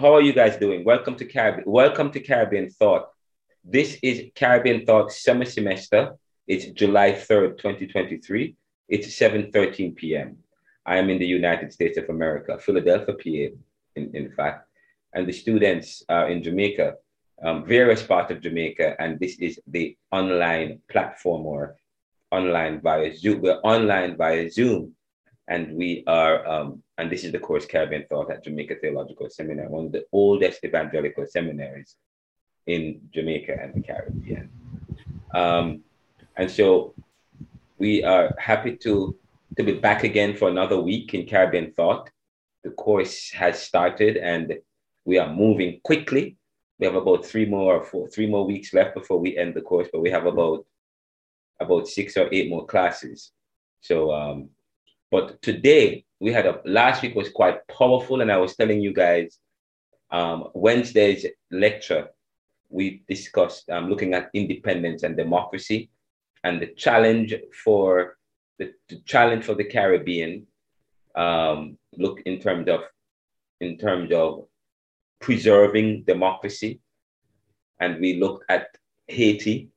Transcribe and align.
how 0.00 0.14
are 0.14 0.22
you 0.22 0.32
guys 0.32 0.56
doing? 0.56 0.82
Welcome 0.82 1.14
to 1.16 1.26
Caribbean. 1.26 1.70
Welcome 1.70 2.10
to 2.12 2.20
Caribbean 2.20 2.70
Thought. 2.70 3.10
This 3.62 3.98
is 4.02 4.30
Caribbean 4.34 4.86
Thought 4.86 5.12
summer 5.12 5.44
semester. 5.44 6.16
It's 6.46 6.64
July 6.70 7.12
3rd, 7.12 7.58
2023. 7.58 8.56
It's 8.88 9.08
7:13 9.08 9.94
p.m. 9.94 10.38
I 10.86 10.96
am 10.96 11.10
in 11.10 11.18
the 11.18 11.26
United 11.26 11.70
States 11.74 11.98
of 11.98 12.08
America, 12.08 12.58
Philadelphia, 12.58 13.14
PA, 13.14 13.54
in, 13.96 14.16
in 14.16 14.32
fact. 14.32 14.66
And 15.12 15.28
the 15.28 15.34
students 15.34 16.02
are 16.08 16.30
in 16.30 16.42
Jamaica, 16.42 16.94
um, 17.44 17.66
various 17.66 18.02
parts 18.02 18.30
of 18.32 18.40
Jamaica. 18.40 18.96
And 18.98 19.20
this 19.20 19.38
is 19.38 19.60
the 19.66 19.98
online 20.10 20.80
platform 20.88 21.44
or 21.44 21.76
online 22.30 22.80
via 22.80 23.14
Zoom. 23.14 23.42
We're 23.42 23.60
online 23.74 24.16
via 24.16 24.50
Zoom. 24.50 24.96
And 25.50 25.74
we 25.74 26.04
are, 26.06 26.46
um, 26.46 26.82
and 26.96 27.10
this 27.10 27.24
is 27.24 27.32
the 27.32 27.40
course 27.40 27.66
Caribbean 27.66 28.06
Thought 28.08 28.30
at 28.30 28.44
Jamaica 28.44 28.76
Theological 28.80 29.28
Seminary, 29.28 29.68
one 29.68 29.86
of 29.86 29.92
the 29.92 30.06
oldest 30.12 30.64
evangelical 30.64 31.26
seminaries 31.26 31.96
in 32.68 33.00
Jamaica 33.12 33.58
and 33.60 33.74
the 33.74 33.82
Caribbean. 33.82 34.48
Um, 35.34 35.82
and 36.36 36.48
so 36.48 36.94
we 37.78 38.04
are 38.04 38.32
happy 38.38 38.76
to, 38.76 39.16
to 39.56 39.62
be 39.64 39.72
back 39.72 40.04
again 40.04 40.36
for 40.36 40.48
another 40.48 40.80
week 40.80 41.14
in 41.14 41.26
Caribbean 41.26 41.72
Thought. 41.72 42.10
The 42.62 42.70
course 42.70 43.30
has 43.32 43.60
started 43.60 44.18
and 44.18 44.54
we 45.04 45.18
are 45.18 45.34
moving 45.34 45.80
quickly. 45.82 46.36
We 46.78 46.86
have 46.86 46.94
about 46.94 47.26
three 47.26 47.44
more 47.44 47.82
four, 47.82 48.08
three 48.08 48.28
more 48.28 48.46
weeks 48.46 48.72
left 48.72 48.94
before 48.94 49.18
we 49.18 49.36
end 49.36 49.54
the 49.54 49.62
course, 49.62 49.88
but 49.92 50.00
we 50.00 50.10
have 50.10 50.26
about 50.26 50.64
about 51.58 51.88
six 51.88 52.16
or 52.16 52.28
eight 52.32 52.48
more 52.48 52.66
classes. 52.66 53.32
So, 53.82 54.12
um, 54.12 54.50
but 55.10 55.40
today 55.42 56.04
we 56.20 56.32
had 56.32 56.46
a 56.46 56.60
last 56.64 57.02
week 57.02 57.14
was 57.14 57.30
quite 57.30 57.66
powerful, 57.68 58.20
and 58.20 58.30
I 58.30 58.36
was 58.36 58.56
telling 58.56 58.80
you 58.80 58.92
guys 58.92 59.38
um, 60.10 60.48
Wednesday's 60.54 61.26
lecture 61.50 62.08
we 62.68 63.02
discussed 63.08 63.68
um, 63.70 63.88
looking 63.88 64.14
at 64.14 64.30
independence 64.32 65.02
and 65.02 65.16
democracy, 65.16 65.90
and 66.44 66.62
the 66.62 66.68
challenge 66.68 67.34
for 67.64 68.16
the, 68.58 68.72
the 68.88 69.00
challenge 69.04 69.44
for 69.44 69.54
the 69.54 69.64
Caribbean. 69.64 70.46
Um, 71.16 71.76
look 71.96 72.20
in 72.24 72.38
terms 72.38 72.68
of 72.68 72.80
in 73.60 73.76
terms 73.76 74.12
of 74.12 74.46
preserving 75.20 76.04
democracy, 76.04 76.80
and 77.80 78.00
we 78.00 78.20
looked 78.20 78.44
at 78.48 78.68
Haiti 79.08 79.70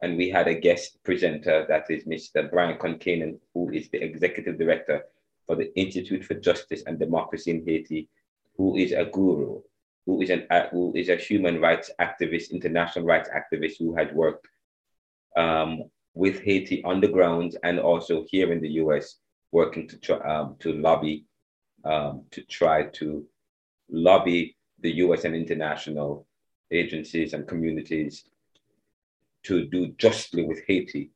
and 0.00 0.16
we 0.16 0.30
had 0.30 0.46
a 0.48 0.54
guest 0.54 0.98
presenter 1.04 1.66
that 1.68 1.90
is 1.90 2.04
Mr. 2.04 2.50
Brian 2.50 2.78
Concannon, 2.78 3.38
who 3.52 3.70
is 3.70 3.88
the 3.88 4.02
executive 4.02 4.58
director 4.58 5.02
for 5.46 5.56
the 5.56 5.76
Institute 5.76 6.24
for 6.24 6.34
Justice 6.34 6.82
and 6.86 6.98
Democracy 6.98 7.50
in 7.50 7.64
Haiti, 7.66 8.08
who 8.56 8.76
is 8.76 8.92
a 8.92 9.06
guru, 9.06 9.60
who 10.06 10.22
is 10.22 10.30
an 10.30 10.46
uh, 10.50 10.68
who 10.68 10.92
is 10.94 11.08
a 11.08 11.16
human 11.16 11.60
rights 11.60 11.90
activist, 12.00 12.52
international 12.52 13.04
rights 13.04 13.28
activist, 13.30 13.78
who 13.78 13.94
has 13.96 14.08
worked 14.12 14.46
um, 15.36 15.84
with 16.14 16.40
Haiti 16.42 16.82
on 16.84 17.00
the 17.00 17.08
ground 17.08 17.56
and 17.62 17.80
also 17.80 18.24
here 18.28 18.52
in 18.52 18.60
the 18.60 18.70
U.S. 18.82 19.16
working 19.52 19.88
to 19.88 19.98
try 19.98 20.18
um, 20.18 20.56
to 20.60 20.72
lobby 20.72 21.24
um, 21.84 22.24
to 22.30 22.42
try 22.42 22.84
to 22.84 23.26
lobby 23.90 24.56
the 24.80 24.92
U.S. 25.04 25.24
and 25.24 25.34
international 25.34 26.26
agencies 26.70 27.32
and 27.32 27.48
communities 27.48 28.24
to 29.48 29.66
do 29.66 29.88
justly 29.98 30.44
with 30.44 30.60
Haiti. 30.66 31.10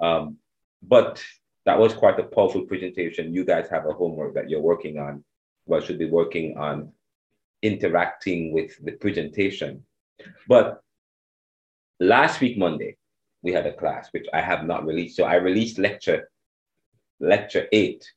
Um, 0.00 0.38
but 0.82 1.22
that 1.66 1.78
was 1.78 1.92
quite 1.92 2.18
a 2.18 2.24
powerful 2.24 2.62
presentation. 2.62 3.34
You 3.34 3.44
guys 3.44 3.68
have 3.70 3.86
a 3.86 3.92
homework 3.92 4.34
that 4.34 4.48
you're 4.48 4.68
working 4.72 4.98
on. 4.98 5.24
Well, 5.66 5.80
should 5.80 5.98
be 5.98 6.10
working 6.10 6.56
on 6.56 6.92
interacting 7.62 8.52
with 8.52 8.82
the 8.82 8.92
presentation. 8.92 9.84
But 10.48 10.82
last 12.00 12.40
week, 12.40 12.56
Monday, 12.56 12.96
we 13.42 13.52
had 13.52 13.66
a 13.66 13.74
class 13.74 14.08
which 14.12 14.26
I 14.32 14.40
have 14.40 14.64
not 14.64 14.86
released. 14.86 15.16
So 15.16 15.24
I 15.24 15.34
released 15.34 15.78
lecture, 15.78 16.30
lecture 17.20 17.66
eight, 17.72 18.10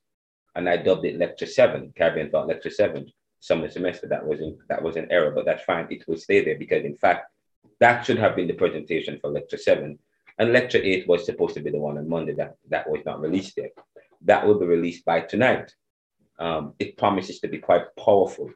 and 0.54 0.68
I 0.68 0.78
dubbed 0.78 1.04
it 1.04 1.18
lecture 1.18 1.46
seven, 1.46 1.92
Caribbean 1.96 2.30
Thought 2.30 2.48
Lecture 2.48 2.70
Seven, 2.70 3.12
summer 3.40 3.68
semester. 3.68 4.06
That 4.06 4.26
was 4.26 4.40
in, 4.40 4.58
that 4.70 4.82
was 4.82 4.96
an 4.96 5.08
error, 5.10 5.32
but 5.32 5.44
that's 5.44 5.64
fine. 5.64 5.86
It 5.90 6.04
will 6.08 6.16
stay 6.16 6.42
there 6.44 6.58
because 6.58 6.84
in 6.84 6.96
fact 6.96 7.30
that 7.80 8.04
should 8.04 8.18
have 8.18 8.36
been 8.36 8.48
the 8.48 8.54
presentation 8.54 9.18
for 9.20 9.30
lecture 9.30 9.58
seven. 9.58 9.98
And 10.38 10.52
lecture 10.52 10.80
eight 10.82 11.06
was 11.06 11.24
supposed 11.24 11.54
to 11.54 11.60
be 11.60 11.70
the 11.70 11.78
one 11.78 11.98
on 11.98 12.08
Monday 12.08 12.34
that, 12.34 12.56
that 12.68 12.88
was 12.88 13.00
not 13.04 13.20
released 13.20 13.56
yet. 13.56 13.72
That 14.22 14.46
will 14.46 14.58
be 14.58 14.66
released 14.66 15.04
by 15.04 15.20
tonight. 15.20 15.72
Um, 16.38 16.74
it 16.78 16.96
promises 16.96 17.38
to 17.40 17.48
be 17.48 17.58
quite 17.58 17.84
powerful. 17.96 18.50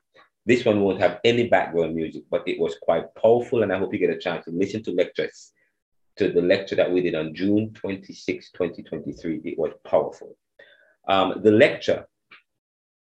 This 0.44 0.64
one 0.64 0.80
won't 0.80 1.00
have 1.00 1.20
any 1.24 1.48
background 1.48 1.94
music, 1.94 2.24
but 2.30 2.42
it 2.48 2.58
was 2.58 2.76
quite 2.80 3.14
powerful. 3.14 3.62
And 3.62 3.72
I 3.72 3.78
hope 3.78 3.92
you 3.92 3.98
get 3.98 4.10
a 4.10 4.18
chance 4.18 4.46
to 4.46 4.50
listen 4.50 4.82
to 4.84 4.92
lectures, 4.92 5.52
to 6.16 6.32
the 6.32 6.42
lecture 6.42 6.74
that 6.76 6.90
we 6.90 7.00
did 7.00 7.14
on 7.14 7.34
June 7.34 7.72
26, 7.74 8.50
2023. 8.52 9.42
It 9.44 9.58
was 9.58 9.72
powerful. 9.84 10.36
Um, 11.06 11.40
the 11.42 11.52
lecture, 11.52 12.08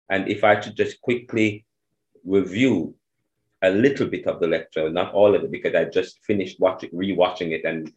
and 0.08 0.28
if 0.28 0.44
I 0.44 0.60
should 0.60 0.76
just 0.76 1.00
quickly 1.00 1.64
review 2.24 2.94
a 3.62 3.70
little 3.70 4.06
bit 4.06 4.26
of 4.26 4.40
the 4.40 4.46
lecture, 4.46 4.88
not 4.90 5.12
all 5.12 5.34
of 5.34 5.44
it, 5.44 5.50
because 5.50 5.74
I 5.74 5.84
just 5.84 6.24
finished 6.24 6.60
watching, 6.60 6.90
rewatching 6.90 7.52
it, 7.52 7.64
and 7.64 7.92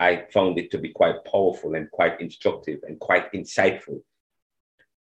I 0.00 0.24
found 0.32 0.58
it 0.58 0.70
to 0.72 0.78
be 0.78 0.90
quite 0.90 1.24
powerful 1.24 1.74
and 1.74 1.90
quite 1.90 2.20
instructive 2.20 2.80
and 2.86 2.98
quite 2.98 3.32
insightful. 3.32 4.02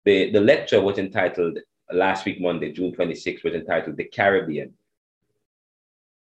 The, 0.05 0.31
the 0.31 0.41
lecture 0.41 0.81
was 0.81 0.97
entitled 0.97 1.59
last 1.91 2.25
week, 2.25 2.41
Monday, 2.41 2.71
June 2.73 2.93
26, 2.93 3.43
was 3.43 3.53
entitled 3.53 3.97
The 3.97 4.03
Caribbean, 4.05 4.73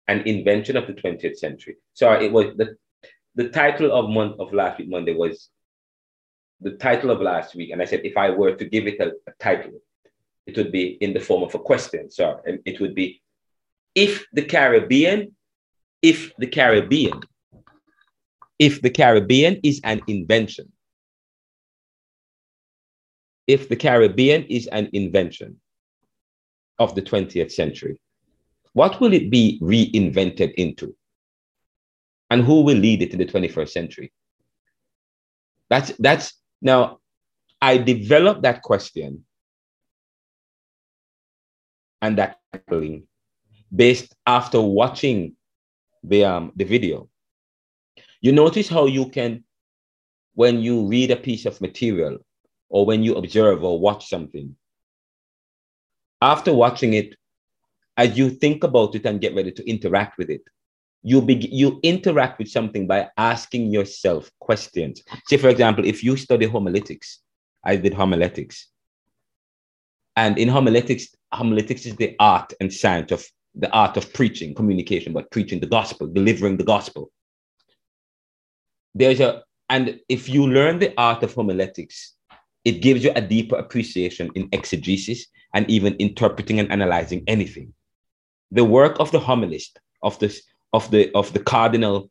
an 0.07 0.21
invention 0.21 0.75
of 0.75 0.87
the 0.87 0.93
20th 0.93 1.37
century. 1.37 1.77
So 1.93 2.11
it 2.11 2.31
was 2.31 2.55
the, 2.57 2.75
the 3.35 3.49
title 3.49 3.91
of 3.91 4.09
month 4.09 4.39
of 4.39 4.53
last 4.53 4.79
week, 4.79 4.89
Monday, 4.89 5.13
was 5.13 5.49
the 6.59 6.71
title 6.71 7.11
of 7.11 7.21
last 7.21 7.55
week. 7.55 7.71
And 7.71 7.81
I 7.81 7.85
said, 7.85 8.01
if 8.03 8.17
I 8.17 8.29
were 8.29 8.55
to 8.55 8.65
give 8.65 8.87
it 8.87 8.99
a, 8.99 9.13
a 9.27 9.33
title, 9.39 9.79
it 10.45 10.57
would 10.57 10.71
be 10.71 10.97
in 11.01 11.13
the 11.13 11.19
form 11.19 11.43
of 11.43 11.55
a 11.55 11.59
question. 11.59 12.11
So 12.11 12.41
um, 12.47 12.59
it 12.65 12.81
would 12.81 12.93
be 12.93 13.22
if 13.95 14.25
the 14.33 14.43
Caribbean, 14.43 15.35
if 16.01 16.35
the 16.37 16.47
Caribbean, 16.47 17.21
if 18.59 18.81
the 18.81 18.89
Caribbean 18.89 19.59
is 19.63 19.81
an 19.83 20.01
invention, 20.07 20.71
if 23.47 23.69
the 23.69 23.75
Caribbean 23.75 24.43
is 24.45 24.67
an 24.67 24.89
invention 24.93 25.59
of 26.79 26.95
the 26.95 27.01
20th 27.01 27.51
century, 27.51 27.99
what 28.73 28.99
will 28.99 29.13
it 29.13 29.29
be 29.29 29.59
reinvented 29.61 30.53
into? 30.55 30.95
And 32.29 32.43
who 32.43 32.61
will 32.61 32.77
lead 32.77 33.01
it 33.03 33.11
in 33.11 33.19
the 33.19 33.25
21st 33.25 33.69
century? 33.69 34.11
That's 35.69 35.91
that's 35.99 36.33
now 36.61 36.99
I 37.61 37.77
developed 37.77 38.41
that 38.43 38.61
question 38.63 39.25
and 42.01 42.17
that 42.17 42.37
based 43.73 44.15
after 44.25 44.61
watching 44.61 45.35
the 46.03 46.25
um 46.25 46.51
the 46.55 46.65
video. 46.65 47.09
You 48.21 48.31
notice 48.31 48.69
how 48.69 48.85
you 48.85 49.09
can, 49.09 49.43
when 50.33 50.61
you 50.61 50.87
read 50.87 51.11
a 51.11 51.15
piece 51.15 51.45
of 51.45 51.59
material 51.59 52.19
or 52.69 52.85
when 52.85 53.03
you 53.03 53.15
observe 53.15 53.63
or 53.63 53.79
watch 53.79 54.09
something, 54.09 54.55
after 56.21 56.53
watching 56.53 56.93
it, 56.93 57.15
as 57.97 58.17
you 58.17 58.29
think 58.29 58.63
about 58.63 58.95
it 58.95 59.05
and 59.05 59.19
get 59.19 59.35
ready 59.35 59.51
to 59.51 59.69
interact 59.69 60.17
with 60.17 60.29
it, 60.29 60.41
you 61.03 61.21
begin 61.21 61.51
you 61.51 61.79
interact 61.83 62.39
with 62.39 62.47
something 62.47 62.87
by 62.87 63.09
asking 63.17 63.71
yourself 63.71 64.31
questions. 64.39 65.03
Say, 65.27 65.37
for 65.37 65.49
example, 65.49 65.85
if 65.85 66.03
you 66.03 66.15
study 66.15 66.45
homiletics, 66.45 67.19
I 67.63 67.75
did 67.75 67.93
homiletics. 67.93 68.67
And 70.15 70.37
in 70.37 70.47
homiletics, 70.47 71.07
homiletics 71.33 71.85
is 71.85 71.95
the 71.95 72.15
art 72.19 72.53
and 72.59 72.71
science 72.71 73.11
of 73.11 73.25
the 73.55 73.71
art 73.71 73.97
of 73.97 74.11
preaching, 74.13 74.53
communication, 74.55 75.13
but 75.13 75.29
preaching 75.31 75.59
the 75.59 75.67
gospel, 75.67 76.07
delivering 76.07 76.57
the 76.57 76.63
gospel. 76.63 77.11
There's 78.95 79.19
a, 79.19 79.43
and 79.69 79.99
if 80.09 80.29
you 80.29 80.47
learn 80.47 80.79
the 80.79 80.93
art 80.97 81.23
of 81.23 81.33
homiletics, 81.33 82.13
it 82.65 82.81
gives 82.81 83.03
you 83.03 83.11
a 83.15 83.21
deeper 83.21 83.55
appreciation 83.55 84.31
in 84.35 84.49
exegesis 84.51 85.27
and 85.53 85.69
even 85.69 85.95
interpreting 85.95 86.59
and 86.59 86.71
analyzing 86.71 87.23
anything. 87.27 87.73
The 88.51 88.63
work 88.63 88.99
of 88.99 89.11
the 89.11 89.19
homilist, 89.19 89.77
of 90.01 90.17
this, 90.19 90.43
of 90.73 90.89
the 90.91 91.11
of 91.13 91.33
the 91.33 91.39
cardinal 91.39 92.09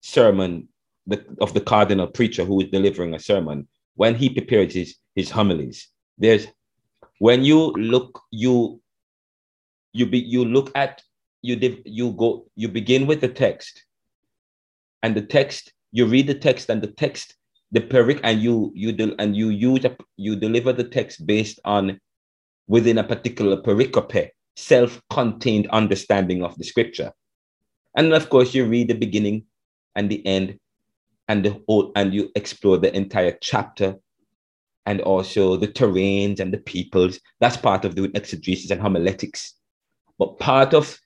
sermon, 0.00 0.68
the, 1.06 1.24
of 1.40 1.54
the 1.54 1.60
cardinal 1.60 2.06
preacher 2.06 2.44
who 2.44 2.60
is 2.60 2.70
delivering 2.70 3.14
a 3.14 3.18
sermon, 3.18 3.68
when 3.94 4.14
he 4.14 4.28
prepares 4.28 4.74
his, 4.74 4.96
his 5.14 5.30
homilies, 5.30 5.88
there's 6.18 6.46
when 7.18 7.44
you 7.44 7.72
look, 7.72 8.20
you 8.30 8.80
you 9.94 10.04
be 10.04 10.18
you 10.18 10.44
look 10.44 10.70
at 10.74 11.00
you 11.40 11.56
div, 11.56 11.80
you 11.86 12.12
go 12.12 12.46
you 12.56 12.68
begin 12.68 13.06
with 13.06 13.22
the 13.22 13.28
text 13.28 13.84
and 15.02 15.16
the 15.16 15.22
text 15.22 15.72
you 15.92 16.04
read 16.04 16.26
the 16.26 16.34
text 16.34 16.68
and 16.68 16.82
the 16.82 16.92
text 17.04 17.36
the 17.72 17.80
peric 17.80 18.20
and 18.22 18.42
you 18.42 18.70
you 18.74 18.92
del, 18.92 19.14
and 19.18 19.34
you 19.34 19.48
use 19.48 19.84
a, 19.84 19.96
you 20.16 20.36
deliver 20.36 20.72
the 20.72 20.84
text 20.84 21.26
based 21.26 21.58
on 21.64 21.98
within 22.68 22.98
a 22.98 23.04
particular 23.04 23.56
pericope 23.62 24.30
self-contained 24.56 25.68
understanding 25.70 26.42
of 26.42 26.56
the 26.56 26.64
scripture. 26.64 27.12
And 27.96 28.12
of 28.12 28.30
course, 28.30 28.54
you 28.54 28.66
read 28.66 28.88
the 28.88 28.94
beginning 28.94 29.44
and 29.96 30.10
the 30.10 30.24
end 30.26 30.58
and 31.28 31.44
the 31.44 31.60
whole, 31.66 31.92
and 31.96 32.14
you 32.14 32.30
explore 32.34 32.78
the 32.78 32.94
entire 32.94 33.36
chapter 33.40 33.96
and 34.86 35.00
also 35.00 35.56
the 35.56 35.68
terrains 35.68 36.40
and 36.40 36.52
the 36.52 36.58
peoples. 36.58 37.18
That's 37.40 37.56
part 37.56 37.84
of 37.84 37.94
doing 37.94 38.12
exegesis 38.14 38.70
and 38.70 38.80
homiletics. 38.80 39.54
But 40.18 40.38
part 40.38 40.74
of 40.74 40.98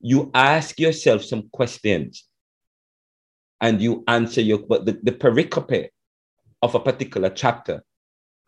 you 0.00 0.30
ask 0.34 0.78
yourself 0.78 1.24
some 1.24 1.48
questions 1.52 2.24
and 3.60 3.80
you 3.80 4.04
answer 4.06 4.40
your 4.40 4.58
but 4.58 4.86
the, 4.86 4.98
the 5.02 5.12
pericope 5.12 5.88
of 6.62 6.74
a 6.74 6.80
particular 6.80 7.30
chapter 7.30 7.82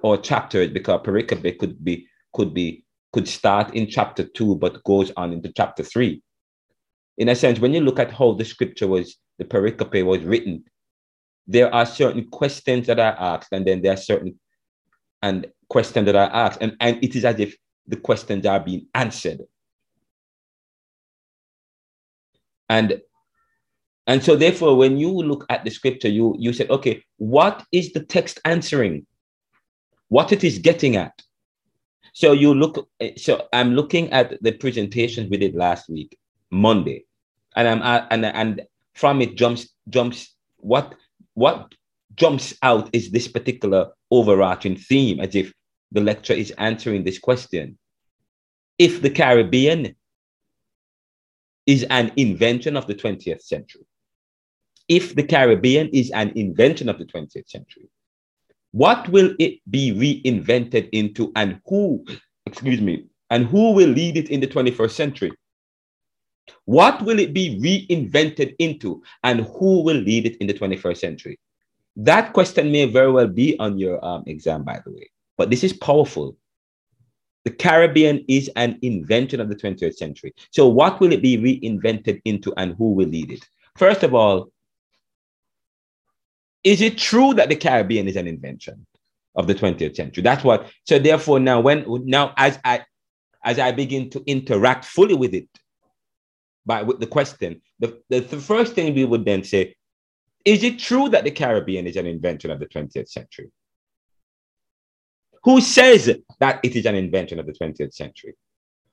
or 0.03 0.17
chapter 0.17 0.69
because 0.69 1.01
pericope 1.03 1.59
could 1.59 1.85
be 1.85 2.07
could 2.33 2.55
be 2.55 2.85
could 3.13 3.27
start 3.27 3.75
in 3.75 3.89
chapter 3.89 4.25
two 4.25 4.57
but 4.57 4.83
goes 4.85 5.13
on 5.17 5.33
into 5.33 5.53
chapter 5.57 5.83
three. 5.83 6.23
In 7.19 7.29
a 7.29 7.35
sense 7.35 7.59
when 7.59 7.75
you 7.75 7.81
look 7.81 7.99
at 7.99 8.13
how 8.13 8.33
the 8.33 8.45
scripture 8.45 8.89
was 8.89 9.17
the 9.39 9.45
pericope 9.45 10.05
was 10.05 10.23
written 10.23 10.65
there 11.47 11.75
are 11.75 11.87
certain 11.87 12.29
questions 12.29 12.87
that 12.87 13.01
are 13.01 13.17
asked 13.19 13.49
and 13.53 13.67
then 13.67 13.83
there 13.83 13.93
are 13.93 13.97
certain 13.97 14.39
and 15.23 15.47
questions 15.69 16.07
that 16.07 16.15
are 16.15 16.31
asked 16.33 16.59
and, 16.61 16.77
and 16.81 17.03
it 17.03 17.17
is 17.17 17.25
as 17.25 17.41
if 17.41 17.57
the 17.87 17.97
questions 17.97 18.47
are 18.47 18.61
being 18.61 18.87
answered 18.95 19.41
and 22.71 23.03
and 24.07 24.25
so 24.25 24.35
therefore, 24.35 24.77
when 24.77 24.97
you 24.97 25.11
look 25.11 25.45
at 25.51 25.65
the 25.65 25.71
scripture, 25.71 26.09
you, 26.09 26.35
you 26.39 26.53
said, 26.53 26.71
okay, 26.71 27.05
what 27.19 27.65
is 27.71 27.93
the 27.93 28.03
text 28.03 28.41
answering? 28.45 29.07
What 30.09 30.33
it 30.33 30.43
is 30.43 30.59
getting 30.59 30.97
at? 30.97 31.13
So 32.13 32.33
you 32.33 32.55
look, 32.55 32.89
so 33.17 33.47
I'm 33.53 33.75
looking 33.75 34.11
at 34.11 34.43
the 34.43 34.53
presentations 34.53 35.31
we 35.31 35.37
did 35.37 35.55
last 35.55 35.89
week, 35.89 36.19
Monday, 36.51 37.05
and 37.55 37.69
I'm 37.69 37.83
at, 37.83 38.09
and 38.11 38.27
and 38.27 38.63
from 38.95 39.23
it 39.23 39.37
jumps 39.37 39.69
jumps 39.89 40.35
what 40.57 40.97
what 41.35 41.73
jumps 42.17 42.53
out 42.63 42.91
is 42.93 43.13
this 43.13 43.29
particular 43.29 43.91
overarching 44.11 44.77
theme, 44.77 45.21
as 45.21 45.37
if 45.37 45.53
the 45.93 46.01
lecture 46.01 46.33
is 46.33 46.51
answering 46.59 47.05
this 47.05 47.21
question. 47.21 47.79
If 48.77 49.03
the 49.03 49.11
Caribbean 49.11 49.95
is 51.71 51.85
an 51.85 52.11
invention 52.17 52.77
of 52.77 52.89
the 52.89 52.95
20th 52.95 53.43
century, 53.43 53.87
if 54.89 55.15
the 55.15 55.23
Caribbean 55.23 55.89
is 55.91 56.11
an 56.11 56.31
invention 56.35 56.89
of 56.89 56.99
the 56.99 57.05
20th 57.05 57.49
century, 57.49 57.89
what 58.73 59.09
will 59.09 59.33
it 59.39 59.61
be 59.71 59.93
reinvented 59.93 60.89
into 60.91 61.31
and 61.37 61.61
who, 61.67 62.05
excuse 62.45 62.81
me, 62.81 63.05
and 63.31 63.47
who 63.47 63.71
will 63.71 63.89
lead 63.89 64.17
it 64.17 64.31
in 64.31 64.41
the 64.41 64.49
21st 64.49 64.91
century? 64.91 65.33
What 66.65 67.03
will 67.03 67.21
it 67.21 67.33
be 67.33 67.57
reinvented 67.61 68.57
into 68.59 69.05
and 69.23 69.43
who 69.43 69.85
will 69.85 70.03
lead 70.11 70.27
it 70.27 70.39
in 70.39 70.49
the 70.49 70.55
21st 70.55 70.97
century? 70.97 71.39
That 71.95 72.33
question 72.33 72.73
may 72.73 72.87
very 72.87 73.13
well 73.13 73.29
be 73.29 73.57
on 73.61 73.79
your 73.79 74.05
um, 74.05 74.25
exam, 74.27 74.65
by 74.65 74.81
the 74.85 74.91
way, 74.91 75.09
but 75.39 75.51
this 75.51 75.63
is 75.63 75.73
powerful. 75.73 76.37
The 77.45 77.51
Caribbean 77.51 78.25
is 78.29 78.51
an 78.57 78.79
invention 78.83 79.41
of 79.41 79.49
the 79.49 79.57
20th 79.57 79.97
century. 79.97 80.35
So, 80.51 80.69
what 80.69 81.01
will 81.01 81.13
it 81.13 81.23
be 81.23 81.39
reinvented 81.39 82.21
into 82.25 82.53
and 82.57 82.75
who 82.77 82.93
will 82.93 83.09
lead 83.09 83.33
it? 83.33 83.49
First 83.77 84.03
of 84.03 84.15
all, 84.15 84.51
is 86.65 86.81
it 86.81 86.99
true 86.99 87.35
that 87.35 87.49
the 87.49 87.57
Caribbean 87.57 88.09
is 88.09 88.17
an 88.17 88.27
invention 88.27 88.87
of 89.35 89.47
the 89.47 89.55
20th 89.55 89.97
century? 89.97 90.23
That's 90.23 90.45
what. 90.45 90.71
So 90.85 90.99
therefore, 90.99 91.41
now 91.41 91.61
when 91.61 91.85
now 92.07 92.35
as 92.37 92.59
I 92.65 92.85
as 93.43 93.59
I 93.59 93.73
begin 93.73 94.11
to 94.11 94.23
interact 94.27 94.85
fully 94.85 95.15
with 95.15 95.33
it, 95.33 95.49
by 96.67 96.83
with 96.83 97.01
the 97.01 97.07
question, 97.07 97.63
the, 97.79 97.99
the, 98.11 98.21
the 98.21 98.39
first 98.39 98.75
thing 98.75 98.95
we 98.95 99.07
would 99.07 99.25
then 99.25 99.43
say, 99.45 99.77
is 100.45 100.63
it 100.63 100.79
true 100.79 101.09
that 101.09 101.25
the 101.25 101.31
Caribbean 101.31 101.87
is 101.87 101.97
an 101.97 102.07
invention 102.07 102.51
of 102.51 102.61
the 102.61 102.67
20th 102.67 103.09
century? 103.09 103.51
Who 105.45 105.61
says 105.61 106.15
that 106.39 106.61
it 106.63 106.77
is 106.77 106.87
an 106.87 106.95
invention 106.95 107.39
of 107.39 107.47
the 107.47 107.53
20th 107.53 107.95
century? 107.95 108.35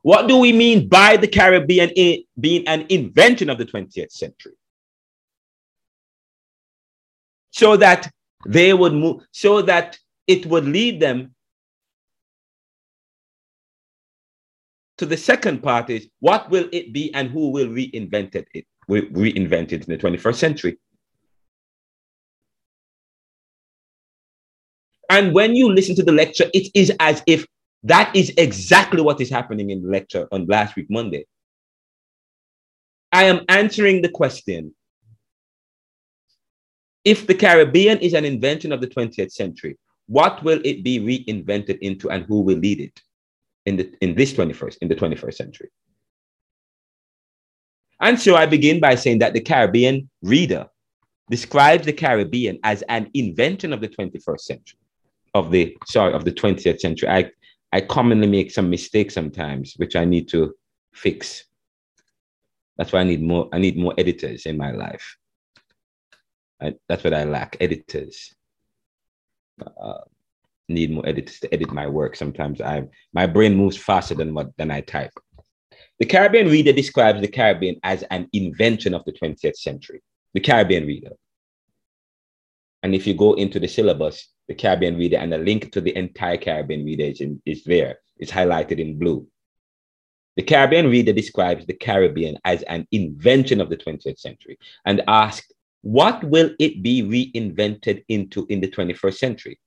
What 0.01 0.27
do 0.27 0.37
we 0.37 0.53
mean 0.53 0.87
by 0.87 1.17
the 1.17 1.27
Caribbean 1.27 1.91
being 2.39 2.67
an 2.67 2.85
invention 2.89 3.49
of 3.49 3.57
the 3.57 3.65
20th 3.65 4.11
century? 4.11 4.53
so 7.57 7.75
that 7.75 8.11
they 8.45 8.71
would 8.71 8.93
move, 8.93 9.23
so 9.31 9.63
that 9.63 9.97
it 10.27 10.45
would 10.45 10.65
lead 10.65 10.99
them 10.99 11.33
to 14.99 15.07
the 15.07 15.17
second 15.17 15.63
part 15.63 15.89
is 15.89 16.07
what 16.19 16.49
will 16.51 16.69
it 16.71 16.93
be 16.93 17.11
and 17.15 17.31
who 17.31 17.49
will 17.49 17.67
reinvent 17.67 18.35
it, 18.35 18.65
reinvent 18.89 19.71
it 19.71 19.87
in 19.87 19.89
the 19.89 19.97
21st 19.97 20.35
century. 20.35 20.77
And 25.09 25.33
when 25.33 25.55
you 25.55 25.71
listen 25.71 25.95
to 25.95 26.03
the 26.03 26.11
lecture, 26.11 26.49
it 26.53 26.69
is 26.73 26.91
as 26.99 27.23
if 27.27 27.45
that 27.83 28.13
is 28.15 28.33
exactly 28.37 29.01
what 29.01 29.21
is 29.21 29.29
happening 29.29 29.69
in 29.69 29.81
the 29.81 29.89
lecture 29.89 30.27
on 30.31 30.45
last 30.47 30.75
week, 30.75 30.87
Monday. 30.89 31.25
I 33.11 33.23
am 33.23 33.45
answering 33.47 34.01
the 34.01 34.09
question 34.09 34.73
if 37.05 37.25
the 37.25 37.35
Caribbean 37.35 37.99
is 37.99 38.13
an 38.13 38.25
invention 38.25 38.73
of 38.73 38.81
the 38.81 38.87
20th 38.87 39.31
century, 39.31 39.77
what 40.07 40.43
will 40.43 40.59
it 40.65 40.83
be 40.83 40.99
reinvented 40.99 41.79
into 41.79 42.09
and 42.09 42.25
who 42.25 42.41
will 42.41 42.57
lead 42.57 42.81
it 42.81 43.01
in, 43.65 43.77
the, 43.77 43.93
in 44.01 44.13
this 44.13 44.33
21st, 44.33 44.77
in 44.81 44.89
the 44.89 44.95
21st 44.95 45.33
century? 45.33 45.69
And 48.01 48.19
so 48.19 48.35
I 48.35 48.45
begin 48.45 48.79
by 48.81 48.95
saying 48.95 49.19
that 49.19 49.33
the 49.33 49.39
Caribbean 49.39 50.09
reader 50.21 50.67
describes 51.29 51.85
the 51.85 51.93
Caribbean 51.93 52.59
as 52.63 52.83
an 52.83 53.09
invention 53.13 53.73
of 53.73 53.81
the 53.81 53.89
21st 53.89 54.39
century, 54.41 54.79
of 55.37 55.51
the, 55.51 55.77
sorry, 55.85 56.13
of 56.13 56.25
the 56.25 56.31
20th 56.31 56.79
century. 56.79 57.09
I, 57.09 57.31
I 57.71 57.81
commonly 57.81 58.27
make 58.27 58.51
some 58.51 58.69
mistakes 58.69 59.13
sometimes, 59.13 59.73
which 59.77 59.95
I 59.95 60.05
need 60.05 60.27
to 60.29 60.53
fix. 60.93 61.45
That's 62.77 62.91
why 62.93 63.01
I 63.01 63.03
need 63.03 63.21
more, 63.21 63.49
I 63.51 63.59
need 63.59 63.77
more 63.77 63.93
editors 63.97 64.45
in 64.45 64.57
my 64.57 64.71
life. 64.71 65.17
I, 66.61 66.73
that's 66.87 67.03
what 67.03 67.13
I 67.13 67.23
lack 67.23 67.57
editors. 67.59 68.33
Uh, 69.81 70.01
need 70.69 70.91
more 70.91 71.07
editors 71.07 71.39
to 71.39 71.53
edit 71.53 71.71
my 71.71 71.87
work. 71.87 72.15
Sometimes 72.15 72.61
I 72.61 72.83
my 73.13 73.25
brain 73.25 73.55
moves 73.55 73.77
faster 73.77 74.15
than 74.15 74.33
what 74.33 74.55
than 74.57 74.71
I 74.71 74.81
type. 74.81 75.11
The 75.99 76.05
Caribbean 76.05 76.47
reader 76.47 76.73
describes 76.73 77.21
the 77.21 77.27
Caribbean 77.27 77.77
as 77.83 78.03
an 78.11 78.27
invention 78.33 78.93
of 78.93 79.03
the 79.05 79.13
20th 79.13 79.55
century. 79.55 80.01
The 80.33 80.39
Caribbean 80.39 80.85
reader. 80.85 81.13
And 82.83 82.93
if 82.93 83.07
you 83.07 83.15
go 83.15 83.33
into 83.33 83.59
the 83.59 83.67
syllabus, 83.67 84.29
the 84.47 84.55
Caribbean 84.55 84.97
reader 84.97 85.17
and 85.17 85.31
the 85.31 85.37
link 85.37 85.71
to 85.73 85.81
the 85.81 85.95
entire 85.95 86.37
Caribbean 86.37 86.85
reader 86.85 87.03
is, 87.03 87.21
in, 87.21 87.41
is 87.45 87.63
there. 87.63 87.99
It's 88.17 88.31
highlighted 88.31 88.79
in 88.79 88.97
blue. 88.97 89.27
The 90.37 90.43
Caribbean 90.43 90.89
reader 90.89 91.13
describes 91.13 91.65
the 91.65 91.73
Caribbean 91.73 92.37
as 92.45 92.61
an 92.63 92.87
invention 92.91 93.59
of 93.59 93.69
the 93.69 93.77
20th 93.77 94.19
century 94.19 94.57
and 94.85 95.03
asked 95.07 95.53
what 95.81 96.23
will 96.23 96.51
it 96.59 96.81
be 96.83 97.03
reinvented 97.03 98.03
into 98.07 98.45
in 98.49 98.61
the 98.61 98.67
21st 98.67 99.17
century? 99.17 99.59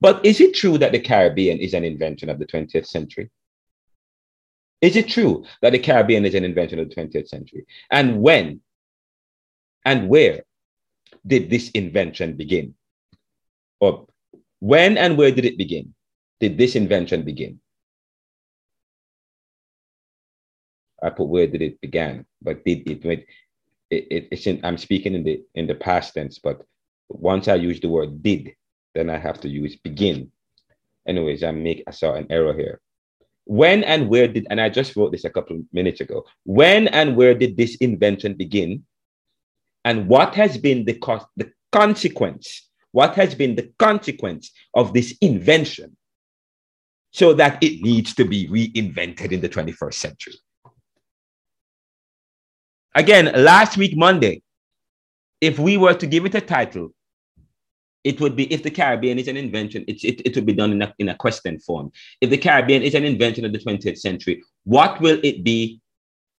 But 0.00 0.24
is 0.24 0.40
it 0.40 0.54
true 0.54 0.78
that 0.78 0.92
the 0.92 1.00
Caribbean 1.00 1.58
is 1.58 1.74
an 1.74 1.84
invention 1.84 2.28
of 2.28 2.38
the 2.38 2.46
20th 2.46 2.86
century? 2.86 3.30
Is 4.80 4.94
it 4.96 5.08
true 5.08 5.44
that 5.62 5.72
the 5.72 5.78
Caribbean 5.78 6.24
is 6.24 6.34
an 6.34 6.44
invention 6.44 6.78
of 6.78 6.88
the 6.88 6.94
20th 6.94 7.28
century? 7.28 7.66
And 7.90 8.20
when 8.20 8.60
and 9.84 10.08
where 10.08 10.42
did 11.26 11.50
this 11.50 11.70
invention 11.70 12.36
begin? 12.36 12.74
Or 13.80 14.06
when 14.60 14.96
and 14.96 15.18
where 15.18 15.30
did 15.30 15.44
it 15.44 15.58
begin? 15.58 15.94
Did 16.40 16.58
this 16.58 16.76
invention 16.76 17.24
begin? 17.24 17.60
I 21.02 21.10
put 21.10 21.28
where 21.28 21.46
did 21.46 21.62
it 21.62 21.80
began, 21.80 22.26
but 22.40 22.64
did 22.64 22.88
it 22.88 23.04
it, 23.90 24.06
it, 24.10 24.28
it's 24.32 24.46
in, 24.46 24.60
I'm 24.64 24.78
speaking 24.78 25.14
in 25.14 25.24
the 25.24 25.42
in 25.54 25.66
the 25.66 25.74
past 25.74 26.14
tense, 26.14 26.38
but 26.38 26.62
once 27.08 27.48
I 27.48 27.54
use 27.54 27.80
the 27.80 27.88
word 27.88 28.22
did, 28.22 28.54
then 28.94 29.10
I 29.10 29.18
have 29.18 29.40
to 29.42 29.48
use 29.48 29.76
begin. 29.76 30.32
Anyways, 31.06 31.44
I 31.44 31.52
make 31.52 31.84
I 31.86 31.92
saw 31.92 32.14
an 32.14 32.26
error 32.30 32.54
here. 32.54 32.80
When 33.44 33.84
and 33.84 34.08
where 34.08 34.26
did 34.26 34.46
and 34.50 34.60
I 34.60 34.68
just 34.68 34.96
wrote 34.96 35.12
this 35.12 35.24
a 35.24 35.30
couple 35.30 35.56
of 35.56 35.62
minutes 35.72 36.00
ago. 36.00 36.24
When 36.44 36.88
and 36.88 37.16
where 37.16 37.34
did 37.34 37.56
this 37.56 37.76
invention 37.76 38.34
begin? 38.34 38.84
And 39.86 40.08
what 40.08 40.34
has 40.34 40.58
been 40.58 40.84
the 40.84 40.94
cost, 40.94 41.26
the 41.36 41.52
consequence? 41.70 42.68
What 42.90 43.14
has 43.14 43.36
been 43.36 43.54
the 43.54 43.70
consequence 43.78 44.50
of 44.74 44.92
this 44.92 45.16
invention 45.20 45.96
so 47.12 47.32
that 47.34 47.62
it 47.62 47.80
needs 47.82 48.12
to 48.16 48.24
be 48.24 48.48
reinvented 48.48 49.30
in 49.30 49.40
the 49.40 49.48
21st 49.48 49.94
century? 49.94 50.34
Again, 52.96 53.26
last 53.44 53.76
week, 53.76 53.96
Monday, 53.96 54.42
if 55.40 55.56
we 55.56 55.76
were 55.76 55.94
to 55.94 56.06
give 56.08 56.26
it 56.26 56.34
a 56.34 56.40
title, 56.40 56.92
it 58.02 58.20
would 58.20 58.34
be 58.34 58.52
if 58.52 58.64
the 58.64 58.70
Caribbean 58.72 59.20
is 59.20 59.28
an 59.28 59.36
invention, 59.36 59.84
it, 59.86 60.02
it, 60.02 60.20
it 60.26 60.34
would 60.34 60.46
be 60.46 60.52
done 60.52 60.72
in 60.72 60.82
a, 60.82 60.92
in 60.98 61.10
a 61.10 61.14
question 61.14 61.60
form. 61.60 61.92
If 62.20 62.30
the 62.30 62.38
Caribbean 62.38 62.82
is 62.82 62.94
an 62.94 63.04
invention 63.04 63.44
of 63.44 63.52
the 63.52 63.60
20th 63.60 63.98
century, 63.98 64.42
what 64.64 65.00
will 65.00 65.20
it 65.22 65.44
be 65.44 65.80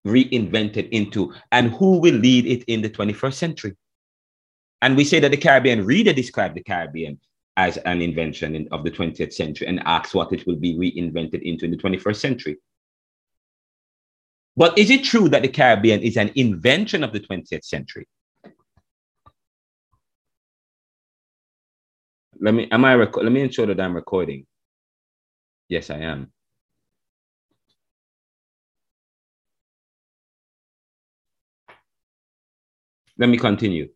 reinvented 0.08 0.88
into? 0.90 1.32
And 1.52 1.70
who 1.72 1.98
will 1.98 2.14
lead 2.14 2.46
it 2.46 2.64
in 2.64 2.82
the 2.82 2.90
21st 2.90 3.34
century? 3.34 3.76
And 4.82 4.96
we 4.96 5.04
say 5.04 5.20
that 5.20 5.30
the 5.30 5.36
Caribbean 5.36 5.84
reader 5.84 6.12
described 6.12 6.56
the 6.56 6.62
Caribbean 6.62 7.18
as 7.56 7.76
an 7.78 8.00
invention 8.00 8.54
in, 8.54 8.68
of 8.70 8.84
the 8.84 8.90
20th 8.90 9.32
century 9.32 9.66
and 9.66 9.80
asks 9.84 10.14
what 10.14 10.32
it 10.32 10.46
will 10.46 10.56
be 10.56 10.76
reinvented 10.76 11.42
into 11.42 11.64
in 11.64 11.72
the 11.72 11.76
21st 11.76 12.16
century. 12.16 12.56
But 14.56 14.78
is 14.78 14.90
it 14.90 15.04
true 15.04 15.28
that 15.28 15.42
the 15.42 15.48
Caribbean 15.48 16.00
is 16.00 16.16
an 16.16 16.30
invention 16.36 17.02
of 17.02 17.12
the 17.12 17.20
20th 17.20 17.64
century? 17.64 18.06
Let 22.40 22.54
me 22.54 22.68
am 22.70 22.84
I 22.84 22.94
rec- 22.94 23.16
let 23.16 23.32
me 23.32 23.40
ensure 23.40 23.66
that 23.66 23.80
I'm 23.80 23.94
recording. 23.94 24.46
Yes, 25.68 25.90
I 25.90 25.98
am. 25.98 26.32
Let 33.18 33.28
me 33.28 33.36
continue. 33.36 33.88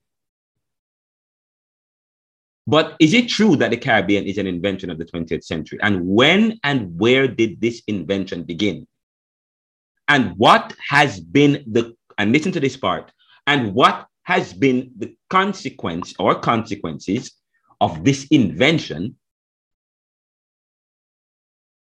But 2.66 2.96
is 3.00 3.14
it 3.14 3.28
true 3.28 3.56
that 3.56 3.70
the 3.70 3.76
Caribbean 3.76 4.24
is 4.24 4.38
an 4.38 4.46
invention 4.46 4.90
of 4.90 4.98
the 4.98 5.04
20th 5.04 5.44
century? 5.44 5.78
And 5.82 6.06
when 6.06 6.58
and 6.62 6.98
where 6.98 7.26
did 7.26 7.60
this 7.60 7.82
invention 7.86 8.44
begin? 8.44 8.86
And 10.08 10.36
what 10.36 10.74
has 10.88 11.20
been 11.20 11.64
the, 11.66 11.96
and 12.18 12.32
listen 12.32 12.52
to 12.52 12.60
this 12.60 12.76
part, 12.76 13.12
and 13.46 13.74
what 13.74 14.06
has 14.24 14.52
been 14.52 14.92
the 14.96 15.16
consequence 15.30 16.14
or 16.18 16.38
consequences 16.38 17.32
of 17.80 18.04
this 18.04 18.26
invention 18.30 19.16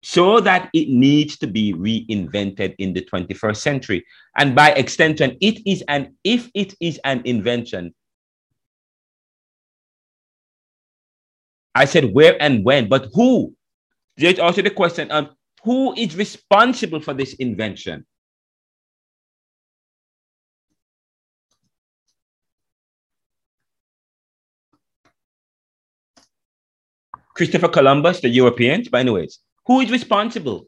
so 0.05 0.39
that 0.39 0.69
it 0.75 0.91
needs 0.91 1.39
to 1.39 1.47
be 1.47 1.73
reinvented 1.73 2.75
in 2.79 2.93
the 2.93 3.01
21st 3.01 3.57
century. 3.57 4.05
And 4.37 4.55
by 4.55 4.73
extension, 4.73 5.39
it 5.41 5.67
is 5.67 5.83
an, 5.89 6.15
if 6.23 6.51
it 6.53 6.75
is 6.79 7.01
an 7.05 7.23
invention, 7.25 7.95
I 11.75 11.87
said 11.87 12.13
where 12.13 12.37
and 12.41 12.63
when, 12.67 12.91
but 12.91 13.09
who? 13.15 13.55
There's 14.19 14.39
also 14.39 14.61
the 14.61 14.69
question 14.69 15.11
of 15.11 15.31
who 15.63 15.95
is 15.95 16.15
responsible 16.15 17.01
for 17.01 17.15
this 17.15 17.33
invention? 17.37 18.05
Christopher 27.35 27.69
Columbus, 27.69 28.21
the 28.21 28.29
Europeans, 28.29 28.91
but 28.91 28.99
anyways, 28.99 29.41
who 29.67 29.81
is 29.81 29.91
responsible? 29.91 30.67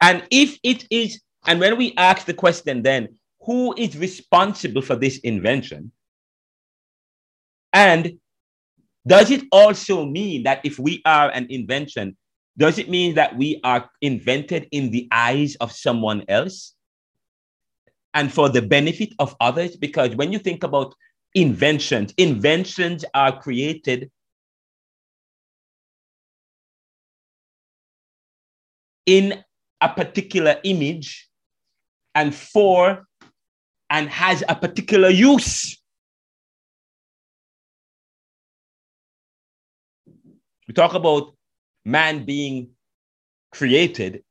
And 0.00 0.22
if 0.30 0.58
it 0.62 0.86
is, 0.90 1.20
and 1.46 1.60
when 1.60 1.76
we 1.76 1.94
ask 1.96 2.26
the 2.26 2.34
question 2.34 2.82
then, 2.82 3.08
who 3.40 3.74
is 3.76 3.96
responsible 3.96 4.82
for 4.82 4.96
this 4.96 5.18
invention? 5.18 5.92
And 7.72 8.18
does 9.06 9.30
it 9.30 9.44
also 9.50 10.04
mean 10.04 10.42
that 10.44 10.60
if 10.64 10.78
we 10.78 11.02
are 11.04 11.30
an 11.30 11.46
invention, 11.50 12.16
does 12.56 12.78
it 12.78 12.90
mean 12.90 13.14
that 13.14 13.36
we 13.36 13.60
are 13.64 13.88
invented 14.00 14.68
in 14.72 14.90
the 14.90 15.08
eyes 15.12 15.56
of 15.56 15.72
someone 15.72 16.24
else 16.28 16.74
and 18.14 18.32
for 18.32 18.48
the 18.48 18.62
benefit 18.62 19.14
of 19.18 19.36
others? 19.40 19.76
Because 19.76 20.14
when 20.16 20.32
you 20.32 20.38
think 20.38 20.64
about 20.64 20.94
inventions, 21.34 22.12
inventions 22.18 23.04
are 23.14 23.40
created 23.40 24.10
in 29.08 29.42
a 29.80 29.88
particular 29.88 30.60
image 30.64 31.30
and 32.14 32.34
for 32.34 33.06
and 33.88 34.10
has 34.10 34.44
a 34.46 34.54
particular 34.54 35.08
use. 35.08 35.80
We 40.68 40.74
talk 40.74 40.92
about 40.92 41.34
man 41.86 42.26
being 42.26 42.72
created 43.50 44.22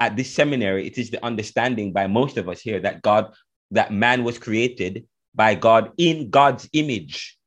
at 0.00 0.16
this 0.16 0.34
seminary. 0.34 0.88
It 0.88 0.98
is 0.98 1.10
the 1.10 1.24
understanding 1.24 1.92
by 1.92 2.08
most 2.08 2.38
of 2.38 2.48
us 2.48 2.60
here 2.60 2.80
that 2.80 3.02
God, 3.02 3.32
that 3.70 3.92
man 3.92 4.24
was 4.24 4.36
created 4.36 5.06
by 5.32 5.54
God 5.54 5.92
in 5.96 6.28
God's 6.28 6.68
image. 6.72 7.38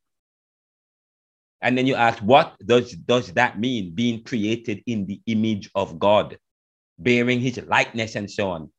And 1.63 1.77
then 1.77 1.87
you 1.87 1.95
ask, 1.95 2.21
what 2.21 2.55
does, 2.65 2.91
does 2.91 3.31
that 3.33 3.57
mean, 3.57 3.95
being 3.95 4.21
created 4.23 4.83
in 4.85 5.05
the 5.05 5.21
image 5.27 5.71
of 5.75 5.97
God, 5.97 6.37
bearing 6.99 7.39
his 7.39 7.57
likeness 7.65 8.15
and 8.15 8.29
so 8.29 8.51
on? 8.51 8.69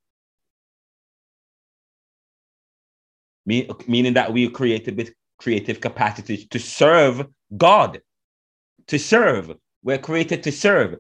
Mean, 3.46 3.70
meaning 3.88 4.12
that 4.14 4.32
we 4.32 4.46
are 4.46 4.50
created 4.50 4.98
with 4.98 5.14
creative 5.38 5.80
capacities 5.80 6.46
to 6.48 6.58
serve 6.58 7.26
God, 7.56 8.02
to 8.88 8.98
serve. 8.98 9.52
We're 9.82 9.98
created 9.98 10.42
to 10.42 10.52
serve. 10.52 10.96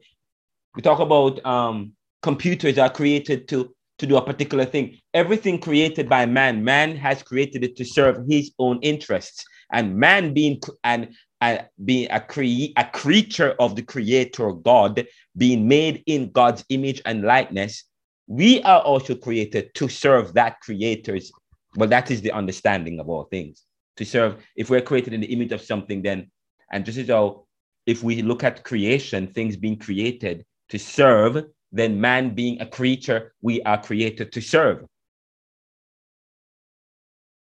We 0.74 0.80
talk 0.80 1.00
about 1.00 1.44
um, 1.44 1.92
computers 2.22 2.78
are 2.78 2.90
created 2.90 3.46
to, 3.48 3.74
to 3.98 4.06
do 4.06 4.16
a 4.16 4.24
particular 4.24 4.64
thing. 4.64 4.98
Everything 5.12 5.58
created 5.58 6.08
by 6.08 6.24
man, 6.24 6.64
man 6.64 6.96
has 6.96 7.22
created 7.22 7.62
it 7.62 7.76
to 7.76 7.84
serve 7.84 8.24
his 8.26 8.52
own 8.58 8.78
interests. 8.80 9.44
And 9.70 9.96
man 9.96 10.32
being 10.32 10.60
and 10.82 11.14
a, 11.52 11.68
being 11.84 12.08
a, 12.10 12.20
cre- 12.20 12.72
a 12.76 12.84
creature 12.92 13.54
of 13.58 13.76
the 13.76 13.82
creator 13.82 14.52
God, 14.52 15.06
being 15.36 15.66
made 15.68 16.02
in 16.06 16.30
God's 16.30 16.64
image 16.68 17.02
and 17.04 17.22
likeness, 17.22 17.84
we 18.26 18.62
are 18.62 18.80
also 18.80 19.14
created 19.14 19.74
to 19.74 19.88
serve 19.88 20.34
that 20.34 20.60
creator's. 20.60 21.30
Well, 21.76 21.88
that 21.88 22.10
is 22.10 22.22
the 22.22 22.32
understanding 22.32 23.00
of 23.00 23.08
all 23.08 23.24
things. 23.24 23.64
To 23.96 24.04
serve, 24.04 24.44
if 24.56 24.70
we're 24.70 24.80
created 24.80 25.12
in 25.12 25.20
the 25.20 25.32
image 25.32 25.52
of 25.52 25.60
something, 25.60 26.02
then, 26.02 26.30
and 26.72 26.84
just 26.84 26.98
as 26.98 27.06
though 27.06 27.46
if 27.86 28.02
we 28.02 28.22
look 28.22 28.42
at 28.42 28.64
creation, 28.64 29.26
things 29.26 29.56
being 29.56 29.78
created 29.78 30.44
to 30.70 30.78
serve, 30.78 31.44
then 31.72 32.00
man 32.00 32.34
being 32.34 32.60
a 32.60 32.66
creature, 32.66 33.34
we 33.42 33.60
are 33.62 33.80
created 33.80 34.32
to 34.32 34.40
serve. 34.40 34.84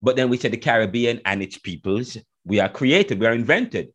But 0.01 0.15
then 0.15 0.29
we 0.29 0.37
said 0.37 0.51
the 0.51 0.57
Caribbean 0.57 1.21
and 1.25 1.41
its 1.41 1.57
peoples 1.57 2.17
we 2.49 2.59
are 2.59 2.67
created, 2.67 3.19
we 3.19 3.27
are 3.27 3.33
invented. 3.33 3.89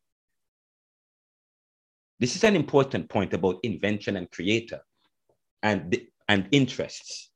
This 2.21 2.37
is 2.37 2.45
an 2.45 2.55
important 2.55 3.11
point 3.11 3.35
about 3.35 3.59
invention 3.65 4.17
and 4.17 4.31
creator 4.31 4.81
and, 5.63 6.01
and 6.29 6.49
interests. 6.53 7.31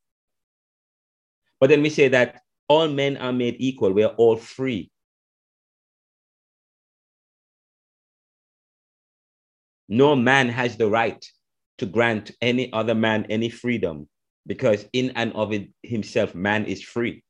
But 1.58 1.70
then 1.70 1.82
we 1.82 1.90
say 1.90 2.06
that 2.08 2.40
all 2.68 2.86
men 2.86 3.16
are 3.16 3.32
made 3.32 3.56
equal, 3.58 3.92
we 3.92 4.04
are 4.04 4.14
all 4.16 4.36
free. 4.36 4.92
No 9.88 10.14
man 10.14 10.48
has 10.48 10.76
the 10.76 10.88
right 10.88 11.24
to 11.78 11.86
grant 11.86 12.30
any 12.40 12.72
other 12.72 12.94
man 12.94 13.26
any 13.28 13.48
freedom 13.48 14.08
because 14.46 14.86
in 14.92 15.10
and 15.16 15.32
of 15.32 15.52
it 15.52 15.68
himself 15.82 16.34
man 16.34 16.64
is 16.66 16.82
free 16.82 17.24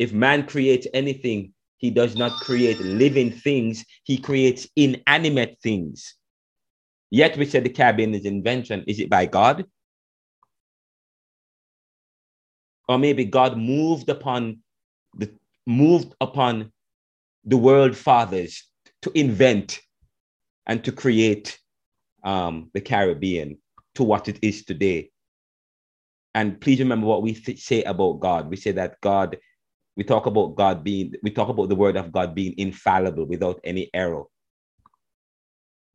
If 0.00 0.14
man 0.14 0.46
creates 0.46 0.86
anything, 0.94 1.52
he 1.76 1.90
does 1.90 2.16
not 2.16 2.32
create 2.40 2.80
living 2.80 3.30
things, 3.30 3.84
he 4.04 4.16
creates 4.16 4.66
inanimate 4.74 5.58
things. 5.62 6.14
Yet 7.10 7.36
we 7.36 7.44
said 7.44 7.64
the 7.64 7.68
Caribbean 7.68 8.14
is 8.14 8.24
invention. 8.24 8.82
Is 8.86 8.98
it 8.98 9.10
by 9.10 9.26
God? 9.26 9.66
Or 12.88 12.98
maybe 12.98 13.26
God 13.26 13.58
moved 13.58 14.08
upon 14.08 14.60
the 15.18 15.30
moved 15.66 16.14
upon 16.22 16.72
the 17.44 17.58
world 17.58 17.94
fathers 17.94 18.64
to 19.02 19.12
invent 19.14 19.80
and 20.64 20.82
to 20.84 20.92
create 20.92 21.58
um, 22.24 22.70
the 22.72 22.80
Caribbean 22.80 23.58
to 23.96 24.02
what 24.02 24.28
it 24.28 24.38
is 24.40 24.64
today. 24.64 25.10
And 26.34 26.58
please 26.58 26.78
remember 26.78 27.06
what 27.06 27.22
we 27.22 27.34
th- 27.34 27.60
say 27.60 27.82
about 27.82 28.20
God. 28.20 28.48
We 28.48 28.56
say 28.56 28.72
that 28.72 28.98
God 29.02 29.36
we 29.96 30.04
talk 30.04 30.26
about 30.26 30.56
God 30.56 30.84
being, 30.84 31.14
we 31.22 31.30
talk 31.30 31.48
about 31.48 31.68
the 31.68 31.74
word 31.74 31.96
of 31.96 32.12
God 32.12 32.34
being 32.34 32.54
infallible 32.56 33.24
without 33.26 33.60
any 33.64 33.90
error. 33.92 34.24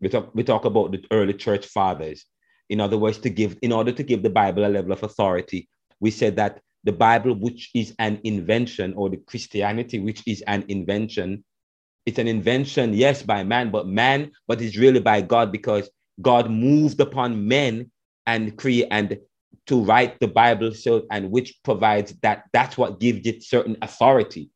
We 0.01 0.09
talk, 0.09 0.33
we 0.35 0.43
talk 0.43 0.65
about 0.65 0.91
the 0.91 1.03
early 1.11 1.33
church 1.33 1.65
fathers. 1.67 2.25
In 2.69 2.81
other 2.81 2.97
words, 2.97 3.19
to 3.19 3.29
give, 3.29 3.57
in 3.61 3.71
order 3.71 3.91
to 3.91 4.03
give 4.03 4.23
the 4.23 4.29
Bible 4.29 4.65
a 4.65 4.69
level 4.69 4.91
of 4.91 5.03
authority, 5.03 5.69
we 5.99 6.11
said 6.11 6.35
that 6.35 6.61
the 6.83 6.91
Bible, 6.91 7.33
which 7.33 7.71
is 7.73 7.95
an 7.99 8.19
invention, 8.23 8.93
or 8.95 9.09
the 9.09 9.17
Christianity, 9.17 9.99
which 9.99 10.21
is 10.27 10.43
an 10.45 10.65
invention, 10.67 11.43
it's 12.05 12.19
an 12.19 12.27
invention, 12.27 12.93
yes, 12.93 13.23
by 13.23 13.43
man, 13.43 13.71
but 13.71 13.87
man, 13.87 14.31
but 14.47 14.61
it's 14.61 14.77
really 14.77 14.99
by 14.99 15.21
God 15.21 15.51
because 15.51 15.89
God 16.21 16.51
moved 16.51 16.99
upon 16.99 17.47
men 17.47 17.89
and 18.27 18.55
create 18.57 18.87
and 18.91 19.17
to 19.67 19.81
write 19.84 20.19
the 20.19 20.27
Bible 20.27 20.74
so 20.74 21.03
and 21.12 21.31
which 21.31 21.57
provides 21.63 22.13
that 22.22 22.43
that's 22.53 22.77
what 22.77 23.00
gives 23.00 23.25
it 23.25 23.43
certain 23.43 23.77
authority. 23.81 24.50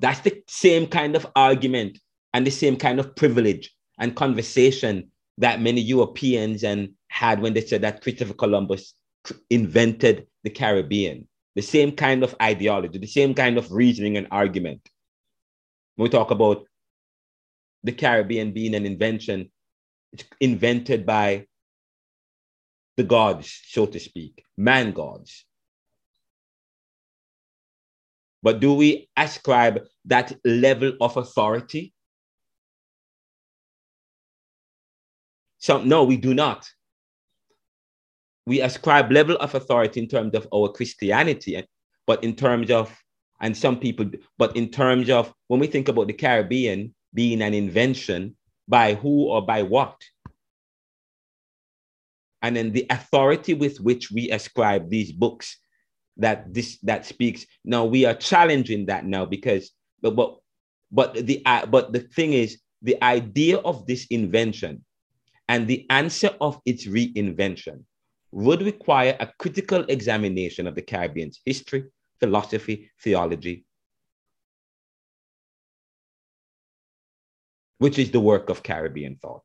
That's 0.00 0.20
the 0.20 0.42
same 0.48 0.86
kind 0.86 1.16
of 1.16 1.26
argument 1.34 1.98
and 2.34 2.46
the 2.46 2.50
same 2.50 2.76
kind 2.76 3.00
of 3.00 3.16
privilege 3.16 3.74
and 3.98 4.14
conversation 4.14 5.10
that 5.38 5.60
many 5.60 5.80
Europeans 5.80 6.64
and 6.64 6.90
had 7.08 7.40
when 7.40 7.54
they 7.54 7.60
said 7.62 7.82
that 7.82 8.02
Christopher 8.02 8.34
Columbus 8.34 8.94
invented 9.50 10.26
the 10.44 10.50
Caribbean. 10.50 11.26
The 11.54 11.62
same 11.62 11.92
kind 11.92 12.22
of 12.22 12.34
ideology, 12.40 12.98
the 12.98 13.06
same 13.06 13.32
kind 13.32 13.56
of 13.56 13.72
reasoning 13.72 14.18
and 14.18 14.28
argument. 14.30 14.86
When 15.94 16.04
we 16.04 16.10
talk 16.10 16.30
about 16.30 16.66
the 17.82 17.92
Caribbean 17.92 18.52
being 18.52 18.74
an 18.74 18.84
invention, 18.84 19.50
it's 20.12 20.24
invented 20.40 21.06
by 21.06 21.46
the 22.96 23.04
gods, 23.04 23.60
so 23.68 23.86
to 23.86 24.00
speak, 24.00 24.42
man 24.56 24.92
gods. 24.92 25.44
But 28.42 28.60
do 28.60 28.74
we 28.74 29.08
ascribe 29.16 29.82
that 30.04 30.32
level 30.44 30.92
of 31.00 31.16
authority? 31.16 31.92
So, 35.58 35.82
no, 35.82 36.04
we 36.04 36.16
do 36.16 36.32
not. 36.32 36.68
We 38.46 38.60
ascribe 38.60 39.10
level 39.10 39.36
of 39.38 39.54
authority 39.54 40.00
in 40.00 40.08
terms 40.08 40.34
of 40.34 40.46
our 40.54 40.68
Christianity, 40.68 41.66
but 42.06 42.22
in 42.22 42.36
terms 42.36 42.70
of, 42.70 42.96
and 43.40 43.56
some 43.56 43.80
people, 43.80 44.08
but 44.38 44.56
in 44.56 44.70
terms 44.70 45.10
of 45.10 45.34
when 45.48 45.58
we 45.58 45.66
think 45.66 45.88
about 45.88 46.06
the 46.06 46.12
Caribbean 46.12 46.94
being 47.12 47.42
an 47.42 47.52
invention, 47.52 48.36
by 48.68 48.94
who 48.94 49.24
or 49.24 49.44
by 49.44 49.62
what? 49.62 49.96
And 52.42 52.56
then 52.56 52.72
the 52.72 52.86
authority 52.90 53.54
with 53.54 53.80
which 53.80 54.10
we 54.10 54.30
ascribe 54.30 54.88
these 54.88 55.12
books 55.12 55.58
that 56.16 56.52
this 56.52 56.78
that 56.82 57.06
speaks. 57.06 57.46
Now 57.64 57.84
we 57.84 58.04
are 58.04 58.14
challenging 58.14 58.86
that 58.86 59.04
now 59.04 59.24
because 59.24 59.70
but 60.02 60.16
but 60.16 60.36
but 60.90 61.26
the 61.26 61.42
uh, 61.44 61.66
but 61.66 61.92
the 61.92 62.00
thing 62.00 62.32
is 62.32 62.60
the 62.82 63.02
idea 63.02 63.58
of 63.58 63.86
this 63.86 64.06
invention 64.10 64.84
and 65.48 65.66
the 65.66 65.86
answer 65.90 66.30
of 66.40 66.60
its 66.64 66.86
reinvention 66.86 67.84
would 68.32 68.62
require 68.62 69.16
a 69.20 69.32
critical 69.38 69.84
examination 69.88 70.66
of 70.66 70.74
the 70.74 70.82
Caribbean's 70.82 71.40
history, 71.44 71.84
philosophy, 72.20 72.90
theology, 73.02 73.64
which 77.78 77.98
is 77.98 78.10
the 78.10 78.20
work 78.20 78.50
of 78.50 78.62
Caribbean 78.62 79.16
thought. 79.16 79.44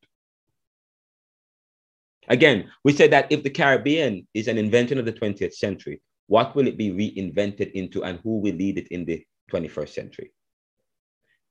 Again, 2.27 2.69
we 2.83 2.93
said 2.93 3.11
that 3.11 3.31
if 3.31 3.43
the 3.43 3.49
Caribbean 3.49 4.27
is 4.33 4.47
an 4.47 4.57
invention 4.57 4.97
of 4.97 5.05
the 5.05 5.13
20th 5.13 5.53
century, 5.53 6.01
what 6.27 6.55
will 6.55 6.67
it 6.67 6.77
be 6.77 6.91
reinvented 6.91 7.71
into 7.73 8.03
and 8.03 8.19
who 8.23 8.39
will 8.39 8.55
lead 8.55 8.77
it 8.77 8.87
in 8.89 9.05
the 9.05 9.25
21st 9.51 9.89
century? 9.89 10.31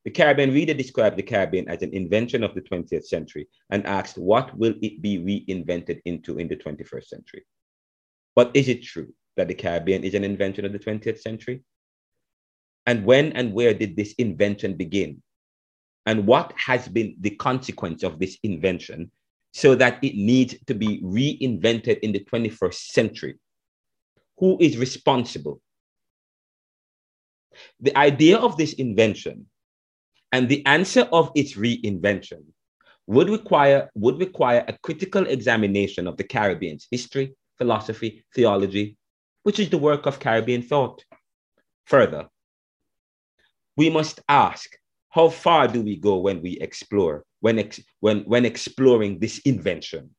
The 0.05 0.11
Caribbean 0.11 0.53
reader 0.53 0.73
described 0.73 1.19
the 1.19 1.23
Caribbean 1.23 1.69
as 1.69 1.83
an 1.83 1.93
invention 1.93 2.43
of 2.43 2.55
the 2.55 2.63
20th 2.63 3.05
century 3.05 3.49
and 3.71 3.87
asked, 3.87 4.17
what 4.17 4.57
will 4.57 4.75
it 4.81 5.03
be 5.03 5.19
reinvented 5.19 6.01
into 6.07 6.39
in 6.39 6.49
the 6.49 6.57
21st 6.57 7.05
century? 7.05 7.45
But 8.35 8.53
is 8.55 8.69
it 8.69 8.83
true 8.83 9.13
that 9.37 9.49
the 9.49 9.55
Caribbean 9.55 10.05
is 10.05 10.15
an 10.15 10.25
invention 10.25 10.65
of 10.65 10.73
the 10.73 10.79
20th 10.79 11.21
century? 11.21 11.63
And 12.87 13.05
when 13.05 13.33
and 13.33 13.53
where 13.53 13.75
did 13.75 13.97
this 13.97 14.15
invention 14.15 14.77
begin? 14.77 15.23
And 16.07 16.27
what 16.27 16.55
has 16.57 16.89
been 16.89 17.17
the 17.21 17.31
consequence 17.31 18.03
of 18.03 18.19
this 18.19 18.39
invention 18.43 19.11
so 19.53 19.75
that 19.75 20.03
it 20.03 20.15
needs 20.15 20.55
to 20.67 20.75
be 20.75 21.01
reinvented 21.03 22.01
in 22.01 22.13
the 22.13 22.21
21st 22.21 22.75
century? 22.75 23.39
Who 24.39 24.57
is 24.61 24.79
responsible? 24.79 25.61
The 27.81 27.97
idea 27.97 28.39
of 28.39 28.57
this 28.57 28.75
invention 28.75 29.47
and 30.33 30.49
the 30.49 30.65
answer 30.67 31.09
of 31.13 31.33
its 31.35 31.55
reinvention 31.55 32.45
would 33.07 33.29
require, 33.29 33.91
would 33.95 34.19
require 34.19 34.65
a 34.69 34.79
critical 34.83 35.27
examination 35.27 36.07
of 36.07 36.17
the 36.17 36.25
Caribbean's 36.25 36.87
history, 36.91 37.35
philosophy, 37.59 38.25
theology, 38.35 38.97
which 39.43 39.59
is 39.59 39.69
the 39.69 39.79
work 39.79 40.07
of 40.07 40.21
Caribbean 40.21 40.63
thought. 40.63 41.05
Further, 41.87 42.29
we 43.77 43.91
must 43.91 44.21
ask 44.29 44.77
how 45.11 45.29
far 45.29 45.69
do 45.69 45.83
we 45.83 45.97
go 45.97 46.19
when 46.19 46.41
we 46.41 46.53
explore, 46.59 47.25
when, 47.41 47.59
ex, 47.59 47.81
when, 48.01 48.21
when 48.21 48.45
exploring 48.45 49.19
this 49.19 49.39
invention? 49.41 50.11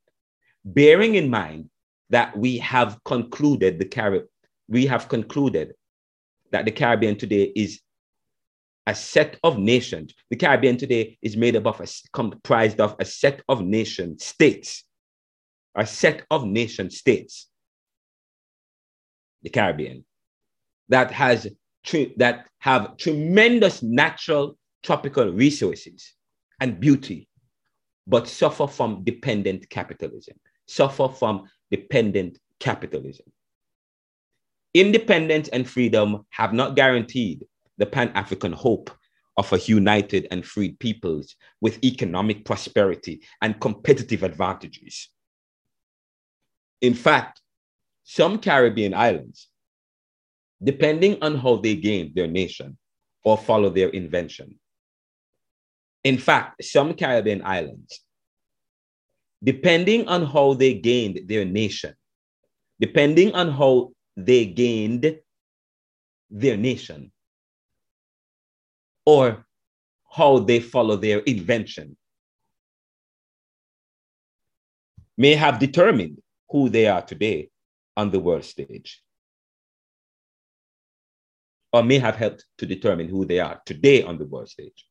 Bearing 0.63 1.15
in 1.15 1.29
mind 1.29 1.69
that 2.09 2.37
we 2.37 2.57
have 2.59 2.99
concluded 3.05 3.79
the 3.79 3.85
Carib, 3.85 4.25
we 4.67 4.85
have 4.85 5.07
concluded 5.07 5.73
that 6.51 6.65
the 6.65 6.71
Caribbean 6.71 7.17
today 7.17 7.51
is 7.55 7.79
a 8.85 8.93
set 8.93 9.37
of 9.43 9.57
nations. 9.57 10.13
The 10.29 10.35
Caribbean 10.35 10.77
today 10.77 11.17
is 11.21 11.37
made 11.37 11.55
up 11.55 11.65
of 11.65 11.79
a, 11.79 11.87
comprised 12.11 12.81
of 12.81 12.95
a 12.99 13.05
set 13.05 13.41
of 13.47 13.61
nation 13.61 14.19
states, 14.19 14.83
a 15.75 15.85
set 15.85 16.25
of 16.29 16.45
nation 16.45 16.89
states. 16.89 17.47
The 19.43 19.49
Caribbean 19.49 20.05
that 20.89 21.11
has 21.11 21.47
that 22.17 22.45
have 22.59 22.97
tremendous 22.97 23.81
natural 23.81 24.57
tropical 24.83 25.31
resources 25.31 26.13
and 26.59 26.79
beauty, 26.79 27.27
but 28.07 28.27
suffer 28.27 28.67
from 28.67 29.03
dependent 29.03 29.69
capitalism. 29.69 30.35
Suffer 30.67 31.09
from 31.09 31.47
dependent 31.69 32.37
capitalism. 32.59 33.25
Independence 34.73 35.49
and 35.49 35.69
freedom 35.69 36.25
have 36.29 36.53
not 36.53 36.75
guaranteed 36.75 37.45
the 37.77 37.85
Pan 37.85 38.09
African 38.15 38.53
hope 38.53 38.89
of 39.37 39.51
a 39.51 39.59
united 39.59 40.27
and 40.31 40.45
freed 40.45 40.79
peoples 40.79 41.35
with 41.61 41.83
economic 41.83 42.45
prosperity 42.45 43.21
and 43.41 43.59
competitive 43.59 44.23
advantages. 44.23 45.09
In 46.81 46.93
fact, 46.93 47.41
some 48.03 48.39
Caribbean 48.39 48.93
islands, 48.93 49.49
depending 50.63 51.21
on 51.21 51.37
how 51.37 51.57
they 51.57 51.75
gained 51.75 52.15
their 52.15 52.27
nation 52.27 52.77
or 53.23 53.37
follow 53.37 53.69
their 53.69 53.89
invention. 53.89 54.59
In 56.03 56.17
fact, 56.17 56.63
some 56.63 56.93
Caribbean 56.93 57.43
islands, 57.45 58.01
depending 59.43 60.07
on 60.07 60.25
how 60.25 60.53
they 60.53 60.73
gained 60.73 61.21
their 61.27 61.45
nation, 61.45 61.93
depending 62.79 63.33
on 63.33 63.51
how 63.51 63.91
they 64.17 64.45
gained 64.45 65.19
their 66.29 66.57
nation, 66.57 67.11
or 69.05 69.45
how 70.11 70.39
they 70.39 70.59
follow 70.59 70.95
their 70.95 71.19
invention 71.19 71.95
may 75.17 75.35
have 75.35 75.59
determined 75.59 76.19
who 76.49 76.69
they 76.69 76.87
are 76.87 77.01
today 77.01 77.49
on 77.95 78.09
the 78.09 78.19
world 78.19 78.43
stage, 78.43 79.01
or 81.71 81.83
may 81.83 81.99
have 81.99 82.15
helped 82.15 82.45
to 82.57 82.65
determine 82.65 83.07
who 83.07 83.25
they 83.25 83.39
are 83.39 83.61
today 83.65 84.03
on 84.03 84.17
the 84.17 84.25
world 84.25 84.49
stage. 84.49 84.85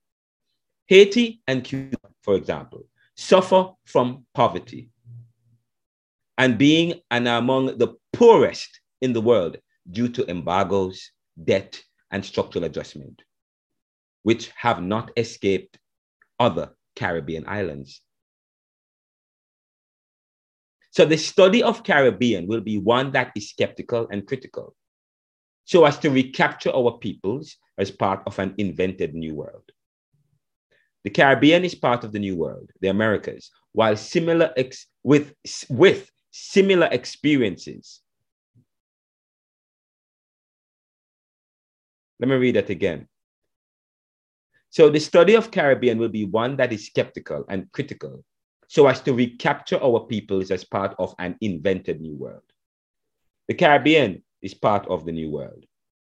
Haiti 0.90 1.40
and 1.46 1.62
Cuba, 1.62 1.96
for 2.20 2.34
example, 2.34 2.84
suffer 3.14 3.70
from 3.84 4.26
poverty 4.34 4.90
and 6.36 6.58
being 6.58 7.00
and 7.12 7.28
among 7.28 7.78
the 7.78 7.94
poorest 8.12 8.80
in 9.00 9.12
the 9.12 9.20
world 9.20 9.56
due 9.88 10.08
to 10.08 10.28
embargoes, 10.28 11.12
debt, 11.44 11.80
and 12.10 12.24
structural 12.24 12.64
adjustment, 12.64 13.22
which 14.24 14.50
have 14.56 14.82
not 14.82 15.12
escaped 15.16 15.78
other 16.40 16.74
Caribbean 16.96 17.44
islands. 17.46 18.02
So 20.90 21.04
the 21.04 21.18
study 21.18 21.62
of 21.62 21.84
Caribbean 21.84 22.48
will 22.48 22.62
be 22.62 22.78
one 22.78 23.12
that 23.12 23.30
is 23.36 23.48
skeptical 23.48 24.08
and 24.10 24.26
critical, 24.26 24.74
so 25.66 25.84
as 25.84 26.00
to 26.00 26.10
recapture 26.10 26.74
our 26.74 26.98
peoples 26.98 27.58
as 27.78 27.92
part 27.92 28.24
of 28.26 28.36
an 28.40 28.56
invented 28.58 29.14
new 29.14 29.36
world. 29.36 29.70
The 31.04 31.10
Caribbean 31.10 31.64
is 31.64 31.74
part 31.74 32.04
of 32.04 32.12
the 32.12 32.18
New 32.18 32.36
World, 32.36 32.70
the 32.80 32.88
Americas, 32.88 33.50
while 33.72 33.96
similar 33.96 34.52
ex- 34.56 34.86
with, 35.02 35.34
with 35.68 36.10
similar 36.30 36.88
experiences. 36.90 38.00
Let 42.18 42.28
me 42.28 42.36
read 42.36 42.56
that 42.56 42.68
again. 42.68 43.08
So 44.68 44.90
the 44.90 45.00
study 45.00 45.34
of 45.34 45.50
Caribbean 45.50 45.98
will 45.98 46.10
be 46.10 46.26
one 46.26 46.56
that 46.56 46.72
is 46.72 46.86
skeptical 46.86 47.44
and 47.48 47.72
critical, 47.72 48.24
so 48.68 48.86
as 48.86 49.00
to 49.00 49.14
recapture 49.14 49.82
our 49.82 50.00
peoples 50.00 50.50
as 50.50 50.64
part 50.64 50.94
of 50.98 51.14
an 51.18 51.36
invented 51.40 52.00
new 52.00 52.14
world. 52.14 52.42
The 53.48 53.54
Caribbean 53.54 54.22
is 54.42 54.54
part 54.54 54.86
of 54.86 55.06
the 55.06 55.12
new 55.12 55.30
world. 55.30 55.64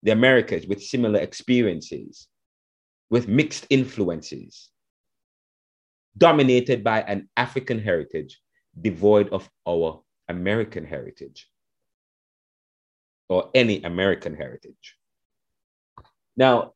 The 0.05 0.13
Americas 0.13 0.67
with 0.67 0.83
similar 0.83 1.21
experiences, 1.21 2.29
with 3.11 3.29
mixed 3.29 3.67
influences, 3.69 4.71
dominated 6.17 6.83
by 6.83 7.03
an 7.03 7.29
African 7.37 7.79
heritage 7.79 8.41
devoid 8.81 9.29
of 9.31 9.49
our 9.67 10.03
American 10.29 10.85
heritage 10.85 11.49
or 13.29 13.51
any 13.55 13.83
American 13.83 14.35
heritage. 14.35 14.97
Now, 16.37 16.75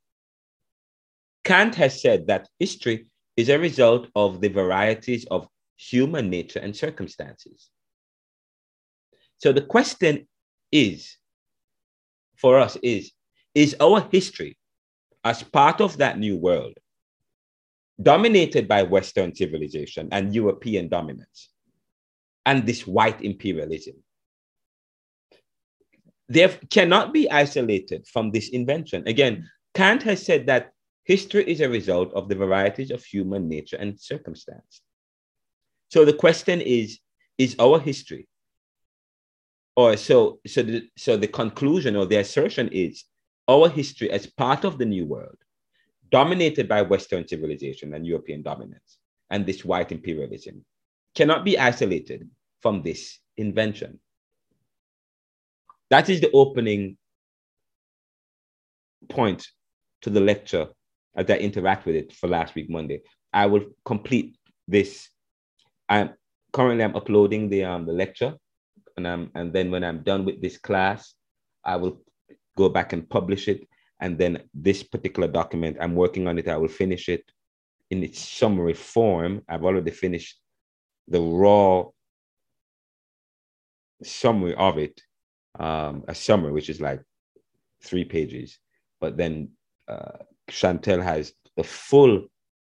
Kant 1.45 1.75
has 1.77 2.01
said 2.01 2.27
that 2.27 2.49
history 2.59 3.07
is 3.37 3.49
a 3.49 3.59
result 3.59 4.09
of 4.15 4.41
the 4.41 4.49
varieties 4.49 5.27
of 5.27 5.49
human 5.77 6.29
nature 6.29 6.59
and 6.59 6.77
circumstances. 6.77 7.71
So 9.39 9.53
the 9.53 9.63
question 9.63 10.29
is, 10.71 11.17
for 12.37 12.59
us, 12.59 12.77
is 12.83 13.13
is 13.55 13.75
our 13.81 14.09
history 14.13 14.57
as 15.25 15.43
part 15.43 15.81
of 15.81 15.97
that 15.97 16.19
new 16.19 16.37
world 16.37 16.75
dominated 18.03 18.69
by 18.69 18.83
Western 18.83 19.35
civilization 19.35 20.09
and 20.13 20.35
European 20.35 20.89
dominance 20.89 21.51
and 22.47 22.67
this 22.67 22.87
white 22.87 23.21
imperialism? 23.23 23.97
They 26.29 26.49
cannot 26.71 27.13
be 27.13 27.31
isolated 27.31 28.07
from 28.07 28.31
this 28.31 28.51
invention. 28.51 29.07
Again, 29.07 29.49
Kant 29.75 30.03
has 30.05 30.25
said 30.25 30.47
that 30.47 30.73
history 31.05 31.45
is 31.51 31.61
a 31.61 31.69
result 31.69 32.13
of 32.15 32.29
the 32.29 32.37
varieties 32.37 32.91
of 32.91 33.05
human 33.05 33.49
nature 33.49 33.77
and 33.77 33.99
circumstance. 33.99 34.81
So 35.89 36.05
the 36.05 36.13
question 36.13 36.61
is, 36.61 37.01
is 37.37 37.57
our 37.59 37.81
history 37.81 38.29
or 39.77 39.97
so 39.97 40.41
so 40.47 40.63
the, 40.63 40.89
so 40.97 41.17
the 41.17 41.27
conclusion 41.27 41.97
or 41.97 42.07
the 42.07 42.17
assertion 42.17 42.69
is 42.69 43.05
our 43.49 43.69
history 43.69 44.11
as 44.11 44.27
part 44.27 44.65
of 44.65 44.79
the 44.79 44.85
new 44.85 45.07
world 45.07 45.39
dominated 46.11 46.69
by 46.69 46.83
western 46.83 47.27
civilization 47.27 47.95
and 47.95 48.07
european 48.07 48.43
dominance 48.43 48.99
and 49.31 49.47
this 49.47 49.65
white 49.65 49.93
imperialism 49.93 50.65
cannot 51.15 51.45
be 51.45 51.59
isolated 51.59 52.29
from 52.61 52.83
this 52.83 53.19
invention. 53.37 53.99
That 55.89 56.09
is 56.09 56.21
the 56.21 56.31
opening 56.33 56.97
point 59.09 59.47
to 60.03 60.11
the 60.11 60.21
lecture 60.21 60.69
as 61.17 61.29
i 61.29 61.37
interact 61.37 61.85
with 61.87 61.97
it 61.97 62.13
for 62.13 62.29
last 62.29 62.55
week 62.55 62.71
monday. 62.71 63.01
I 63.33 63.47
will 63.47 63.65
complete 63.85 64.37
this. 64.69 65.09
I'm 65.89 66.11
currently 66.53 66.85
i'm 66.85 66.97
uploading 66.97 67.49
the 67.49 67.65
um 67.65 67.87
the 67.87 67.93
lecture 67.93 68.35
and 68.97 69.09
I'm, 69.09 69.31
and 69.35 69.53
then 69.53 69.71
when 69.71 69.83
I'm 69.83 70.03
done 70.03 70.25
with 70.25 70.43
this 70.43 70.59
class, 70.59 71.15
I 71.65 71.77
will 71.77 72.03
go 72.57 72.69
back 72.69 72.93
and 72.93 73.09
publish 73.09 73.49
it. 73.49 73.67
And 74.01 74.17
then 74.19 74.43
this 74.55 74.83
particular 74.83 75.29
document, 75.29 75.77
I'm 75.81 75.95
working 75.95 76.27
on 76.27 76.39
it. 76.39 76.49
I 76.49 76.57
will 76.57 76.69
finish 76.69 77.09
it 77.09 77.25
in 77.91 78.03
its 78.03 78.21
summary 78.21 78.75
form. 78.75 79.43
I've 79.49 79.65
already 79.65 79.91
finished 79.91 80.41
the 81.07 81.21
raw 81.21 81.85
summary 84.03 84.55
of 84.55 84.79
it, 84.79 85.01
um, 85.59 86.05
a 86.09 86.15
summary 86.15 86.53
which 86.53 86.71
is 86.71 86.81
like 86.81 87.03
three 87.83 88.05
pages. 88.05 88.59
But 89.01 89.17
then 89.17 89.51
uh, 89.89 90.19
Chantel 90.51 91.03
has 91.03 91.33
the 91.57 91.65
full 91.65 92.27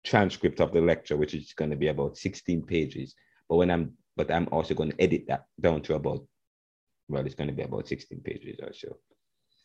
transcript 0.05 0.61
of 0.61 0.73
the 0.73 0.81
lecture, 0.81 1.17
which 1.17 1.35
is 1.35 1.53
going 1.53 1.71
to 1.71 1.77
be 1.77 1.89
about 1.89 2.17
16 2.17 2.63
pages. 2.63 3.15
But 3.49 3.57
when 3.57 3.71
I'm 3.71 3.93
but 4.17 4.31
I'm 4.31 4.49
also 4.53 4.75
going 4.75 4.91
to 4.91 5.01
edit 5.01 5.25
that 5.29 5.45
down 5.59 5.81
to 5.83 5.95
about, 5.95 6.27
well, 7.09 7.25
it's 7.25 7.35
going 7.35 7.49
to 7.49 7.55
be 7.55 7.63
about 7.63 7.89
16 7.89 8.21
pages 8.21 8.59
or 8.63 8.73
so. 8.73 8.97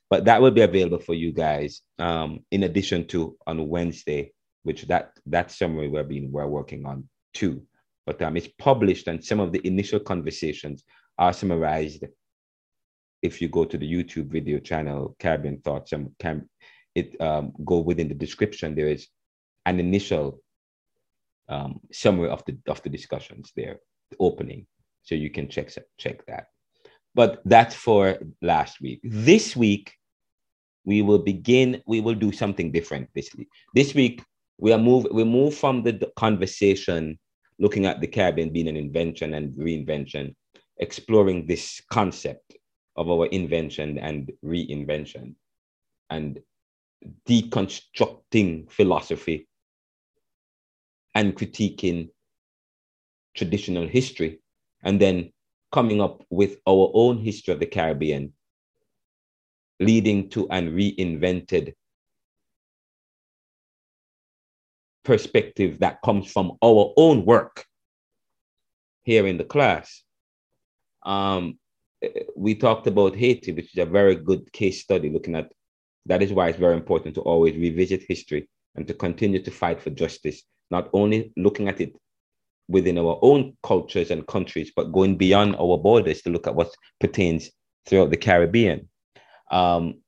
But 0.09 0.25
that 0.25 0.41
will 0.41 0.51
be 0.51 0.61
available 0.61 0.99
for 0.99 1.13
you 1.13 1.31
guys 1.31 1.81
um, 1.97 2.39
in 2.51 2.63
addition 2.63 3.07
to 3.07 3.37
on 3.47 3.67
Wednesday, 3.67 4.31
which 4.63 4.83
that 4.87 5.11
that 5.25 5.51
summary 5.51 5.87
we're 5.87 6.03
being 6.03 6.31
we're 6.31 6.47
working 6.47 6.85
on 6.85 7.09
too. 7.33 7.63
But 8.05 8.21
um, 8.21 8.37
it's 8.37 8.47
published 8.59 9.07
and 9.07 9.23
some 9.23 9.39
of 9.39 9.51
the 9.51 9.65
initial 9.65 9.99
conversations 9.99 10.83
are 11.17 11.33
summarized. 11.33 12.05
If 13.21 13.41
you 13.41 13.49
go 13.49 13.65
to 13.65 13.77
the 13.77 13.91
YouTube 13.91 14.27
video 14.27 14.59
channel, 14.59 15.15
Caribbean 15.19 15.61
Thoughts, 15.61 15.91
and 15.93 16.11
can 16.19 16.47
it 16.93 17.19
um, 17.19 17.53
go 17.65 17.79
within 17.79 18.07
the 18.07 18.13
description, 18.13 18.75
there 18.75 18.87
is 18.87 19.07
an 19.65 19.79
initial 19.79 20.39
um, 21.49 21.79
summary 21.91 22.29
of 22.29 22.43
the 22.45 22.57
of 22.67 22.81
the 22.83 22.89
discussions 22.89 23.51
there 23.55 23.79
opening. 24.19 24.67
So 25.03 25.15
you 25.15 25.29
can 25.29 25.47
check, 25.49 25.69
check 25.97 26.25
that. 26.27 26.47
But 27.15 27.41
that's 27.45 27.73
for 27.73 28.19
last 28.41 28.82
week. 28.82 28.99
This 29.04 29.56
week, 29.56 29.93
we 30.84 31.01
will 31.01 31.19
begin, 31.19 31.82
we 31.88 32.01
will 32.01 32.13
do 32.13 32.32
something 32.32 32.71
different 32.71 33.10
this 33.15 33.34
week. 33.36 33.47
This 33.73 33.95
week, 33.95 34.21
we 34.60 34.73
are 34.73 34.78
move, 34.78 35.08
we 35.12 35.23
move 35.23 35.56
from 35.56 35.82
the 35.82 36.12
conversation 36.17 37.17
looking 37.58 37.86
at 37.86 38.01
the 38.01 38.08
Caribbean 38.08 38.51
being 38.51 38.67
an 38.67 38.75
invention 38.75 39.34
and 39.34 39.54
reinvention, 39.54 40.36
exploring 40.78 41.47
this 41.47 41.82
concept 41.89 42.58
of 42.97 43.10
our 43.10 43.28
invention 43.28 43.97
and 43.97 44.32
reinvention 44.43 45.36
and 46.10 46.39
deconstructing 47.28 48.69
philosophy 48.69 49.47
and 51.13 51.36
critiquing 51.36 52.10
traditional 53.36 53.88
history 53.88 54.39
and 54.84 54.99
then 54.99 55.32
coming 55.75 55.99
up 55.99 56.23
with 56.29 56.55
our 56.65 56.89
own 56.93 57.17
history 57.17 57.53
of 57.53 57.59
the 57.59 57.65
Caribbean, 57.65 58.31
leading 59.81 60.29
to 60.29 60.47
an 60.49 60.73
reinvented 60.73 61.73
perspective 65.03 65.79
that 65.79 66.01
comes 66.01 66.31
from 66.31 66.53
our 66.63 66.93
own 66.95 67.25
work 67.25 67.65
here 69.03 69.27
in 69.27 69.35
the 69.38 69.43
class. 69.43 70.01
Um, 71.05 71.59
we 72.38 72.55
talked 72.55 72.88
about 72.88 73.17
Haiti, 73.17 73.51
which 73.51 73.73
is 73.73 73.77
a 73.77 73.85
very 73.85 74.15
good 74.15 74.49
case 74.53 74.79
study 74.81 75.09
looking 75.09 75.35
at 75.35 75.51
that 76.05 76.21
is 76.21 76.31
why 76.31 76.47
it's 76.47 76.57
very 76.57 76.77
important 76.77 77.15
to 77.15 77.21
always 77.21 77.55
revisit 77.57 78.05
history 78.07 78.47
and 78.75 78.88
to 78.88 78.93
continue 78.93 79.41
to 79.43 79.51
fight 79.51 79.81
for 79.81 79.89
justice, 79.89 80.41
not 80.71 80.89
only 80.93 81.33
looking 81.35 81.67
at 81.67 81.81
it 81.81 81.97
within 82.67 82.97
our 82.97 83.19
own 83.21 83.56
cultures 83.63 84.12
and 84.12 84.28
countries, 84.28 84.71
but 84.75 84.91
going 84.91 85.17
beyond 85.17 85.56
our 85.56 85.78
borders 85.78 86.21
to 86.21 86.30
look 86.30 86.47
at 86.47 86.56
what 86.56 86.73
pertains 86.99 87.51
throughout 87.86 88.10
the 88.10 88.17
Caribbean. 88.17 88.89
Um, 89.51 90.01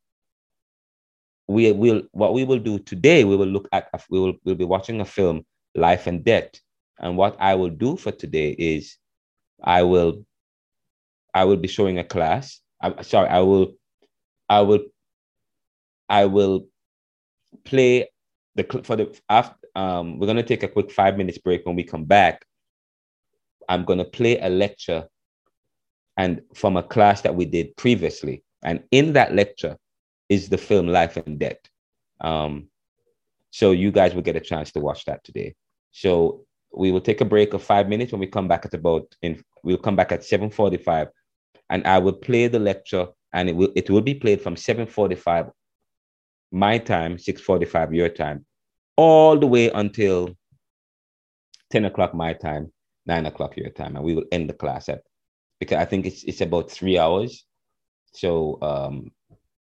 we 1.47 1.71
will 1.71 2.01
what 2.11 2.33
we 2.33 2.43
will 2.43 2.59
do 2.59 2.79
today. 2.79 3.23
We 3.23 3.35
will 3.35 3.47
look 3.47 3.69
at 3.71 3.89
we 4.09 4.19
will 4.19 4.33
we'll 4.43 4.55
be 4.55 4.65
watching 4.65 4.99
a 5.01 5.05
film, 5.05 5.45
Life 5.75 6.07
and 6.07 6.23
Debt, 6.23 6.59
and 6.99 7.15
what 7.17 7.37
I 7.39 7.55
will 7.55 7.69
do 7.69 7.95
for 7.95 8.11
today 8.11 8.51
is, 8.51 8.97
I 9.63 9.83
will, 9.83 10.25
I 11.33 11.45
will 11.45 11.57
be 11.57 11.67
showing 11.67 11.99
a 11.99 12.03
class. 12.03 12.59
I'm 12.81 13.01
sorry, 13.03 13.29
I 13.29 13.39
will, 13.41 13.73
I 14.49 14.61
will, 14.61 14.85
I 16.09 16.25
will 16.25 16.67
play 17.63 18.09
the 18.55 18.63
for 18.83 18.95
the 18.95 19.15
after 19.29 19.55
um, 19.75 20.17
we're 20.17 20.25
going 20.25 20.37
to 20.37 20.43
take 20.43 20.63
a 20.63 20.67
quick 20.67 20.91
five 20.91 21.17
minutes 21.17 21.37
break. 21.37 21.65
When 21.65 21.75
we 21.75 21.83
come 21.83 22.05
back, 22.05 22.43
I'm 23.67 23.85
going 23.85 23.99
to 23.99 24.05
play 24.05 24.39
a 24.39 24.49
lecture 24.49 25.07
and 26.17 26.41
from 26.55 26.77
a 26.77 26.83
class 26.83 27.21
that 27.21 27.35
we 27.35 27.45
did 27.45 27.75
previously. 27.77 28.43
And 28.63 28.83
in 28.91 29.13
that 29.13 29.35
lecture 29.35 29.77
is 30.29 30.49
the 30.49 30.57
film 30.57 30.87
Life 30.87 31.17
and 31.17 31.39
Debt. 31.39 31.67
Um, 32.21 32.69
so 33.51 33.71
you 33.71 33.91
guys 33.91 34.13
will 34.13 34.23
get 34.23 34.35
a 34.35 34.41
chance 34.41 34.71
to 34.71 34.79
watch 34.79 35.05
that 35.05 35.23
today. 35.23 35.55
So 35.91 36.45
we 36.73 36.91
will 36.91 37.01
take 37.01 37.21
a 37.21 37.25
break 37.25 37.53
of 37.53 37.63
five 37.63 37.87
minutes 37.87 38.11
when 38.11 38.19
we 38.19 38.27
come 38.27 38.47
back 38.47 38.65
at 38.65 38.73
about 38.73 39.15
in 39.21 39.41
we'll 39.63 39.77
come 39.77 39.95
back 39.95 40.11
at 40.11 40.21
7:45 40.21 41.09
and 41.69 41.85
I 41.87 41.97
will 41.99 42.13
play 42.13 42.47
the 42.47 42.59
lecture 42.59 43.07
and 43.33 43.49
it 43.49 43.55
will 43.55 43.71
it 43.75 43.89
will 43.89 44.01
be 44.01 44.15
played 44.15 44.41
from 44.41 44.55
7:45 44.55 45.51
my 46.51 46.77
time, 46.77 47.17
6:45 47.17 47.93
your 47.93 48.09
time 48.09 48.45
all 48.97 49.37
the 49.37 49.47
way 49.47 49.69
until 49.69 50.35
10 51.69 51.85
o'clock 51.85 52.13
my 52.13 52.33
time, 52.33 52.73
nine 53.07 53.25
o'clock 53.25 53.57
your 53.57 53.69
time, 53.69 53.95
and 53.95 54.05
we 54.05 54.13
will 54.13 54.25
end 54.31 54.49
the 54.49 54.53
class 54.53 54.89
at 54.89 55.01
because 55.59 55.77
I 55.77 55.85
think 55.85 56.05
it's 56.05 56.23
it's 56.23 56.41
about 56.41 56.69
three 56.69 56.97
hours. 56.97 57.45
So 58.13 58.57
um, 58.61 59.11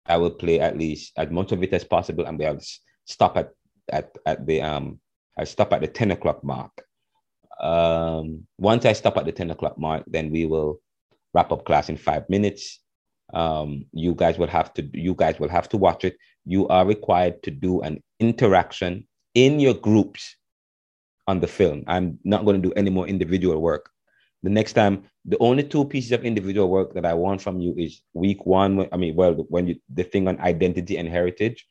I 0.05 0.17
will 0.17 0.31
play 0.31 0.59
at 0.59 0.77
least 0.77 1.13
as 1.17 1.29
much 1.29 1.51
of 1.51 1.63
it 1.63 1.73
as 1.73 1.83
possible, 1.83 2.25
and 2.25 2.37
we'll 2.37 2.59
stop 3.05 3.37
at 3.37 3.51
at 3.91 4.15
at 4.25 4.45
the 4.45 4.61
um 4.61 4.99
I 5.39 5.45
stop 5.45 5.71
at 5.71 5.81
the 5.81 5.87
10 5.87 6.11
o'clock 6.11 6.43
mark. 6.43 6.83
Um, 7.61 8.45
once 8.57 8.85
I 8.85 8.93
stop 8.93 9.17
at 9.17 9.25
the 9.25 9.31
10 9.31 9.51
o'clock 9.51 9.79
mark, 9.79 10.03
then 10.05 10.31
we 10.31 10.45
will 10.45 10.81
wrap 11.33 11.51
up 11.53 11.65
class 11.65 11.87
in 11.87 11.95
five 11.95 12.29
minutes. 12.29 12.81
Um, 13.33 13.85
you 13.93 14.15
guys 14.15 14.37
will 14.37 14.47
have 14.47 14.73
to 14.73 14.89
you 14.93 15.13
guys 15.13 15.39
will 15.39 15.49
have 15.49 15.69
to 15.69 15.77
watch 15.77 16.03
it. 16.03 16.17
You 16.45 16.67
are 16.67 16.85
required 16.85 17.41
to 17.43 17.51
do 17.51 17.81
an 17.81 18.03
interaction 18.19 19.07
in 19.33 19.59
your 19.59 19.75
groups 19.75 20.35
on 21.29 21.39
the 21.39 21.47
film. 21.59 21.83
I'm 21.85 22.17
not 22.23 22.43
going 22.45 22.59
to 22.59 22.67
do 22.67 22.73
any 22.81 22.89
more 22.89 23.07
individual 23.07 23.59
work. 23.61 23.91
The 24.41 24.49
next 24.49 24.73
time, 24.73 25.03
the 25.25 25.37
only 25.39 25.63
two 25.63 25.85
pieces 25.85 26.11
of 26.11 26.25
individual 26.25 26.69
work 26.69 26.93
that 26.95 27.05
I 27.05 27.13
want 27.13 27.39
from 27.41 27.59
you 27.59 27.71
is 27.77 28.01
week 28.13 28.45
one. 28.45 28.87
I 28.91 28.97
mean, 28.97 29.15
well, 29.15 29.33
when 29.53 29.67
you 29.67 29.75
the 29.93 30.03
thing 30.03 30.27
on 30.27 30.39
identity 30.39 30.97
and 30.97 31.07
heritage, 31.07 31.67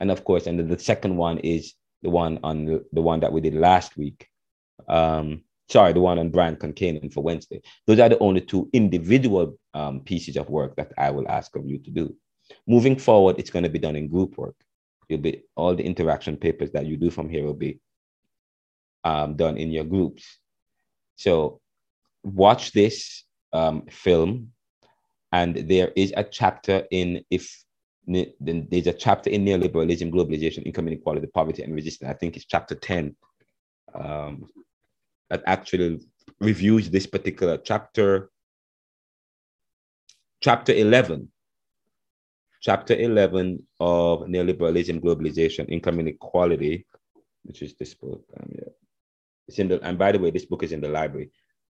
and 0.00 0.10
of 0.10 0.24
course, 0.24 0.46
and 0.46 0.58
the 0.58 0.78
second 0.78 1.16
one 1.16 1.38
is 1.38 1.74
the 2.02 2.10
one 2.10 2.34
on 2.42 2.64
the, 2.64 2.84
the 2.92 3.04
one 3.10 3.20
that 3.20 3.32
we 3.32 3.40
did 3.40 3.54
last 3.54 3.96
week. 3.96 4.28
Um, 4.88 5.42
sorry, 5.68 5.92
the 5.92 6.00
one 6.00 6.18
on 6.18 6.30
Brian 6.30 6.56
Concannon 6.56 7.12
for 7.12 7.22
Wednesday. 7.22 7.60
Those 7.86 8.00
are 8.00 8.08
the 8.08 8.18
only 8.18 8.40
two 8.40 8.68
individual 8.72 9.58
um, 9.74 10.00
pieces 10.00 10.36
of 10.36 10.50
work 10.50 10.74
that 10.76 10.92
I 10.98 11.10
will 11.10 11.28
ask 11.28 11.54
of 11.54 11.66
you 11.70 11.78
to 11.78 11.90
do. 11.90 12.16
Moving 12.66 12.96
forward, 12.96 13.36
it's 13.38 13.50
going 13.50 13.66
to 13.68 13.74
be 13.76 13.84
done 13.86 13.96
in 13.96 14.08
group 14.08 14.36
work. 14.36 14.56
You'll 15.08 15.26
be 15.30 15.42
all 15.54 15.74
the 15.74 15.84
interaction 15.84 16.36
papers 16.36 16.70
that 16.72 16.86
you 16.86 16.96
do 16.96 17.10
from 17.10 17.28
here 17.28 17.44
will 17.44 17.54
be 17.68 17.80
um, 19.06 19.36
done 19.36 19.56
in 19.56 19.70
your 19.70 19.84
groups. 19.84 20.24
So 21.14 21.60
watch 22.24 22.72
this 22.72 23.22
um, 23.52 23.86
film, 23.88 24.52
and 25.30 25.54
there 25.54 25.92
is 25.94 26.12
a 26.16 26.24
chapter 26.24 26.84
in 26.90 27.24
if 27.30 27.44
there's 28.08 28.86
a 28.86 28.92
chapter 28.92 29.30
in 29.30 29.44
neoliberalism, 29.44 30.12
globalization, 30.12 30.64
income 30.64 30.88
inequality, 30.88 31.26
poverty, 31.26 31.62
and 31.62 31.74
resistance. 31.74 32.10
I 32.10 32.14
think 32.14 32.36
it's 32.36 32.44
chapter 32.46 32.74
10 32.74 33.16
um, 33.94 34.46
that 35.28 35.42
actually 35.46 36.00
reviews 36.40 36.88
this 36.90 37.06
particular 37.06 37.58
chapter. 37.58 38.30
Chapter 40.40 40.72
11. 40.72 41.28
Chapter 42.60 42.94
11 42.94 43.66
of 43.80 44.20
neoliberalism, 44.20 45.00
globalization, 45.00 45.68
income 45.68 45.98
inequality, 45.98 46.86
which 47.42 47.62
is 47.62 47.74
this 47.74 47.94
book. 47.94 48.22
Um, 48.38 48.50
yeah. 48.54 48.85
It's 49.48 49.58
in 49.58 49.68
the, 49.68 49.80
and 49.82 49.98
by 49.98 50.12
the 50.12 50.18
way, 50.18 50.30
this 50.30 50.46
book 50.46 50.62
is 50.62 50.72
in 50.72 50.80
the 50.80 50.88
library, 50.88 51.30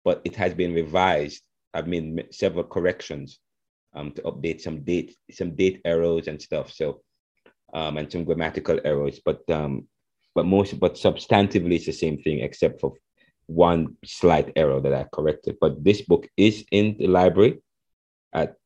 but 0.04 0.22
it 0.24 0.34
has 0.36 0.54
been 0.54 0.72
revised. 0.74 1.42
I've 1.74 1.86
made 1.86 2.26
several 2.32 2.64
corrections 2.64 3.40
um, 3.94 4.12
to 4.12 4.22
update 4.22 4.60
some 4.60 4.82
date, 4.84 5.16
some 5.30 5.54
date 5.54 5.80
errors 5.84 6.28
and 6.28 6.40
stuff. 6.40 6.72
So, 6.72 7.02
um, 7.74 7.98
and 7.98 8.10
some 8.10 8.24
grammatical 8.24 8.80
errors, 8.84 9.20
but 9.22 9.42
um, 9.50 9.86
but 10.34 10.46
most, 10.46 10.78
but 10.78 10.94
substantively, 10.94 11.74
it's 11.74 11.86
the 11.86 11.92
same 11.92 12.18
thing 12.18 12.40
except 12.40 12.80
for 12.80 12.94
one 13.46 13.96
slight 14.04 14.52
error 14.56 14.80
that 14.80 14.94
I 14.94 15.06
corrected. 15.12 15.56
But 15.60 15.82
this 15.82 16.02
book 16.02 16.28
is 16.36 16.64
in 16.70 16.96
the 16.98 17.08
library 17.08 17.60
at 18.32 18.56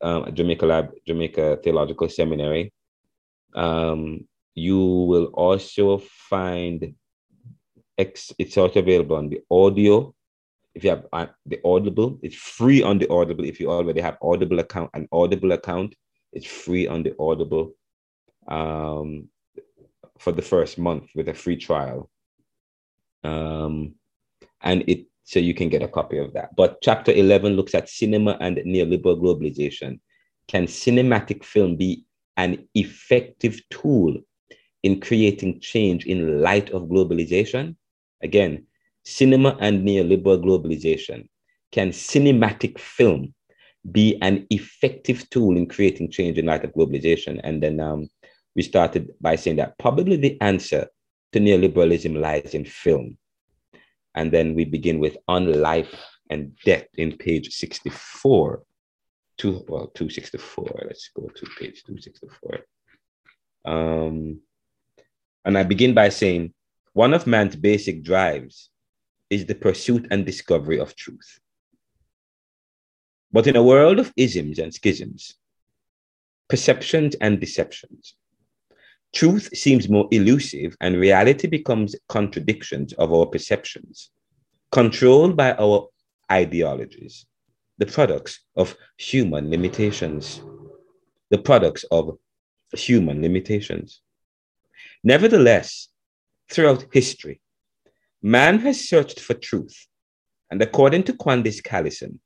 um, 0.00 0.32
Jamaica 0.34 0.66
Lab, 0.66 0.90
Jamaica 1.06 1.58
Theological 1.62 2.08
Seminary. 2.08 2.72
Um, 3.54 4.26
you 4.54 4.78
will 4.78 5.26
also 5.34 5.98
find 5.98 6.94
X, 7.98 8.32
it's 8.38 8.56
also 8.56 8.80
available 8.80 9.16
on 9.16 9.28
the 9.28 9.40
audio 9.50 10.14
if 10.78 10.84
you 10.84 10.90
have 10.90 11.06
uh, 11.12 11.26
the 11.44 11.60
Audible, 11.64 12.20
it's 12.22 12.36
free 12.36 12.84
on 12.84 12.98
the 12.98 13.10
Audible. 13.10 13.44
If 13.44 13.58
you 13.58 13.68
already 13.68 14.00
have 14.00 14.16
Audible 14.22 14.60
account, 14.60 14.90
an 14.94 15.08
Audible 15.10 15.50
account, 15.50 15.96
it's 16.32 16.46
free 16.46 16.86
on 16.86 17.02
the 17.02 17.16
Audible 17.18 17.72
um, 18.46 19.28
for 20.18 20.30
the 20.30 20.42
first 20.42 20.78
month 20.78 21.10
with 21.16 21.28
a 21.28 21.34
free 21.34 21.56
trial. 21.56 22.08
Um, 23.24 23.96
and 24.60 24.84
it 24.86 25.06
so 25.24 25.40
you 25.40 25.52
can 25.52 25.68
get 25.68 25.82
a 25.82 25.88
copy 25.88 26.18
of 26.18 26.32
that. 26.34 26.54
But 26.54 26.78
chapter 26.80 27.10
11 27.10 27.54
looks 27.54 27.74
at 27.74 27.88
cinema 27.88 28.38
and 28.40 28.58
neoliberal 28.58 29.20
globalization. 29.20 29.98
Can 30.46 30.66
cinematic 30.66 31.42
film 31.42 31.74
be 31.74 32.04
an 32.36 32.68
effective 32.76 33.60
tool 33.68 34.16
in 34.84 35.00
creating 35.00 35.58
change 35.58 36.06
in 36.06 36.40
light 36.40 36.70
of 36.70 36.82
globalization? 36.82 37.74
Again, 38.22 38.66
cinema 39.04 39.56
and 39.60 39.86
neoliberal 39.86 40.42
globalization. 40.42 41.28
Can 41.72 41.90
cinematic 41.90 42.78
film 42.78 43.34
be 43.90 44.18
an 44.22 44.46
effective 44.50 45.28
tool 45.30 45.56
in 45.56 45.66
creating 45.66 46.10
change 46.10 46.38
in 46.38 46.46
light 46.46 46.64
of 46.64 46.72
globalization? 46.72 47.40
And 47.44 47.62
then 47.62 47.80
um, 47.80 48.08
we 48.54 48.62
started 48.62 49.10
by 49.20 49.36
saying 49.36 49.56
that 49.56 49.78
probably 49.78 50.16
the 50.16 50.40
answer 50.40 50.88
to 51.32 51.40
neoliberalism 51.40 52.18
lies 52.20 52.54
in 52.54 52.64
film. 52.64 53.18
And 54.14 54.32
then 54.32 54.54
we 54.54 54.64
begin 54.64 54.98
with 54.98 55.16
On 55.28 55.60
Life 55.60 55.94
and 56.30 56.56
Debt 56.64 56.88
in 56.96 57.16
page 57.16 57.50
64. 57.54 58.62
Two, 59.36 59.64
well, 59.68 59.86
264. 59.94 60.82
Let's 60.86 61.10
go 61.14 61.28
to 61.28 61.46
page 61.58 61.84
264. 61.84 62.58
Um, 63.64 64.40
and 65.44 65.56
I 65.56 65.62
begin 65.62 65.94
by 65.94 66.08
saying 66.08 66.52
one 66.98 67.14
of 67.14 67.28
man's 67.28 67.54
basic 67.54 68.02
drives 68.02 68.70
is 69.30 69.46
the 69.46 69.54
pursuit 69.54 70.08
and 70.10 70.26
discovery 70.26 70.80
of 70.80 70.96
truth. 70.96 71.38
But 73.30 73.46
in 73.46 73.54
a 73.54 73.62
world 73.62 74.00
of 74.00 74.12
isms 74.16 74.58
and 74.58 74.74
schisms, 74.74 75.36
perceptions 76.48 77.14
and 77.20 77.38
deceptions, 77.38 78.14
truth 79.14 79.48
seems 79.56 79.88
more 79.88 80.08
elusive 80.10 80.76
and 80.80 80.96
reality 80.96 81.46
becomes 81.46 81.94
contradictions 82.08 82.92
of 82.94 83.12
our 83.12 83.26
perceptions, 83.26 84.10
controlled 84.72 85.36
by 85.36 85.52
our 85.52 85.86
ideologies, 86.32 87.26
the 87.76 87.86
products 87.86 88.40
of 88.56 88.76
human 88.96 89.50
limitations, 89.50 90.42
the 91.30 91.38
products 91.38 91.84
of 91.92 92.18
human 92.72 93.22
limitations. 93.22 94.00
Nevertheless, 95.04 95.90
throughout 96.50 96.86
history, 96.92 97.40
Man 98.22 98.58
has 98.60 98.88
searched 98.88 99.20
for 99.20 99.34
truth, 99.34 99.86
and 100.50 100.60
according 100.60 101.04
to 101.04 101.12
Quandis 101.12 101.62
Callison, 101.62 102.18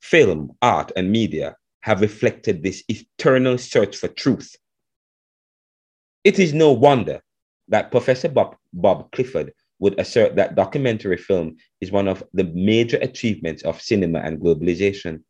film, 0.00 0.52
art, 0.62 0.92
and 0.96 1.12
media 1.12 1.56
have 1.82 2.00
reflected 2.00 2.62
this 2.62 2.82
eternal 2.88 3.58
search 3.58 3.96
for 3.96 4.08
truth. 4.08 4.56
It 6.24 6.38
is 6.38 6.54
no 6.54 6.72
wonder 6.72 7.20
that 7.68 7.90
Professor 7.90 8.28
Bob, 8.28 8.56
Bob 8.72 9.10
Clifford 9.12 9.52
would 9.78 9.98
assert 9.98 10.36
that 10.36 10.54
documentary 10.54 11.16
film 11.16 11.56
is 11.80 11.90
one 11.90 12.08
of 12.08 12.22
the 12.32 12.44
major 12.44 12.98
achievements 12.98 13.62
of 13.62 13.80
cinema 13.80 14.20
and 14.20 14.38
globalization. 14.38 15.22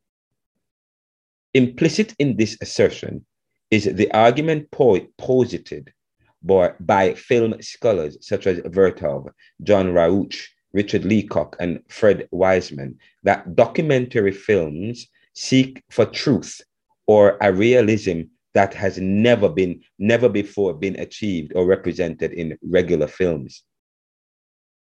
Implicit 1.55 2.15
in 2.19 2.37
this 2.37 2.57
assertion 2.61 3.25
is 3.71 3.85
the 3.85 4.11
argument 4.13 4.71
po- 4.71 5.07
posited 5.19 5.93
by, 6.43 6.73
by 6.81 7.15
film 7.15 7.61
scholars 7.61 8.17
such 8.21 8.47
as 8.47 8.59
Vertov, 8.61 9.31
John 9.63 9.93
Rouch, 9.93 10.53
Richard 10.73 11.05
Leacock, 11.05 11.57
and 11.61 11.83
Fred 11.89 12.29
Wiseman 12.31 12.99
that 13.23 13.57
documentary 13.57 14.33
films 14.33 15.09
seek 15.35 15.83
for 15.91 16.07
truth 16.07 16.61
or 17.07 17.37
a 17.41 17.53
realism 17.53 18.23
that 18.55 18.75
has 18.75 18.99
never 18.99 19.49
been, 19.49 19.81
never 19.99 20.29
before 20.29 20.75
been 20.75 20.99
achieved 20.99 21.53
or 21.55 21.67
represented 21.67 22.33
in 22.33 22.59
regular 22.63 23.07
films. 23.07 23.63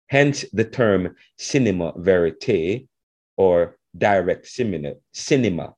Hence 0.08 0.44
the 0.52 0.64
term 0.64 1.14
cinema 1.38 1.92
verite 1.96 2.88
or 3.36 3.76
direct 3.96 4.46
cinema, 4.46 4.94
cinema, 5.12 5.74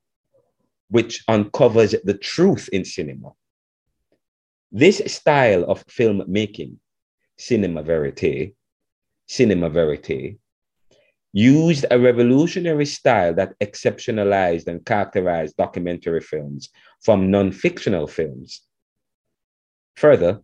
which 0.89 1.23
uncovers 1.27 1.95
the 2.03 2.15
truth 2.15 2.67
in 2.71 2.83
cinema 2.83 3.31
this 4.73 5.01
style 5.05 5.63
of 5.65 5.85
filmmaking, 5.85 6.77
cinema 7.37 7.83
verite, 7.83 8.55
cinema 9.27 9.69
verite, 9.69 10.39
used 11.31 11.85
a 11.91 11.99
revolutionary 11.99 12.85
style 12.85 13.35
that 13.35 13.53
exceptionalized 13.59 14.67
and 14.67 14.83
characterized 14.83 15.55
documentary 15.57 16.21
films 16.21 16.69
from 17.01 17.29
non-fictional 17.29 18.07
films. 18.07 18.61
Further, 19.95 20.41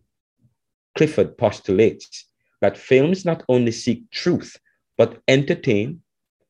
Clifford 0.96 1.36
postulates 1.36 2.26
that 2.60 2.78
films 2.78 3.24
not 3.24 3.42
only 3.48 3.72
seek 3.72 4.08
truth, 4.10 4.56
but 4.96 5.20
entertain, 5.26 6.02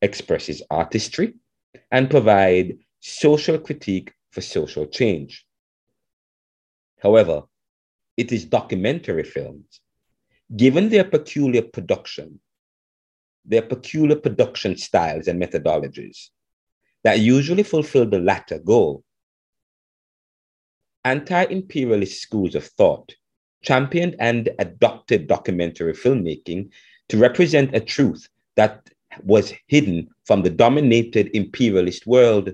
expresses 0.03 0.63
artistry, 0.71 1.35
and 1.91 2.11
provide 2.11 2.77
social 3.01 3.59
critique 3.59 4.13
for 4.31 4.43
social 4.43 4.87
change. 4.87 5.47
However, 6.99 7.45
it 8.21 8.33
is 8.33 8.45
documentary 8.45 9.25
films, 9.25 9.81
given 10.55 10.91
their 10.91 11.05
peculiar 11.05 11.63
production, 11.63 12.39
their 13.47 13.63
peculiar 13.63 14.17
production 14.17 14.77
styles 14.77 15.27
and 15.27 15.43
methodologies 15.43 16.29
that 17.03 17.21
usually 17.21 17.63
fulfill 17.63 18.05
the 18.05 18.19
latter 18.19 18.59
goal. 18.59 19.03
Anti 21.03 21.45
imperialist 21.45 22.21
schools 22.21 22.55
of 22.55 22.67
thought 22.67 23.11
championed 23.63 24.17
and 24.19 24.51
adopted 24.59 25.27
documentary 25.27 25.95
filmmaking 25.95 26.69
to 27.09 27.17
represent 27.17 27.75
a 27.75 27.81
truth 27.81 28.29
that 28.57 28.87
was 29.23 29.55
hidden 29.67 30.09
from 30.27 30.43
the 30.43 30.51
dominated 30.51 31.31
imperialist 31.33 32.07
world. 32.07 32.51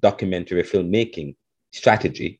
Documentary 0.00 0.62
filmmaking 0.62 1.34
strategy 1.72 2.38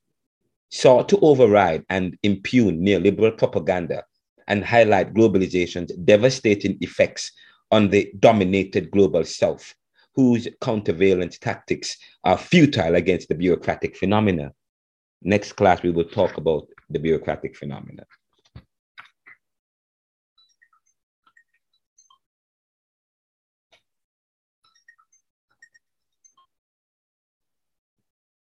sought 0.75 1.09
to 1.09 1.19
override 1.21 1.85
and 1.89 2.19
impugn 2.25 2.85
neoliberal 2.85 3.39
propaganda 3.39 4.03
and 4.49 4.65
highlight 4.65 5.15
globalization's 5.15 5.93
devastating 6.05 6.77
effects 6.81 7.31
on 7.71 7.89
the 7.91 8.13
dominated 8.19 8.91
global 8.91 9.25
south, 9.25 9.73
whose 10.17 10.49
countervailing 10.61 11.29
tactics 11.29 11.97
are 12.25 12.37
futile 12.37 12.97
against 12.97 13.29
the 13.29 13.37
bureaucratic 13.37 13.97
phenomena. 13.97 14.53
Next 15.23 15.53
class, 15.53 15.81
we 15.85 15.93
will 15.93 16.09
talk 16.09 16.39
about 16.39 16.67
the 16.91 16.99
bureaucratic 16.99 17.57
phenomena. 17.57 18.05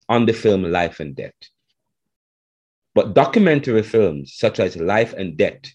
On 0.08 0.26
the 0.26 0.32
film 0.32 0.64
Life 0.64 0.98
and 0.98 1.14
Debt. 1.14 1.34
But 2.94 3.14
documentary 3.14 3.82
films 3.82 4.34
such 4.36 4.60
as 4.60 4.76
Life 4.76 5.12
and 5.14 5.36
Debt 5.36 5.68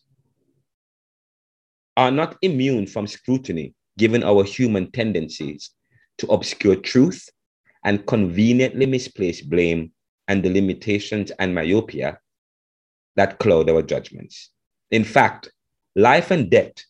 are 1.97 2.11
not 2.11 2.37
immune 2.41 2.87
from 2.87 3.07
scrutiny 3.07 3.73
given 3.97 4.23
our 4.23 4.45
human 4.45 4.89
tendencies 4.91 5.71
to 6.17 6.27
obscure 6.27 6.77
truth 6.77 7.27
and 7.83 8.05
conveniently 8.07 8.85
misplace 8.85 9.41
blame 9.41 9.91
and 10.29 10.43
the 10.43 10.49
limitations 10.49 11.31
and 11.39 11.53
myopia 11.53 12.19
that 13.15 13.39
cloud 13.39 13.69
our 13.69 13.81
judgments. 13.81 14.51
In 14.91 15.03
fact, 15.03 15.51
life 15.95 16.31
and 16.31 16.49
debt, 16.49 16.81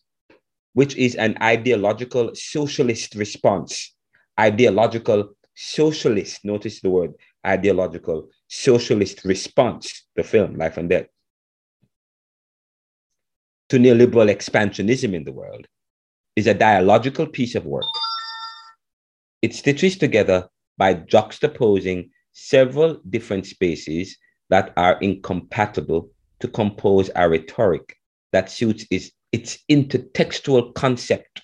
which 0.74 0.94
is 0.96 1.16
an 1.16 1.36
ideological 1.42 2.30
socialist 2.34 3.16
response, 3.16 3.94
ideological 4.38 5.34
socialist, 5.56 6.44
notice 6.44 6.80
the 6.80 6.90
word 6.90 7.14
ideological 7.44 8.28
socialist 8.50 9.24
response, 9.24 10.06
the 10.16 10.24
film 10.24 10.56
Life 10.56 10.76
and 10.76 10.90
Debt, 10.90 11.08
to 13.68 13.78
neoliberal 13.78 14.28
expansionism 14.28 15.14
in 15.14 15.22
the 15.22 15.32
world, 15.32 15.66
is 16.34 16.48
a 16.48 16.54
dialogical 16.54 17.26
piece 17.26 17.54
of 17.54 17.64
work. 17.64 17.84
It 19.40 19.54
stitches 19.54 19.96
together 19.96 20.48
by 20.76 20.94
juxtaposing 20.94 22.10
several 22.32 23.00
different 23.08 23.46
spaces 23.46 24.16
that 24.50 24.72
are 24.76 24.98
incompatible 25.00 26.10
to 26.40 26.48
compose 26.48 27.08
a 27.14 27.28
rhetoric 27.28 27.96
that 28.32 28.50
suits 28.50 28.84
its, 28.90 29.12
its 29.30 29.58
intertextual 29.70 30.74
concept. 30.74 31.42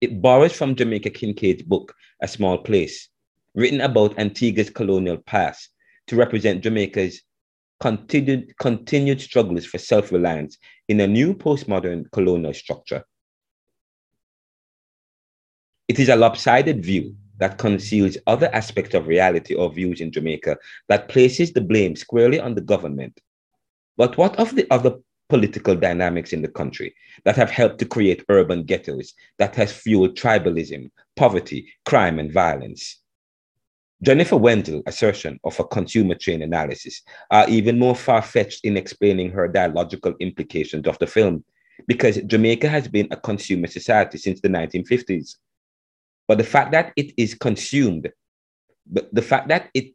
It 0.00 0.20
borrows 0.20 0.52
from 0.52 0.74
Jamaica 0.74 1.10
Kincaid's 1.10 1.62
book, 1.62 1.94
A 2.20 2.26
Small 2.26 2.58
Place, 2.58 3.08
written 3.54 3.80
about 3.80 4.18
Antigua's 4.18 4.70
colonial 4.70 5.18
past 5.18 5.70
to 6.06 6.16
represent 6.16 6.62
Jamaica's 6.62 7.22
continued, 7.80 8.52
continued 8.58 9.20
struggles 9.20 9.66
for 9.66 9.78
self 9.78 10.12
reliance 10.12 10.58
in 10.88 11.00
a 11.00 11.06
new 11.06 11.34
postmodern 11.34 12.10
colonial 12.12 12.54
structure. 12.54 13.04
It 15.88 15.98
is 15.98 16.08
a 16.08 16.16
lopsided 16.16 16.84
view 16.84 17.14
that 17.38 17.58
conceals 17.58 18.16
other 18.26 18.48
aspects 18.54 18.94
of 18.94 19.06
reality 19.06 19.54
or 19.54 19.70
views 19.72 20.00
in 20.00 20.12
Jamaica 20.12 20.56
that 20.88 21.08
places 21.08 21.52
the 21.52 21.60
blame 21.60 21.96
squarely 21.96 22.40
on 22.40 22.54
the 22.54 22.60
government. 22.60 23.20
But 23.96 24.16
what 24.16 24.36
of 24.36 24.54
the 24.54 24.66
other 24.70 24.96
political 25.28 25.74
dynamics 25.74 26.32
in 26.32 26.42
the 26.42 26.48
country 26.48 26.94
that 27.24 27.36
have 27.36 27.50
helped 27.50 27.78
to 27.78 27.86
create 27.86 28.24
urban 28.28 28.64
ghettos 28.64 29.14
that 29.38 29.54
has 29.56 29.72
fueled 29.72 30.16
tribalism, 30.16 30.90
poverty, 31.16 31.68
crime, 31.84 32.18
and 32.18 32.32
violence? 32.32 33.03
Jennifer 34.04 34.36
Wenzel's 34.36 34.82
assertion 34.86 35.40
of 35.44 35.58
a 35.58 35.64
consumer 35.64 36.14
chain 36.14 36.42
analysis 36.42 37.00
are 37.30 37.48
even 37.48 37.78
more 37.78 37.96
far-fetched 37.96 38.62
in 38.62 38.76
explaining 38.76 39.30
her 39.30 39.48
dialogical 39.48 40.14
implications 40.20 40.86
of 40.86 40.98
the 40.98 41.06
film, 41.06 41.42
because 41.86 42.18
Jamaica 42.18 42.68
has 42.68 42.86
been 42.86 43.08
a 43.10 43.16
consumer 43.16 43.66
society 43.66 44.18
since 44.18 44.42
the 44.42 44.48
1950s. 44.48 45.36
But 46.28 46.36
the 46.36 46.44
fact 46.44 46.72
that 46.72 46.92
it 46.96 47.14
is 47.16 47.34
consumed, 47.34 48.12
but 48.86 49.08
the 49.14 49.22
fact 49.22 49.48
that 49.48 49.70
it 49.72 49.94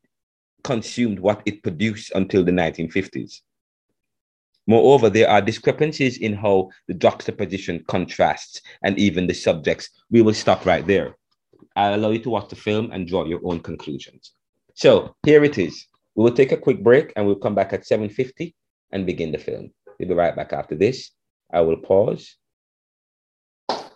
consumed 0.63 1.19
what 1.19 1.43
it 1.45 1.61
produced 1.61 2.11
until 2.15 2.43
the 2.43 2.51
1950s. 2.51 3.41
Moreover, 4.65 5.09
there 5.11 5.29
are 5.29 5.41
discrepancies 5.41 6.17
in 6.17 6.33
how 6.33 6.69
the 6.87 6.95
juxtaposition 6.95 7.83
contrasts 7.87 8.61
and 8.83 8.97
even 8.97 9.27
the 9.27 9.33
subjects. 9.35 9.89
We 10.09 10.23
will 10.23 10.33
stop 10.33 10.65
right 10.65 10.85
there. 10.85 11.15
I'll 11.75 11.95
allow 11.95 12.09
you 12.09 12.19
to 12.19 12.29
watch 12.29 12.49
the 12.49 12.55
film 12.55 12.91
and 12.91 13.07
draw 13.07 13.25
your 13.25 13.41
own 13.43 13.59
conclusions. 13.59 14.31
So 14.73 15.15
here 15.25 15.43
it 15.43 15.57
is. 15.57 15.85
We 16.15 16.23
will 16.23 16.33
take 16.33 16.51
a 16.51 16.57
quick 16.57 16.83
break 16.83 17.13
and 17.15 17.25
we'll 17.25 17.35
come 17.35 17.55
back 17.55 17.73
at 17.73 17.83
7.50 17.83 18.53
and 18.91 19.05
begin 19.05 19.31
the 19.31 19.37
film. 19.37 19.71
We'll 19.99 20.09
be 20.09 20.15
right 20.15 20.35
back 20.35 20.53
after 20.53 20.75
this. 20.75 21.11
I 21.51 21.61
will 21.61 21.77
pause. 21.77 22.35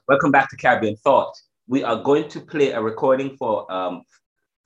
Welcome 0.07 0.31
back 0.31 0.49
to 0.49 0.57
Caribbean 0.57 0.95
Thought 0.97 1.33
we 1.67 1.83
are 1.83 2.01
going 2.01 2.27
to 2.29 2.41
play 2.41 2.71
a 2.71 2.81
recording 2.81 3.37
for 3.37 3.71
um, 3.71 4.03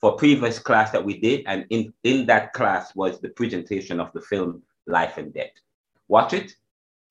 for 0.00 0.12
previous 0.12 0.58
class 0.58 0.90
that 0.92 1.04
we 1.04 1.18
did, 1.18 1.44
and 1.46 1.66
in 1.70 1.92
in 2.04 2.26
that 2.26 2.52
class 2.52 2.94
was 2.94 3.20
the 3.20 3.28
presentation 3.30 4.00
of 4.00 4.12
the 4.12 4.20
film 4.20 4.62
Life 4.86 5.18
and 5.18 5.32
Debt. 5.32 5.52
Watch 6.08 6.32
it 6.32 6.54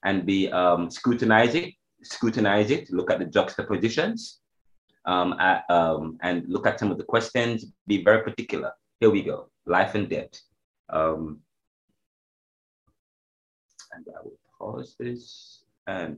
and 0.03 0.25
be 0.25 0.51
um, 0.51 0.89
scrutinize 0.89 1.55
it, 1.55 1.73
scrutinize 2.03 2.71
it. 2.71 2.91
Look 2.91 3.11
at 3.11 3.19
the 3.19 3.25
juxtapositions, 3.25 4.39
um, 5.07 5.33
at, 5.39 5.63
um, 5.69 6.17
and 6.21 6.47
look 6.47 6.67
at 6.67 6.79
some 6.79 6.91
of 6.91 6.97
the 6.97 7.03
questions. 7.03 7.65
Be 7.87 8.03
very 8.03 8.23
particular. 8.23 8.73
Here 8.99 9.09
we 9.09 9.23
go. 9.23 9.49
Life 9.65 9.95
and 9.95 10.07
Debt. 10.07 10.39
Um, 10.89 11.39
and 13.93 14.05
I 14.15 14.21
will 14.23 14.37
pause 14.59 14.95
this 14.99 15.63
and 15.87 16.17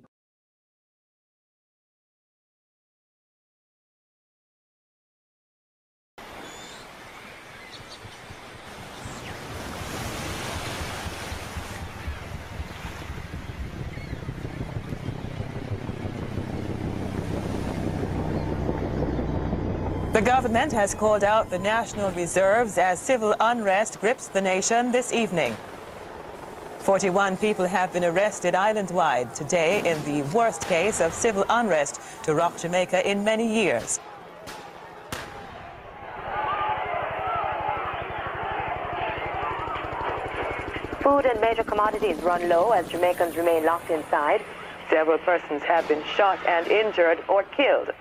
The 20.19 20.25
government 20.25 20.73
has 20.73 20.93
called 20.93 21.23
out 21.23 21.49
the 21.49 21.59
national 21.59 22.11
reserves 22.11 22.77
as 22.77 22.99
civil 22.99 23.33
unrest 23.39 24.01
grips 24.01 24.27
the 24.27 24.41
nation 24.41 24.91
this 24.91 25.13
evening. 25.13 25.55
41 26.79 27.37
people 27.37 27.63
have 27.63 27.93
been 27.93 28.03
arrested 28.03 28.53
island-wide 28.53 29.33
today 29.33 29.79
in 29.89 30.03
the 30.03 30.23
worst 30.35 30.63
case 30.67 30.99
of 30.99 31.13
civil 31.13 31.45
unrest 31.49 32.01
to 32.23 32.35
rock 32.35 32.57
Jamaica 32.57 33.09
in 33.09 33.23
many 33.23 33.47
years. 33.47 34.01
Food 41.01 41.27
and 41.27 41.39
major 41.39 41.63
commodities 41.63 42.17
run 42.23 42.49
low 42.49 42.71
as 42.71 42.89
Jamaicans 42.89 43.37
remain 43.37 43.63
locked 43.63 43.89
inside. 43.89 44.43
Several 44.89 45.17
persons 45.19 45.63
have 45.63 45.87
been 45.87 46.03
shot 46.03 46.45
and 46.45 46.67
injured 46.67 47.23
or 47.29 47.43
killed. 47.43 47.91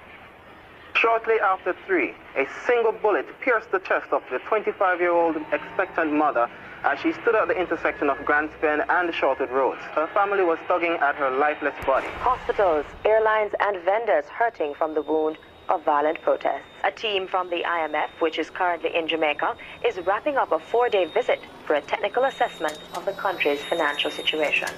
Shortly 1.01 1.37
after 1.41 1.77
3, 1.87 2.13
a 2.35 2.47
single 2.67 2.91
bullet 2.91 3.27
pierced 3.41 3.71
the 3.71 3.79
chest 3.79 4.09
of 4.11 4.21
the 4.33 4.39
25-year-old 4.51 5.37
expectant 5.53 6.13
mother 6.13 6.51
as 6.83 6.99
she 6.99 7.13
stood 7.13 7.37
at 7.37 7.47
the 7.47 7.57
intersection 7.57 8.11
of 8.11 8.25
Grants 8.25 8.53
Pen 8.61 8.81
and 8.81 9.11
Shortwood 9.11 9.53
Roads. 9.53 9.81
Her 9.93 10.09
family 10.09 10.43
was 10.43 10.59
tugging 10.67 10.95
at 10.95 11.15
her 11.15 11.31
lifeless 11.31 11.75
body. 11.87 12.09
Hospitals, 12.19 12.85
airlines, 13.05 13.53
and 13.61 13.81
vendors 13.85 14.25
hurting 14.25 14.75
from 14.75 14.95
the 14.95 15.03
wound 15.03 15.39
of 15.69 15.85
violent 15.85 16.21
protests. 16.23 16.65
A 16.83 16.91
team 16.91 17.29
from 17.29 17.49
the 17.49 17.63
IMF, 17.63 18.09
which 18.19 18.37
is 18.37 18.51
currently 18.51 18.91
in 18.93 19.07
Jamaica, 19.07 19.55
is 19.87 19.99
wrapping 20.05 20.37
up 20.37 20.51
a 20.51 20.59
four-day 20.59 21.05
visit 21.05 21.39
for 21.65 21.75
a 21.75 21.81
technical 21.83 22.25
assessment 22.25 22.77
of 22.95 23.05
the 23.05 23.13
country's 23.13 23.63
financial 23.63 24.11
situation. 24.11 24.69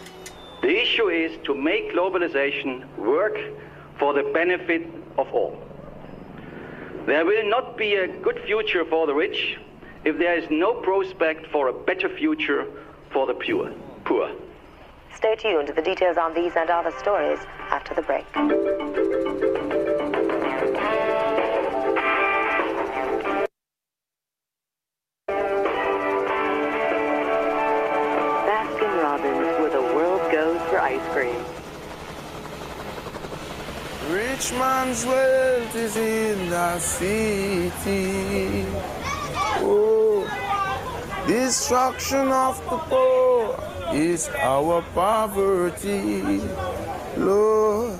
The 0.61 0.83
issue 0.83 1.09
is 1.09 1.39
to 1.45 1.55
make 1.55 1.93
globalization 1.93 2.95
work 2.99 3.39
for 3.99 4.13
the 4.13 4.25
benefit 4.35 4.87
of 5.17 5.33
all. 5.33 5.57
There 7.07 7.25
will 7.25 7.49
not 7.49 7.77
be 7.77 7.95
a 7.95 8.07
good 8.07 8.41
future 8.47 8.85
for 8.85 9.07
the 9.07 9.15
rich 9.15 9.59
if 10.05 10.19
there 10.19 10.37
is 10.37 10.49
no 10.51 10.75
prospect 10.75 11.47
for 11.47 11.69
a 11.69 11.73
better 11.73 12.09
future 12.09 12.67
for 13.11 13.27
the 13.27 13.35
pure, 13.35 13.73
poor. 14.05 14.31
Stay 15.15 15.35
tuned 15.37 15.67
to 15.67 15.73
the 15.73 15.83
details 15.83 16.17
on 16.17 16.35
these 16.35 16.53
and 16.57 16.71
other 16.71 16.93
stories 16.99 17.41
after 17.71 17.95
the 17.95 18.03
break. 18.03 19.47
Rich 34.21 34.53
man's 34.53 35.07
wealth 35.07 35.75
is 35.75 35.97
in 35.97 36.51
the 36.51 36.79
city. 36.79 38.67
Oh, 39.65 40.29
destruction 41.27 42.29
of 42.29 42.61
the 42.69 42.77
poor 42.91 43.57
is 43.95 44.29
our 44.37 44.83
poverty. 44.95 46.43
Lord, 47.17 47.99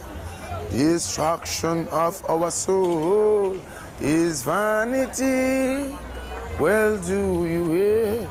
destruction 0.71 1.89
of 1.89 2.23
our 2.29 2.51
soul 2.51 3.57
is 3.99 4.43
vanity. 4.43 5.97
Well, 6.61 6.99
do 6.99 7.47
you 7.47 7.65
hear? 7.73 8.29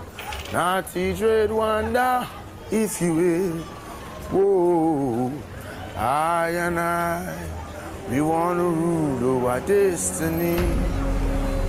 Naughty 0.53 1.15
dread 1.15 1.51
wonder 1.51 2.27
if 2.69 3.01
you 3.01 3.13
will. 3.15 3.57
Whoa, 4.29 5.31
I 5.97 6.49
and 6.49 6.79
I. 6.79 7.58
We 8.09 8.21
want 8.21 8.57
to 8.57 8.63
rule 8.63 9.45
our 9.45 9.59
destiny. 9.61 10.57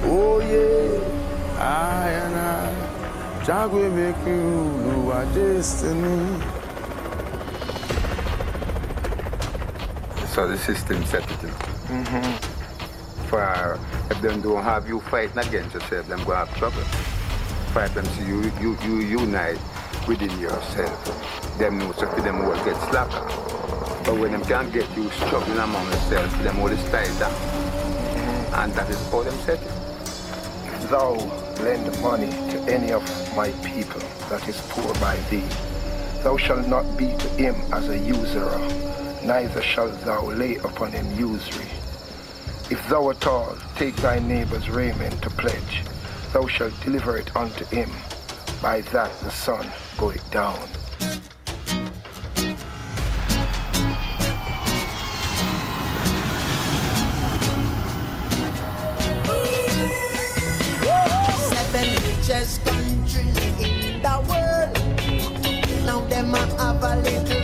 Oh, 0.05 0.41
yeah, 0.41 1.62
I 1.62 2.09
and 2.09 2.34
I. 2.34 3.45
Jah 3.45 3.68
will 3.68 3.91
make 3.91 4.16
you 4.26 4.41
rule 4.41 5.12
our 5.12 5.26
destiny. 5.34 6.43
So 10.28 10.49
the 10.49 10.57
system 10.57 11.05
set 11.05 11.24
it. 11.24 11.41
Mm-hmm. 11.91 13.26
For 13.26 13.78
if 14.11 14.22
them 14.22 14.41
don't 14.41 14.62
have 14.62 14.88
you 14.88 15.01
fighting 15.01 15.36
against 15.36 15.74
yourself, 15.74 16.09
them 16.09 16.24
go 16.24 16.34
have 16.34 16.55
trouble. 16.57 16.82
Fight 17.74 17.93
them 17.95 18.07
so 18.07 18.22
you, 18.22 18.51
you, 18.62 18.78
you 18.80 19.18
unite 19.18 19.59
within 20.07 20.38
yourself. 20.38 21.59
Them 21.59 21.78
know 21.78 21.92
so 21.92 22.07
for 22.07 22.20
them 22.20 22.40
all 22.42 22.55
get 22.64 22.76
slacker. 22.90 23.26
But 24.05 24.18
when 24.18 24.32
them 24.32 24.42
can't 24.44 24.72
get 24.72 24.88
you 24.96 25.11
struggling 25.11 25.59
among 25.59 25.88
themselves, 25.90 26.36
them 26.38 26.59
all 26.59 26.68
is 26.68 26.82
tied 26.90 27.18
down. 27.18 27.34
And 28.55 28.72
that 28.74 28.88
is 28.90 29.12
all 29.12 29.22
them. 29.22 29.34
If 29.46 30.90
thou 30.90 31.12
lend 31.62 32.01
money 32.03 32.30
to 32.30 32.59
any 32.72 32.92
of 32.92 33.03
my 33.36 33.51
people 33.62 34.01
that 34.28 34.48
is 34.48 34.61
poor 34.70 34.92
by 34.94 35.16
thee, 35.30 35.44
thou 36.22 36.36
shalt 36.36 36.66
not 36.66 36.96
be 36.96 37.07
to 37.07 37.28
him 37.30 37.55
as 37.72 37.88
a 37.88 37.98
usurer, 37.98 38.59
neither 39.24 39.62
shalt 39.62 40.01
thou 40.03 40.30
lay 40.30 40.57
upon 40.57 40.92
him 40.92 41.07
usury. 41.18 41.66
If 42.70 42.86
thou 42.88 43.11
at 43.11 43.26
all 43.26 43.57
take 43.76 43.96
thy 43.96 44.18
neighbor's 44.20 44.70
raiment 44.70 45.20
to 45.22 45.30
pledge, 45.30 45.84
thou 46.32 46.46
shalt 46.46 46.72
deliver 46.82 47.16
it 47.16 47.34
unto 47.36 47.64
him. 47.66 47.90
By 48.62 48.82
that 48.92 49.11
the 49.20 49.30
sun 49.30 49.66
goeth 49.96 50.30
down. 50.30 50.58
In 63.61 64.02
the 64.02 64.16
world. 64.28 64.76
Now 65.84 66.00
them 66.08 66.32
have 66.34 66.82
a 66.82 66.96
little 66.96 67.39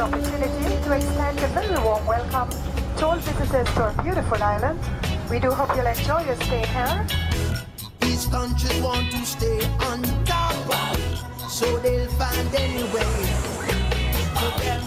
like 0.00 0.12
to 0.12 0.30
take 0.30 0.32
this 0.32 0.40
opportunity 0.40 0.84
to 0.84 0.92
extend 0.92 1.38
a 1.38 1.46
very 1.48 1.84
warm 1.84 2.06
welcome 2.06 2.48
to 2.96 3.06
all 3.06 3.16
visitors 3.16 3.74
to 3.74 3.82
our 3.82 4.02
beautiful 4.02 4.42
island. 4.42 4.78
We 5.30 5.38
do 5.38 5.50
hope 5.50 5.76
you'll 5.76 5.86
enjoy 5.86 6.24
your 6.24 6.36
stay 6.36 6.66
here. 6.66 7.06
These 8.00 8.26
countries 8.26 8.80
want 8.82 9.10
to 9.10 9.24
stay 9.24 9.64
on 9.88 10.02
top, 10.24 10.74
so 11.48 11.78
they'll 11.78 12.08
find 12.10 12.54
any 12.54 12.82
way. 12.94 13.12
For 14.38 14.52
them, 14.60 14.82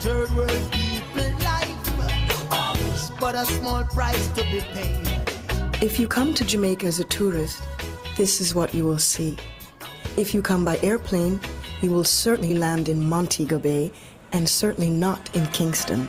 third 0.00 0.30
world 0.36 0.72
people 0.72 1.32
life 1.44 2.90
is 2.94 3.10
but 3.20 3.34
a 3.34 3.44
small 3.46 3.84
price 3.84 4.28
to 4.28 4.42
be 4.44 4.60
paid. 4.72 5.82
If 5.82 5.98
you 5.98 6.06
come 6.06 6.34
to 6.34 6.44
Jamaica 6.44 6.86
as 6.86 7.00
a 7.00 7.04
tourist, 7.04 7.62
this 8.16 8.40
is 8.40 8.54
what 8.54 8.74
you 8.74 8.84
will 8.84 8.98
see. 8.98 9.36
If 10.16 10.34
you 10.34 10.42
come 10.42 10.64
by 10.64 10.78
airplane, 10.82 11.40
you 11.80 11.90
will 11.90 12.04
certainly 12.04 12.54
land 12.54 12.88
in 12.88 13.08
Montego 13.08 13.58
Bay 13.58 13.90
and 14.32 14.48
certainly 14.48 14.90
not 14.90 15.34
in 15.34 15.46
Kingston. 15.48 16.08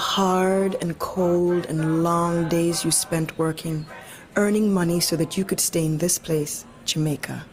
Hard 0.00 0.76
and 0.80 0.98
cold 0.98 1.66
and 1.66 2.02
long 2.02 2.48
days 2.48 2.84
you 2.84 2.90
spent 2.90 3.38
working, 3.38 3.86
earning 4.36 4.72
money 4.72 4.98
so 4.98 5.14
that 5.14 5.36
you 5.36 5.44
could 5.44 5.60
stay 5.60 5.84
in 5.84 5.98
this 5.98 6.18
place, 6.18 6.64
Jamaica, 6.86 7.44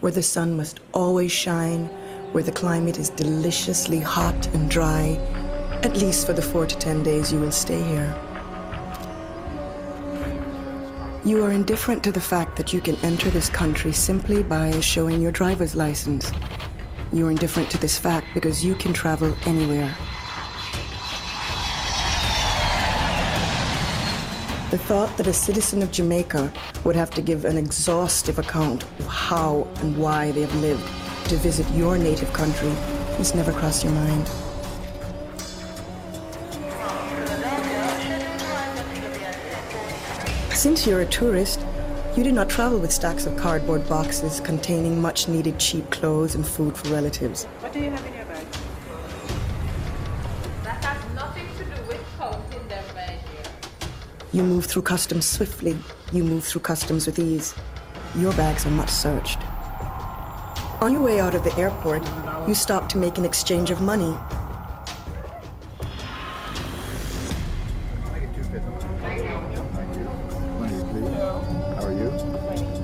where 0.00 0.10
the 0.10 0.22
sun 0.22 0.56
must 0.56 0.80
always 0.92 1.30
shine, 1.30 1.84
where 2.32 2.42
the 2.42 2.50
climate 2.50 2.98
is 2.98 3.10
deliciously 3.10 4.00
hot 4.00 4.46
and 4.54 4.70
dry, 4.70 5.16
at 5.82 5.96
least 5.98 6.26
for 6.26 6.32
the 6.32 6.42
four 6.42 6.66
to 6.66 6.76
ten 6.78 7.02
days 7.02 7.30
you 7.32 7.38
will 7.38 7.52
stay 7.52 7.82
here. 7.82 8.12
You 11.24 11.44
are 11.44 11.52
indifferent 11.52 12.02
to 12.04 12.12
the 12.12 12.20
fact 12.20 12.56
that 12.56 12.72
you 12.72 12.80
can 12.80 12.96
enter 12.96 13.30
this 13.30 13.48
country 13.50 13.92
simply 13.92 14.42
by 14.42 14.80
showing 14.80 15.20
your 15.20 15.32
driver's 15.32 15.74
license. 15.74 16.32
You 17.12 17.28
are 17.28 17.30
indifferent 17.30 17.70
to 17.70 17.78
this 17.78 17.98
fact 17.98 18.26
because 18.34 18.64
you 18.64 18.74
can 18.74 18.92
travel 18.92 19.36
anywhere. 19.46 19.94
The 24.74 24.78
thought 24.78 25.16
that 25.18 25.28
a 25.28 25.32
citizen 25.32 25.82
of 25.82 25.92
Jamaica 25.92 26.52
would 26.82 26.96
have 26.96 27.10
to 27.10 27.22
give 27.22 27.44
an 27.44 27.56
exhaustive 27.56 28.40
account 28.40 28.82
of 28.82 29.06
how 29.06 29.68
and 29.76 29.96
why 29.96 30.32
they 30.32 30.40
have 30.40 30.54
lived 30.56 30.84
to 31.28 31.36
visit 31.36 31.64
your 31.76 31.96
native 31.96 32.32
country 32.32 32.70
has 33.18 33.36
never 33.36 33.52
crossed 33.52 33.84
your 33.84 33.92
mind. 33.92 34.26
Since 40.52 40.88
you're 40.88 41.02
a 41.02 41.06
tourist, 41.06 41.64
you 42.16 42.24
did 42.24 42.34
not 42.34 42.50
travel 42.50 42.80
with 42.80 42.90
stacks 42.90 43.26
of 43.26 43.36
cardboard 43.36 43.88
boxes 43.88 44.40
containing 44.40 45.00
much 45.00 45.28
needed 45.28 45.60
cheap 45.60 45.88
clothes 45.92 46.34
and 46.34 46.44
food 46.44 46.76
for 46.76 46.88
relatives. 46.88 47.44
What 47.60 47.72
do 47.72 47.78
you 47.78 47.92
have 47.92 48.04
in 48.06 48.14
your 48.14 48.23
You 54.34 54.42
move 54.42 54.66
through 54.66 54.82
customs 54.82 55.26
swiftly. 55.26 55.78
You 56.12 56.24
move 56.24 56.42
through 56.42 56.62
customs 56.62 57.06
with 57.06 57.20
ease. 57.20 57.54
Your 58.16 58.32
bags 58.32 58.66
are 58.66 58.70
much 58.70 58.90
searched. 58.90 59.38
On 60.80 60.90
your 60.92 61.02
way 61.02 61.20
out 61.20 61.36
of 61.36 61.44
the 61.44 61.56
airport, 61.56 62.02
you 62.48 62.54
stop 62.54 62.88
to 62.88 62.98
make 62.98 63.16
an 63.16 63.24
exchange 63.24 63.70
of 63.70 63.80
money. 63.80 64.12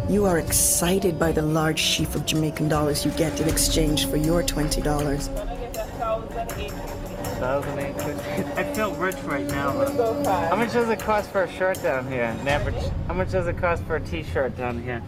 You? 0.08 0.14
You 0.14 0.26
are 0.26 0.38
excited 0.38 1.18
by 1.18 1.32
the 1.32 1.42
large 1.42 1.80
sheaf 1.80 2.14
of 2.14 2.26
Jamaican 2.26 2.68
dollars 2.68 3.04
you 3.04 3.10
get 3.12 3.40
in 3.40 3.48
exchange 3.48 4.06
for 4.06 4.16
your 4.16 4.44
$20. 4.44 5.50
2008. 8.42 8.58
I 8.58 8.74
feel 8.74 8.94
rich 8.94 9.16
right 9.24 9.46
now. 9.46 9.72
How 10.48 10.56
much 10.56 10.72
does 10.72 10.88
it 10.88 11.00
cost 11.00 11.30
for 11.30 11.44
a 11.44 11.52
shirt 11.52 11.82
down 11.82 12.10
here? 12.10 12.24
An 12.24 12.48
average. 12.48 12.82
How 13.06 13.14
much 13.14 13.30
does 13.30 13.46
it 13.46 13.58
cost 13.58 13.82
for 13.84 13.96
a 13.96 14.00
T-shirt 14.00 14.56
down 14.56 14.82
here? 14.82 15.02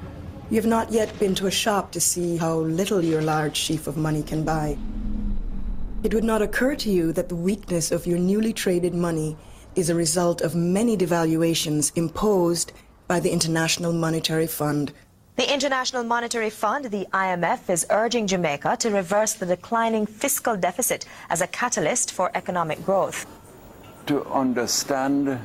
You 0.51 0.57
have 0.57 0.67
not 0.67 0.93
yet 0.93 1.19
been 1.19 1.35
to 1.37 1.47
a 1.47 1.51
shop 1.51 1.93
to 1.93 2.01
see 2.01 2.37
how 2.37 2.59
little 2.59 3.03
your 3.03 3.23
large 3.23 3.57
sheaf 3.57 3.87
of 3.87 3.97
money 3.97 4.23
can 4.23 4.45
buy. 4.45 4.77
It 6.03 6.13
would 6.13 6.25
not 6.25 6.43
occur 6.43 6.75
to 6.77 6.91
you 6.91 7.13
that 7.13 7.29
the 7.29 7.37
weakness 7.37 7.91
of 7.93 8.07
your 8.07 8.19
newly 8.19 8.53
traded 8.53 8.95
money 8.95 9.37
is 9.75 9.89
a 9.89 9.95
result 9.95 10.41
of 10.43 10.55
many 10.55 10.97
devaluations 10.97 11.97
imposed 11.97 12.73
by 13.07 13.21
the 13.21 13.31
International 13.31 13.93
Monetary 13.93 14.47
Fund. 14.47 14.93
The 15.35 15.51
International 15.51 16.05
Monetary 16.05 16.51
Fund, 16.51 16.85
the 16.91 17.07
IMF, 17.11 17.71
is 17.71 17.87
urging 17.89 18.27
Jamaica 18.27 18.77
to 18.81 18.91
reverse 18.91 19.33
the 19.33 19.47
declining 19.47 20.05
fiscal 20.05 20.59
deficit 20.59 21.07
as 21.31 21.41
a 21.41 21.47
catalyst 21.47 22.13
for 22.13 22.31
economic 22.35 22.85
growth. 22.85 23.25
To 24.09 24.27
understand 24.27 25.41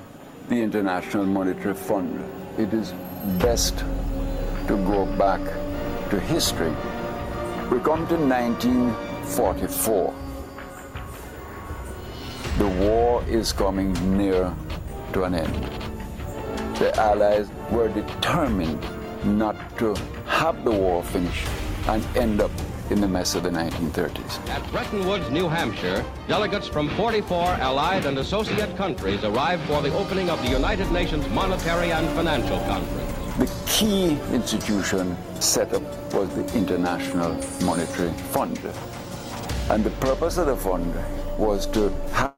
the 0.50 0.56
International 0.62 1.26
Monetary 1.26 1.74
Fund, 1.74 2.22
it 2.58 2.74
is 2.74 2.92
best 3.40 3.78
to 4.68 4.76
go 4.86 5.06
back 5.18 5.40
to 6.10 6.20
history. 6.20 6.76
We 7.72 7.80
come 7.80 8.06
to 8.10 8.18
1944. 8.18 10.14
The 12.58 12.68
war 12.68 13.24
is 13.24 13.54
coming 13.54 13.94
near 14.18 14.54
to 15.14 15.24
an 15.24 15.34
end. 15.34 15.64
The 16.76 16.94
Allies 17.00 17.48
were 17.72 17.88
determined 17.88 18.86
not 19.26 19.78
to 19.78 19.96
have 20.26 20.64
the 20.64 20.72
war 20.72 21.04
finish 21.04 21.46
and 21.88 22.06
end 22.16 22.42
up 22.42 22.52
in 22.90 23.02
the 23.02 23.08
mess 23.08 23.36
of 23.36 23.44
the 23.44 23.50
1930s. 23.50 24.50
At 24.50 24.72
Bretton 24.72 25.06
Woods, 25.06 25.30
New 25.30 25.50
Hampshire, 25.50 26.06
delegates 26.28 26.68
from 26.68 26.90
44 26.92 27.38
allied 27.38 28.06
and 28.06 28.18
associate 28.20 28.76
countries 28.78 29.24
arrived 29.24 29.64
for 29.64 29.82
the 29.82 29.94
opening 29.94 30.30
of 30.30 30.42
the 30.42 30.50
United 30.50 30.92
Nations 30.92 31.28
Monetary 31.30 31.92
and 31.92 32.08
Financial 32.10 32.60
Conference. 32.60 33.14
The 33.38 33.64
key 33.68 34.18
institution 34.34 35.16
set 35.40 35.74
up 35.74 35.84
was 36.14 36.30
the 36.34 36.46
International 36.58 37.34
Monetary 37.64 38.12
Fund. 38.32 38.60
And 39.70 39.84
the 39.84 39.92
purpose 40.02 40.38
of 40.38 40.48
the 40.48 40.56
fund 40.56 40.94
was 41.38 41.68
to 41.68 41.90
have 42.14 42.36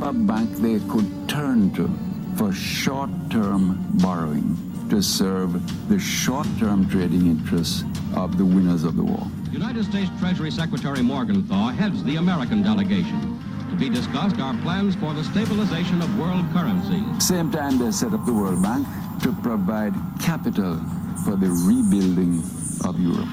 a 0.00 0.12
bank 0.12 0.50
they 0.58 0.78
could 0.88 1.28
turn 1.28 1.72
to 1.74 1.90
for 2.36 2.52
short-term 2.52 3.84
borrowing. 3.94 4.67
To 4.90 5.02
serve 5.02 5.52
the 5.88 5.98
short-term 5.98 6.88
trading 6.88 7.26
interests 7.26 7.84
of 8.16 8.38
the 8.38 8.44
winners 8.44 8.84
of 8.84 8.96
the 8.96 9.02
war. 9.02 9.26
United 9.50 9.84
States 9.84 10.10
Treasury 10.18 10.50
Secretary 10.50 11.02
Morgenthau 11.02 11.68
heads 11.68 12.02
the 12.04 12.16
American 12.16 12.62
delegation. 12.62 13.38
To 13.70 13.76
be 13.76 13.90
discussed 13.90 14.38
are 14.40 14.56
plans 14.62 14.94
for 14.96 15.12
the 15.12 15.22
stabilization 15.24 16.00
of 16.00 16.18
world 16.18 16.44
currencies. 16.52 17.26
Same 17.26 17.50
time, 17.50 17.78
they 17.78 17.90
set 17.90 18.12
up 18.14 18.24
the 18.24 18.32
World 18.32 18.62
Bank 18.62 18.86
to 19.22 19.32
provide 19.42 19.94
capital 20.20 20.80
for 21.24 21.36
the 21.36 21.50
rebuilding 21.66 22.42
of 22.84 22.98
Europe. 22.98 23.28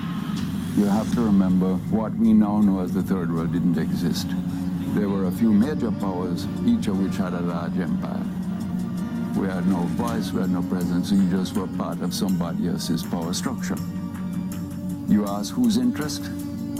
You 0.76 0.86
have 0.86 1.14
to 1.16 1.22
remember 1.22 1.76
what 1.89 2.14
we 2.16 2.34
now 2.34 2.60
know 2.60 2.82
as 2.82 2.91
the 2.91 3.01
Third 3.01 3.34
World 3.34 3.53
didn't 3.53 3.78
exist. 3.78 4.28
There 4.93 5.08
were 5.08 5.26
a 5.26 5.32
few 5.32 5.53
major 5.53 5.91
powers, 5.91 6.47
each 6.66 6.88
of 6.88 7.01
which 7.01 7.16
had 7.16 7.34
a 7.34 7.41
large 7.41 7.78
empire. 7.78 8.26
We 9.36 9.48
had 9.48 9.68
no 9.68 9.82
voice, 10.00 10.32
we 10.32 10.40
had 10.40 10.50
no 10.50 10.64
presence, 10.64 11.12
we 11.12 11.30
just 11.30 11.56
were 11.58 11.68
part 11.68 12.02
of 12.02 12.14
somebody 12.14 12.70
else's 12.70 13.04
power 13.04 13.34
structure. 13.34 13.76
You 15.10 15.28
ask 15.28 15.54
whose 15.54 15.76
interest? 15.76 16.24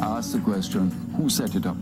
Ask 0.02 0.32
the 0.32 0.40
question, 0.40 0.90
who 1.18 1.30
set 1.30 1.54
it 1.56 1.66
up? 1.66 1.76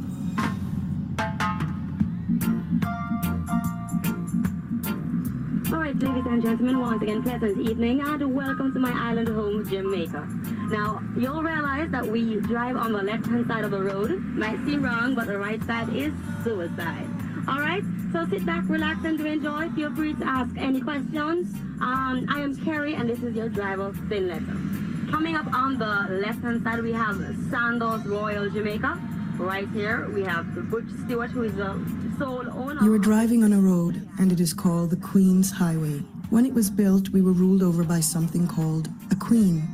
All 5.71 5.79
right, 5.79 5.95
ladies 5.95 6.25
and 6.25 6.41
gentlemen, 6.41 6.79
once 6.79 7.03
again, 7.03 7.21
pleasant 7.21 7.59
evening 7.59 8.01
and 8.01 8.33
welcome 8.33 8.73
to 8.73 8.79
my 8.79 8.91
island 8.91 9.27
home, 9.27 9.69
Jamaica. 9.69 10.27
Now, 10.71 11.03
you'll 11.15 11.43
realize 11.43 11.91
that 11.91 12.05
we 12.05 12.39
drive 12.41 12.77
on 12.77 12.93
the 12.93 13.03
left-hand 13.03 13.45
side 13.47 13.63
of 13.63 13.69
the 13.69 13.81
road. 13.81 14.09
Might 14.09 14.57
seem 14.65 14.83
wrong, 14.83 15.13
but 15.13 15.27
the 15.27 15.37
right 15.37 15.63
side 15.65 15.95
is 15.95 16.11
suicide. 16.43 17.12
All 17.45 17.59
right, 17.59 17.83
so 18.13 18.25
sit 18.29 18.45
back, 18.45 18.63
relax, 18.69 19.03
and 19.03 19.17
to 19.19 19.25
enjoy. 19.25 19.69
Feel 19.71 19.93
free 19.93 20.13
to 20.13 20.25
ask 20.25 20.55
any 20.57 20.79
questions. 20.79 21.53
Um, 21.81 22.25
I 22.29 22.39
am 22.39 22.55
Kerry, 22.63 22.95
and 22.95 23.09
this 23.09 23.21
is 23.21 23.35
your 23.35 23.49
driver, 23.49 23.91
Finletter. 23.91 25.11
Coming 25.11 25.35
up 25.35 25.53
on 25.53 25.77
the 25.77 26.07
left-hand 26.25 26.63
side, 26.63 26.81
we 26.81 26.93
have 26.93 27.17
Sandals 27.49 28.05
Royal 28.05 28.49
Jamaica. 28.49 28.97
Right 29.37 29.67
here, 29.69 30.09
we 30.11 30.23
have 30.23 30.55
the 30.55 30.61
Butch 30.61 30.87
Stewart, 31.05 31.31
who 31.31 31.43
is 31.43 31.53
the 31.55 31.73
sole 32.17 32.47
owner. 32.49 32.81
You 32.81 32.93
are 32.93 32.99
driving 32.99 33.43
on 33.43 33.51
a 33.51 33.59
road, 33.59 34.07
and 34.19 34.31
it 34.31 34.39
is 34.39 34.53
called 34.53 34.91
the 34.91 34.95
Queen's 34.95 35.51
Highway. 35.51 35.99
When 36.29 36.45
it 36.45 36.53
was 36.53 36.69
built, 36.69 37.09
we 37.09 37.21
were 37.21 37.33
ruled 37.33 37.61
over 37.61 37.83
by 37.83 37.99
something 37.99 38.47
called 38.47 38.87
a 39.11 39.15
queen. 39.15 39.67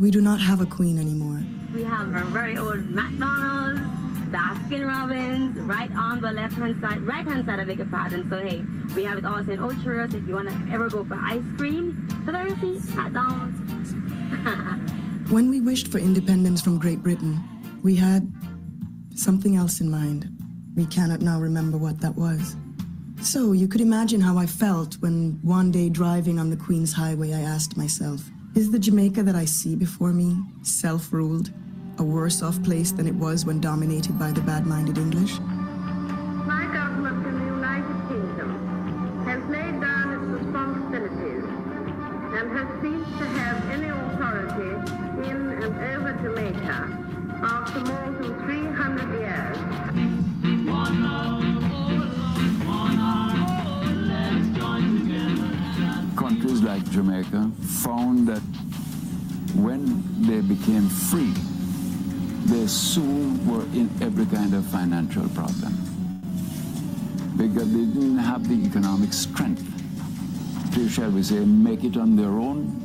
We 0.00 0.10
do 0.10 0.20
not 0.20 0.40
have 0.40 0.60
a 0.60 0.66
queen 0.66 0.98
anymore. 0.98 1.40
We 1.72 1.84
have 1.84 2.12
our 2.14 2.24
very 2.24 2.58
old 2.58 2.90
McDonald's, 2.90 3.80
Baskin 4.30 4.86
Robbins, 4.86 5.58
right 5.60 5.90
on 5.92 6.20
the 6.20 6.32
left 6.32 6.54
hand 6.54 6.80
side, 6.80 7.00
right 7.02 7.26
hand 7.26 7.46
side, 7.46 7.60
I 7.60 7.64
beg 7.64 7.78
your. 7.78 7.88
So 8.28 8.38
hey, 8.38 8.64
we 8.94 9.04
have 9.04 9.18
it 9.18 9.24
also 9.24 9.52
in 9.52 9.58
Churros 9.58 10.14
if 10.14 10.26
you 10.26 10.34
want 10.34 10.48
to 10.48 10.72
ever 10.72 10.88
go 10.88 11.04
for 11.04 11.14
ice 11.14 11.42
cream. 11.56 12.08
You 12.26 12.78
see, 12.78 12.94
McDonald's. 12.94 13.58
When 15.30 15.50
we 15.50 15.60
wished 15.60 15.88
for 15.88 15.98
independence 15.98 16.62
from 16.62 16.78
Great 16.78 17.02
Britain, 17.02 17.42
we 17.82 17.96
had 17.96 18.32
something 19.16 19.56
else 19.56 19.80
in 19.80 19.90
mind. 19.90 20.28
We 20.76 20.86
cannot 20.86 21.20
now 21.20 21.40
remember 21.40 21.78
what 21.78 22.00
that 22.00 22.14
was. 22.14 22.54
So 23.22 23.52
you 23.52 23.66
could 23.66 23.80
imagine 23.80 24.20
how 24.20 24.38
I 24.38 24.46
felt 24.46 24.94
when 25.00 25.40
one 25.42 25.72
day 25.72 25.88
driving 25.88 26.38
on 26.38 26.50
the 26.50 26.56
Queen's 26.56 26.92
Highway, 26.92 27.32
I 27.32 27.40
asked 27.40 27.76
myself, 27.76 28.22
is 28.54 28.70
the 28.70 28.78
Jamaica 28.78 29.22
that 29.24 29.34
I 29.34 29.46
see 29.46 29.74
before 29.74 30.12
me 30.12 30.36
self 30.62 31.12
ruled, 31.12 31.50
a 31.98 32.02
worse 32.02 32.42
off 32.42 32.62
place 32.62 32.92
than 32.92 33.06
it 33.06 33.14
was 33.14 33.44
when 33.44 33.60
dominated 33.60 34.18
by 34.18 34.32
the 34.32 34.40
bad 34.40 34.66
minded 34.66 34.98
English? 34.98 35.38
In 64.26 64.36
kind 64.36 64.54
of 64.54 64.64
financial 64.66 65.28
problem 65.30 65.72
because 67.36 67.70
they 67.72 67.84
didn't 67.84 68.18
have 68.18 68.48
the 68.48 68.54
economic 68.66 69.12
strength 69.12 69.64
to, 70.74 70.88
shall 70.88 71.10
we 71.10 71.22
say, 71.22 71.40
make 71.40 71.84
it 71.84 71.96
on 71.96 72.16
their 72.16 72.30
own. 72.30 72.82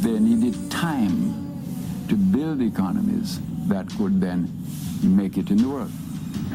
They 0.00 0.18
needed 0.18 0.70
time 0.70 2.04
to 2.08 2.14
build 2.14 2.60
economies 2.60 3.40
that 3.68 3.88
could 3.96 4.20
then 4.20 4.52
make 5.02 5.38
it 5.38 5.50
in 5.50 5.56
the 5.58 5.68
world. 5.68 5.90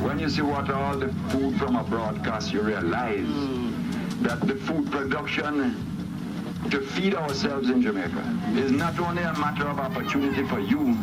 When 0.02 0.20
you 0.20 0.30
see 0.30 0.42
what 0.42 0.70
all 0.70 0.98
the 0.98 1.10
food 1.30 1.58
from 1.58 1.76
abroad 1.76 2.24
costs, 2.24 2.52
you 2.52 2.62
realize 2.62 3.26
hmm. 3.26 4.24
that 4.24 4.40
the 4.42 4.56
food 4.56 4.92
production 4.92 5.76
to 6.70 6.80
feed 6.80 7.16
ourselves 7.16 7.70
in 7.70 7.82
Jamaica 7.82 8.40
is 8.56 8.72
not 8.72 8.98
only 9.00 9.24
a 9.24 9.34
matter 9.34 9.68
of 9.68 9.80
opportunity 9.80 10.48
for 10.48 10.60
you, 10.60 10.96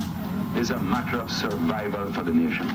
it's 0.54 0.70
a 0.70 0.78
matter 0.78 1.18
of 1.18 1.30
survival 1.30 2.12
for 2.12 2.22
the 2.22 2.32
nation. 2.32 2.66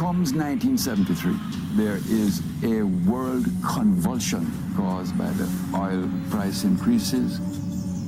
Comes 0.00 0.32
1973, 0.32 1.36
there 1.76 1.96
is 2.08 2.40
a 2.64 2.84
world 3.06 3.44
convulsion 3.62 4.50
caused 4.74 5.16
by 5.18 5.28
the 5.32 5.46
oil 5.76 6.08
price 6.30 6.64
increases. 6.64 7.38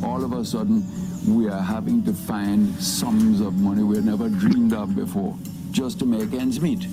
All 0.03 0.25
of 0.25 0.33
a 0.33 0.43
sudden, 0.43 0.83
we 1.29 1.51
are 1.51 1.61
having 1.61 2.03
to 2.05 2.15
find 2.15 2.75
sums 2.83 3.43
of 3.43 3.57
money 3.57 3.83
we 3.83 4.01
never 4.01 4.31
dreamed 4.31 4.73
of 4.73 4.97
before 4.97 5.37
just 5.71 5.99
to 5.99 6.07
make 6.07 6.33
ends 6.33 6.63
meet. 6.63 6.87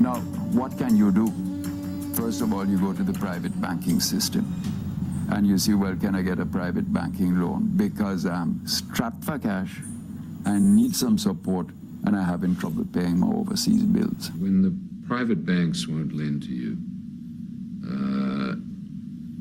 Now, 0.00 0.16
what 0.52 0.76
can 0.76 0.98
you 0.98 1.10
do? 1.10 1.32
First 2.12 2.42
of 2.42 2.52
all, 2.52 2.68
you 2.68 2.78
go 2.78 2.92
to 2.92 3.02
the 3.02 3.18
private 3.18 3.58
banking 3.58 4.00
system 4.00 4.44
and 5.30 5.46
you 5.46 5.56
see, 5.56 5.72
well, 5.72 5.96
can 5.96 6.14
I 6.14 6.20
get 6.20 6.40
a 6.40 6.46
private 6.46 6.92
banking 6.92 7.40
loan? 7.40 7.72
Because 7.74 8.26
I'm 8.26 8.66
strapped 8.66 9.24
for 9.24 9.38
cash, 9.38 9.80
I 10.44 10.58
need 10.58 10.94
some 10.94 11.16
support, 11.16 11.68
and 12.04 12.16
I'm 12.16 12.24
having 12.24 12.56
trouble 12.56 12.84
paying 12.92 13.18
my 13.20 13.28
overseas 13.28 13.82
bills. 13.82 14.30
When 14.38 14.62
the 14.62 14.74
private 15.06 15.44
banks 15.46 15.86
won't 15.86 16.12
lend 16.12 16.42
to 16.42 16.48
you, 16.48 16.76
uh, 17.86 18.54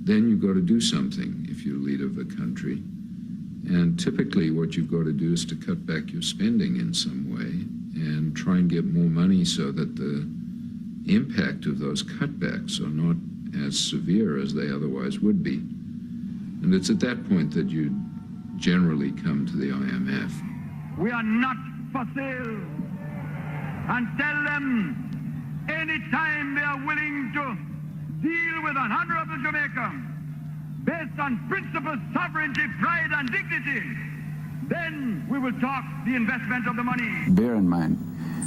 then 0.03 0.29
you've 0.29 0.41
got 0.41 0.53
to 0.53 0.61
do 0.61 0.79
something 0.79 1.47
if 1.49 1.65
you're 1.65 1.77
leader 1.77 2.05
of 2.05 2.17
a 2.17 2.25
country. 2.25 2.83
And 3.67 3.99
typically, 3.99 4.51
what 4.51 4.75
you've 4.75 4.91
got 4.91 5.05
to 5.05 5.11
do 5.11 5.33
is 5.33 5.45
to 5.45 5.55
cut 5.55 5.85
back 5.85 6.11
your 6.11 6.21
spending 6.21 6.77
in 6.77 6.93
some 6.93 7.33
way 7.33 7.65
and 7.99 8.35
try 8.35 8.57
and 8.57 8.69
get 8.69 8.85
more 8.85 9.09
money 9.09 9.43
so 9.43 9.71
that 9.71 9.95
the 9.95 10.29
impact 11.11 11.65
of 11.65 11.79
those 11.79 12.03
cutbacks 12.03 12.79
are 12.79 12.89
not 12.89 13.15
as 13.65 13.79
severe 13.79 14.37
as 14.37 14.53
they 14.53 14.69
otherwise 14.69 15.19
would 15.19 15.41
be. 15.41 15.55
And 15.55 16.73
it's 16.73 16.89
at 16.89 16.99
that 16.99 17.27
point 17.27 17.51
that 17.53 17.69
you 17.69 17.95
generally 18.57 19.11
come 19.11 19.45
to 19.45 19.55
the 19.55 19.69
IMF. 19.69 20.31
We 20.97 21.11
are 21.11 21.23
not 21.23 21.57
for 21.95 22.05
sale. 22.13 22.59
And 23.87 24.03
tell 24.19 24.43
them 24.43 25.65
anytime 25.69 26.55
they 26.55 26.61
are 26.61 26.81
willing 26.85 27.31
to 27.33 27.45
deal 28.21 28.63
with 28.63 28.75
an 28.75 28.91
honorable 28.91 29.37
Jamaica 29.41 29.87
based 30.83 31.17
on 31.19 31.47
principles, 31.47 31.99
sovereignty, 32.13 32.63
pride, 32.81 33.11
and 33.13 33.31
dignity, 33.31 33.81
then 34.67 35.25
we 35.29 35.39
will 35.39 35.57
talk 35.61 35.85
the 36.05 36.15
investment 36.15 36.67
of 36.67 36.75
the 36.75 36.83
money. 36.83 37.09
Bear 37.29 37.55
in 37.55 37.69
mind, 37.69 37.97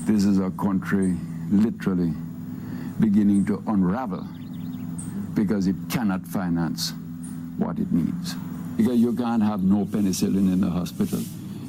this 0.04 0.24
is 0.24 0.38
a 0.38 0.50
country 0.50 1.16
literally 1.50 2.12
beginning 3.00 3.46
to 3.46 3.62
unravel 3.66 4.26
because 5.32 5.68
it 5.68 5.76
cannot 5.88 6.26
finance 6.26 6.92
what 7.56 7.78
it 7.78 7.90
needs. 7.92 8.34
Because 8.76 8.98
you 8.98 9.14
can't 9.14 9.42
have 9.42 9.62
no 9.62 9.86
penicillin 9.86 10.52
in 10.52 10.60
the 10.60 10.70
hospital. 10.70 11.20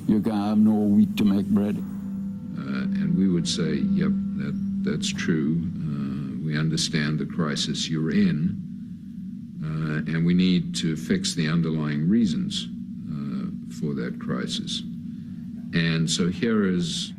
You 0.10 0.20
can't 0.20 0.36
have 0.36 0.58
no 0.58 0.74
wheat 0.74 1.16
to 1.18 1.24
make 1.24 1.46
bread. 1.46 1.78
Uh, 1.78 2.90
and 2.98 3.16
we 3.16 3.30
would 3.30 3.48
say, 3.48 3.76
yep, 3.76 4.10
that, 4.38 4.82
that's 4.82 5.08
true. 5.08 5.62
Uh, 5.62 6.44
we 6.44 6.58
understand 6.58 7.20
the 7.20 7.28
crisis 7.28 7.88
you're 7.88 8.10
in, 8.10 8.60
uh, 9.64 10.12
and 10.12 10.26
we 10.26 10.34
need 10.34 10.76
to 10.78 10.96
fix 10.96 11.36
the 11.36 11.48
underlying 11.48 12.10
reasons 12.10 12.70
uh, 13.08 13.52
for 13.80 13.94
that 13.94 14.20
crisis. 14.20 14.82
And 15.74 16.10
so 16.10 16.28
here 16.28 16.66
is 16.66 17.14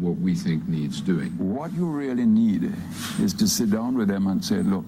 what 0.00 0.16
we 0.16 0.34
think 0.34 0.66
needs 0.66 1.00
doing. 1.00 1.30
What 1.38 1.72
you 1.72 1.86
really 1.86 2.26
need 2.26 2.72
is 3.20 3.32
to 3.34 3.46
sit 3.46 3.70
down 3.70 3.96
with 3.96 4.08
them 4.08 4.26
and 4.26 4.44
say, 4.44 4.56
look, 4.56 4.84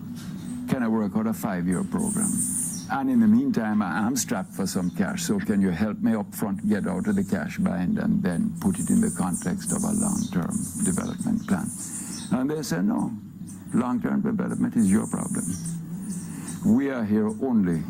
can 0.69 0.83
I 0.83 0.89
work 0.89 1.13
out 1.15 1.29
a 1.29 1.33
five-year 1.33 1.85
program? 1.85 2.58
And 2.91 3.11
in 3.11 3.21
the 3.21 3.27
meantime, 3.27 3.83
I'm 3.83 4.17
strapped 4.17 4.55
for 4.55 4.67
some 4.67 4.91
cash, 4.91 5.23
so 5.25 5.39
can 5.39 5.61
you 5.61 5.71
help 5.71 5.99
me 6.01 6.15
up 6.15 6.35
front 6.35 6.67
get 6.69 6.87
out 6.87 7.07
of 7.07 7.17
the 7.17 7.25
cash 7.25 7.59
bind 7.59 7.99
and 7.99 8.23
then 8.23 8.55
put 8.61 8.79
it 8.79 8.89
in 8.89 9.03
the 9.03 9.11
context 9.11 9.73
of 9.73 9.85
a 9.85 9.93
long-term 9.93 10.57
development 10.85 11.47
plan? 11.47 11.69
And 12.33 12.51
they 12.51 12.63
said, 12.63 12.87
no, 12.87 13.13
long-term 13.75 14.23
development 14.23 14.75
is 14.77 14.91
your 14.91 15.07
problem. 15.07 15.45
We 16.65 16.89
are 16.89 17.05
here 17.05 17.29
only 17.43 17.83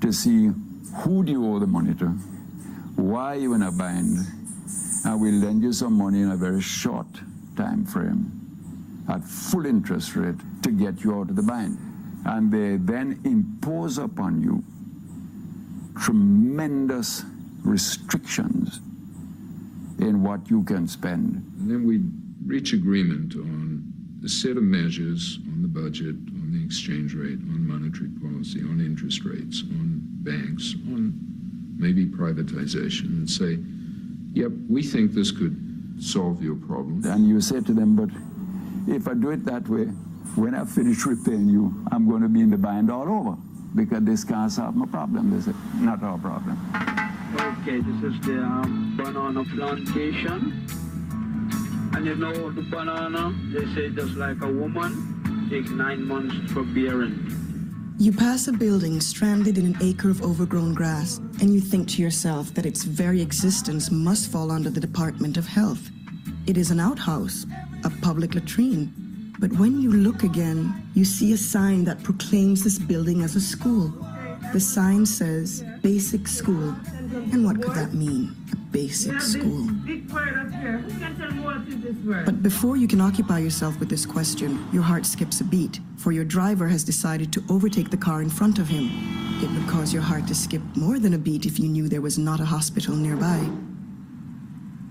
to 0.00 0.12
see 0.12 0.50
who 0.96 1.22
do 1.22 1.32
you 1.32 1.46
owe 1.46 1.58
the 1.58 1.66
money 1.66 1.94
to, 1.96 2.06
why 2.96 3.34
you 3.34 3.52
in 3.52 3.62
a 3.62 3.70
bind, 3.70 4.18
and 5.04 5.20
we'll 5.20 5.34
lend 5.34 5.62
you 5.62 5.72
some 5.74 5.92
money 5.92 6.22
in 6.22 6.30
a 6.30 6.36
very 6.36 6.62
short 6.62 7.06
time 7.56 7.84
frame 7.84 8.32
at 9.08 9.22
full 9.22 9.66
interest 9.66 10.16
rate 10.16 10.36
to 10.62 10.70
get 10.70 11.04
you 11.04 11.14
out 11.14 11.28
of 11.28 11.36
the 11.36 11.42
bind. 11.42 11.78
And 12.26 12.50
they 12.50 12.76
then 12.76 13.20
impose 13.24 13.98
upon 13.98 14.42
you 14.42 14.64
tremendous 16.00 17.24
restrictions 17.62 18.80
in 20.00 20.22
what 20.22 20.50
you 20.50 20.64
can 20.64 20.88
spend. 20.88 21.36
And 21.60 21.70
then 21.70 21.84
we 21.86 22.02
reach 22.44 22.72
agreement 22.72 23.34
on 23.36 23.92
a 24.24 24.28
set 24.28 24.56
of 24.56 24.64
measures 24.64 25.38
on 25.52 25.62
the 25.62 25.68
budget, 25.68 26.16
on 26.16 26.50
the 26.52 26.64
exchange 26.64 27.14
rate, 27.14 27.38
on 27.38 27.66
monetary 27.66 28.10
policy, 28.20 28.60
on 28.60 28.80
interest 28.80 29.24
rates, 29.24 29.62
on 29.62 30.02
banks, 30.22 30.74
on 30.88 31.14
maybe 31.78 32.06
privatization, 32.06 33.06
and 33.18 33.30
say, 33.30 33.58
yep, 34.32 34.50
we 34.68 34.82
think 34.82 35.12
this 35.12 35.30
could 35.30 35.56
solve 36.00 36.42
your 36.42 36.56
problem. 36.56 37.04
And 37.04 37.28
you 37.28 37.40
say 37.40 37.60
to 37.60 37.72
them, 37.72 37.94
but 37.94 38.10
if 38.92 39.06
I 39.06 39.14
do 39.14 39.30
it 39.30 39.44
that 39.44 39.68
way, 39.68 39.88
when 40.34 40.54
I 40.54 40.64
finish 40.64 41.06
repaying 41.06 41.48
you, 41.48 41.74
I'm 41.92 42.08
going 42.08 42.22
to 42.22 42.28
be 42.28 42.40
in 42.40 42.50
the 42.50 42.58
bind 42.58 42.90
all 42.90 43.08
over 43.08 43.36
because 43.74 44.02
this 44.04 44.24
can't 44.24 44.50
solve 44.50 44.74
my 44.74 44.86
problem. 44.86 45.30
They 45.30 45.40
say, 45.40 45.56
not 45.76 46.02
our 46.02 46.18
problem. 46.18 46.58
Okay, 47.34 47.80
this 47.80 48.14
is 48.14 48.20
the 48.26 48.38
um, 48.42 48.96
banana 48.96 49.44
plantation. 49.44 50.66
And 51.94 52.04
you 52.04 52.14
know 52.14 52.50
the 52.50 52.62
banana, 52.62 53.34
they 53.52 53.64
say 53.74 53.90
just 53.90 54.16
like 54.16 54.42
a 54.42 54.50
woman, 54.50 55.48
takes 55.50 55.70
nine 55.70 56.06
months 56.06 56.52
for 56.52 56.62
bearing. 56.62 57.32
You 57.98 58.12
pass 58.12 58.48
a 58.48 58.52
building 58.52 59.00
stranded 59.00 59.56
in 59.56 59.64
an 59.64 59.78
acre 59.80 60.10
of 60.10 60.22
overgrown 60.22 60.74
grass, 60.74 61.18
and 61.40 61.54
you 61.54 61.60
think 61.60 61.88
to 61.88 62.02
yourself 62.02 62.52
that 62.52 62.66
its 62.66 62.84
very 62.84 63.22
existence 63.22 63.90
must 63.90 64.30
fall 64.30 64.50
under 64.50 64.68
the 64.68 64.80
Department 64.80 65.38
of 65.38 65.46
Health. 65.46 65.90
It 66.46 66.58
is 66.58 66.70
an 66.70 66.78
outhouse, 66.78 67.46
a 67.84 67.90
public 68.02 68.34
latrine. 68.34 68.92
But 69.38 69.52
when 69.58 69.82
you 69.82 69.92
look 69.92 70.22
again, 70.22 70.88
you 70.94 71.04
see 71.04 71.32
a 71.32 71.36
sign 71.36 71.84
that 71.84 72.02
proclaims 72.02 72.64
this 72.64 72.78
building 72.78 73.22
as 73.22 73.36
a 73.36 73.40
school. 73.40 73.92
The 74.52 74.60
sign 74.60 75.04
says 75.04 75.62
basic 75.82 76.26
school. 76.26 76.74
And 77.32 77.44
what 77.44 77.60
could 77.60 77.74
that 77.74 77.92
mean? 77.92 78.34
A 78.52 78.56
basic 78.56 79.20
school. 79.20 79.68
But 82.24 82.42
before 82.42 82.78
you 82.78 82.88
can 82.88 83.00
occupy 83.00 83.40
yourself 83.40 83.78
with 83.78 83.90
this 83.90 84.06
question, 84.06 84.66
your 84.72 84.82
heart 84.82 85.04
skips 85.04 85.40
a 85.40 85.44
beat, 85.44 85.80
for 85.96 86.12
your 86.12 86.24
driver 86.24 86.68
has 86.68 86.82
decided 86.82 87.32
to 87.34 87.44
overtake 87.50 87.90
the 87.90 87.96
car 87.96 88.22
in 88.22 88.30
front 88.30 88.58
of 88.58 88.68
him. 88.68 88.90
It 89.42 89.50
would 89.50 89.68
cause 89.68 89.92
your 89.92 90.02
heart 90.02 90.26
to 90.28 90.34
skip 90.34 90.62
more 90.76 90.98
than 90.98 91.12
a 91.12 91.18
beat 91.18 91.44
if 91.44 91.58
you 91.58 91.68
knew 91.68 91.88
there 91.88 92.00
was 92.00 92.16
not 92.16 92.40
a 92.40 92.44
hospital 92.44 92.96
nearby. 92.96 93.46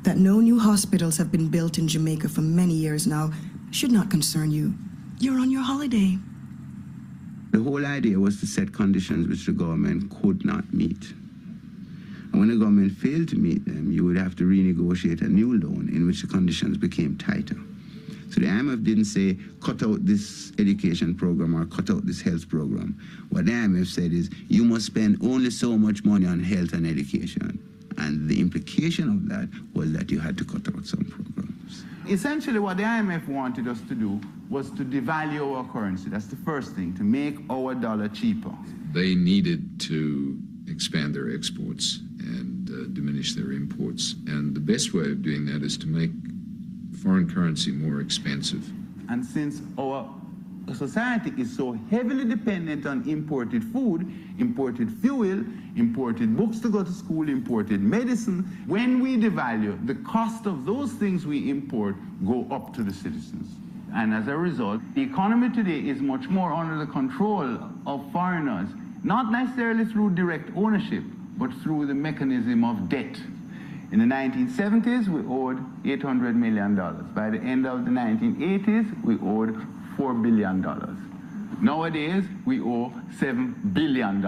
That 0.04 0.18
no 0.18 0.40
new 0.40 0.60
hospitals 0.60 1.18
have 1.18 1.32
been 1.32 1.48
built 1.48 1.80
in 1.80 1.88
Jamaica 1.88 2.30
for 2.30 2.42
many 2.42 2.76
years 2.76 3.08
now 3.08 3.32
should 3.72 3.92
not 3.92 4.10
concern 4.10 4.52
you. 4.52 4.74
You're 5.20 5.40
on 5.40 5.52
your 5.52 5.62
holiday. 5.62 6.18
The 7.52 7.62
whole 7.62 7.86
idea 7.86 8.20
was 8.20 8.40
to 8.42 8.48
set 8.48 8.74
conditions 8.74 9.28
which 9.28 9.46
the 9.46 9.54
government 9.54 10.14
could 10.22 10.44
not 10.44 10.74
meet. 10.74 11.14
And 12.32 12.40
when 12.40 12.50
the 12.50 12.58
government 12.58 12.92
failed 12.92 13.30
to 13.30 13.38
meet 13.38 13.64
them, 13.64 13.92
you 13.92 14.04
would 14.04 14.18
have 14.18 14.36
to 14.38 14.44
renegotiate 14.44 15.22
a 15.22 15.30
new 15.30 15.58
loan 15.58 15.90
in 15.94 16.06
which 16.06 16.22
the 16.22 16.28
conditions 16.28 16.78
became 16.78 17.18
tighter. 17.18 17.56
So 18.30 18.42
the 18.42 18.48
IMF 18.48 18.84
didn't 18.84 19.06
say, 19.06 19.38
cut 19.62 19.82
out 19.84 20.06
this 20.06 20.52
education 20.60 21.16
program 21.16 21.56
or 21.56 21.66
cut 21.68 21.90
out 21.90 22.06
this 22.06 22.22
health 22.22 22.50
program. 22.50 23.00
What 23.30 23.46
the 23.46 23.54
IMF 23.54 23.88
said 23.88 24.12
is, 24.12 24.30
you 24.50 24.66
must 24.66 24.88
spend 24.88 25.18
only 25.22 25.50
so 25.50 25.78
much 25.78 26.04
money 26.04 26.26
on 26.26 26.42
health 26.42 26.74
and 26.74 26.86
education. 26.86 27.58
And 27.98 28.28
the 28.28 28.42
implication 28.42 29.08
of 29.10 29.30
that 29.30 29.48
was 29.74 29.94
that 29.94 30.12
you 30.12 30.20
had 30.20 30.38
to 30.40 30.44
cut 30.44 30.68
out 30.68 30.86
some 30.86 31.06
programs. 31.06 31.55
Essentially, 32.08 32.60
what 32.60 32.78
the 32.78 32.84
IMF 32.84 33.28
wanted 33.28 33.68
us 33.68 33.82
to 33.88 33.96
do 33.96 34.22
was 34.50 34.70
to 34.72 34.86
devalue 34.86 35.56
our 35.56 35.68
currency. 35.72 36.08
That's 36.10 36.28
the 36.28 36.36
first 36.36 36.76
thing, 36.76 36.94
to 36.96 37.04
make 37.04 37.38
our 37.50 37.74
dollar 37.74 38.10
cheaper. 38.10 38.52
They 38.92 39.16
needed 39.16 39.80
to 39.82 40.40
expand 40.68 41.16
their 41.16 41.34
exports 41.34 42.02
and 42.20 42.70
uh, 42.70 42.94
diminish 42.94 43.34
their 43.34 43.52
imports. 43.54 44.14
And 44.28 44.56
the 44.56 44.60
best 44.60 44.94
way 44.94 45.04
of 45.04 45.24
doing 45.24 45.46
that 45.48 45.64
is 45.64 45.78
to 45.80 45.88
make 45.88 46.12
foreign 47.02 47.28
currency 47.28 47.72
more 47.72 48.02
expensive. 48.02 48.72
And 49.10 49.26
since 49.26 49.62
our 49.80 50.08
society 50.74 51.32
is 51.38 51.56
so 51.56 51.74
heavily 51.92 52.26
dependent 52.26 52.88
on 52.88 53.08
imported 53.08 53.64
food, 53.64 54.12
imported 54.40 54.92
fuel, 54.92 55.44
imported 55.76 56.36
books 56.36 56.60
to 56.62 56.70
go 56.70 56.84
to 56.84 56.92
school, 56.92 57.30
imported 57.30 57.82
medicine, 57.82 58.44
when 58.66 59.00
we 59.00 59.16
devalue, 59.16 59.86
the 59.86 59.96
cost 59.96 60.48
of 60.48 60.66
those 60.66 60.92
things 60.94 61.26
we 61.26 61.52
import 61.52 61.96
go 62.26 62.48
up 62.50 62.74
to 62.74 62.84
the 62.84 62.94
citizens. 62.94 63.56
And 63.94 64.14
as 64.14 64.28
a 64.28 64.36
result, 64.36 64.82
the 64.96 65.04
economy 65.04 65.50
today 65.50 65.88
is 65.88 66.02
much 66.02 66.28
more 66.30 66.52
under 66.52 66.78
the 66.84 66.92
control 66.92 67.60
of 67.86 68.12
foreigners, 68.12 68.70
not 69.04 69.32
necessarily 69.32 69.86
through 69.86 70.16
direct 70.16 70.50
ownership, 70.56 71.04
but 71.38 71.54
through 71.62 71.86
the 71.86 71.94
mechanism 71.94 72.64
of 72.64 72.90
debt. 72.90 73.20
In 73.92 74.00
the 74.00 74.16
1970s, 74.16 75.08
we 75.08 75.22
owed 75.32 75.60
$800 75.84 76.36
million. 76.36 76.76
By 77.14 77.30
the 77.30 77.38
end 77.38 77.68
of 77.68 77.86
the 77.86 77.92
1980s, 77.92 79.04
we 79.04 79.16
owed 79.20 79.56
$4 79.98 80.22
billion. 80.22 80.62
Nowadays, 81.62 82.24
we 82.46 82.60
owe 82.60 82.92
$7 83.20 83.74
billion. 83.74 84.22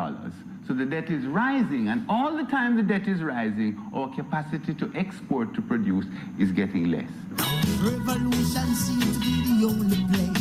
So 0.68 0.74
the 0.74 0.86
debt 0.86 1.10
is 1.10 1.26
rising, 1.26 1.88
and 1.88 2.06
all 2.10 2.36
the 2.36 2.44
time 2.44 2.76
the 2.76 2.84
debt 2.84 3.08
is 3.08 3.22
rising, 3.22 3.78
our 3.94 4.14
capacity 4.14 4.74
to 4.74 4.92
export 4.96 5.54
to 5.56 5.62
produce 5.62 6.06
is 6.38 6.52
getting 6.52 6.92
less. 6.92 7.10
Revolution 7.82 8.76
seems 8.76 9.18
to 9.18 9.20
be 9.20 9.62
the 9.62 9.66
only 9.66 10.06
play. 10.12 10.32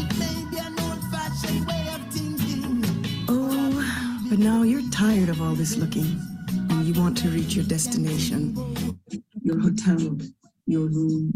It 0.00 0.18
may 0.18 0.50
be 0.50 0.58
an 0.58 0.74
old-fashioned 0.80 1.66
way 1.66 1.86
of 1.94 2.00
thinking. 2.12 2.84
Oh, 3.28 4.26
but 4.30 4.38
now 4.38 4.62
you're 4.62 4.88
tired 4.90 5.28
of 5.28 5.42
all 5.42 5.54
this 5.54 5.76
looking, 5.76 6.18
and 6.70 6.84
you 6.84 6.94
want 6.98 7.18
to 7.18 7.28
reach 7.28 7.54
your 7.54 7.66
destination. 7.66 8.56
Your 9.42 9.60
hotel, 9.60 10.16
your 10.66 10.88
room. 10.88 11.30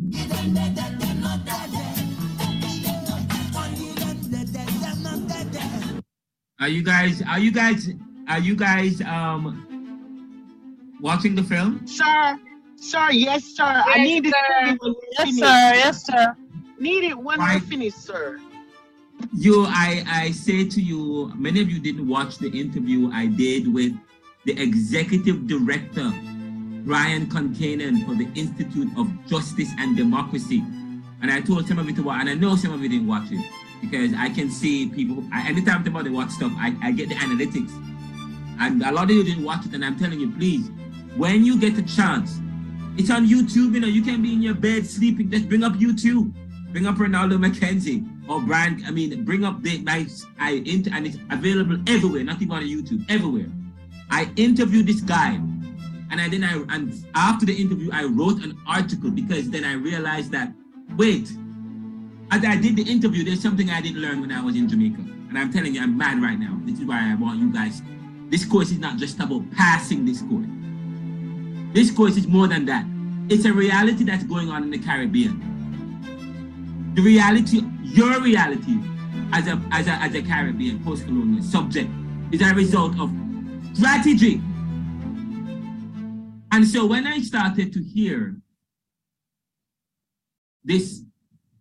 Are 6.58 6.68
you 6.68 6.82
guys? 6.82 7.22
Are 7.22 7.38
you 7.38 7.52
guys? 7.52 7.90
Are 8.28 8.38
you 8.38 8.56
guys 8.56 9.00
um 9.02 9.66
watching 11.00 11.34
the 11.34 11.42
film? 11.42 11.86
Sir, 11.86 12.38
sir, 12.76 13.10
yes, 13.12 13.44
sir. 13.44 13.64
I 13.64 13.96
Yes, 13.98 14.06
need 14.08 14.26
it 14.26 14.34
sir. 14.34 14.76
when 14.80 14.94
Yes, 15.18 15.36
sir. 15.36 15.74
Yes, 15.76 16.06
sir. 16.06 16.36
Need 16.80 17.04
it 17.04 17.18
when 17.18 17.40
I 17.40 17.58
finish, 17.58 17.94
sir. 17.94 18.40
You, 19.34 19.64
I, 19.66 20.04
I 20.06 20.30
say 20.30 20.66
to 20.68 20.80
you, 20.80 21.32
many 21.36 21.60
of 21.62 21.70
you 21.70 21.78
didn't 21.80 22.06
watch 22.06 22.36
the 22.38 22.48
interview 22.50 23.10
I 23.12 23.26
did 23.26 23.72
with 23.72 23.92
the 24.44 24.52
executive 24.60 25.46
director, 25.46 26.10
Brian 26.84 27.26
Concannon, 27.26 28.04
for 28.06 28.14
the 28.14 28.28
Institute 28.34 28.88
of 28.98 29.08
Justice 29.26 29.70
and 29.78 29.96
Democracy. 29.96 30.62
And 31.22 31.30
I 31.30 31.40
told 31.40 31.66
some 31.66 31.78
of 31.78 31.88
you 31.88 31.94
to 31.96 32.02
watch, 32.02 32.20
and 32.20 32.28
I 32.28 32.34
know 32.34 32.56
some 32.56 32.72
of 32.72 32.82
you 32.82 32.88
didn't 32.90 33.06
watch 33.06 33.28
it 33.30 33.44
because 33.80 34.12
I 34.14 34.28
can 34.30 34.50
see 34.50 34.88
people. 34.88 35.24
I, 35.32 35.48
anytime 35.48 35.84
somebody 35.84 36.10
watch 36.10 36.30
stuff, 36.30 36.52
I, 36.56 36.76
I 36.82 36.92
get 36.92 37.08
the 37.08 37.14
analytics, 37.16 37.70
and 38.60 38.82
a 38.82 38.92
lot 38.92 39.04
of 39.04 39.10
you 39.10 39.24
didn't 39.24 39.44
watch 39.44 39.66
it. 39.66 39.74
And 39.74 39.84
I'm 39.84 39.98
telling 39.98 40.20
you, 40.20 40.30
please, 40.32 40.70
when 41.16 41.44
you 41.44 41.58
get 41.58 41.76
the 41.76 41.82
chance, 41.82 42.40
it's 42.96 43.10
on 43.10 43.26
YouTube. 43.26 43.74
You 43.74 43.80
know, 43.80 43.86
you 43.88 44.02
can 44.02 44.22
be 44.22 44.32
in 44.32 44.42
your 44.42 44.54
bed 44.54 44.86
sleeping. 44.86 45.30
Just 45.30 45.48
bring 45.48 45.64
up 45.64 45.74
YouTube. 45.74 46.32
Bring 46.72 46.86
up 46.86 46.96
Ronaldo 46.96 47.38
McKenzie 47.38 48.06
or 48.28 48.40
Brian. 48.40 48.82
I 48.86 48.90
mean, 48.90 49.24
bring 49.24 49.44
up 49.44 49.62
the 49.62 49.78
nice. 49.78 50.26
I 50.38 50.62
int- 50.66 50.88
and 50.88 51.06
it's 51.06 51.18
available 51.30 51.78
everywhere, 51.86 52.24
not 52.24 52.42
even 52.42 52.52
on 52.52 52.62
YouTube, 52.62 53.04
everywhere. 53.08 53.46
I 54.10 54.30
interviewed 54.36 54.86
this 54.86 55.00
guy, 55.00 55.34
and 56.10 56.20
I 56.20 56.28
then 56.28 56.44
I 56.44 56.52
and 56.74 56.92
after 57.14 57.46
the 57.46 57.54
interview, 57.54 57.90
I 57.92 58.04
wrote 58.04 58.42
an 58.42 58.58
article 58.66 59.10
because 59.10 59.50
then 59.50 59.64
I 59.64 59.72
realized 59.74 60.32
that 60.32 60.52
wait, 60.96 61.30
as 62.30 62.44
I 62.44 62.56
did 62.56 62.76
the 62.76 62.82
interview, 62.82 63.24
there's 63.24 63.42
something 63.42 63.70
I 63.70 63.80
didn't 63.80 64.00
learn 64.00 64.20
when 64.20 64.32
I 64.32 64.42
was 64.42 64.56
in 64.56 64.68
Jamaica, 64.68 65.00
and 65.00 65.38
I'm 65.38 65.52
telling 65.52 65.74
you, 65.74 65.82
I'm 65.82 65.96
mad 65.96 66.20
right 66.20 66.38
now. 66.38 66.58
This 66.64 66.80
is 66.80 66.84
why 66.84 67.10
I 67.10 67.14
want 67.14 67.38
you 67.38 67.52
guys. 67.52 67.82
This 68.28 68.44
course 68.44 68.70
is 68.70 68.78
not 68.78 68.96
just 68.96 69.20
about 69.20 69.48
passing 69.52 70.04
this 70.04 70.22
course. 70.22 70.46
This 71.72 71.90
course 71.90 72.16
is 72.16 72.26
more 72.26 72.48
than 72.48 72.64
that. 72.66 72.84
It's 73.28 73.44
a 73.44 73.52
reality 73.52 74.04
that's 74.04 74.24
going 74.24 74.50
on 74.50 74.64
in 74.64 74.70
the 74.70 74.78
Caribbean. 74.78 75.42
The 76.94 77.02
reality, 77.02 77.62
your 77.82 78.20
reality 78.20 78.78
as 79.32 79.46
a 79.46 79.60
as 79.70 79.86
a 79.86 79.92
as 79.92 80.14
a 80.14 80.22
Caribbean 80.22 80.82
post-colonial 80.82 81.42
subject 81.42 81.90
is 82.32 82.40
a 82.42 82.54
result 82.54 82.98
of 82.98 83.10
strategy. 83.74 84.40
And 86.52 86.66
so 86.66 86.86
when 86.86 87.06
I 87.06 87.20
started 87.20 87.72
to 87.74 87.82
hear 87.82 88.36
this 90.64 91.02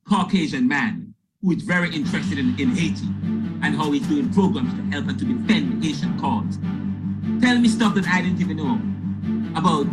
Caucasian 0.08 0.68
man 0.68 1.14
who 1.42 1.52
is 1.52 1.64
very 1.64 1.94
interested 1.94 2.38
in, 2.38 2.60
in 2.60 2.76
Haiti 2.76 3.08
and 3.64 3.76
how 3.76 3.92
he's 3.92 4.08
doing 4.08 4.32
programs 4.34 4.74
to 4.74 4.82
help 4.92 5.08
and 5.08 5.18
to 5.18 5.26
defend 5.26 5.82
the 5.82 5.88
Haitian 5.88 6.20
cause. 6.20 6.58
Tell 7.42 7.58
me 7.60 7.68
stuff 7.68 7.96
that 7.96 8.08
I 8.08 8.22
didn't 8.22 8.40
even 8.40 8.58
know 8.58 8.80
about 9.60 9.88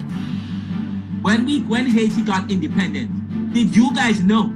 when 1.22 1.46
we 1.46 1.62
when 1.62 1.86
Haiti 1.86 2.22
got 2.22 2.50
independent. 2.50 3.54
Did 3.54 3.74
you 3.74 3.94
guys 3.94 4.22
know 4.22 4.52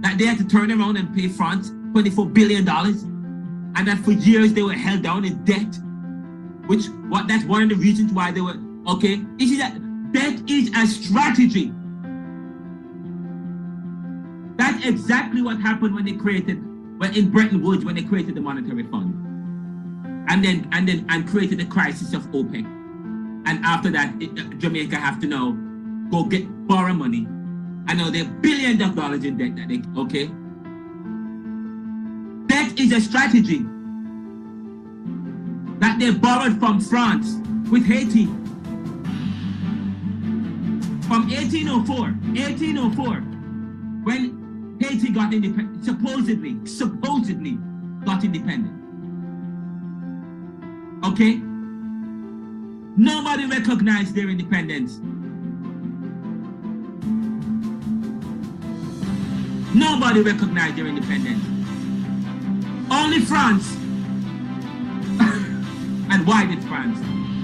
that 0.00 0.18
they 0.18 0.26
had 0.26 0.38
to 0.38 0.44
turn 0.46 0.72
around 0.72 0.96
and 0.96 1.14
pay 1.14 1.28
France 1.28 1.70
24 1.92 2.26
billion 2.26 2.64
dollars, 2.64 3.02
and 3.02 3.86
that 3.86 3.98
for 3.98 4.12
years 4.12 4.52
they 4.52 4.62
were 4.62 4.72
held 4.72 5.02
down 5.02 5.24
in 5.24 5.44
debt? 5.44 5.78
Which 6.66 6.86
what 7.08 7.28
that's 7.28 7.44
one 7.44 7.62
of 7.62 7.68
the 7.68 7.76
reasons 7.76 8.12
why 8.12 8.32
they 8.32 8.40
were 8.40 8.56
okay. 8.88 9.20
You 9.38 9.46
see 9.46 9.58
that 9.58 9.78
debt 10.12 10.50
is 10.50 10.70
a 10.76 10.86
strategy. 10.86 11.72
Exactly 14.86 15.42
what 15.42 15.60
happened 15.60 15.94
when 15.94 16.04
they 16.04 16.12
created, 16.12 16.62
when 16.98 17.14
in 17.14 17.30
Bretton 17.30 17.62
Woods, 17.62 17.84
when 17.84 17.94
they 17.94 18.02
created 18.02 18.34
the 18.34 18.40
monetary 18.40 18.84
fund. 18.84 19.14
And 20.28 20.44
then 20.44 20.68
and 20.72 20.88
then 20.88 21.06
and 21.08 21.28
created 21.28 21.58
the 21.58 21.66
crisis 21.66 22.14
of 22.14 22.22
OPEC. 22.32 22.64
And 23.46 23.64
after 23.64 23.90
that, 23.90 24.14
it, 24.20 24.30
uh, 24.38 24.54
Jamaica 24.54 24.96
have 24.96 25.20
to 25.20 25.26
now 25.26 25.52
go 26.10 26.24
get 26.24 26.66
borrow 26.66 26.92
money. 26.92 27.26
I 27.88 27.94
know 27.94 28.10
they're 28.10 28.24
billions 28.24 28.82
of 28.82 28.96
dollars 28.96 29.24
in 29.24 29.36
debt 29.36 29.54
that 29.56 29.68
they 29.68 29.82
okay. 30.00 30.26
Debt 32.48 32.78
is 32.80 32.92
a 32.92 33.00
strategy 33.00 33.64
that 35.78 35.98
they 35.98 36.10
borrowed 36.10 36.58
from 36.58 36.80
France 36.80 37.36
with 37.70 37.84
Haiti 37.84 38.26
from 41.06 41.28
1804, 41.28 41.96
1804, 42.34 43.14
when 44.02 44.45
Haiti 44.80 45.10
got 45.10 45.32
independent, 45.32 45.84
supposedly, 45.84 46.66
supposedly 46.66 47.58
got 48.04 48.24
independent. 48.24 48.74
Okay? 51.04 51.40
Nobody 52.96 53.46
recognized 53.46 54.14
their 54.14 54.28
independence. 54.28 54.98
Nobody 59.74 60.22
recognized 60.22 60.76
their 60.76 60.86
independence. 60.86 61.44
Only 62.90 63.20
France. 63.20 63.74
and 66.10 66.26
why 66.26 66.46
did 66.46 66.62
France 66.64 66.98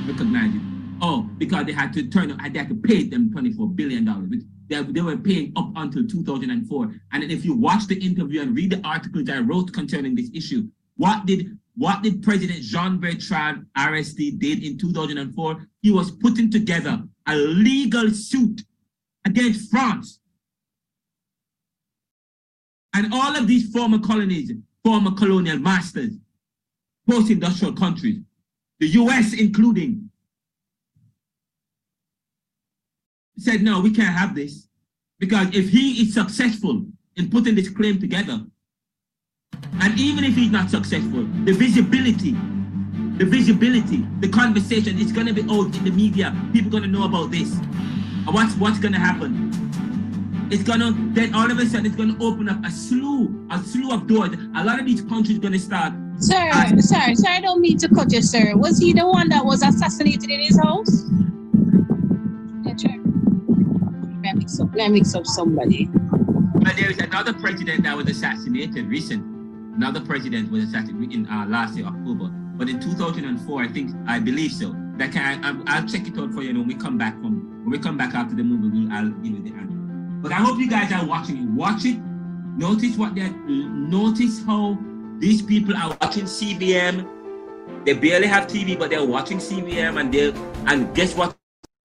recognize 0.07 0.55
it? 0.55 0.63
Oh, 1.03 1.29
because 1.37 1.67
they 1.67 1.73
had 1.73 1.93
to 1.95 2.09
turn, 2.09 2.29
they 2.29 2.59
had 2.59 2.69
to 2.69 2.75
pay 2.75 3.09
them 3.09 3.31
$24 3.35 3.77
billion. 3.77 4.05
They, 4.73 4.83
they 4.83 5.03
were 5.03 5.19
paying 5.19 5.53
up 5.57 5.71
until 5.77 6.07
2004. 6.07 6.95
And 7.13 7.25
if 7.25 7.45
you 7.45 7.55
watch 7.55 7.87
the 7.87 7.99
interview 7.99 8.41
and 8.41 8.57
read 8.57 8.71
the 8.71 8.81
articles 8.87 9.29
I 9.29 9.41
wrote 9.41 9.73
concerning 9.73 10.15
this 10.15 10.31
issue, 10.33 10.67
what 10.97 11.27
did 11.27 11.59
what 11.75 12.03
did 12.03 12.23
President 12.23 12.61
Jean 12.61 12.99
Bertrand 12.99 13.67
Aristide 13.77 14.39
did 14.39 14.63
in 14.63 14.79
2004? 14.79 15.67
He 15.81 15.91
was 15.91 16.11
putting 16.11 16.51
together 16.51 17.03
a 17.27 17.37
legal 17.37 18.11
suit 18.11 18.63
against 19.25 19.71
France. 19.71 20.21
And 22.95 23.13
all 23.13 23.37
of 23.37 23.47
these 23.47 23.73
former 23.73 23.99
colonies, 23.99 24.53
former 24.85 25.13
colonial 25.13 25.59
masters, 25.59 26.13
post-industrial 27.09 27.75
countries, 27.75 28.21
the 28.81 28.89
US 28.89 29.33
including, 29.33 30.11
said, 33.37 33.63
no, 33.63 33.81
we 33.81 33.93
can't 33.93 34.17
have 34.17 34.35
this. 34.35 34.69
Because 35.19 35.49
if 35.55 35.69
he 35.69 36.03
is 36.03 36.15
successful 36.15 36.85
in 37.17 37.31
putting 37.31 37.55
this 37.55 37.69
claim 37.69 38.01
together, 38.01 38.45
and 39.81 39.99
even 39.99 40.25
if 40.25 40.35
he's 40.35 40.51
not 40.51 40.71
successful, 40.71 41.25
the 41.45 41.53
visibility, 41.53 42.33
the 43.19 43.25
visibility, 43.25 44.07
the 44.21 44.29
conversation 44.29 44.99
is 44.99 45.13
going 45.13 45.27
to 45.27 45.33
be 45.33 45.43
out 45.43 45.75
in 45.77 45.85
the 45.85 45.91
media. 45.91 46.35
People 46.53 46.71
going 46.71 46.83
to 46.83 46.89
know 46.89 47.05
about 47.05 47.31
this. 47.31 47.53
And 47.53 48.35
what's 48.35 48.55
what's 48.57 48.79
going 48.79 48.93
to 48.95 48.99
happen? 48.99 49.51
It's 50.51 50.63
going 50.63 50.81
to 50.81 50.93
then 51.15 51.35
all 51.35 51.51
of 51.51 51.59
a 51.59 51.67
sudden 51.67 51.87
it's 51.87 51.97
going 51.97 52.17
to 52.17 52.25
open 52.25 52.49
up 52.49 52.65
a 52.65 52.71
slew, 52.71 53.47
a 53.51 53.59
slew 53.59 53.93
of 53.93 54.07
doors. 54.07 54.31
A 54.57 54.65
lot 54.65 54.79
of 54.79 54.87
these 54.87 55.03
countries 55.03 55.39
going 55.39 55.53
to 55.53 55.59
start. 55.59 55.93
Sir, 56.19 56.51
sir, 56.79 57.15
sir, 57.15 57.29
I 57.29 57.41
don't 57.41 57.61
mean 57.61 57.79
to 57.79 57.89
cut 57.89 58.13
you, 58.13 58.23
sir. 58.23 58.57
Was 58.57 58.79
he 58.79 58.93
the 58.93 59.07
one 59.07 59.29
that 59.31 59.45
was 59.45 59.63
assassinated 59.63 60.31
in 60.31 60.41
his 60.41 60.59
house? 60.59 61.05
Me 64.61 65.03
up, 65.15 65.27
somebody. 65.27 65.89
But 66.55 66.77
there 66.77 66.91
is 66.91 66.99
another 66.99 67.33
president 67.33 67.85
that 67.85 67.97
was 67.97 68.09
assassinated 68.09 68.87
recently 68.87 69.33
another 69.75 70.01
president 70.01 70.51
was 70.51 70.65
assassinated 70.65 71.13
in 71.13 71.27
uh, 71.29 71.47
last 71.49 71.77
year, 71.77 71.87
October. 71.87 72.29
But 72.57 72.69
in 72.69 72.81
2004, 72.81 73.63
I 73.63 73.69
think, 73.69 73.91
I 74.07 74.19
believe 74.19 74.53
so. 74.53 74.75
That 74.97 75.13
can, 75.13 75.45
I, 75.45 75.81
will 75.81 75.89
check 75.89 76.07
it 76.07 76.19
out 76.19 76.33
for 76.33 76.43
you 76.43 76.55
when 76.55 76.67
we 76.67 76.75
come 76.75 76.99
back 76.99 77.15
from, 77.15 77.63
when 77.65 77.71
we 77.71 77.79
come 77.79 77.97
back 77.97 78.15
after 78.15 78.35
the 78.35 78.43
movie, 78.43 78.69
we'll, 78.69 78.93
I'll 78.93 79.09
give 79.09 79.33
you 79.33 79.43
the 79.43 79.57
answer. 79.57 79.79
But 80.23 80.33
I 80.33 80.37
hope 80.37 80.59
you 80.59 80.69
guys 80.69 80.93
are 80.93 81.05
watching 81.05 81.39
it. 81.39 81.51
Watch 81.51 81.85
it. 81.85 81.99
Notice 82.57 82.97
what 82.97 83.15
they're, 83.15 83.31
notice 83.31 84.45
how 84.45 84.79
these 85.19 85.41
people 85.43 85.77
are 85.77 85.97
watching 86.01 86.25
CVM. 86.25 87.85
They 87.85 87.95
barely 87.95 88.27
have 88.27 88.47
TV, 88.47 88.79
but 88.79 88.91
they're 88.91 89.05
watching 89.05 89.39
CVM 89.39 89.99
and 89.99 90.13
they 90.13 90.33
and 90.67 90.95
guess 90.95 91.17
what 91.17 91.35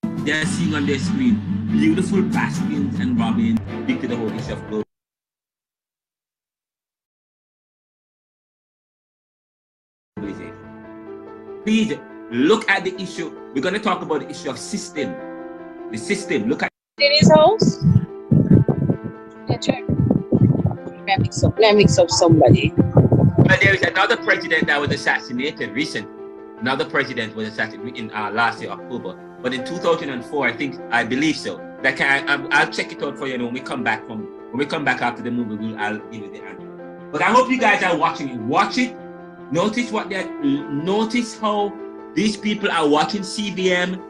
they're 0.03 0.45
seeing 0.45 0.75
on 0.75 0.85
their 0.85 0.99
screen? 0.99 1.56
Beautiful 1.71 2.21
Baskins 2.23 2.99
and 2.99 3.19
Robin 3.19 3.57
speak 3.83 4.01
to 4.01 4.07
the 4.07 4.15
whole 4.15 4.31
issue 4.31 4.53
of 4.53 4.87
please 11.67 11.97
look 12.31 12.69
at 12.69 12.85
the 12.85 12.95
issue. 12.95 13.29
We're 13.53 13.61
going 13.61 13.73
to 13.73 13.81
talk 13.81 14.01
about 14.01 14.21
the 14.21 14.29
issue 14.29 14.49
of 14.49 14.57
system. 14.57 15.13
The 15.91 15.97
system. 15.97 16.47
Look 16.47 16.63
at 16.63 16.71
in 16.99 17.11
his 17.11 17.29
house. 17.29 17.83
Let 19.49 19.59
me 21.05 21.15
mix 21.19 21.43
up. 21.43 21.59
Let 21.59 21.75
me 21.75 21.83
mix 21.83 21.97
up 21.97 22.09
somebody. 22.09 22.69
But 22.77 23.59
there 23.59 23.75
is 23.75 23.81
another 23.81 24.15
president 24.15 24.67
that 24.67 24.79
was 24.79 24.91
assassinated 24.91 25.71
recently. 25.71 26.13
Another 26.61 26.85
president 26.85 27.35
was 27.35 27.49
assassinated 27.49 27.97
in 27.97 28.11
uh, 28.11 28.31
last 28.31 28.61
year 28.61 28.71
October. 28.71 29.26
But 29.41 29.53
in 29.53 29.65
2004, 29.65 30.47
I 30.47 30.53
think 30.53 30.79
I 30.91 31.03
believe 31.03 31.37
so. 31.37 31.57
That 31.83 31.95
can 31.95 32.27
I, 32.27 32.65
will 32.65 32.71
check 32.71 32.91
it 32.91 33.03
out 33.03 33.17
for 33.19 33.27
you 33.27 33.35
And 33.35 33.43
when 33.43 33.53
we 33.53 33.59
come 33.59 33.83
back 33.83 34.05
from 34.07 34.23
when 34.49 34.57
we 34.57 34.65
come 34.65 34.83
back 34.83 35.01
after 35.01 35.21
the 35.21 35.29
movie. 35.31 35.55
We'll, 35.55 35.77
I'll 35.77 35.99
give 36.09 36.23
you 36.23 36.31
the 36.31 36.43
answer. 36.43 37.09
But 37.11 37.21
I 37.21 37.25
hope 37.25 37.49
you 37.49 37.59
guys 37.59 37.83
are 37.83 37.95
watching 37.95 38.29
it. 38.29 38.37
Watch 38.37 38.77
it 38.77 38.95
Notice 39.49 39.93
what 39.93 40.09
they 40.09 40.25
notice 40.25 41.39
how 41.39 41.73
these 42.13 42.35
people 42.35 42.69
are 42.69 42.85
watching 42.87 43.21
CVM. 43.21 44.03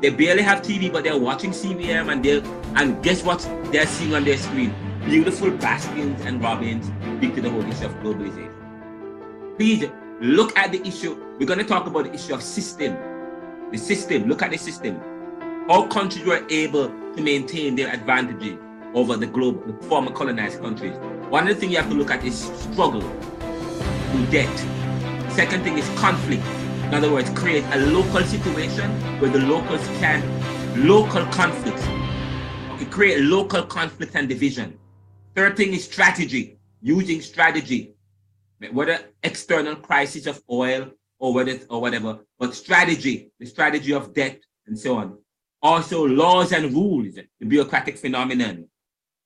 They 0.00 0.08
barely 0.08 0.42
have 0.42 0.62
TV, 0.62 0.90
but 0.90 1.04
they're 1.04 1.18
watching 1.18 1.50
CVM 1.50 2.10
and 2.10 2.24
they 2.24 2.40
and 2.76 3.02
guess 3.02 3.22
what 3.22 3.40
they're 3.70 3.86
seeing 3.86 4.14
on 4.14 4.24
their 4.24 4.38
screen? 4.38 4.74
Beautiful 5.04 5.50
Baskins 5.50 6.24
and 6.24 6.42
Robins 6.42 6.90
speak 7.18 7.34
to 7.34 7.42
the 7.42 7.50
whole 7.50 7.62
issue 7.64 7.84
of 7.84 7.92
globalization. 7.96 9.58
Please 9.58 9.90
look 10.22 10.56
at 10.56 10.72
the 10.72 10.80
issue. 10.88 11.22
We're 11.38 11.46
going 11.46 11.58
to 11.58 11.66
talk 11.66 11.86
about 11.86 12.04
the 12.04 12.14
issue 12.14 12.32
of 12.32 12.42
system. 12.42 12.96
The 13.72 13.78
system, 13.78 14.28
look 14.28 14.42
at 14.42 14.50
the 14.50 14.58
system. 14.58 15.00
All 15.66 15.86
countries 15.86 16.26
were 16.26 16.44
able 16.50 16.88
to 16.88 17.22
maintain 17.22 17.74
their 17.74 17.88
advantages 17.88 18.58
over 18.92 19.16
the 19.16 19.26
globe, 19.26 19.66
the 19.66 19.86
former 19.86 20.10
colonized 20.10 20.60
countries. 20.60 20.94
One 21.30 21.48
of 21.48 21.54
the 21.54 21.60
things 21.60 21.72
you 21.72 21.78
have 21.78 21.88
to 21.88 21.94
look 21.94 22.10
at 22.10 22.22
is 22.22 22.38
struggle 22.38 23.00
through 23.00 24.26
debt. 24.26 24.58
Second 25.32 25.64
thing 25.64 25.78
is 25.78 25.88
conflict. 25.98 26.44
In 26.84 26.92
other 26.92 27.10
words, 27.10 27.30
create 27.30 27.64
a 27.72 27.78
local 27.86 28.22
situation 28.24 28.90
where 29.20 29.30
the 29.30 29.38
locals 29.38 29.86
can, 30.00 30.20
local 30.86 31.24
conflicts. 31.32 31.86
Okay, 32.74 32.84
create 32.90 33.20
local 33.22 33.62
conflict 33.62 34.14
and 34.14 34.28
division. 34.28 34.78
Third 35.34 35.56
thing 35.56 35.72
is 35.72 35.84
strategy, 35.84 36.58
using 36.82 37.22
strategy, 37.22 37.94
whether 38.70 38.98
external 39.22 39.76
crisis 39.76 40.26
of 40.26 40.42
oil 40.50 40.90
or 41.18 41.32
whether 41.32 41.58
or 41.70 41.80
whatever, 41.80 42.18
but 42.42 42.56
strategy, 42.56 43.30
the 43.38 43.46
strategy 43.46 43.92
of 43.92 44.12
debt 44.12 44.40
and 44.66 44.76
so 44.76 44.96
on. 44.96 45.16
Also 45.62 46.04
laws 46.04 46.50
and 46.50 46.74
rules, 46.74 47.14
the 47.14 47.46
bureaucratic 47.46 47.96
phenomenon, 47.96 48.66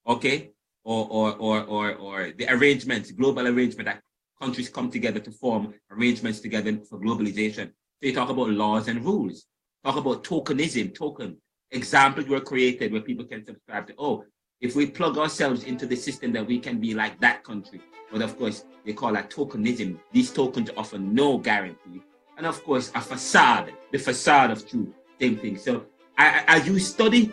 okay, 0.06 0.50
or 0.84 1.08
or 1.08 1.34
or 1.36 1.64
or, 1.64 1.94
or 1.94 2.32
the 2.36 2.46
arrangements, 2.54 3.12
global 3.12 3.46
arrangement 3.46 3.86
that 3.86 4.02
countries 4.38 4.68
come 4.68 4.90
together 4.90 5.18
to 5.18 5.30
form 5.30 5.72
arrangements 5.90 6.40
together 6.40 6.78
for 6.90 7.00
globalization. 7.00 7.72
They 8.02 8.12
talk 8.12 8.28
about 8.28 8.50
laws 8.50 8.86
and 8.88 9.02
rules, 9.02 9.46
talk 9.82 9.96
about 9.96 10.22
tokenism, 10.22 10.94
token. 10.94 11.38
Examples 11.70 12.28
were 12.28 12.42
created 12.42 12.92
where 12.92 13.00
people 13.00 13.24
can 13.24 13.46
subscribe 13.46 13.86
to, 13.86 13.94
oh, 13.96 14.24
if 14.60 14.76
we 14.76 14.84
plug 14.90 15.16
ourselves 15.16 15.64
into 15.64 15.86
the 15.86 15.96
system 15.96 16.32
that 16.34 16.46
we 16.46 16.58
can 16.58 16.78
be 16.78 16.92
like 16.92 17.18
that 17.20 17.42
country. 17.44 17.80
But 18.12 18.20
of 18.20 18.36
course, 18.36 18.66
they 18.84 18.92
call 18.92 19.14
that 19.14 19.30
tokenism. 19.30 19.98
These 20.12 20.32
tokens 20.32 20.68
offer 20.76 20.98
no 20.98 21.38
guarantee. 21.38 22.02
And 22.36 22.46
of 22.46 22.62
course, 22.64 22.90
a 22.94 23.00
facade, 23.00 23.72
the 23.92 23.98
facade 23.98 24.50
of 24.50 24.68
truth, 24.68 24.88
same 25.20 25.36
thing. 25.38 25.56
So 25.56 25.86
I, 26.18 26.44
as 26.46 26.66
you 26.66 26.78
study, 26.78 27.32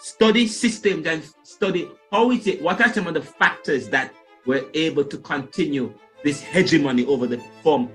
study 0.00 0.46
systems 0.46 1.06
and 1.06 1.22
study 1.42 1.90
how 2.10 2.30
is 2.30 2.46
it, 2.46 2.62
what 2.62 2.80
are 2.80 2.92
some 2.92 3.06
of 3.06 3.14
the 3.14 3.22
factors 3.22 3.88
that 3.88 4.12
were 4.46 4.64
able 4.74 5.04
to 5.04 5.18
continue 5.18 5.92
this 6.24 6.40
hegemony 6.40 7.04
over 7.06 7.26
the 7.26 7.38
form, 7.62 7.90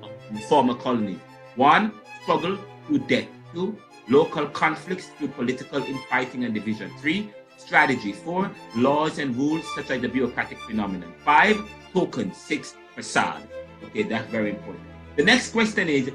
former 0.48 0.76
colonies. 0.76 1.20
One, 1.56 1.94
struggle 2.22 2.58
through 2.86 3.00
death. 3.00 3.28
Two, 3.54 3.78
local 4.08 4.48
conflicts 4.48 5.08
through 5.18 5.30
political 5.30 5.84
infighting 5.84 6.44
and 6.46 6.54
division. 6.54 6.92
Three, 7.00 7.34
strategy. 7.58 8.14
Four, 8.14 8.52
laws 8.76 9.18
and 9.18 9.36
rules 9.36 9.66
such 9.76 9.90
as 9.90 10.02
the 10.02 10.08
bureaucratic 10.08 10.60
phenomenon. 10.60 11.14
Five, 11.26 11.58
tokens. 11.94 12.38
Six, 12.38 12.76
facade. 12.96 13.48
Okay, 13.84 14.04
that's 14.04 14.30
very 14.30 14.52
important. 14.52 14.91
The 15.16 15.24
next 15.24 15.52
question 15.52 15.90
is 15.90 16.12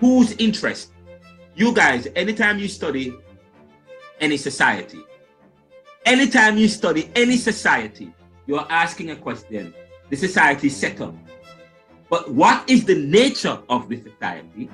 whose 0.00 0.32
interest? 0.32 0.92
You 1.54 1.72
guys, 1.72 2.08
anytime 2.16 2.58
you 2.58 2.68
study 2.68 3.14
any 4.20 4.36
society, 4.36 5.00
anytime 6.04 6.58
you 6.58 6.66
study 6.68 7.10
any 7.14 7.36
society, 7.36 8.12
you're 8.46 8.66
asking 8.70 9.10
a 9.10 9.16
question. 9.16 9.72
The 10.10 10.16
society 10.16 10.66
is 10.66 10.76
set 10.76 11.00
up. 11.00 11.14
But 12.10 12.30
what 12.30 12.68
is 12.68 12.84
the 12.84 12.96
nature 12.96 13.58
of 13.68 13.88
the 13.88 14.00
society 14.02 14.68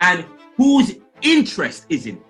and 0.00 0.24
whose 0.56 0.96
interest 1.22 1.86
is 1.88 2.06
in 2.06 2.16
it? 2.16 2.22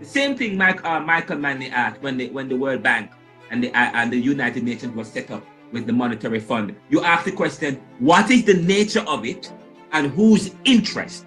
The 0.00 0.06
same 0.06 0.36
thing 0.36 0.56
Mike, 0.56 0.84
uh, 0.84 1.00
Michael 1.00 1.38
Manley 1.38 1.68
asked 1.68 2.02
when 2.02 2.16
the, 2.16 2.28
when 2.30 2.48
the 2.48 2.56
World 2.56 2.82
Bank 2.82 3.10
and 3.50 3.64
the, 3.64 3.68
uh, 3.70 3.90
and 3.94 4.12
the 4.12 4.18
United 4.18 4.62
Nations 4.62 4.94
was 4.94 5.08
set 5.08 5.30
up 5.30 5.44
with 5.72 5.86
the 5.86 5.92
monetary 5.92 6.40
fund. 6.40 6.76
You 6.90 7.02
ask 7.02 7.24
the 7.24 7.32
question, 7.32 7.80
what 7.98 8.30
is 8.30 8.44
the 8.44 8.54
nature 8.54 9.04
of 9.06 9.24
it 9.24 9.50
and 9.92 10.10
whose 10.10 10.54
interest? 10.64 11.26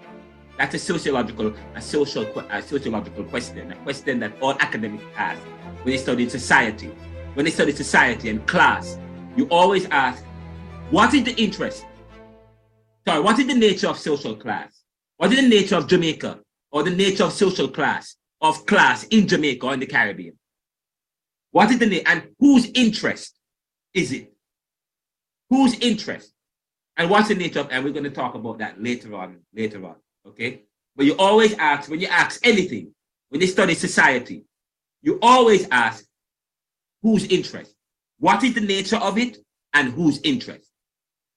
That's 0.58 0.76
a 0.76 0.80
sociological, 0.80 1.54
a 1.76 1.82
social, 1.82 2.24
a 2.50 2.62
sociological 2.62 3.24
question, 3.26 3.72
a 3.72 3.76
question 3.78 4.20
that 4.20 4.34
all 4.42 4.54
academics 4.60 5.04
ask 5.16 5.42
when 5.84 5.94
they 5.94 5.98
study 5.98 6.28
society. 6.30 6.92
When 7.34 7.46
they 7.46 7.52
study 7.52 7.74
society 7.74 8.30
and 8.30 8.46
class, 8.48 8.98
you 9.36 9.48
always 9.50 9.86
ask, 9.88 10.24
what 10.90 11.14
is 11.14 11.24
the 11.26 11.36
interest? 11.36 11.86
Sorry, 13.08 13.22
what 13.22 13.38
is 13.38 13.48
the 13.48 13.54
nature 13.54 13.88
of 13.88 13.98
social 13.98 14.36
class? 14.36 14.82
What 15.18 15.32
is 15.32 15.42
the 15.42 15.48
nature 15.48 15.76
of 15.76 15.88
Jamaica 15.88 16.40
or 16.72 16.84
the 16.84 16.92
nature 16.92 17.26
of 17.26 17.34
social 17.34 17.68
class, 17.68 18.16
of 18.42 18.66
class 18.66 19.04
in 19.06 19.28
Jamaica 19.28 19.66
or 19.66 19.74
in 19.74 19.80
the 19.80 19.86
Caribbean? 19.86 20.38
What 21.52 21.72
is 21.72 21.80
the 21.80 21.86
name 21.86 22.04
and 22.06 22.30
whose 22.40 22.70
interest 22.74 23.36
is 23.94 24.12
it? 24.12 24.34
Whose 25.50 25.78
interest? 25.80 26.35
And 26.98 27.10
what's 27.10 27.28
the 27.28 27.36
nature 27.36 27.60
of, 27.60 27.70
and 27.72 27.84
we're 27.84 27.92
going 27.92 28.06
to 28.06 28.10
talk 28.10 28.36
about 28.36 28.60
that 28.60 28.82
later 28.82 29.16
on, 29.16 29.40
later 29.54 29.86
on. 29.86 29.96
Okay. 30.28 30.62
But 30.96 31.06
you 31.06 31.16
always 31.18 31.54
ask, 31.56 31.90
when 31.90 32.00
you 32.00 32.08
ask 32.08 32.46
anything, 32.46 32.94
when 33.30 33.42
you 33.42 33.48
study 33.48 33.74
society, 33.74 34.46
you 35.02 35.20
always 35.22 35.68
ask 35.72 36.06
whose 37.02 37.26
interest? 37.26 37.76
What 38.20 38.44
is 38.44 38.54
the 38.54 38.62
nature 38.62 38.98
of 38.98 39.18
it 39.18 39.38
and 39.74 39.92
whose 39.92 40.22
interest? 40.24 40.72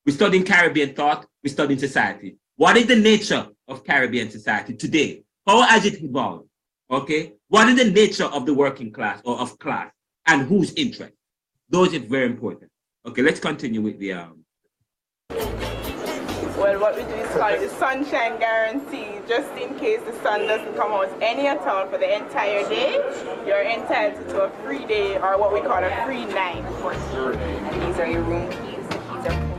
We're 0.07 0.15
studying 0.15 0.45
Caribbean 0.45 0.95
thought, 0.95 1.27
we're 1.43 1.53
studying 1.53 1.79
society. 1.79 2.37
What 2.57 2.77
is 2.77 2.87
the 2.87 2.97
nature 2.97 3.49
of 3.67 3.85
Caribbean 3.85 4.31
society 4.31 4.75
today? 4.75 5.23
How 5.47 5.63
has 5.63 5.85
it 5.85 6.03
evolved? 6.03 6.49
Okay. 6.91 7.33
What 7.49 7.69
is 7.69 7.77
the 7.77 7.91
nature 7.91 8.25
of 8.25 8.47
the 8.47 8.55
working 8.55 8.93
class 8.93 9.21
or 9.25 9.39
of 9.39 9.59
class 9.59 9.93
and 10.27 10.47
whose 10.47 10.73
interest? 10.75 11.15
Those 11.69 11.95
are 11.95 11.99
very 11.99 12.27
important. 12.27 12.71
Okay, 13.07 13.23
let's 13.23 13.41
continue 13.41 13.83
with 13.83 13.99
the 13.99 14.13
um 14.13 14.38
Well, 16.59 16.81
what 16.81 16.97
we 16.97 17.03
do 17.03 17.11
is 17.11 17.31
called 17.37 17.61
the 17.61 17.69
sunshine 17.69 18.39
guarantee. 18.41 19.21
Just 19.29 19.53
in 19.53 19.79
case 19.79 20.01
the 20.03 20.13
sun 20.25 20.49
doesn't 20.49 20.75
come 20.75 20.91
out 20.91 21.09
any 21.23 21.47
at 21.47 21.65
all 21.67 21.87
for 21.87 21.99
the 21.99 22.17
entire 22.17 22.69
day, 22.69 22.95
you're 23.47 23.63
entitled 23.63 24.29
to 24.31 24.41
a 24.41 24.51
free 24.65 24.85
day 24.85 25.19
or 25.19 25.39
what 25.39 25.53
we 25.53 25.61
call 25.61 25.85
a 25.85 26.05
free 26.05 26.25
night. 26.25 26.65
And 26.65 27.83
these 27.83 27.99
are 28.01 28.09
your 28.09 28.23
room 28.23 28.51
keys. 28.51 28.87
The 28.89 28.99
keys 28.99 29.27
are. 29.27 29.55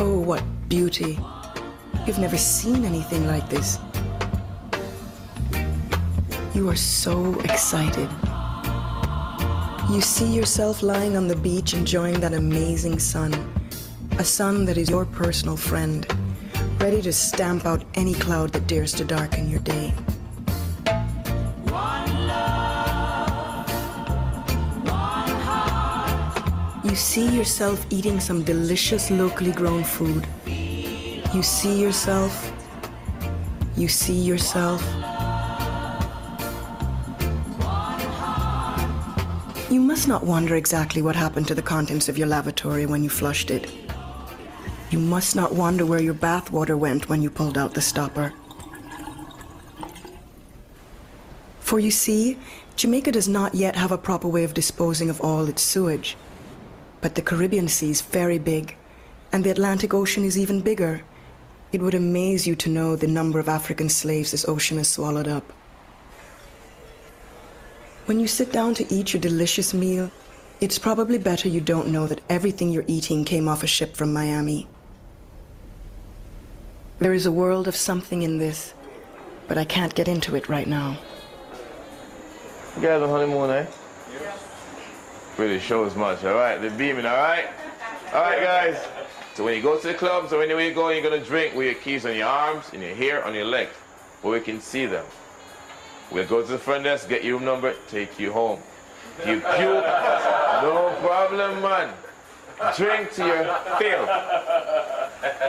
Oh, 0.00 0.20
what 0.20 0.42
beauty. 0.68 1.18
You've 2.08 2.18
never 2.18 2.38
seen 2.38 2.86
anything 2.86 3.26
like 3.26 3.50
this. 3.50 3.78
You 6.54 6.66
are 6.70 6.74
so 6.74 7.38
excited. 7.40 8.08
You 9.90 10.00
see 10.00 10.34
yourself 10.34 10.82
lying 10.82 11.18
on 11.18 11.28
the 11.28 11.36
beach 11.36 11.74
enjoying 11.74 12.18
that 12.20 12.32
amazing 12.32 12.98
sun. 12.98 13.34
A 14.18 14.24
sun 14.24 14.64
that 14.64 14.78
is 14.78 14.88
your 14.88 15.04
personal 15.04 15.58
friend, 15.58 16.06
ready 16.80 17.02
to 17.02 17.12
stamp 17.12 17.66
out 17.66 17.84
any 17.92 18.14
cloud 18.14 18.54
that 18.54 18.66
dares 18.66 18.94
to 18.94 19.04
darken 19.04 19.50
your 19.50 19.60
day. 19.60 19.92
You 26.84 26.94
see 26.96 27.28
yourself 27.36 27.84
eating 27.90 28.18
some 28.18 28.42
delicious 28.44 29.10
locally 29.10 29.52
grown 29.52 29.84
food. 29.84 30.26
You 31.34 31.42
see 31.42 31.78
yourself. 31.78 32.52
You 33.76 33.86
see 33.86 34.14
yourself. 34.18 34.82
You 39.70 39.80
must 39.82 40.08
not 40.08 40.24
wonder 40.24 40.56
exactly 40.56 41.02
what 41.02 41.14
happened 41.14 41.46
to 41.48 41.54
the 41.54 41.60
contents 41.60 42.08
of 42.08 42.16
your 42.16 42.28
lavatory 42.28 42.86
when 42.86 43.04
you 43.04 43.10
flushed 43.10 43.50
it. 43.50 43.70
You 44.90 44.98
must 44.98 45.36
not 45.36 45.54
wonder 45.54 45.84
where 45.84 46.00
your 46.00 46.14
bathwater 46.14 46.78
went 46.78 47.10
when 47.10 47.20
you 47.20 47.28
pulled 47.28 47.58
out 47.58 47.74
the 47.74 47.82
stopper. 47.82 48.32
For 51.60 51.78
you 51.78 51.90
see, 51.90 52.38
Jamaica 52.76 53.12
does 53.12 53.28
not 53.28 53.54
yet 53.54 53.76
have 53.76 53.92
a 53.92 53.98
proper 53.98 54.28
way 54.28 54.44
of 54.44 54.54
disposing 54.54 55.10
of 55.10 55.20
all 55.20 55.46
its 55.46 55.60
sewage. 55.60 56.16
But 57.02 57.16
the 57.16 57.22
Caribbean 57.22 57.68
Sea 57.68 57.90
is 57.90 58.00
very 58.00 58.38
big, 58.38 58.76
and 59.30 59.44
the 59.44 59.50
Atlantic 59.50 59.92
Ocean 59.92 60.24
is 60.24 60.38
even 60.38 60.62
bigger. 60.62 61.02
It 61.70 61.82
would 61.82 61.94
amaze 61.94 62.46
you 62.46 62.56
to 62.56 62.70
know 62.70 62.96
the 62.96 63.06
number 63.06 63.38
of 63.38 63.48
African 63.48 63.88
slaves 63.88 64.30
this 64.30 64.48
ocean 64.48 64.78
has 64.78 64.88
swallowed 64.88 65.28
up. 65.28 65.52
When 68.06 68.18
you 68.18 68.26
sit 68.26 68.52
down 68.52 68.74
to 68.74 68.94
eat 68.94 69.12
your 69.12 69.20
delicious 69.20 69.74
meal, 69.74 70.10
it's 70.60 70.78
probably 70.78 71.18
better 71.18 71.48
you 71.48 71.60
don't 71.60 71.88
know 71.88 72.06
that 72.06 72.22
everything 72.30 72.70
you're 72.70 72.84
eating 72.86 73.24
came 73.24 73.48
off 73.48 73.62
a 73.62 73.66
ship 73.66 73.94
from 73.96 74.14
Miami. 74.14 74.66
There 77.00 77.12
is 77.12 77.26
a 77.26 77.32
world 77.32 77.68
of 77.68 77.76
something 77.76 78.22
in 78.22 78.38
this, 78.38 78.72
but 79.46 79.58
I 79.58 79.64
can't 79.64 79.94
get 79.94 80.08
into 80.08 80.34
it 80.36 80.48
right 80.48 80.66
now. 80.66 80.98
You 82.76 82.82
guys 82.82 83.02
on 83.02 83.10
honeymoon, 83.10 83.50
eh? 83.50 83.66
Really 85.36 85.60
shows 85.60 85.94
much, 85.94 86.24
alright? 86.24 86.60
They're 86.60 86.70
beaming, 86.70 87.06
alright? 87.06 87.46
Alright, 88.12 88.42
guys. 88.42 88.97
So 89.38 89.44
when 89.44 89.54
you 89.54 89.62
go 89.62 89.78
to 89.78 89.86
the 89.86 89.94
clubs 89.94 90.32
or 90.32 90.42
anywhere 90.42 90.64
you 90.64 90.74
go, 90.74 90.88
you're 90.88 91.00
gonna 91.00 91.22
drink 91.22 91.54
with 91.54 91.66
your 91.66 91.76
keys 91.76 92.04
on 92.04 92.16
your 92.16 92.26
arms, 92.26 92.72
in 92.72 92.82
your 92.82 92.92
hair, 92.96 93.24
on 93.24 93.36
your 93.36 93.44
legs, 93.44 93.70
where 94.20 94.32
we 94.32 94.44
can 94.44 94.60
see 94.60 94.84
them. 94.84 95.06
We'll 96.10 96.26
go 96.26 96.42
to 96.42 96.48
the 96.48 96.58
front 96.58 96.82
desk, 96.82 97.08
get 97.08 97.22
your 97.22 97.34
room 97.36 97.44
number, 97.44 97.76
take 97.86 98.18
you 98.18 98.32
home. 98.32 98.58
You 99.24 99.34
puke, 99.34 99.84
no 100.64 100.92
problem, 101.00 101.62
man. 101.62 101.94
Drink 102.76 103.12
to 103.12 103.26
your 103.28 103.44
fill. 103.78 104.08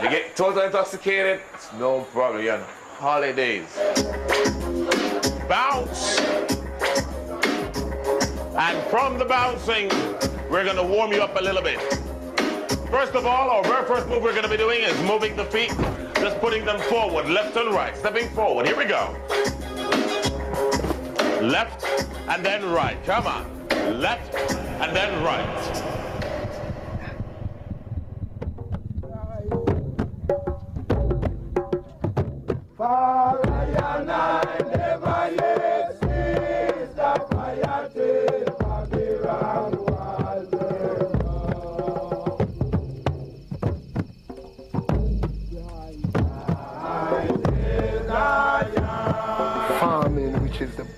You 0.04 0.10
get 0.12 0.36
totally 0.36 0.68
intoxicated, 0.68 1.42
it's 1.56 1.74
no 1.74 2.02
problem. 2.14 2.44
You're 2.44 2.58
on 2.58 2.64
holidays. 3.00 3.76
Bounce. 5.50 6.20
And 8.56 8.88
from 8.92 9.18
the 9.18 9.26
bouncing, 9.26 9.90
we're 10.52 10.64
going 10.64 10.76
to 10.76 10.84
warm 10.84 11.12
you 11.12 11.24
up 11.24 11.36
a 11.40 11.44
little 11.44 11.64
bit. 11.64 11.80
First 12.90 13.14
of 13.14 13.26
all, 13.26 13.52
our 13.52 13.64
very 13.64 13.86
first 13.86 14.08
move 14.08 14.24
we're 14.24 14.32
going 14.32 14.44
to 14.44 14.50
be 14.50 14.58
doing 14.58 14.82
is 14.82 15.00
moving 15.04 15.36
the 15.36 15.46
feet, 15.46 15.72
just 16.16 16.40
putting 16.40 16.66
them 16.66 16.80
forward, 16.82 17.28
left 17.30 17.56
and 17.56 17.72
right, 17.72 17.96
stepping 17.96 18.28
forward. 18.30 18.66
Here 18.66 18.76
we 18.76 18.86
go. 18.86 19.16
Left 21.40 21.86
and 22.28 22.44
then 22.44 22.66
right. 22.72 22.98
Come 23.06 23.28
on. 23.28 23.70
Left 24.02 24.34
and 24.36 24.96
then 24.96 25.24
right. 25.24 25.86
Fire 32.76 34.04
night, 34.06 34.78
never 34.78 35.69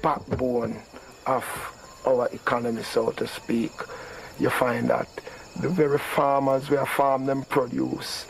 backbone 0.01 0.77
of 1.25 1.43
our 2.05 2.27
economy, 2.33 2.83
so 2.83 3.11
to 3.11 3.27
speak, 3.27 3.71
you 4.39 4.49
find 4.49 4.89
that 4.89 5.07
the 5.59 5.69
very 5.69 5.99
farmers 5.99 6.69
where 6.69 6.85
farm 6.85 7.25
them 7.25 7.43
produce 7.43 8.25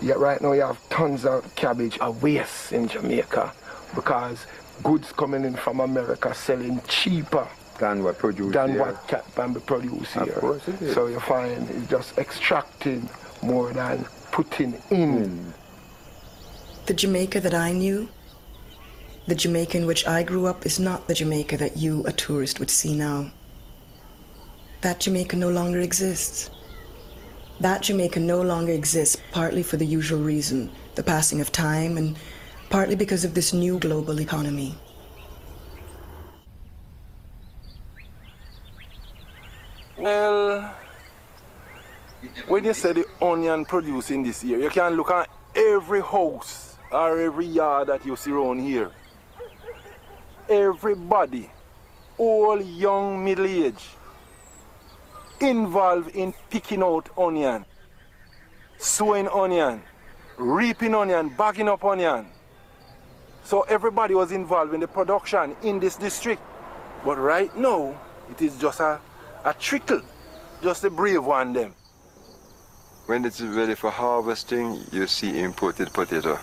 Yet 0.00 0.18
right 0.20 0.40
now 0.40 0.52
you 0.52 0.60
have 0.60 0.78
tons 0.90 1.24
of 1.24 1.52
cabbage 1.56 1.98
a 2.00 2.08
waste 2.12 2.72
in 2.72 2.86
Jamaica 2.86 3.52
because 3.96 4.46
goods 4.84 5.10
coming 5.12 5.44
in 5.44 5.56
from 5.56 5.80
America 5.80 6.32
selling 6.32 6.80
cheaper 6.86 7.48
than 7.80 8.04
what 8.04 8.16
produced 8.16 8.52
than 8.52 8.70
here. 8.70 8.78
what 8.80 9.08
ca- 9.08 9.22
can 9.34 9.54
be 9.54 9.58
produced 9.60 10.14
Of 10.14 10.28
here. 10.28 10.34
course 10.36 10.68
it 10.68 10.80
is. 10.82 10.94
So 10.94 11.08
you 11.08 11.18
find 11.18 11.68
it's 11.70 11.88
just 11.90 12.16
extracting 12.16 13.08
more 13.42 13.72
than 13.72 14.04
putting 14.30 14.80
in. 14.90 15.30
Hmm. 15.30 15.50
The 16.86 16.94
Jamaica 16.94 17.40
that 17.40 17.54
I 17.54 17.72
knew, 17.72 18.08
the 19.28 19.34
Jamaica 19.34 19.76
in 19.76 19.84
which 19.84 20.06
I 20.06 20.22
grew 20.22 20.46
up, 20.46 20.64
is 20.64 20.80
not 20.80 21.06
the 21.06 21.12
Jamaica 21.12 21.58
that 21.58 21.76
you, 21.76 22.02
a 22.06 22.12
tourist, 22.12 22.58
would 22.58 22.70
see 22.70 22.96
now. 22.96 23.30
That 24.80 25.00
Jamaica 25.00 25.36
no 25.36 25.50
longer 25.50 25.80
exists. 25.80 26.50
That 27.60 27.82
Jamaica 27.82 28.20
no 28.20 28.40
longer 28.40 28.72
exists 28.72 29.18
partly 29.30 29.62
for 29.62 29.76
the 29.76 29.84
usual 29.84 30.20
reason, 30.20 30.70
the 30.94 31.02
passing 31.02 31.42
of 31.42 31.52
time, 31.52 31.98
and 31.98 32.16
partly 32.70 32.96
because 32.96 33.22
of 33.22 33.34
this 33.34 33.52
new 33.52 33.78
global 33.78 34.18
economy. 34.18 34.74
Well, 39.98 40.74
when 42.46 42.64
you 42.64 42.72
say 42.72 42.94
the 42.94 43.04
onion 43.20 43.66
producing 43.66 44.22
this 44.22 44.42
year, 44.42 44.58
you 44.58 44.70
can 44.70 44.94
look 44.94 45.10
at 45.10 45.28
every 45.54 46.00
house 46.00 46.76
or 46.90 47.20
every 47.20 47.44
yard 47.44 47.88
that 47.88 48.06
you 48.06 48.16
see 48.16 48.30
around 48.30 48.60
here. 48.60 48.90
Everybody, 50.48 51.50
all 52.16 52.60
young, 52.60 53.22
middle 53.22 53.46
age, 53.46 53.84
involved 55.40 56.14
in 56.16 56.32
picking 56.48 56.82
out 56.82 57.10
onion, 57.18 57.66
sowing 58.78 59.28
onion, 59.28 59.82
reaping 60.38 60.94
onion, 60.94 61.34
bagging 61.36 61.68
up 61.68 61.84
onion. 61.84 62.26
So 63.44 63.62
everybody 63.62 64.14
was 64.14 64.32
involved 64.32 64.72
in 64.72 64.80
the 64.80 64.88
production 64.88 65.54
in 65.62 65.80
this 65.80 65.96
district. 65.96 66.42
But 67.04 67.18
right 67.18 67.54
now, 67.56 67.94
it 68.30 68.40
is 68.42 68.58
just 68.58 68.80
a, 68.80 69.00
a 69.44 69.54
trickle, 69.54 70.02
just 70.62 70.82
a 70.84 70.90
brave 70.90 71.24
one 71.24 71.52
them. 71.52 71.74
When 73.06 73.24
it's 73.24 73.40
ready 73.40 73.74
for 73.74 73.90
harvesting, 73.90 74.80
you 74.92 75.06
see 75.06 75.40
imported 75.40 75.92
potato 75.92 76.38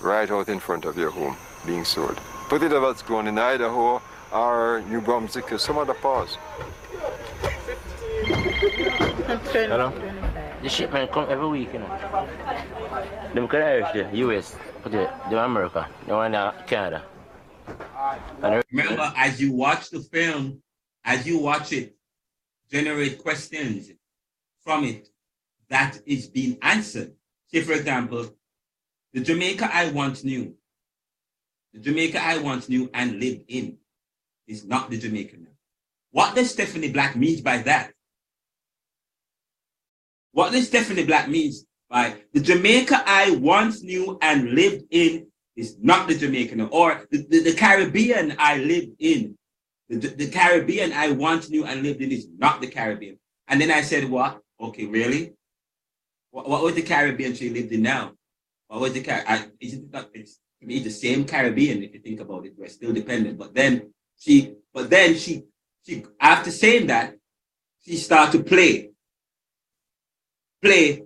right 0.00 0.30
out 0.30 0.48
in 0.48 0.58
front 0.58 0.84
of 0.84 0.96
your 0.96 1.10
home 1.10 1.36
being 1.66 1.84
sold. 1.84 2.20
Potato 2.52 2.82
that's 2.82 3.00
grown 3.00 3.28
in 3.28 3.38
Idaho 3.38 4.02
or 4.30 4.84
New 4.86 5.00
Brunswick 5.00 5.50
or 5.52 5.56
some 5.56 5.78
other 5.78 5.94
parts. 5.94 6.34
Hello? 9.54 9.90
The 10.60 10.68
shipment 10.68 11.10
come 11.12 11.30
every 11.30 11.48
week, 11.48 11.72
you 11.72 11.78
know. 11.78 12.28
Them 13.32 13.48
can 13.48 13.62
Irish 13.62 13.92
the 13.94 14.18
US, 14.18 14.54
but 14.82 14.92
the, 14.92 15.10
the 15.30 15.42
America, 15.42 15.88
the 16.06 16.12
one 16.12 16.34
in 16.34 16.52
Canada. 16.66 17.02
And 18.42 18.62
Remember, 18.70 19.10
as 19.16 19.40
you 19.40 19.54
watch 19.54 19.88
the 19.88 20.00
film, 20.00 20.60
as 21.06 21.26
you 21.26 21.38
watch 21.38 21.72
it, 21.72 21.96
generate 22.70 23.16
questions 23.16 23.90
from 24.62 24.84
it 24.84 25.08
that 25.70 25.98
is 26.04 26.26
being 26.26 26.58
answered. 26.60 27.14
Say, 27.46 27.62
for 27.62 27.72
example, 27.72 28.28
the 29.14 29.20
Jamaica 29.20 29.70
I 29.72 29.90
once 29.92 30.22
knew, 30.22 30.54
the 31.72 31.80
Jamaica 31.80 32.22
I 32.22 32.38
once 32.38 32.68
knew 32.68 32.90
and 32.92 33.18
lived 33.20 33.44
in 33.48 33.78
is 34.46 34.64
not 34.64 34.90
the 34.90 34.98
Jamaica 34.98 35.36
now. 35.38 35.48
What 36.10 36.34
does 36.34 36.50
Stephanie 36.50 36.92
Black 36.92 37.16
mean 37.16 37.42
by 37.42 37.58
that? 37.58 37.92
What 40.32 40.52
does 40.52 40.66
Stephanie 40.66 41.04
Black 41.04 41.28
means 41.28 41.64
by 41.88 42.16
the 42.32 42.40
Jamaica 42.40 43.02
I 43.06 43.32
once 43.32 43.82
knew 43.82 44.18
and 44.20 44.50
lived 44.50 44.84
in 44.90 45.26
is 45.56 45.76
not 45.80 46.08
the 46.08 46.16
Jamaica 46.16 46.56
now, 46.56 46.66
or 46.66 47.06
the, 47.10 47.26
the, 47.28 47.40
the 47.40 47.54
Caribbean 47.54 48.34
I 48.38 48.56
lived 48.58 48.92
in. 48.98 49.36
The, 49.88 49.96
the, 49.96 50.08
the 50.08 50.30
Caribbean 50.30 50.92
I 50.92 51.10
once 51.10 51.50
knew 51.50 51.66
and 51.66 51.82
lived 51.82 52.00
in 52.00 52.10
is 52.10 52.26
not 52.38 52.60
the 52.60 52.68
Caribbean. 52.68 53.18
And 53.48 53.60
then 53.60 53.70
I 53.70 53.82
said, 53.82 54.08
what? 54.08 54.40
Okay, 54.60 54.86
really? 54.86 55.34
What, 56.30 56.48
what 56.48 56.62
was 56.62 56.74
the 56.74 56.82
Caribbean 56.82 57.34
she 57.34 57.50
lived 57.50 57.72
in 57.72 57.82
now? 57.82 58.12
What 58.68 58.80
was 58.80 58.94
the 58.94 59.02
Caribbean? 59.02 59.52
Isn't 59.60 59.84
it 59.84 59.92
not, 59.92 60.08
it's, 60.14 60.38
the 60.66 60.90
same 60.90 61.24
Caribbean 61.24 61.82
if 61.82 61.94
you 61.94 62.00
think 62.00 62.20
about 62.20 62.46
it. 62.46 62.54
We're 62.56 62.68
still 62.68 62.92
dependent. 62.92 63.38
But 63.38 63.54
then 63.54 63.92
she, 64.18 64.54
but 64.72 64.90
then 64.90 65.16
she, 65.16 65.44
she 65.86 66.04
after 66.20 66.50
saying 66.50 66.86
that, 66.88 67.14
she 67.84 67.96
started 67.96 68.38
to 68.38 68.44
play. 68.44 68.90
Play. 70.62 71.02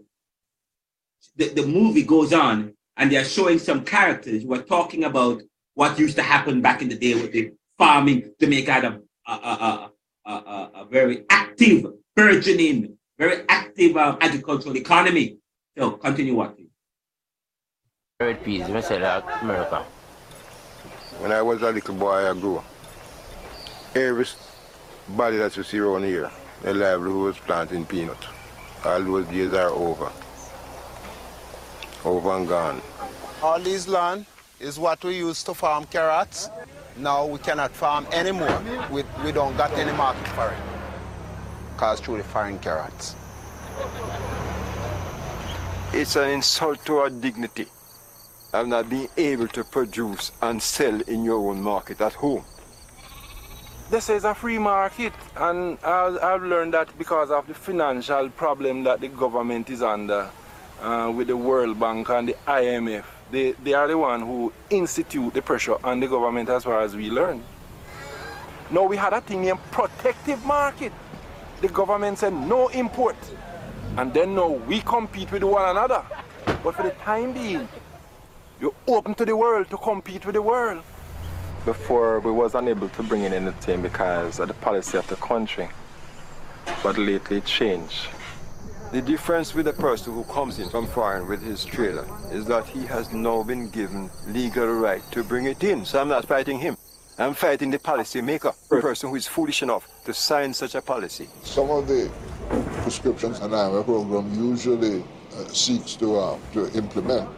The, 1.37 1.49
the 1.49 1.67
movie 1.67 2.03
goes 2.03 2.33
on 2.33 2.75
and 2.97 3.11
they're 3.11 3.25
showing 3.25 3.59
some 3.59 3.85
characters 3.85 4.43
who 4.43 4.55
are 4.55 4.63
talking 4.63 5.05
about 5.05 5.43
what 5.75 5.99
used 5.99 6.17
to 6.17 6.23
happen 6.23 6.63
back 6.63 6.83
in 6.83 6.89
the 6.89 6.97
day 6.97 7.15
with 7.15 7.33
the 7.33 7.53
farming. 7.77 8.33
Jamaica 8.41 8.73
had 8.73 8.85
a, 8.85 9.01
a, 9.27 9.33
a, 9.33 9.91
a, 10.27 10.31
a, 10.31 10.71
a 10.75 10.85
very 10.91 11.25
active, 11.29 11.87
burgeoning, 12.15 12.97
very 13.19 13.45
active 13.49 13.97
um, 13.97 14.19
agricultural 14.21 14.77
economy. 14.77 15.39
So 15.77 15.93
continue 15.93 16.35
watching. 16.35 16.66
Red 18.19 18.43
peas, 18.43 18.67
you 18.67 18.81
say 18.81 18.99
like 18.99 19.25
America. 19.43 19.85
When 21.19 21.33
I 21.33 21.43
was 21.43 21.61
a 21.61 21.71
little 21.71 21.95
boy, 21.95 22.31
I 22.31 22.33
grew. 22.33 22.63
Everybody 23.95 25.37
that 25.37 25.55
you 25.55 25.63
see 25.63 25.79
around 25.81 26.05
here, 26.05 26.31
their 26.63 26.73
livelihood 26.73 27.25
was 27.25 27.37
planting 27.37 27.85
peanut. 27.85 28.17
All 28.87 29.03
those 29.03 29.27
days 29.27 29.53
are 29.53 29.69
over. 29.69 30.11
Over 32.07 32.37
and 32.39 32.49
gone. 32.49 32.81
All 33.43 33.61
this 33.61 33.87
land 33.87 34.25
is 34.61 34.79
what 34.79 35.05
we 35.05 35.19
used 35.19 35.45
to 35.45 35.53
farm 35.53 35.85
carrots. 35.85 36.49
Now 36.97 37.27
we 37.27 37.39
cannot 37.39 37.73
farm 37.73 38.07
anymore. 38.13 38.63
We, 38.91 39.05
we 39.27 39.31
don't 39.31 39.55
got 39.59 39.73
any 39.73 39.93
market 39.93 40.27
for 40.29 40.49
it. 40.49 40.59
Cause 41.77 42.01
through 42.01 42.17
the 42.17 42.25
foreign 42.25 42.59
carrots. 42.61 43.15
It's 45.93 46.17
an 46.17 46.31
insult 46.31 46.83
to 46.87 46.97
our 46.97 47.11
dignity 47.11 47.67
of 48.57 48.69
not 48.69 48.89
been 48.89 49.09
able 49.17 49.49
to 49.49 49.65
produce 49.65 50.33
and 50.43 50.63
sell 50.63 51.01
in 51.03 51.25
your 51.25 51.51
own 51.51 51.63
market 51.63 52.01
at 52.01 52.15
home. 52.15 52.45
This 53.91 54.11
is 54.11 54.25
a 54.25 54.35
free 54.35 54.59
market, 54.59 55.13
and 55.37 55.79
I've, 55.85 56.19
I've 56.23 56.43
learned 56.43 56.75
that 56.75 56.97
because 56.99 57.31
of 57.31 57.47
the 57.47 57.55
financial 57.55 58.29
problem 58.31 58.83
that 58.85 59.01
the 59.01 59.09
government 59.09 59.71
is 59.71 59.81
under 59.81 60.29
uh, 60.81 61.13
with 61.15 61.29
the 61.29 61.37
World 61.37 61.79
Bank 61.79 62.09
and 62.09 62.29
the 62.29 62.37
IMF. 62.49 63.05
They, 63.31 63.53
they 63.53 63.75
are 63.75 63.87
the 63.87 63.99
one 63.99 64.21
who 64.23 64.53
institute 64.71 65.35
the 65.35 65.43
pressure 65.43 65.77
on 65.85 66.01
the 66.01 66.09
government 66.09 66.49
as 66.49 66.65
far 66.65 66.81
as 66.81 66.97
we 66.97 67.11
learn. 67.11 67.43
Now 68.71 68.85
we 68.85 68.97
had 68.97 69.13
a 69.13 69.21
thing 69.21 69.43
named 69.43 69.61
protective 69.71 70.45
market. 70.45 70.93
The 71.61 71.69
government 71.69 72.19
said 72.19 72.33
no 72.33 72.69
import. 72.69 73.17
And 73.97 74.13
then 74.13 74.35
now 74.35 74.49
we 74.49 74.81
compete 74.81 75.31
with 75.31 75.45
one 75.45 75.69
another. 75.69 76.03
But 76.63 76.75
for 76.75 76.83
the 76.83 76.91
time 76.91 77.33
being, 77.33 77.69
you're 78.61 78.75
open 78.87 79.15
to 79.15 79.25
the 79.25 79.37
world 79.37 79.69
to 79.71 79.77
compete 79.77 80.25
with 80.25 80.35
the 80.35 80.43
world. 80.43 80.83
Before 81.65 82.21
we 82.21 82.31
was 82.31 82.55
unable 82.55 82.89
to 82.91 83.03
bring 83.03 83.25
in 83.25 83.33
anything 83.33 83.83
because 83.83 84.39
of 84.39 84.49
the 84.49 84.55
policy 84.55 84.97
of 84.97 85.07
the 85.09 85.17
country. 85.17 85.69
But 86.83 86.97
lately 86.97 87.39
it 87.39 87.45
changed. 87.45 88.09
The 88.93 89.03
difference 89.03 89.53
with 89.53 89.67
a 89.67 89.73
person 89.73 90.15
who 90.15 90.25
comes 90.25 90.59
in 90.59 90.71
from 90.71 90.87
foreign 90.87 91.29
with 91.29 91.43
his 91.43 91.65
trailer 91.65 92.07
is 92.31 92.47
that 92.47 92.67
he 92.67 92.87
has 92.87 93.13
now 93.13 93.43
been 93.43 93.69
given 93.71 94.11
legal 94.29 94.69
right 94.69 95.03
to 95.11 95.25
bring 95.25 95.47
it 95.47 95.63
in. 95.65 95.85
So 95.85 96.01
I'm 96.01 96.09
not 96.09 96.25
fighting 96.25 96.59
him. 96.59 96.77
I'm 97.19 97.35
fighting 97.35 97.71
the 97.71 97.79
policy 97.79 98.21
maker, 98.21 98.53
the 98.71 98.81
person 98.81 99.11
who 99.11 99.17
is 99.17 99.27
foolish 99.27 99.63
enough 99.63 99.89
to 100.05 100.15
sign 100.15 100.55
such 100.55 100.75
a 100.75 100.83
policy. 100.83 101.29
Some 101.43 101.71
of 101.71 101.89
the 101.89 102.11
prescriptions 102.83 103.41
an 103.41 103.51
IMF 103.51 103.85
program 103.87 104.33
usually 104.35 105.03
uh, 105.03 105.49
seeks 105.49 105.97
to, 105.97 106.17
uh, 106.17 106.39
to 106.53 106.71
implement 106.77 107.29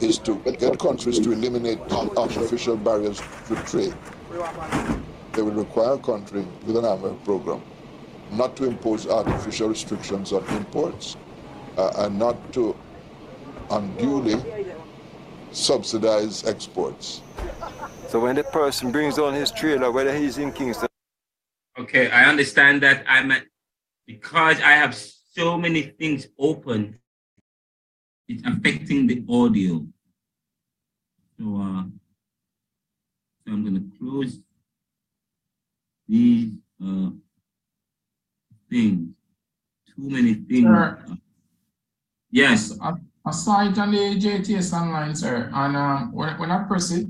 is 0.00 0.18
to 0.18 0.36
get 0.58 0.78
countries 0.78 1.18
to 1.20 1.32
eliminate 1.32 1.78
artificial 2.16 2.76
barriers 2.76 3.20
to 3.48 3.56
trade. 3.64 3.94
They 5.32 5.42
will 5.42 5.52
require 5.52 5.94
a 5.94 5.98
country 5.98 6.46
with 6.66 6.76
an 6.76 6.84
IMF 6.84 7.24
program 7.24 7.62
not 8.32 8.56
to 8.56 8.64
impose 8.64 9.06
artificial 9.06 9.68
restrictions 9.68 10.32
on 10.32 10.44
imports 10.56 11.16
uh, 11.76 11.92
and 11.98 12.18
not 12.18 12.52
to 12.52 12.76
unduly 13.70 14.36
subsidize 15.52 16.44
exports. 16.44 17.22
So 18.08 18.20
when 18.20 18.36
the 18.36 18.44
person 18.44 18.92
brings 18.92 19.18
on 19.18 19.34
his 19.34 19.50
trailer, 19.50 19.90
whether 19.90 20.14
he's 20.16 20.38
in 20.38 20.52
Kingston, 20.52 20.88
Okay, 21.78 22.10
I 22.10 22.24
understand 22.24 22.82
that 22.82 23.04
I'm 23.08 23.30
at, 23.30 23.44
because 24.04 24.60
I 24.60 24.72
have 24.72 24.96
so 24.96 25.56
many 25.56 25.82
things 25.82 26.26
open, 26.36 26.98
it's 28.28 28.42
affecting 28.46 29.06
the 29.06 29.24
audio. 29.28 29.84
So, 31.38 31.44
uh, 31.56 31.84
so 33.44 33.52
I'm 33.52 33.64
gonna 33.64 33.84
close 33.98 34.40
these 36.06 36.52
uh, 36.84 37.10
things. 38.70 39.08
Too 39.86 40.10
many 40.10 40.34
things. 40.34 40.66
Sir. 40.66 41.04
Yes. 42.30 42.78
I, 42.80 42.92
I 43.24 43.30
saw 43.30 43.66
it 43.68 43.78
on 43.78 43.90
the 43.90 44.18
JTS 44.18 44.72
online, 44.72 45.14
sir, 45.14 45.50
and 45.52 45.76
um, 45.76 46.12
when, 46.12 46.38
when 46.38 46.50
I 46.50 46.64
press 46.64 46.90
it, 46.92 47.06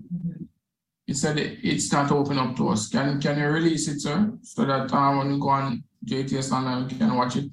it 1.06 1.16
said 1.16 1.38
it, 1.38 1.58
it's 1.62 1.92
not 1.92 2.10
open 2.10 2.38
up 2.38 2.56
to 2.56 2.68
us. 2.68 2.88
Can 2.88 3.20
can 3.20 3.38
you 3.38 3.46
release 3.46 3.88
it, 3.88 4.00
sir, 4.00 4.32
so 4.42 4.64
that 4.64 4.92
um, 4.92 5.18
when 5.18 5.30
you 5.32 5.38
go 5.38 5.48
on 5.48 5.84
JTS 6.04 6.52
online, 6.52 6.90
you 6.90 6.96
can 6.96 7.14
watch 7.14 7.36
it? 7.36 7.50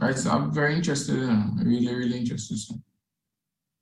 Guys, 0.00 0.26
I'm 0.26 0.54
very 0.54 0.76
interested 0.76 1.16
in 1.16 1.28
it. 1.28 1.64
Really, 1.64 1.92
really 1.92 2.18
interested. 2.18 2.56
Sir. 2.56 2.74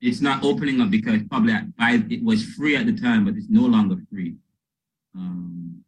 It's 0.01 0.19
not 0.19 0.43
opening 0.43 0.81
up 0.81 0.89
because 0.89 1.21
probably 1.29 1.53
I, 1.79 2.03
it 2.09 2.23
was 2.23 2.43
free 2.43 2.75
at 2.75 2.87
the 2.87 2.93
time, 2.99 3.25
but 3.25 3.35
it's 3.35 3.49
no 3.49 3.61
longer 3.61 3.97
free. 4.09 4.35
Um, 5.15 5.83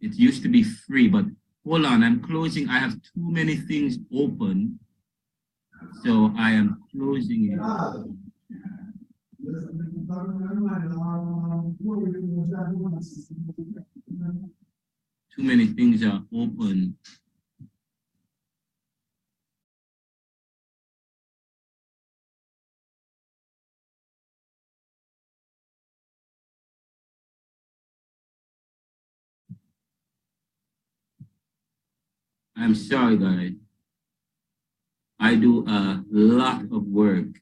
it 0.00 0.14
used 0.14 0.42
to 0.44 0.48
be 0.48 0.62
free, 0.62 1.08
but 1.08 1.24
hold 1.66 1.84
on, 1.86 2.04
I'm 2.04 2.22
closing. 2.22 2.68
I 2.68 2.78
have 2.78 2.92
too 2.92 3.30
many 3.30 3.56
things 3.56 3.98
open. 4.14 4.78
So 6.04 6.32
I 6.38 6.52
am 6.52 6.80
closing 6.92 7.52
it. 7.52 7.58
Too 15.36 15.42
many 15.42 15.66
things 15.66 16.04
are 16.04 16.22
open. 16.32 16.96
I'm 32.58 32.74
sorry, 32.74 33.16
guys. 33.16 33.52
I 35.20 35.34
do 35.36 35.64
a 35.66 36.02
lot 36.10 36.62
of 36.62 36.86
work, 36.86 37.40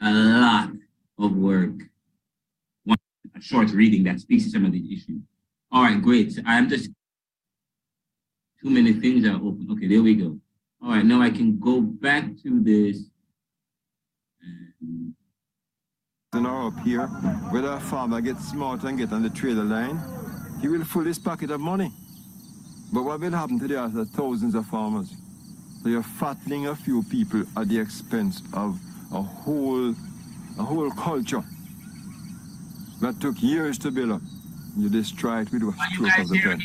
a 0.00 0.12
lot 0.12 0.70
of 1.18 1.36
work. 1.36 1.74
One 2.84 2.96
a 3.36 3.40
short 3.40 3.70
reading 3.70 4.04
that 4.04 4.20
speaks 4.20 4.44
to 4.44 4.50
some 4.50 4.64
of 4.64 4.72
these 4.72 5.02
issues. 5.02 5.22
All 5.72 5.82
right, 5.82 6.00
great. 6.00 6.38
I'm 6.46 6.68
just 6.68 6.90
too 8.62 8.70
many 8.70 8.92
things 8.92 9.26
are 9.26 9.36
open. 9.36 9.68
Okay, 9.72 9.88
there 9.88 10.02
we 10.02 10.14
go. 10.14 10.38
All 10.82 10.90
right, 10.90 11.04
now 11.04 11.20
I 11.20 11.30
can 11.30 11.58
go 11.58 11.80
back 11.80 12.24
to 12.42 12.62
this. 12.62 13.02
And 16.32 16.42
now 16.42 16.68
up 16.68 16.78
here, 16.80 17.06
whether 17.50 17.72
a 17.72 17.80
farmer 17.80 18.20
gets 18.20 18.48
smart 18.48 18.84
and 18.84 18.98
get 18.98 19.12
on 19.12 19.22
the 19.22 19.30
trailer 19.30 19.64
line, 19.64 20.00
he 20.60 20.68
will 20.68 20.84
fill 20.84 21.04
his 21.04 21.18
pocket 21.18 21.50
of 21.50 21.60
money. 21.60 21.92
But 22.92 23.02
what 23.02 23.20
will 23.20 23.30
happen 23.30 23.58
to 23.60 23.68
the 23.68 23.82
other 23.82 24.04
thousands 24.04 24.54
of 24.54 24.66
farmers? 24.66 25.12
So 25.82 25.88
you're 25.88 26.02
fattening 26.02 26.66
a 26.68 26.74
few 26.76 27.02
people 27.04 27.44
at 27.56 27.68
the 27.68 27.78
expense 27.78 28.42
of 28.52 28.78
a 29.12 29.22
whole, 29.22 29.90
a 30.58 30.62
whole 30.62 30.90
culture 30.92 31.44
that 33.00 33.20
took 33.20 33.42
years 33.42 33.78
to 33.78 33.90
build 33.90 34.12
up. 34.12 34.22
You 34.76 34.88
destroy 34.88 35.40
it 35.42 35.52
with 35.52 35.62
a 35.62 35.72
stroke 35.92 36.18
of 36.18 36.28
the 36.28 36.40
pen. 36.42 36.60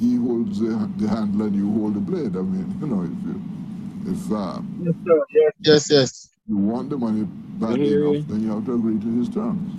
He 0.00 0.16
holds 0.16 0.60
the, 0.60 0.90
the 0.98 1.08
handle 1.08 1.46
and 1.46 1.56
you 1.56 1.72
hold 1.72 1.94
the 1.94 2.00
blade. 2.00 2.36
I 2.36 2.42
mean, 2.42 2.76
you 2.80 2.86
know, 2.86 3.02
if 3.02 3.10
you, 3.26 4.12
if 4.12 4.32
uh, 4.32 4.60
Yes, 4.82 4.94
sir. 5.06 5.24
Yes, 5.32 5.52
yes, 5.60 5.90
yes. 5.90 6.28
you 6.48 6.56
want 6.56 6.90
the 6.90 6.98
money 6.98 7.24
badly 7.58 7.86
hear 7.86 8.08
enough, 8.08 8.28
then 8.28 8.42
you 8.42 8.50
have 8.50 8.64
to 8.66 8.74
agree 8.74 8.98
to 9.00 9.18
his 9.18 9.28
terms. 9.28 9.72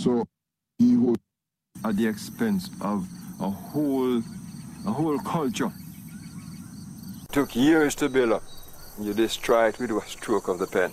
So 0.00 0.26
he 0.78 0.94
holds 0.94 1.20
at 1.84 1.96
the 1.96 2.06
expense 2.06 2.70
of 2.80 3.06
a 3.40 3.50
whole, 3.50 4.22
a 4.88 4.92
whole 4.92 5.18
culture. 5.18 5.70
Took 7.30 7.54
years 7.54 7.94
to 7.96 8.08
build 8.08 8.32
up. 8.32 8.42
You 8.98 9.12
destroy 9.12 9.68
it 9.68 9.78
with 9.78 9.90
a 9.90 10.00
stroke 10.06 10.48
of 10.48 10.58
the 10.58 10.66
pen. 10.66 10.90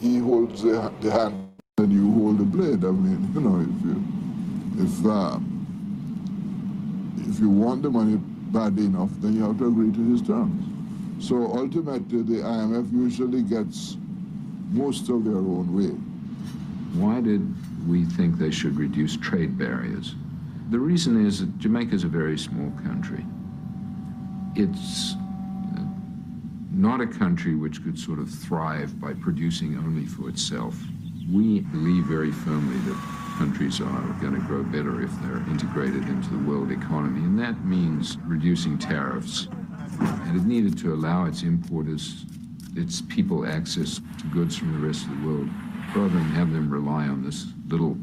he 0.00 0.18
holds 0.18 0.62
the, 0.62 0.92
the 1.00 1.10
hand 1.10 1.34
and 1.78 1.92
you 1.92 2.12
hold 2.12 2.38
the 2.38 2.44
blade. 2.44 2.84
I 2.84 2.90
mean, 2.90 3.20
you 3.34 3.40
know, 3.40 3.56
if 3.70 3.78
you 3.86 3.96
if 4.84 4.94
uh, 5.06 5.38
if 7.30 7.40
you 7.40 7.48
want 7.48 7.82
the 7.82 7.90
money 7.90 8.16
badly 8.56 8.84
enough, 8.84 9.10
then 9.22 9.34
you 9.36 9.42
have 9.44 9.58
to 9.58 9.68
agree 9.68 9.92
to 9.92 10.02
his 10.12 10.20
terms. 10.20 10.62
So 11.26 11.36
ultimately, 11.62 12.22
the 12.22 12.40
IMF 12.42 12.92
usually 12.92 13.42
gets 13.42 13.96
most 14.70 15.08
of 15.08 15.24
their 15.24 15.42
own 15.54 15.72
way. 15.78 15.94
Why 17.00 17.20
did 17.20 17.42
we 17.88 18.04
think 18.04 18.38
they 18.38 18.50
should 18.50 18.76
reduce 18.76 19.16
trade 19.16 19.56
barriers? 19.56 20.16
The 20.72 20.80
reason 20.80 21.26
is 21.26 21.40
that 21.40 21.58
Jamaica 21.58 21.94
is 21.94 22.04
a 22.04 22.08
very 22.08 22.38
small 22.38 22.70
country. 22.82 23.26
It's 24.56 25.12
uh, 25.76 25.84
not 26.70 27.02
a 27.02 27.06
country 27.06 27.54
which 27.54 27.84
could 27.84 27.98
sort 27.98 28.18
of 28.18 28.30
thrive 28.30 28.98
by 28.98 29.12
producing 29.12 29.76
only 29.76 30.06
for 30.06 30.30
itself. 30.30 30.74
We 31.30 31.60
believe 31.60 32.04
very 32.04 32.32
firmly 32.32 32.78
that 32.90 32.96
countries 33.36 33.82
are 33.82 34.16
going 34.22 34.32
to 34.32 34.40
grow 34.46 34.62
better 34.62 35.02
if 35.02 35.10
they're 35.20 35.44
integrated 35.50 36.08
into 36.08 36.30
the 36.30 36.38
world 36.38 36.70
economy, 36.70 37.20
and 37.20 37.38
that 37.38 37.62
means 37.66 38.16
reducing 38.24 38.78
tariffs. 38.78 39.48
And 40.00 40.34
it 40.40 40.46
needed 40.46 40.78
to 40.78 40.94
allow 40.94 41.26
its 41.26 41.42
importers, 41.42 42.24
its 42.76 43.02
people 43.02 43.44
access 43.46 44.00
to 44.20 44.26
goods 44.28 44.56
from 44.56 44.72
the 44.72 44.86
rest 44.86 45.04
of 45.04 45.10
the 45.20 45.26
world, 45.26 45.50
rather 45.94 46.08
than 46.08 46.30
have 46.30 46.50
them 46.50 46.70
rely 46.70 47.08
on 47.08 47.22
this 47.22 47.48
little, 47.68 47.98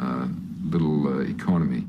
uh, 0.00 0.28
little 0.70 1.06
uh, 1.08 1.20
economy. 1.20 1.84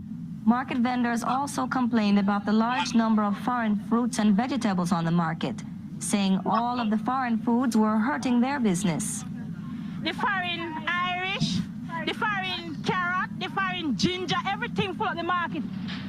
Market 0.46 0.78
vendors 0.78 1.24
also 1.24 1.66
complained 1.66 2.20
about 2.20 2.46
the 2.46 2.54
large 2.54 2.94
number 2.94 3.24
of 3.24 3.38
foreign 3.40 3.76
fruits 3.90 4.20
and 4.20 4.36
vegetables 4.36 4.92
on 4.92 5.04
the 5.06 5.12
market, 5.12 5.56
saying 6.00 6.40
all 6.46 6.80
of 6.80 6.90
the 6.92 6.98
foreign 7.00 7.38
foods 7.40 7.76
were 7.76 7.98
hurting 7.98 8.40
their 8.42 8.60
business. 8.60 9.24
the 10.04 10.14
foreign 10.14 10.74
Irish, 10.88 11.58
the 12.06 12.14
foreign 12.14 12.76
carrot, 12.84 13.30
the 13.40 13.50
foreign 13.50 13.98
ginger, 13.98 14.36
everything 14.48 14.94
full 14.94 15.08
of 15.08 15.18
the 15.18 15.24
market. 15.24 15.64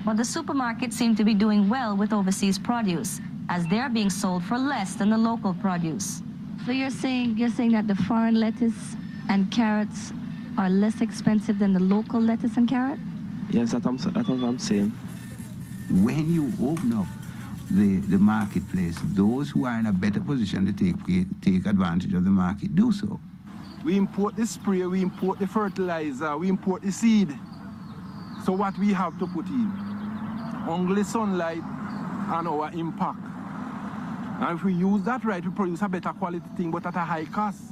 But 0.04 0.18
the 0.18 0.22
supermarkets 0.22 0.92
seem 0.92 1.14
to 1.16 1.24
be 1.24 1.32
doing 1.34 1.68
well 1.68 1.96
with 1.96 2.12
overseas 2.12 2.58
produce, 2.58 3.20
as 3.48 3.66
they're 3.68 3.88
being 3.88 4.10
sold 4.10 4.44
for 4.44 4.58
less 4.58 4.94
than 4.96 5.08
the 5.10 5.16
local 5.18 5.54
produce. 5.54 6.22
So 6.66 6.72
you're 6.72 6.90
saying 6.90 7.38
you're 7.38 7.48
saying 7.48 7.72
that 7.72 7.86
the 7.88 7.94
foreign 7.94 8.34
lettuce 8.38 8.96
and 9.30 9.50
carrots 9.50 10.12
are 10.58 10.70
less 10.70 11.00
expensive 11.00 11.58
than 11.58 11.72
the 11.72 11.80
local 11.80 12.20
lettuce 12.20 12.56
and 12.56 12.68
carrot? 12.68 12.98
Yes, 13.50 13.72
that's 13.72 13.84
what 13.84 14.16
I'm, 14.16 14.40
what 14.40 14.48
I'm 14.48 14.58
saying. 14.58 14.90
When 15.90 16.32
you 16.32 16.52
open 16.62 16.92
up 16.92 17.06
the, 17.70 17.98
the 18.08 18.18
marketplace, 18.18 18.96
those 19.04 19.50
who 19.50 19.66
are 19.66 19.78
in 19.78 19.86
a 19.86 19.92
better 19.92 20.20
position 20.20 20.66
to 20.66 20.72
take, 20.72 20.96
take 21.42 21.66
advantage 21.66 22.12
of 22.14 22.24
the 22.24 22.30
market 22.30 22.74
do 22.74 22.92
so. 22.92 23.20
We 23.84 23.96
import 23.96 24.36
the 24.36 24.46
spray, 24.46 24.84
we 24.86 25.02
import 25.02 25.38
the 25.38 25.46
fertilizer, 25.46 26.36
we 26.36 26.48
import 26.48 26.82
the 26.82 26.90
seed. 26.90 27.36
So 28.44 28.52
what 28.52 28.76
we 28.78 28.92
have 28.92 29.18
to 29.18 29.26
put 29.26 29.46
in? 29.46 29.72
Only 30.68 31.04
sunlight 31.04 31.62
and 31.62 32.48
our 32.48 32.70
impact. 32.72 33.18
And 34.40 34.58
if 34.58 34.64
we 34.64 34.74
use 34.74 35.02
that 35.02 35.24
right, 35.24 35.44
we 35.44 35.50
produce 35.50 35.82
a 35.82 35.88
better 35.88 36.10
quality 36.10 36.44
thing, 36.56 36.70
but 36.70 36.84
at 36.84 36.96
a 36.96 37.00
high 37.00 37.24
cost. 37.26 37.62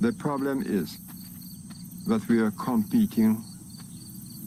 The 0.00 0.12
problem 0.12 0.62
is 0.62 0.96
that 2.06 2.26
we 2.26 2.40
are 2.40 2.50
competing 2.52 3.44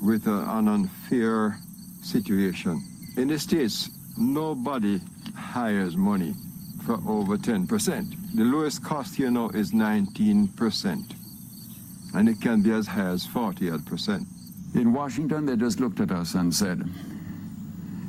with 0.02 0.26
an 0.26 0.68
unfair 0.68 1.60
situation. 2.02 2.82
In 3.18 3.28
the 3.28 3.38
States, 3.38 3.92
nobody 4.18 5.00
hires 5.36 5.96
money 5.96 6.34
for 6.88 6.96
over 7.08 7.38
10%. 7.38 7.68
The 8.36 8.44
lowest 8.44 8.84
cost 8.84 9.16
here 9.16 9.30
now 9.30 9.50
is 9.50 9.74
19%, 9.74 11.16
and 12.16 12.28
it 12.28 12.42
can 12.42 12.64
be 12.64 12.72
as 12.72 12.88
high 12.88 13.10
as 13.10 13.28
40 13.28 13.70
odd 13.70 13.86
percent. 13.86 14.24
In 14.74 14.92
Washington, 14.92 15.46
they 15.46 15.56
just 15.56 15.80
looked 15.80 16.00
at 16.00 16.10
us 16.10 16.34
and 16.34 16.54
said, 16.54 16.84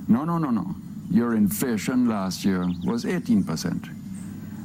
no, 0.08 0.24
no, 0.24 0.38
no, 0.38 0.48
no. 0.48 0.74
Your 1.10 1.34
inflation 1.34 2.08
last 2.08 2.42
year 2.42 2.66
was 2.84 3.04
18%. 3.04 4.03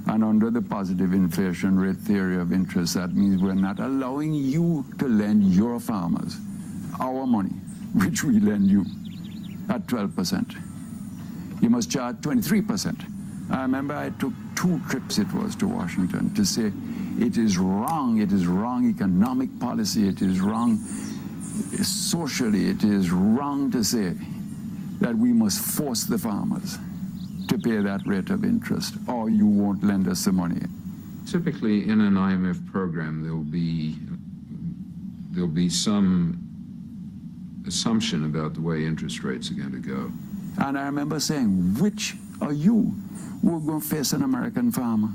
And 0.09 0.23
under 0.23 0.49
the 0.49 0.61
positive 0.63 1.13
inflation 1.13 1.79
rate 1.79 1.97
theory 1.97 2.39
of 2.39 2.51
interest, 2.51 2.95
that 2.95 3.13
means 3.15 3.43
we're 3.43 3.53
not 3.53 3.79
allowing 3.79 4.33
you 4.33 4.83
to 4.97 5.07
lend 5.07 5.43
your 5.53 5.79
farmers 5.79 6.35
our 6.99 7.27
money, 7.27 7.51
which 7.93 8.23
we 8.23 8.39
lend 8.39 8.71
you, 8.71 8.85
at 9.69 9.85
12%. 9.85 11.61
You 11.61 11.69
must 11.69 11.91
charge 11.91 12.15
23%. 12.17 13.51
I 13.51 13.61
remember 13.61 13.93
I 13.93 14.09
took 14.09 14.33
two 14.55 14.81
trips, 14.89 15.19
it 15.19 15.31
was, 15.31 15.55
to 15.57 15.67
Washington 15.67 16.33
to 16.33 16.43
say, 16.43 16.71
it 17.19 17.37
is 17.37 17.59
wrong, 17.59 18.19
it 18.19 18.31
is 18.31 18.47
wrong 18.47 18.89
economic 18.89 19.59
policy, 19.59 20.07
it 20.07 20.23
is 20.23 20.39
wrong 20.41 20.77
socially, 21.83 22.67
it 22.67 22.83
is 22.83 23.11
wrong 23.11 23.69
to 23.69 23.83
say 23.83 24.15
that 25.01 25.15
we 25.15 25.33
must 25.33 25.61
force 25.61 26.05
the 26.05 26.17
farmers 26.17 26.79
to 27.49 27.57
pay 27.57 27.77
that 27.77 28.05
rate 28.05 28.29
of 28.29 28.43
interest, 28.43 28.95
or 29.07 29.29
you 29.29 29.45
won't 29.45 29.83
lend 29.83 30.07
us 30.07 30.25
the 30.25 30.31
money. 30.31 30.61
Typically, 31.25 31.89
in 31.89 32.01
an 32.01 32.13
IMF 32.13 32.71
program, 32.71 33.23
there'll 33.23 33.39
be 33.39 33.95
there'll 35.31 35.47
be 35.47 35.69
some 35.69 36.37
assumption 37.67 38.25
about 38.25 38.53
the 38.55 38.61
way 38.61 38.85
interest 38.85 39.23
rates 39.23 39.51
are 39.51 39.55
going 39.55 39.71
to 39.71 39.77
go. 39.79 40.11
And 40.65 40.77
I 40.77 40.85
remember 40.85 41.19
saying, 41.19 41.75
which 41.79 42.15
are 42.41 42.53
you 42.53 42.93
will 43.43 43.59
go 43.59 43.79
face 43.79 44.11
an 44.13 44.23
American 44.23 44.71
farmer 44.71 45.09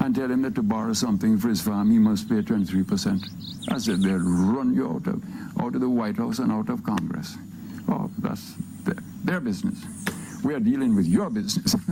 and 0.00 0.14
tell 0.14 0.30
him 0.30 0.42
that 0.42 0.54
to 0.54 0.62
borrow 0.62 0.92
something 0.92 1.38
for 1.38 1.48
his 1.48 1.62
farm, 1.62 1.90
he 1.90 1.98
must 1.98 2.28
pay 2.28 2.42
23%. 2.42 3.72
I 3.72 3.78
said, 3.78 4.02
they'll 4.02 4.18
run 4.18 4.74
you 4.74 4.86
out 4.88 5.06
of, 5.06 5.22
out 5.60 5.74
of 5.74 5.80
the 5.80 5.88
White 5.88 6.16
House 6.16 6.38
and 6.38 6.52
out 6.52 6.68
of 6.68 6.84
Congress. 6.84 7.36
Oh, 7.88 8.10
that's 8.18 8.54
their, 8.84 8.98
their 9.24 9.40
business. 9.40 9.82
We 10.46 10.54
are 10.54 10.60
dealing 10.60 10.94
with 10.94 11.06
your 11.06 11.28
business. 11.28 11.74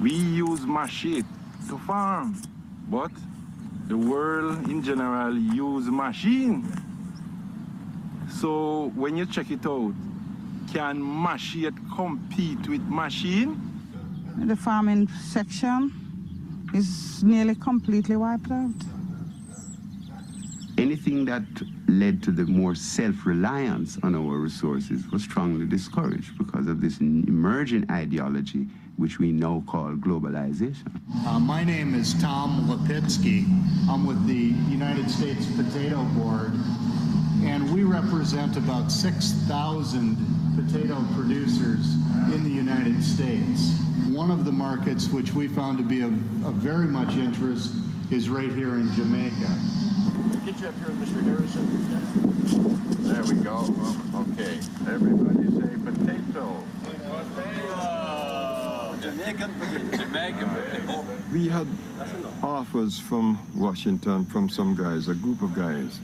We 0.00 0.12
use 0.12 0.66
machine 0.66 1.24
to 1.68 1.78
farm, 1.78 2.40
but 2.88 3.12
the 3.86 3.96
world 3.96 4.68
in 4.68 4.82
general 4.82 5.36
use 5.38 5.86
machine. 5.86 6.64
So 8.40 8.90
when 8.96 9.16
you 9.16 9.26
check 9.26 9.50
it 9.50 9.64
out, 9.66 9.92
can 10.72 10.96
machine 11.22 11.78
compete 11.94 12.66
with 12.66 12.82
machine? 12.88 13.60
The 14.38 14.56
farming 14.56 15.06
section 15.08 15.92
is 16.74 17.22
nearly 17.22 17.54
completely 17.54 18.16
wiped 18.16 18.50
out. 18.50 18.80
Anything 20.78 21.26
that 21.26 21.44
led 21.98 22.22
to 22.22 22.30
the 22.30 22.46
more 22.46 22.74
self-reliance 22.74 23.98
on 24.02 24.14
our 24.14 24.38
resources 24.38 25.06
was 25.10 25.22
strongly 25.22 25.66
discouraged 25.66 26.38
because 26.38 26.66
of 26.66 26.80
this 26.80 26.98
emerging 27.00 27.84
ideology 27.90 28.66
which 28.96 29.18
we 29.18 29.32
now 29.32 29.62
call 29.66 29.92
globalization. 29.92 30.86
Uh, 31.26 31.38
my 31.38 31.64
name 31.64 31.94
is 31.94 32.14
Tom 32.14 32.66
Lipitsky. 32.68 33.44
I'm 33.90 34.06
with 34.06 34.26
the 34.26 34.54
United 34.70 35.10
States 35.10 35.46
Potato 35.56 36.04
Board, 36.14 36.52
and 37.42 37.72
we 37.74 37.84
represent 37.84 38.56
about 38.56 38.92
6,000 38.92 40.16
potato 40.56 41.04
producers 41.14 41.94
in 42.32 42.44
the 42.44 42.50
United 42.50 43.02
States. 43.02 43.74
One 44.08 44.30
of 44.30 44.44
the 44.44 44.52
markets 44.52 45.08
which 45.08 45.32
we 45.32 45.48
found 45.48 45.78
to 45.78 45.84
be 45.84 46.02
of, 46.02 46.12
of 46.44 46.54
very 46.54 46.86
much 46.86 47.16
interest 47.16 47.74
is 48.10 48.28
right 48.28 48.52
here 48.52 48.74
in 48.74 48.92
Jamaica. 48.94 49.81
Get 50.62 50.74
you 50.78 50.78
up 50.78 50.86
here, 50.86 51.06
Mr. 51.06 51.22
Harrison. 51.24 51.66
There 53.02 53.24
we 53.24 53.34
go. 53.42 53.66
Okay. 54.14 54.60
Everybody 54.86 55.50
say 55.58 55.74
potato. 55.82 56.62
Jamaican 59.00 59.54
potato. 59.54 59.96
Jamaican 59.96 60.48
potato. 60.50 61.04
We 61.32 61.48
had 61.48 61.66
offers 62.44 63.00
from 63.00 63.40
Washington 63.56 64.24
from 64.26 64.48
some 64.48 64.76
guys, 64.76 65.08
a 65.08 65.14
group 65.14 65.42
of 65.42 65.52
guys. 65.52 65.98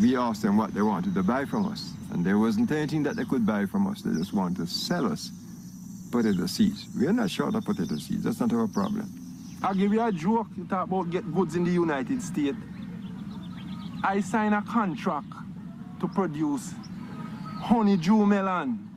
We 0.00 0.16
asked 0.16 0.42
them 0.42 0.56
what 0.56 0.74
they 0.74 0.82
wanted 0.82 1.14
to 1.14 1.22
buy 1.22 1.44
from 1.44 1.66
us, 1.66 1.92
and 2.10 2.26
there 2.26 2.38
wasn't 2.38 2.72
anything 2.72 3.04
that 3.04 3.14
they 3.14 3.24
could 3.24 3.46
buy 3.46 3.66
from 3.66 3.86
us. 3.86 4.02
They 4.02 4.12
just 4.18 4.32
wanted 4.32 4.56
to 4.56 4.66
sell 4.66 5.06
us 5.06 5.30
potato 6.10 6.46
seeds. 6.46 6.88
We 6.98 7.06
are 7.06 7.12
not 7.12 7.30
short 7.30 7.54
of 7.54 7.64
potato 7.64 7.96
seeds. 7.98 8.24
That's 8.24 8.40
not 8.40 8.52
our 8.52 8.66
problem. 8.66 9.08
I'll 9.62 9.74
give 9.74 9.92
you 9.92 10.02
a 10.02 10.10
joke. 10.10 10.48
You 10.56 10.64
talk 10.64 10.88
about 10.88 11.10
get 11.10 11.32
goods 11.32 11.54
in 11.54 11.62
the 11.62 11.70
United 11.70 12.20
States. 12.22 12.56
I 14.02 14.20
sign 14.20 14.52
a 14.52 14.62
contract 14.62 15.32
to 16.00 16.08
produce 16.08 16.72
honeydew 17.60 18.24
melon 18.26 18.88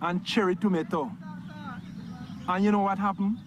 and 0.00 0.24
cherry 0.24 0.54
tomato. 0.56 1.10
And 2.48 2.64
you 2.64 2.72
know 2.72 2.80
what 2.80 2.98
happened? 2.98 3.38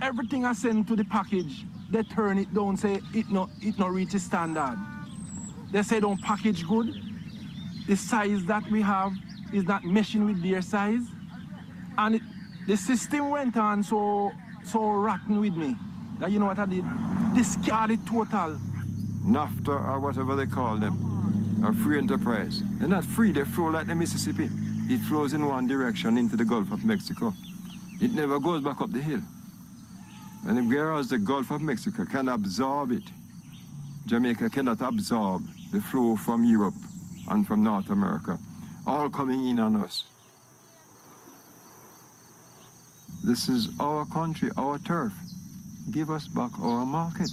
Everything 0.00 0.44
I 0.44 0.52
send 0.52 0.86
to 0.88 0.96
the 0.96 1.04
package, 1.04 1.64
they 1.90 2.02
turn 2.02 2.38
it 2.38 2.52
down, 2.54 2.76
say 2.76 3.00
it 3.14 3.30
not 3.30 3.50
it 3.60 3.78
not 3.78 3.92
reach 3.92 4.12
standard. 4.12 4.78
They 5.72 5.82
say 5.82 6.00
don't 6.00 6.20
package 6.22 6.66
good. 6.66 6.94
The 7.86 7.96
size 7.96 8.44
that 8.46 8.70
we 8.70 8.82
have 8.82 9.12
is 9.52 9.64
not 9.64 9.82
meshing 9.82 10.26
with 10.26 10.42
their 10.42 10.62
size. 10.62 11.02
And 11.98 12.16
it, 12.16 12.22
the 12.66 12.76
system 12.76 13.30
went 13.30 13.56
on 13.56 13.82
so 13.82 14.32
so 14.64 14.90
rotten 14.90 15.40
with 15.40 15.56
me 15.56 15.76
that 16.20 16.30
you 16.30 16.38
know 16.38 16.46
what 16.46 16.58
I 16.58 16.66
did? 16.66 16.84
Discard 17.34 17.90
Discarded 17.90 18.06
total. 18.06 18.58
NAFTA 19.26 19.88
or 19.88 20.00
whatever 20.00 20.36
they 20.36 20.46
call 20.46 20.76
them, 20.76 21.62
are 21.64 21.72
free 21.72 21.98
enterprise. 21.98 22.62
They're 22.78 22.88
not 22.88 23.04
free, 23.04 23.32
they 23.32 23.44
flow 23.44 23.66
like 23.66 23.88
the 23.88 23.94
Mississippi. 23.94 24.48
It 24.88 25.00
flows 25.00 25.32
in 25.32 25.44
one 25.44 25.66
direction 25.66 26.16
into 26.16 26.36
the 26.36 26.44
Gulf 26.44 26.70
of 26.70 26.84
Mexico. 26.84 27.34
It 28.00 28.12
never 28.12 28.38
goes 28.38 28.62
back 28.62 28.80
up 28.80 28.92
the 28.92 29.00
hill. 29.00 29.22
And 30.46 30.68
whereas 30.68 31.08
the 31.08 31.18
Gulf 31.18 31.50
of 31.50 31.60
Mexico 31.60 32.04
can 32.04 32.28
absorb 32.28 32.92
it, 32.92 33.02
Jamaica 34.06 34.48
cannot 34.50 34.80
absorb 34.80 35.42
the 35.72 35.80
flow 35.80 36.14
from 36.14 36.44
Europe 36.44 36.74
and 37.28 37.44
from 37.44 37.64
North 37.64 37.90
America, 37.90 38.38
all 38.86 39.10
coming 39.10 39.48
in 39.48 39.58
on 39.58 39.74
us. 39.76 40.04
This 43.24 43.48
is 43.48 43.70
our 43.80 44.06
country, 44.06 44.50
our 44.56 44.78
turf. 44.78 45.12
Give 45.90 46.10
us 46.10 46.28
back 46.28 46.52
our 46.60 46.86
market. 46.86 47.30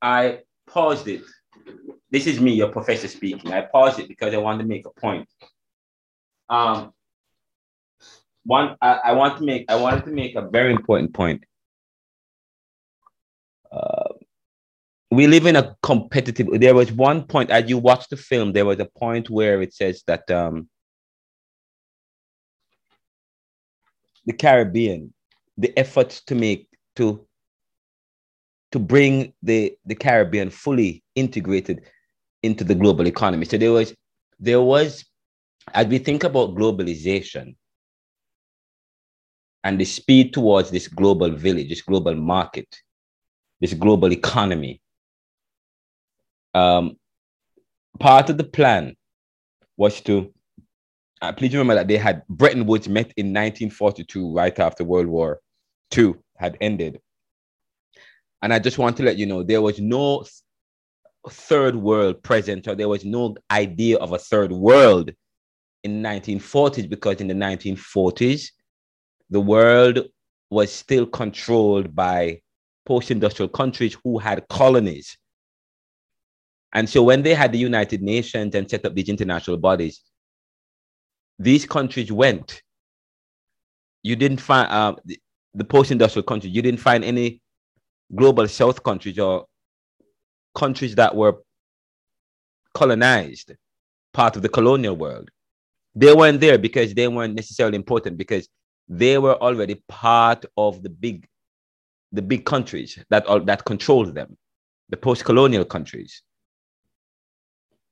I 0.00 0.40
paused 0.66 1.08
it. 1.08 1.22
This 2.10 2.26
is 2.26 2.40
me, 2.40 2.54
your 2.54 2.68
professor 2.68 3.08
speaking. 3.08 3.52
I 3.52 3.62
paused 3.62 3.98
it 3.98 4.08
because 4.08 4.32
I 4.34 4.38
wanted 4.38 4.62
to 4.62 4.68
make 4.68 4.86
a 4.86 5.00
point. 5.00 5.28
Um, 6.48 6.92
one, 8.44 8.76
I, 8.80 9.00
I 9.04 9.12
want 9.12 9.38
to 9.38 9.44
make, 9.44 9.66
I 9.68 9.76
wanted 9.76 10.04
to 10.04 10.10
make 10.10 10.34
a 10.34 10.48
very 10.48 10.72
important 10.72 11.12
point. 11.12 11.44
Uh, 13.70 14.14
we 15.10 15.26
live 15.26 15.46
in 15.46 15.56
a 15.56 15.76
competitive. 15.82 16.48
There 16.60 16.74
was 16.74 16.92
one 16.92 17.24
point 17.24 17.50
as 17.50 17.68
you 17.68 17.78
watch 17.78 18.08
the 18.08 18.16
film. 18.16 18.52
There 18.52 18.64
was 18.64 18.78
a 18.78 18.88
point 18.98 19.28
where 19.28 19.60
it 19.60 19.74
says 19.74 20.02
that 20.06 20.30
um, 20.30 20.68
the 24.26 24.32
Caribbean, 24.32 25.12
the 25.56 25.76
efforts 25.78 26.22
to 26.24 26.34
make 26.34 26.68
to 26.96 27.26
to 28.72 28.78
bring 28.78 29.32
the, 29.42 29.76
the 29.86 29.94
Caribbean 29.94 30.50
fully 30.50 31.02
integrated 31.14 31.82
into 32.42 32.64
the 32.64 32.74
global 32.74 33.06
economy. 33.06 33.44
So 33.44 33.56
there 33.56 33.72
was, 33.72 33.94
there 34.38 34.60
was, 34.60 35.04
as 35.72 35.86
we 35.86 35.98
think 35.98 36.24
about 36.24 36.54
globalization 36.54 37.56
and 39.64 39.80
the 39.80 39.84
speed 39.84 40.32
towards 40.32 40.70
this 40.70 40.88
global 40.88 41.30
village, 41.30 41.68
this 41.68 41.82
global 41.82 42.14
market, 42.14 42.68
this 43.60 43.74
global 43.74 44.12
economy, 44.12 44.80
um, 46.54 46.96
part 47.98 48.30
of 48.30 48.38
the 48.38 48.44
plan 48.44 48.94
was 49.76 50.00
to, 50.02 50.32
uh, 51.20 51.32
please 51.32 51.52
remember 51.52 51.74
that 51.74 51.88
they 51.88 51.96
had 51.96 52.22
Bretton 52.28 52.66
Woods 52.66 52.88
met 52.88 53.12
in 53.16 53.26
1942, 53.26 54.34
right 54.34 54.58
after 54.58 54.84
World 54.84 55.06
War 55.06 55.40
II 55.96 56.14
had 56.36 56.56
ended 56.60 57.00
and 58.42 58.52
I 58.52 58.58
just 58.58 58.78
want 58.78 58.96
to 58.98 59.02
let 59.02 59.18
you 59.18 59.26
know 59.26 59.42
there 59.42 59.62
was 59.62 59.80
no 59.80 60.24
third 61.28 61.76
world 61.76 62.22
present, 62.22 62.68
or 62.68 62.74
there 62.74 62.88
was 62.88 63.04
no 63.04 63.36
idea 63.50 63.96
of 63.98 64.12
a 64.12 64.18
third 64.18 64.52
world 64.52 65.10
in 65.84 66.02
1940s 66.02 66.88
because 66.88 67.20
in 67.20 67.28
the 67.28 67.34
1940s, 67.34 68.50
the 69.30 69.40
world 69.40 70.00
was 70.50 70.72
still 70.72 71.06
controlled 71.06 71.94
by 71.94 72.40
post-industrial 72.86 73.50
countries 73.50 73.96
who 74.02 74.18
had 74.18 74.46
colonies. 74.48 75.18
And 76.72 76.88
so 76.88 77.02
when 77.02 77.22
they 77.22 77.34
had 77.34 77.52
the 77.52 77.58
United 77.58 78.02
Nations 78.02 78.54
and 78.54 78.68
set 78.68 78.84
up 78.84 78.94
these 78.94 79.08
international 79.08 79.58
bodies, 79.58 80.02
these 81.38 81.66
countries 81.66 82.10
went. 82.10 82.62
You 84.02 84.16
didn't 84.16 84.40
find 84.40 84.70
uh, 84.70 84.94
the, 85.54 85.64
post-industrial 85.64 86.24
countries. 86.24 86.54
You 86.54 86.62
didn't 86.62 86.80
find 86.80 87.04
any 87.04 87.40
global 88.14 88.48
south 88.48 88.82
countries 88.82 89.18
or 89.18 89.46
countries 90.54 90.94
that 90.94 91.14
were 91.14 91.36
colonized, 92.74 93.52
part 94.12 94.36
of 94.36 94.42
the 94.42 94.48
colonial 94.48 94.96
world. 94.96 95.30
They 95.94 96.14
weren't 96.14 96.40
there 96.40 96.58
because 96.58 96.94
they 96.94 97.08
weren't 97.08 97.34
necessarily 97.34 97.76
important 97.76 98.16
because 98.16 98.48
they 98.88 99.18
were 99.18 99.34
already 99.42 99.82
part 99.88 100.44
of 100.56 100.82
the 100.82 100.88
big, 100.88 101.26
the 102.12 102.22
big 102.22 102.44
countries 102.44 102.98
that 103.10 103.26
that 103.46 103.64
controlled 103.64 104.14
them, 104.14 104.36
the 104.88 104.96
post-colonial 104.96 105.64
countries. 105.64 106.22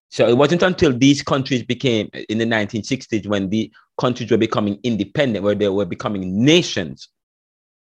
So 0.08 0.28
it 0.28 0.36
wasn't 0.36 0.62
until 0.62 0.96
these 0.96 1.22
countries 1.22 1.64
became 1.64 2.08
in 2.28 2.38
the 2.38 2.46
1960s 2.46 3.26
when 3.26 3.50
the 3.50 3.72
countries 4.00 4.30
were 4.30 4.38
becoming 4.38 4.78
independent, 4.82 5.44
where 5.44 5.54
they 5.54 5.68
were 5.68 5.84
becoming 5.84 6.44
nations. 6.44 7.08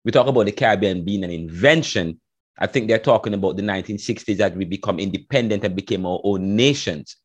We 0.03 0.11
talk 0.11 0.27
about 0.27 0.45
the 0.45 0.51
Caribbean 0.51 1.05
being 1.05 1.23
an 1.23 1.29
invention 1.31 2.19
I 2.57 2.67
think 2.67 2.87
they're 2.87 2.99
talking 2.99 3.33
about 3.33 3.57
the 3.57 3.63
1960s 3.63 4.37
that 4.37 4.55
we 4.55 4.65
become 4.65 4.99
independent 4.99 5.63
and 5.63 5.75
became 5.75 6.05
our 6.05 6.21
own 6.23 6.55
nations. 6.55 7.17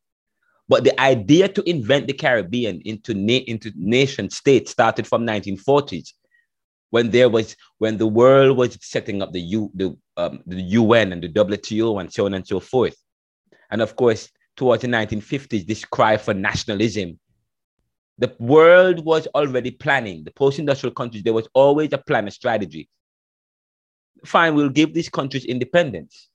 But 0.67 0.83
the 0.83 0.99
idea 0.99 1.47
to 1.49 1.69
invent 1.69 2.07
the 2.07 2.13
Caribbean 2.13 2.81
into, 2.85 3.13
na- 3.13 3.45
into 3.47 3.71
nation 3.75 4.29
states 4.29 4.71
started 4.71 5.07
from 5.07 5.25
1940s 5.25 6.13
when 6.91 7.09
there 7.09 7.29
was 7.29 7.55
when 7.79 7.97
the 7.97 8.07
world 8.07 8.57
was 8.57 8.77
setting 8.81 9.21
up 9.21 9.31
the 9.31 9.39
U 9.39 9.71
the 9.73 9.97
um, 10.17 10.43
the 10.45 10.61
UN 10.61 11.13
and 11.13 11.23
the 11.23 11.29
WTO 11.29 11.99
and 11.99 12.13
so 12.13 12.25
on 12.25 12.33
and 12.33 12.45
so 12.45 12.59
forth. 12.59 12.95
And 13.71 13.81
of 13.81 13.95
course, 13.95 14.29
towards 14.55 14.81
the 14.81 14.87
1950s, 14.87 15.65
this 15.65 15.85
cry 15.85 16.17
for 16.17 16.33
nationalism. 16.33 17.19
The 18.17 18.35
world 18.39 19.03
was 19.03 19.25
already 19.27 19.71
planning, 19.71 20.23
the 20.23 20.31
post-industrial 20.31 20.93
countries, 20.93 21.23
there 21.23 21.33
was 21.33 21.47
always 21.55 21.91
a 21.93 21.97
plan, 21.97 22.27
a 22.27 22.31
strategy. 22.31 22.87
Fine, 24.25 24.55
we'll 24.55 24.69
give 24.69 24.93
these 24.93 25.09
countries 25.09 25.45
independence. 25.45 26.29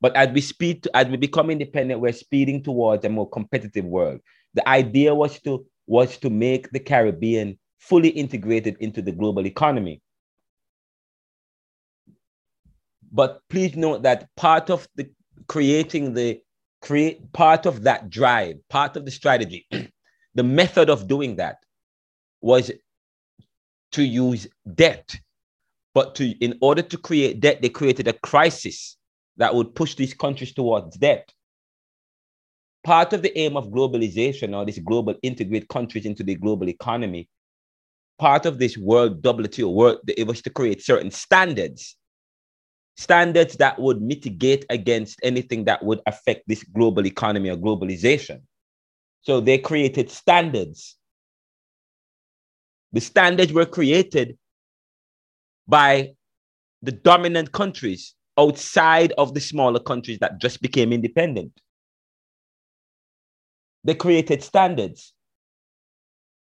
But 0.00 0.16
as 0.16 0.28
we 0.30 0.40
speed, 0.40 0.86
as 0.94 1.06
we 1.08 1.16
become 1.16 1.50
independent, 1.50 2.00
we're 2.00 2.12
speeding 2.12 2.62
towards 2.62 3.04
a 3.04 3.08
more 3.08 3.28
competitive 3.28 3.84
world. 3.84 4.20
The 4.54 4.66
idea 4.68 5.14
was 5.14 5.40
to 5.40 5.66
was 5.86 6.16
to 6.18 6.30
make 6.30 6.70
the 6.70 6.80
Caribbean 6.80 7.58
fully 7.78 8.08
integrated 8.08 8.76
into 8.80 9.02
the 9.02 9.12
global 9.12 9.46
economy. 9.46 10.00
But 13.12 13.40
please 13.48 13.76
note 13.76 14.02
that 14.02 14.28
part 14.36 14.70
of 14.70 14.88
the 14.96 15.10
creating 15.46 16.14
the 16.14 16.40
create 16.80 17.32
part 17.32 17.64
of 17.64 17.82
that 17.84 18.10
drive, 18.10 18.56
part 18.68 18.96
of 18.96 19.04
the 19.04 19.10
strategy, 19.10 19.66
the 20.34 20.42
method 20.42 20.90
of 20.90 21.08
doing 21.08 21.36
that 21.36 21.56
was 22.40 22.70
to 23.92 24.02
use 24.02 24.46
debt. 24.74 25.18
But 25.94 26.14
to 26.16 26.28
in 26.44 26.58
order 26.60 26.82
to 26.82 26.98
create 26.98 27.40
debt, 27.40 27.62
they 27.62 27.68
created 27.68 28.08
a 28.08 28.12
crisis 28.12 28.96
that 29.36 29.54
would 29.54 29.74
push 29.74 29.94
these 29.94 30.14
countries 30.14 30.52
towards 30.52 30.96
debt. 30.96 31.32
Part 32.84 33.12
of 33.12 33.22
the 33.22 33.36
aim 33.38 33.56
of 33.56 33.68
globalization 33.68 34.54
or 34.54 34.66
this 34.66 34.78
global 34.78 35.14
integrate 35.22 35.68
countries 35.68 36.04
into 36.04 36.22
the 36.22 36.34
global 36.34 36.68
economy, 36.68 37.28
part 38.18 38.44
of 38.44 38.58
this 38.58 38.76
world 38.76 39.22
WTO 39.22 39.72
world, 39.72 39.98
it 40.08 40.26
was 40.26 40.42
to 40.42 40.50
create 40.50 40.82
certain 40.82 41.10
standards 41.10 41.96
standards 42.96 43.56
that 43.56 43.78
would 43.78 44.00
mitigate 44.00 44.64
against 44.70 45.18
anything 45.22 45.64
that 45.64 45.82
would 45.84 46.00
affect 46.06 46.44
this 46.46 46.62
global 46.62 47.06
economy 47.06 47.50
or 47.50 47.56
globalization. 47.56 48.40
So 49.22 49.40
they 49.40 49.58
created 49.58 50.10
standards. 50.10 50.96
The 52.92 53.00
standards 53.00 53.52
were 53.52 53.66
created 53.66 54.38
by 55.66 56.12
the 56.82 56.92
dominant 56.92 57.52
countries 57.52 58.14
outside 58.38 59.12
of 59.18 59.34
the 59.34 59.40
smaller 59.40 59.80
countries 59.80 60.18
that 60.18 60.40
just 60.40 60.60
became 60.60 60.92
independent. 60.92 61.52
They 63.84 63.94
created 63.94 64.42
standards. 64.42 65.12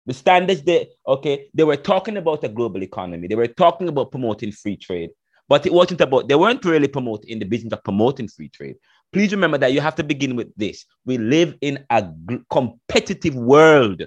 The 0.06 0.14
standards 0.14 0.62
they 0.62 0.88
okay, 1.06 1.46
they 1.54 1.64
were 1.64 1.76
talking 1.76 2.16
about 2.16 2.44
a 2.44 2.48
global 2.48 2.82
economy. 2.82 3.28
They 3.28 3.34
were 3.34 3.46
talking 3.46 3.88
about 3.88 4.10
promoting 4.10 4.52
free 4.52 4.76
trade. 4.76 5.10
But 5.48 5.66
it 5.66 5.72
wasn't 5.72 6.00
about, 6.00 6.28
they 6.28 6.34
weren't 6.34 6.64
really 6.64 6.88
promoting 6.88 7.30
in 7.30 7.38
the 7.38 7.44
business 7.44 7.74
of 7.74 7.84
promoting 7.84 8.28
free 8.28 8.48
trade. 8.48 8.76
Please 9.12 9.32
remember 9.32 9.58
that 9.58 9.72
you 9.72 9.82
have 9.82 9.94
to 9.96 10.02
begin 10.02 10.34
with 10.34 10.50
this. 10.56 10.86
We 11.04 11.18
live 11.18 11.54
in 11.60 11.84
a 11.90 12.08
competitive 12.48 13.34
world. 13.34 14.02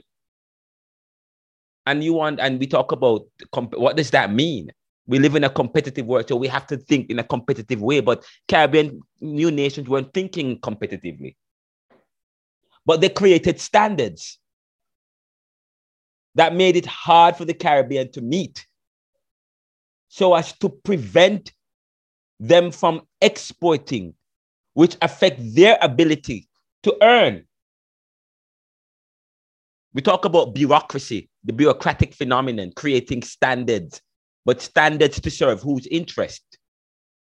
And 1.86 2.04
you 2.04 2.14
want, 2.14 2.40
and 2.40 2.60
we 2.60 2.66
talk 2.66 2.92
about 2.92 3.28
what 3.54 3.96
does 3.96 4.10
that 4.10 4.34
mean? 4.34 4.72
We 5.08 5.20
live 5.20 5.36
in 5.36 5.44
a 5.44 5.50
competitive 5.50 6.06
world, 6.06 6.28
so 6.28 6.36
we 6.36 6.48
have 6.48 6.66
to 6.68 6.78
think 6.78 7.10
in 7.10 7.20
a 7.20 7.24
competitive 7.24 7.82
way. 7.82 8.00
But 8.00 8.26
Caribbean 8.48 9.02
new 9.22 9.52
nations 9.52 9.88
weren't 9.88 10.14
thinking 10.14 10.60
competitively. 10.60 11.36
But 12.86 13.02
they 13.02 13.10
created 13.10 13.60
standards 13.60 14.40
that 16.36 16.56
made 16.56 16.76
it 16.76 16.86
hard 16.86 17.36
for 17.36 17.46
the 17.46 17.54
Caribbean 17.54 18.12
to 18.12 18.22
meet 18.22 18.66
so 20.10 20.34
as 20.34 20.54
to 20.60 20.70
prevent 20.70 21.52
them 22.40 22.72
from 22.72 23.02
exporting, 23.22 24.14
which 24.74 24.98
affect 25.02 25.40
their 25.56 25.78
ability 25.82 26.48
to 26.84 26.96
earn. 27.02 27.46
We 29.94 30.02
talk 30.02 30.26
about 30.26 30.54
bureaucracy, 30.54 31.30
the 31.44 31.54
bureaucratic 31.54 32.14
phenomenon, 32.14 32.74
creating 32.76 33.24
standards, 33.24 34.02
but 34.46 34.62
standards 34.62 35.20
to 35.22 35.30
serve 35.32 35.62
whose 35.62 35.88
interest. 35.88 36.44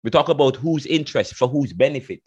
We 0.04 0.10
talk 0.10 0.28
about 0.28 0.56
whose 0.56 0.86
interest 0.86 1.34
for 1.34 1.48
whose 1.48 1.72
benefit. 1.72 2.20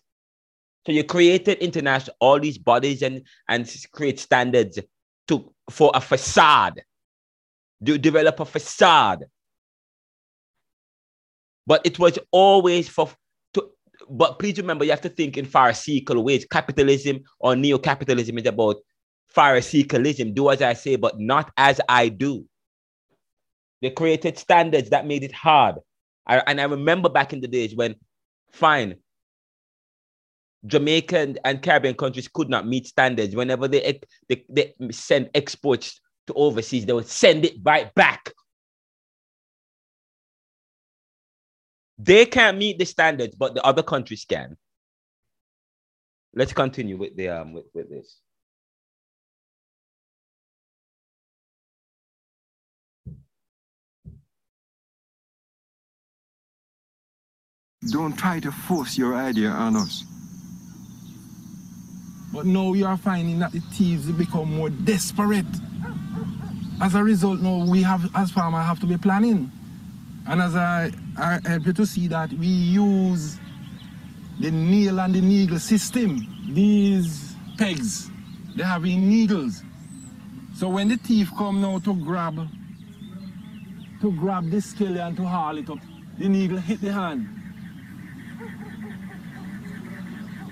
So 0.85 0.91
you 0.91 1.03
created 1.03 1.57
international 1.57 2.15
all 2.19 2.39
these 2.39 2.57
bodies 2.57 3.01
and 3.01 3.23
and 3.49 3.69
create 3.91 4.19
standards 4.19 4.79
to 5.27 5.53
for 5.69 5.91
a 5.93 6.01
facade. 6.01 6.81
Do 7.83 7.97
develop 7.97 8.39
a 8.39 8.45
facade 8.45 9.25
but 11.67 11.81
it 11.85 11.99
was 11.99 12.19
always 12.31 12.87
for 12.87 13.09
to, 13.53 13.69
but 14.09 14.39
please 14.39 14.57
remember 14.57 14.85
you 14.85 14.91
have 14.91 15.01
to 15.01 15.09
think 15.09 15.37
in 15.37 15.45
pharisaical 15.45 16.23
ways. 16.23 16.45
Capitalism 16.45 17.21
or 17.39 17.55
neo-capitalism 17.55 18.37
is 18.37 18.45
about 18.45 18.77
pharisaicalism. 19.35 20.33
Do 20.33 20.49
as 20.49 20.61
I 20.61 20.73
say, 20.73 20.95
but 20.95 21.19
not 21.19 21.51
as 21.57 21.81
I 21.89 22.09
do. 22.09 22.45
They 23.85 23.91
created 23.91 24.39
standards 24.39 24.89
that 24.89 25.05
made 25.05 25.23
it 25.23 25.31
hard. 25.31 25.75
I, 26.25 26.39
and 26.47 26.59
I 26.59 26.63
remember 26.63 27.07
back 27.07 27.33
in 27.33 27.41
the 27.41 27.47
days 27.47 27.75
when, 27.75 27.93
fine, 28.51 28.95
Jamaican 30.65 31.37
and 31.45 31.61
Caribbean 31.61 31.93
countries 31.93 32.27
could 32.27 32.49
not 32.49 32.65
meet 32.65 32.87
standards. 32.87 33.35
Whenever 33.35 33.67
they, 33.67 34.01
they, 34.27 34.43
they 34.49 34.73
send 34.89 35.29
exports 35.35 36.01
to 36.25 36.33
overseas, 36.33 36.87
they 36.87 36.93
would 36.93 37.05
send 37.05 37.45
it 37.45 37.57
right 37.63 37.93
back 37.93 38.33
They 41.97 42.25
can't 42.25 42.57
meet 42.57 42.79
the 42.79 42.85
standards, 42.85 43.35
but 43.35 43.53
the 43.53 43.63
other 43.63 43.83
countries 43.83 44.25
can. 44.25 44.57
Let's 46.33 46.51
continue 46.51 46.97
with 46.97 47.15
the 47.15 47.29
um 47.29 47.53
with, 47.53 47.65
with 47.73 47.89
this. 47.89 48.19
Don't 57.91 58.17
try 58.17 58.39
to 58.39 58.51
force 58.51 58.97
your 58.97 59.15
idea 59.15 59.49
on 59.49 59.75
us. 59.75 60.03
But 62.33 62.45
now 62.45 62.73
you 62.73 62.85
are 62.85 62.97
finding 62.97 63.39
that 63.39 63.51
the 63.51 63.59
thieves 63.59 64.11
become 64.11 64.55
more 64.55 64.69
desperate. 64.69 65.45
As 66.81 66.95
a 66.95 67.03
result, 67.03 67.39
now 67.39 67.63
we 67.65 67.81
have, 67.83 68.09
as 68.15 68.31
farmers, 68.31 68.65
have 68.65 68.79
to 68.81 68.85
be 68.85 68.97
planning. 68.97 69.51
And 70.27 70.41
as 70.41 70.55
I, 70.55 70.91
I 71.17 71.39
help 71.45 71.67
you 71.67 71.73
to 71.73 71.85
see 71.85 72.07
that 72.07 72.33
we 72.33 72.47
use 72.47 73.37
the 74.39 74.51
nail 74.51 74.99
and 74.99 75.13
the 75.13 75.21
needle 75.21 75.59
system. 75.59 76.27
These 76.53 77.35
pegs, 77.57 78.09
they 78.55 78.63
have 78.63 78.83
needles. 78.83 79.61
So 80.55 80.69
when 80.69 80.89
the 80.89 80.97
thief 80.97 81.31
come 81.37 81.61
now 81.61 81.79
to 81.79 81.93
grab, 81.93 82.47
to 84.01 84.11
grab 84.13 84.49
this 84.49 84.73
and 84.79 85.15
to 85.17 85.23
haul 85.23 85.57
it 85.57 85.69
up, 85.69 85.79
the 86.17 86.27
needle 86.27 86.57
hit 86.57 86.81
the 86.81 86.91
hand. 86.91 87.27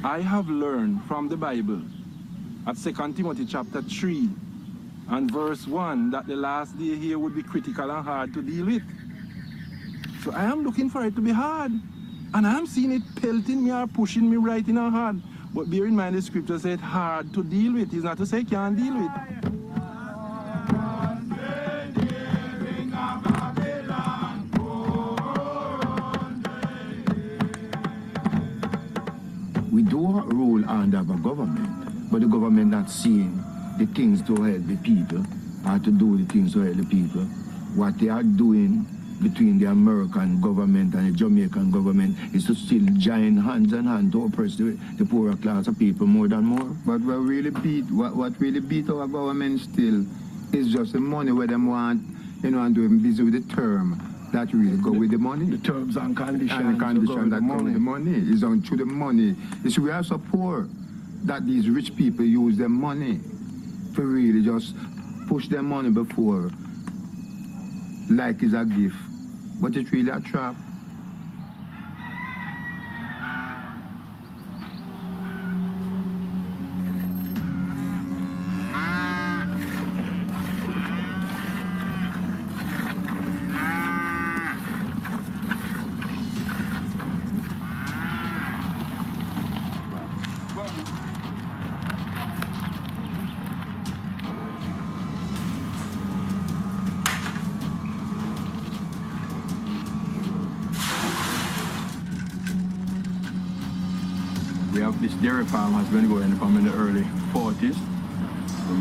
I 0.06 0.20
have 0.20 0.50
learned 0.50 1.02
from 1.06 1.30
the 1.30 1.38
Bible 1.38 1.82
at 2.68 2.76
2 2.76 2.92
Timothy 3.14 3.46
chapter 3.46 3.82
3 3.82 4.30
and 5.12 5.32
verse 5.32 5.66
1 5.66 6.12
that 6.12 6.28
the 6.28 6.36
last 6.36 6.78
day 6.78 6.98
here 6.98 7.18
would 7.18 7.34
be 7.34 7.42
critical 7.42 7.90
and 7.90 8.06
hard 8.06 8.34
to 8.34 8.42
deal 8.42 8.66
with. 8.66 8.84
So 10.22 10.34
I 10.34 10.44
am 10.44 10.66
looking 10.66 10.90
for 10.90 11.06
it 11.06 11.16
to 11.16 11.22
be 11.22 11.32
hard. 11.32 11.72
And 12.34 12.46
I'm 12.46 12.68
seeing 12.68 12.92
it 12.92 13.04
pelting 13.22 13.64
me 13.64 13.72
or 13.72 13.88
pushing 13.88 14.30
me 14.30 14.36
right 14.36 14.68
in 14.68 14.78
a 14.78 14.90
hard. 14.90 15.22
But 15.54 15.72
bear 15.72 15.86
in 15.86 15.96
mind 15.96 16.18
the 16.18 16.22
scripture 16.22 16.60
said 16.60 16.82
hard 16.82 17.34
to 17.34 17.42
deal 17.42 17.74
with. 17.74 17.94
It's 17.94 18.04
not 18.04 18.18
to 18.18 18.26
say 18.26 18.44
can't 18.44 18.76
deal 18.76 18.94
with. 18.94 19.63
We 30.14 30.20
do 30.20 30.26
rule 30.28 30.70
under 30.70 31.00
a 31.00 31.04
government, 31.04 32.12
but 32.12 32.22
the 32.22 32.28
government 32.28 32.70
not 32.70 32.88
seeing 32.88 33.44
the 33.80 33.88
things 33.88 34.22
to 34.28 34.36
help 34.36 34.68
the 34.68 34.76
people 34.78 35.26
or 35.68 35.80
to 35.80 35.90
do 35.90 36.18
the 36.24 36.32
things 36.32 36.54
to 36.54 36.60
help 36.62 36.78
the 36.78 36.86
people. 36.86 37.24
What 37.74 37.98
they 37.98 38.10
are 38.10 38.22
doing 38.22 38.86
between 39.24 39.58
the 39.58 39.66
American 39.72 40.40
government 40.40 40.94
and 40.94 41.12
the 41.12 41.18
Jamaican 41.18 41.72
government 41.72 42.16
is 42.32 42.46
to 42.46 42.54
still 42.54 42.86
join 43.00 43.38
hands 43.38 43.74
and 43.74 43.88
hand 43.88 44.12
to 44.12 44.26
oppress 44.26 44.56
the, 44.56 44.78
the 45.00 45.06
poorer 45.06 45.36
class 45.36 45.66
of 45.66 45.80
people 45.80 46.06
more 46.06 46.28
than 46.28 46.44
more. 46.44 46.70
But 46.86 47.02
what 47.02 47.18
really 47.18 47.50
beat 47.50 47.86
what, 47.90 48.16
what 48.16 48.40
really 48.40 48.60
beat 48.60 48.92
our 48.92 49.08
government 49.08 49.62
still 49.62 50.06
is 50.54 50.72
just 50.72 50.94
the 50.94 51.00
money 51.00 51.32
where 51.32 51.48
they 51.48 51.56
want, 51.56 52.04
you 52.44 52.52
know, 52.52 52.62
and 52.62 52.76
doing 52.76 53.00
busy 53.00 53.24
with 53.24 53.34
the 53.34 53.56
term 53.56 54.13
that 54.34 54.52
really 54.54 54.78
go 54.78 54.92
with 54.92 55.12
the 55.12 55.18
money. 55.18 55.46
The 55.46 55.58
terms 55.60 55.96
and 55.96 56.16
conditions. 56.18 56.60
And 56.60 56.76
the 56.76 56.84
conditions 56.84 57.32
that 57.32 57.40
come 57.40 57.64
with 57.64 57.74
the 57.74 57.80
money. 57.80 58.12
It's 58.16 58.44
on 58.44 58.62
to 58.64 58.76
the 58.76 58.86
money. 58.86 59.36
You 59.64 59.70
see, 59.70 59.82
we 59.82 59.92
are 59.92 60.04
so 60.04 60.18
poor. 60.18 60.68
that 61.26 61.46
these 61.46 61.70
rich 61.70 61.96
people 61.96 62.26
use 62.26 62.58
their 62.58 62.70
money 62.70 63.20
to 63.96 64.02
really 64.02 64.44
just 64.44 64.76
push 65.28 65.48
their 65.48 65.64
money 65.64 65.90
before 65.90 66.52
like 68.10 68.44
it's 68.44 68.54
a 68.54 68.66
gift. 68.66 68.98
But 69.62 69.78
it's 69.78 69.92
really 69.92 70.12
a 70.12 70.20
trap. 70.20 70.56
Have 105.44 105.52
this 105.52 105.52
dairy 105.52 105.52
farm 105.52 105.74
has 105.74 105.88
been 105.90 106.10
going 106.10 106.36
from 106.38 106.58
in 106.58 106.66
the 106.66 106.74
early 106.74 107.04
40s. 107.34 107.78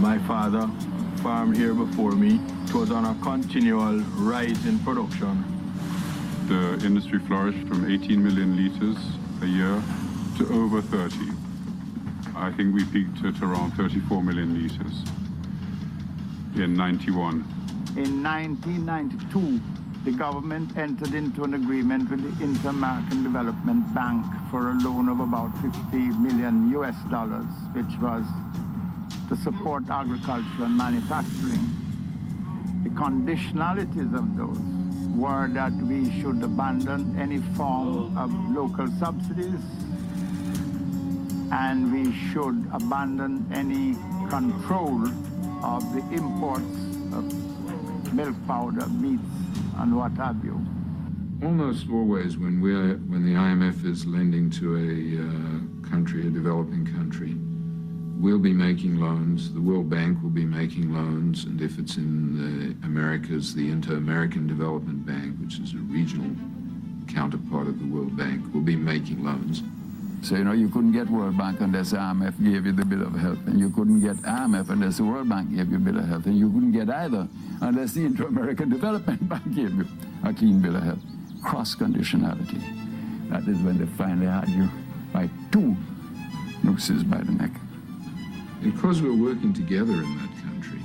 My 0.00 0.18
father 0.20 0.68
farmed 1.22 1.56
here 1.56 1.74
before 1.74 2.12
me. 2.12 2.40
It 2.64 2.74
was 2.74 2.90
on 2.90 3.04
a 3.04 3.14
continual 3.22 4.00
rise 4.16 4.66
in 4.66 4.78
production. 4.80 5.44
The 6.48 6.84
industry 6.84 7.18
flourished 7.20 7.66
from 7.68 7.90
18 7.90 8.22
million 8.22 8.56
liters 8.56 8.96
a 9.42 9.46
year 9.46 9.82
to 10.38 10.48
over 10.52 10.82
30. 10.82 11.32
I 12.34 12.50
think 12.52 12.74
we 12.74 12.84
peaked 12.84 13.24
at 13.24 13.40
around 13.42 13.72
34 13.72 14.22
million 14.22 14.54
liters 14.54 15.04
in 16.56 16.74
91. 16.74 17.44
In 17.96 18.22
1992, 18.22 19.60
the 20.04 20.10
government 20.10 20.76
entered 20.76 21.14
into 21.14 21.44
an 21.44 21.54
agreement 21.54 22.10
with 22.10 22.22
the 22.22 22.44
Inter-American 22.44 23.22
Development 23.22 23.94
Bank 23.94 24.26
for 24.50 24.70
a 24.70 24.74
loan 24.74 25.08
of 25.08 25.20
about 25.20 25.52
50 25.62 25.96
million 25.96 26.70
US 26.72 26.96
dollars, 27.08 27.46
which 27.72 28.00
was 28.00 28.24
to 29.28 29.36
support 29.36 29.84
agriculture 29.88 30.64
and 30.64 30.76
manufacturing. 30.76 31.70
The 32.82 32.90
conditionalities 32.90 34.12
of 34.12 34.36
those 34.36 34.58
were 35.16 35.46
that 35.52 35.72
we 35.74 36.10
should 36.20 36.42
abandon 36.42 37.16
any 37.16 37.38
form 37.54 38.16
of 38.18 38.32
local 38.50 38.88
subsidies 38.98 39.60
and 41.52 41.92
we 41.92 42.12
should 42.32 42.66
abandon 42.72 43.46
any 43.52 43.94
control 44.28 45.06
of 45.62 45.94
the 45.94 46.02
imports 46.12 46.76
of 47.12 48.12
milk 48.14 48.34
powder, 48.48 48.86
meats, 48.88 49.22
and 49.78 49.96
what 49.96 50.12
have 50.12 50.44
you. 50.44 50.60
Almost 51.42 51.86
always, 51.90 52.36
when 52.38 52.60
we're 52.60 52.96
when 53.08 53.24
the 53.24 53.34
IMF 53.34 53.84
is 53.84 54.06
lending 54.06 54.48
to 54.50 54.76
a 54.76 55.22
uh, 55.26 55.88
country, 55.88 56.26
a 56.26 56.30
developing 56.30 56.86
country, 56.86 57.34
we'll 58.22 58.38
be 58.38 58.52
making 58.52 58.96
loans. 59.00 59.52
The 59.52 59.60
World 59.60 59.90
Bank 59.90 60.22
will 60.22 60.30
be 60.30 60.44
making 60.44 60.94
loans, 60.94 61.44
and 61.44 61.60
if 61.60 61.78
it's 61.78 61.96
in 61.96 62.38
the 62.38 62.86
Americas, 62.86 63.54
the 63.54 63.70
Inter-American 63.70 64.46
Development 64.46 65.04
Bank, 65.04 65.36
which 65.40 65.58
is 65.58 65.74
a 65.74 65.78
regional 65.78 66.30
counterpart 67.08 67.66
of 67.66 67.80
the 67.80 67.86
World 67.86 68.16
Bank, 68.16 68.54
will 68.54 68.60
be 68.60 68.76
making 68.76 69.24
loans. 69.24 69.62
So, 70.22 70.36
you 70.36 70.44
know, 70.44 70.52
you 70.52 70.68
couldn't 70.68 70.92
get 70.92 71.10
World 71.10 71.36
Bank 71.36 71.60
unless 71.60 71.90
the 71.90 71.96
IMF 71.96 72.42
gave 72.42 72.64
you 72.64 72.72
the 72.72 72.84
bill 72.84 73.02
of 73.02 73.14
health, 73.14 73.38
and 73.46 73.58
you 73.58 73.70
couldn't 73.70 74.00
get 74.00 74.16
IMF 74.18 74.70
unless 74.70 74.98
the 74.98 75.04
World 75.04 75.28
Bank 75.28 75.54
gave 75.54 75.68
you 75.70 75.76
a 75.76 75.80
bill 75.80 75.98
of 75.98 76.06
health, 76.06 76.26
and 76.26 76.38
you 76.38 76.48
couldn't 76.48 76.70
get 76.72 76.88
either 76.88 77.26
unless 77.60 77.92
the 77.92 78.04
Inter-American 78.04 78.68
Development 78.76 79.28
Bank 79.28 79.52
gave 79.52 79.74
you 79.74 79.84
a 80.24 80.32
clean 80.32 80.60
bill 80.60 80.76
of 80.76 80.84
health. 80.84 81.00
Cross-conditionality. 81.42 82.62
That 83.30 83.48
is 83.48 83.58
when 83.62 83.78
they 83.78 83.86
finally 83.86 84.26
had 84.26 84.48
you 84.48 84.68
by 85.12 85.28
two 85.50 85.76
nooses 86.62 87.02
by 87.02 87.18
the 87.18 87.32
neck. 87.32 87.50
Because 88.62 89.02
we're 89.02 89.20
working 89.20 89.52
together 89.52 89.92
in 89.92 90.18
that 90.18 90.30
country, 90.44 90.80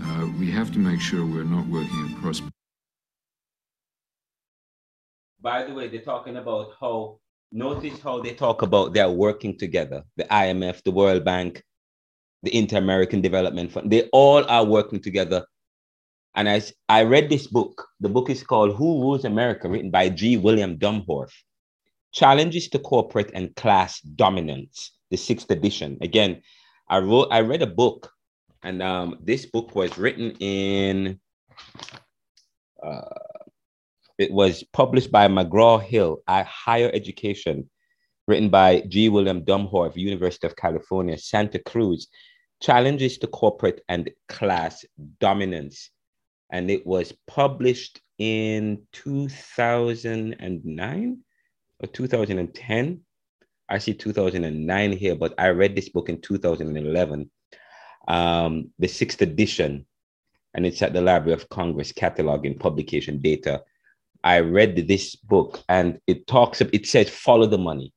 uh, 0.00 0.28
we 0.38 0.48
have 0.52 0.72
to 0.74 0.78
make 0.78 1.00
sure 1.00 1.26
we're 1.26 1.42
not 1.42 1.66
working 1.66 2.14
across 2.16 2.40
By 5.40 5.64
the 5.64 5.74
way, 5.74 5.88
they're 5.88 6.00
talking 6.00 6.36
about 6.36 6.72
how, 6.80 7.20
notice 7.52 8.00
how 8.00 8.20
they 8.20 8.34
talk 8.34 8.62
about 8.62 8.94
they're 8.94 9.10
working 9.10 9.56
together. 9.56 10.02
The 10.16 10.24
IMF, 10.24 10.82
the 10.82 10.90
World 10.90 11.24
Bank, 11.24 11.62
the 12.42 12.56
Inter 12.56 12.78
American 12.78 13.20
Development 13.20 13.70
Fund, 13.70 13.90
they 13.90 14.08
all 14.12 14.44
are 14.44 14.64
working 14.64 15.00
together. 15.00 15.44
And 16.34 16.48
I, 16.48 16.62
I 16.88 17.02
read 17.02 17.28
this 17.28 17.46
book. 17.46 17.86
The 18.00 18.08
book 18.08 18.30
is 18.30 18.42
called 18.42 18.76
Who 18.76 19.00
Rules 19.00 19.24
America, 19.24 19.68
written 19.68 19.90
by 19.90 20.08
G. 20.08 20.36
William 20.36 20.78
Domhoff. 20.78 21.30
Challenges 22.12 22.68
to 22.70 22.78
Corporate 22.78 23.30
and 23.34 23.54
Class 23.56 24.00
Dominance, 24.00 24.92
the 25.10 25.16
sixth 25.16 25.50
edition. 25.50 25.98
Again, 26.00 26.42
I 26.88 26.98
wrote, 26.98 27.28
I 27.30 27.40
read 27.40 27.62
a 27.62 27.66
book, 27.66 28.10
and 28.62 28.82
um, 28.82 29.18
this 29.22 29.46
book 29.46 29.74
was 29.74 29.98
written 29.98 30.30
in 30.40 31.20
uh, 32.82 33.02
it 34.18 34.30
was 34.32 34.64
published 34.72 35.12
by 35.12 35.28
McGraw 35.28 35.80
Hill 35.80 36.22
at 36.26 36.46
Higher 36.46 36.90
Education, 36.92 37.70
written 38.26 38.50
by 38.50 38.80
G. 38.88 39.08
William 39.08 39.44
Domhoff, 39.44 39.96
University 39.96 40.46
of 40.46 40.56
California, 40.56 41.16
Santa 41.16 41.60
Cruz, 41.60 42.08
Challenges 42.60 43.18
to 43.18 43.28
Corporate 43.28 43.84
and 43.88 44.10
Class 44.28 44.84
Dominance. 45.20 45.90
And 46.50 46.68
it 46.70 46.84
was 46.84 47.12
published 47.28 48.00
in 48.18 48.82
2009 48.92 51.18
or 51.78 51.86
2010. 51.86 53.00
I 53.68 53.78
see 53.78 53.94
2009 53.94 54.92
here, 54.92 55.14
but 55.14 55.34
I 55.38 55.50
read 55.50 55.76
this 55.76 55.88
book 55.88 56.08
in 56.08 56.20
2011, 56.20 57.30
um, 58.08 58.72
the 58.78 58.88
sixth 58.88 59.22
edition, 59.22 59.86
and 60.54 60.66
it's 60.66 60.82
at 60.82 60.92
the 60.92 61.00
Library 61.00 61.34
of 61.34 61.48
Congress 61.50 61.92
cataloging 61.92 62.58
publication 62.58 63.18
data 63.18 63.62
I 64.24 64.40
read 64.40 64.88
this 64.88 65.14
book 65.16 65.60
and 65.68 66.00
it 66.06 66.26
talks, 66.26 66.60
it 66.60 66.86
says 66.86 67.08
follow 67.08 67.46
the 67.46 67.58
money. 67.58 67.92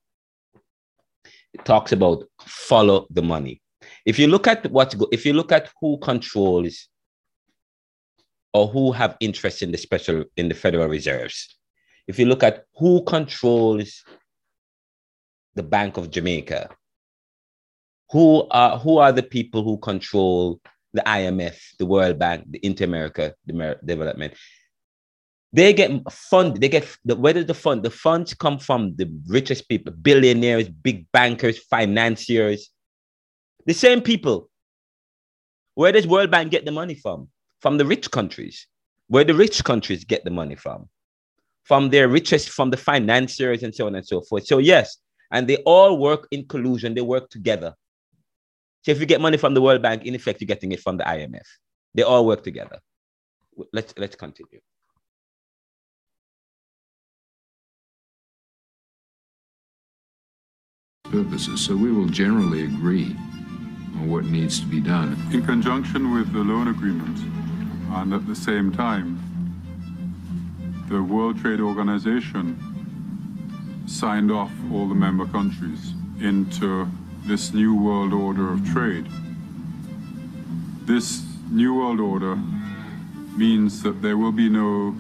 It 1.53 1.65
talks 1.65 1.91
about 1.91 2.23
follow 2.45 3.07
the 3.09 3.21
money. 3.21 3.61
If 4.05 4.17
you 4.19 4.27
look 4.27 4.47
at 4.47 4.69
what, 4.71 4.95
if 5.11 5.25
you 5.25 5.33
look 5.33 5.51
at 5.51 5.69
who 5.79 5.97
controls 5.99 6.87
or 8.53 8.67
who 8.67 8.91
have 8.91 9.17
interest 9.19 9.61
in 9.61 9.71
the 9.71 9.77
special, 9.77 10.25
in 10.37 10.47
the 10.49 10.55
Federal 10.55 10.87
Reserves, 10.87 11.57
if 12.07 12.19
you 12.19 12.25
look 12.25 12.43
at 12.43 12.65
who 12.75 13.03
controls 13.03 14.03
the 15.55 15.63
Bank 15.63 15.97
of 15.97 16.11
Jamaica, 16.11 16.69
who 18.11 18.47
are, 18.51 18.77
who 18.77 18.97
are 18.97 19.11
the 19.11 19.23
people 19.23 19.63
who 19.63 19.77
control 19.77 20.59
the 20.93 21.01
IMF, 21.01 21.57
the 21.79 21.85
World 21.85 22.19
Bank, 22.19 22.45
the 22.49 22.59
Inter-America 22.65 23.33
Development, 23.47 24.33
they 25.53 25.73
get 25.73 25.91
funded. 26.11 26.61
they 26.61 26.69
get 26.69 26.87
the 27.03 27.15
where 27.15 27.33
does 27.33 27.45
the 27.45 27.53
fund 27.53 27.83
the 27.83 27.89
funds 27.89 28.33
come 28.33 28.57
from? 28.57 28.95
The 28.95 29.11
richest 29.27 29.67
people 29.67 29.93
billionaires 29.93 30.69
big 30.69 31.11
bankers 31.11 31.59
financiers. 31.59 32.69
The 33.65 33.73
same 33.73 34.01
people. 34.01 34.49
Where 35.75 35.91
does 35.91 36.07
world 36.07 36.31
bank 36.31 36.51
get 36.51 36.65
the 36.65 36.71
money 36.71 36.95
from? 36.95 37.29
From 37.59 37.77
the 37.77 37.85
rich 37.85 38.11
countries. 38.11 38.67
Where 39.07 39.23
the 39.23 39.33
rich 39.33 39.63
countries 39.63 40.05
get 40.05 40.23
the 40.23 40.31
money 40.31 40.55
from? 40.55 40.89
From 41.63 41.89
their 41.89 42.07
richest 42.07 42.49
from 42.49 42.69
the 42.69 42.77
financiers 42.77 43.63
and 43.63 43.75
so 43.75 43.87
on 43.87 43.95
and 43.95 44.05
so 44.05 44.21
forth. 44.21 44.47
So 44.47 44.57
yes 44.57 44.97
and 45.31 45.47
they 45.47 45.57
all 45.57 45.97
work 45.97 46.27
in 46.31 46.45
collusion. 46.47 46.93
They 46.93 47.01
work 47.01 47.29
together. 47.29 47.73
So 48.83 48.91
if 48.91 48.99
you 48.99 49.05
get 49.05 49.21
money 49.21 49.37
from 49.37 49.53
the 49.53 49.61
world 49.61 49.81
bank 49.81 50.05
in 50.05 50.15
effect 50.15 50.39
you're 50.41 50.47
getting 50.47 50.71
it 50.71 50.79
from 50.79 50.97
the 50.97 51.03
imf 51.03 51.45
they 51.93 52.03
all 52.03 52.25
work 52.25 52.43
together. 52.43 52.79
Let's 53.73 53.93
let's 53.97 54.15
continue 54.15 54.61
purposes. 61.11 61.61
So 61.61 61.75
we 61.75 61.91
will 61.91 62.07
generally 62.07 62.63
agree 62.63 63.15
on 63.95 64.09
what 64.09 64.25
needs 64.25 64.59
to 64.61 64.65
be 64.65 64.79
done. 64.79 65.17
In 65.31 65.45
conjunction 65.45 66.13
with 66.13 66.31
the 66.31 66.39
loan 66.39 66.69
agreement, 66.69 67.19
and 67.91 68.13
at 68.13 68.25
the 68.25 68.35
same 68.35 68.71
time, 68.71 69.19
the 70.87 71.03
World 71.03 71.39
Trade 71.39 71.59
Organization 71.59 72.57
signed 73.85 74.31
off 74.31 74.51
all 74.71 74.87
the 74.87 74.95
member 74.95 75.25
countries 75.25 75.93
into 76.21 76.87
this 77.25 77.53
new 77.53 77.75
world 77.75 78.13
order 78.13 78.51
of 78.51 78.65
trade. 78.71 79.05
This 80.85 81.23
new 81.49 81.75
world 81.75 81.99
order 81.99 82.37
means 83.35 83.83
that 83.83 84.01
there 84.01 84.17
will 84.17 84.31
be 84.31 84.49
no 84.49 84.95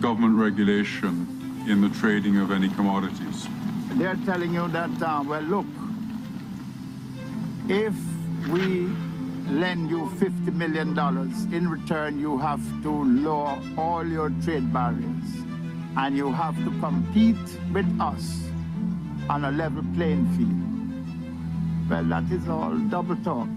government 0.00 0.38
regulation 0.38 1.64
in 1.66 1.80
the 1.80 1.88
trading 1.88 2.36
of 2.36 2.50
any 2.50 2.68
commodities 2.68 3.48
they're 3.96 4.18
telling 4.24 4.52
you 4.54 4.68
that, 4.68 5.02
uh, 5.02 5.22
well, 5.26 5.42
look, 5.42 5.66
If 7.66 7.94
we 8.50 8.88
lend 9.48 9.88
you 9.88 10.10
$50 10.20 10.52
million, 10.52 10.90
in 11.50 11.68
return, 11.68 12.18
you 12.18 12.36
have 12.36 12.60
to 12.82 12.90
lower 12.90 13.58
all 13.78 14.06
your 14.06 14.30
trade 14.44 14.70
barriers 14.70 15.24
and 15.96 16.14
you 16.14 16.30
have 16.30 16.56
to 16.64 16.70
compete 16.80 17.36
with 17.72 17.88
us 18.00 18.42
on 19.30 19.46
a 19.46 19.50
level 19.50 19.82
playing 19.94 20.26
field. 20.36 21.90
Well, 21.90 22.04
that 22.04 22.30
is 22.30 22.46
all 22.48 22.76
double 22.90 23.16
talk. 23.16 23.48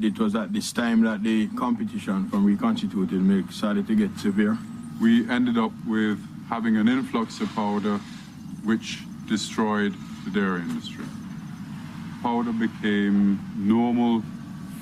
It 0.00 0.18
was 0.18 0.34
at 0.34 0.52
this 0.52 0.70
time 0.72 1.00
that 1.04 1.22
the 1.22 1.46
competition 1.56 2.28
from 2.28 2.44
reconstituted 2.44 3.22
milk 3.22 3.50
started 3.52 3.86
to 3.86 3.94
get 3.94 4.18
severe. 4.18 4.58
We 5.00 5.26
ended 5.30 5.56
up 5.56 5.72
with 5.86 6.18
having 6.50 6.76
an 6.76 6.88
influx 6.88 7.40
of 7.40 7.48
powder 7.54 7.98
which 8.64 9.00
destroyed 9.26 9.94
the 10.24 10.30
dairy 10.30 10.60
industry. 10.60 11.04
Powder 12.22 12.52
became 12.52 13.40
normal 13.56 14.22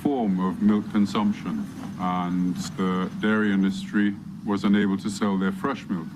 form 0.03 0.41
of 0.41 0.61
milk 0.63 0.91
consumption 0.93 1.67
and 1.99 2.57
uh, 2.57 2.71
the 2.77 3.11
dairy 3.21 3.53
industry 3.53 4.15
was 4.45 4.65
unable 4.65 4.99
to 4.99 5.09
sell 5.09 5.39
their 5.39 5.53
fresh 5.53 5.87
milk. 5.89 6.07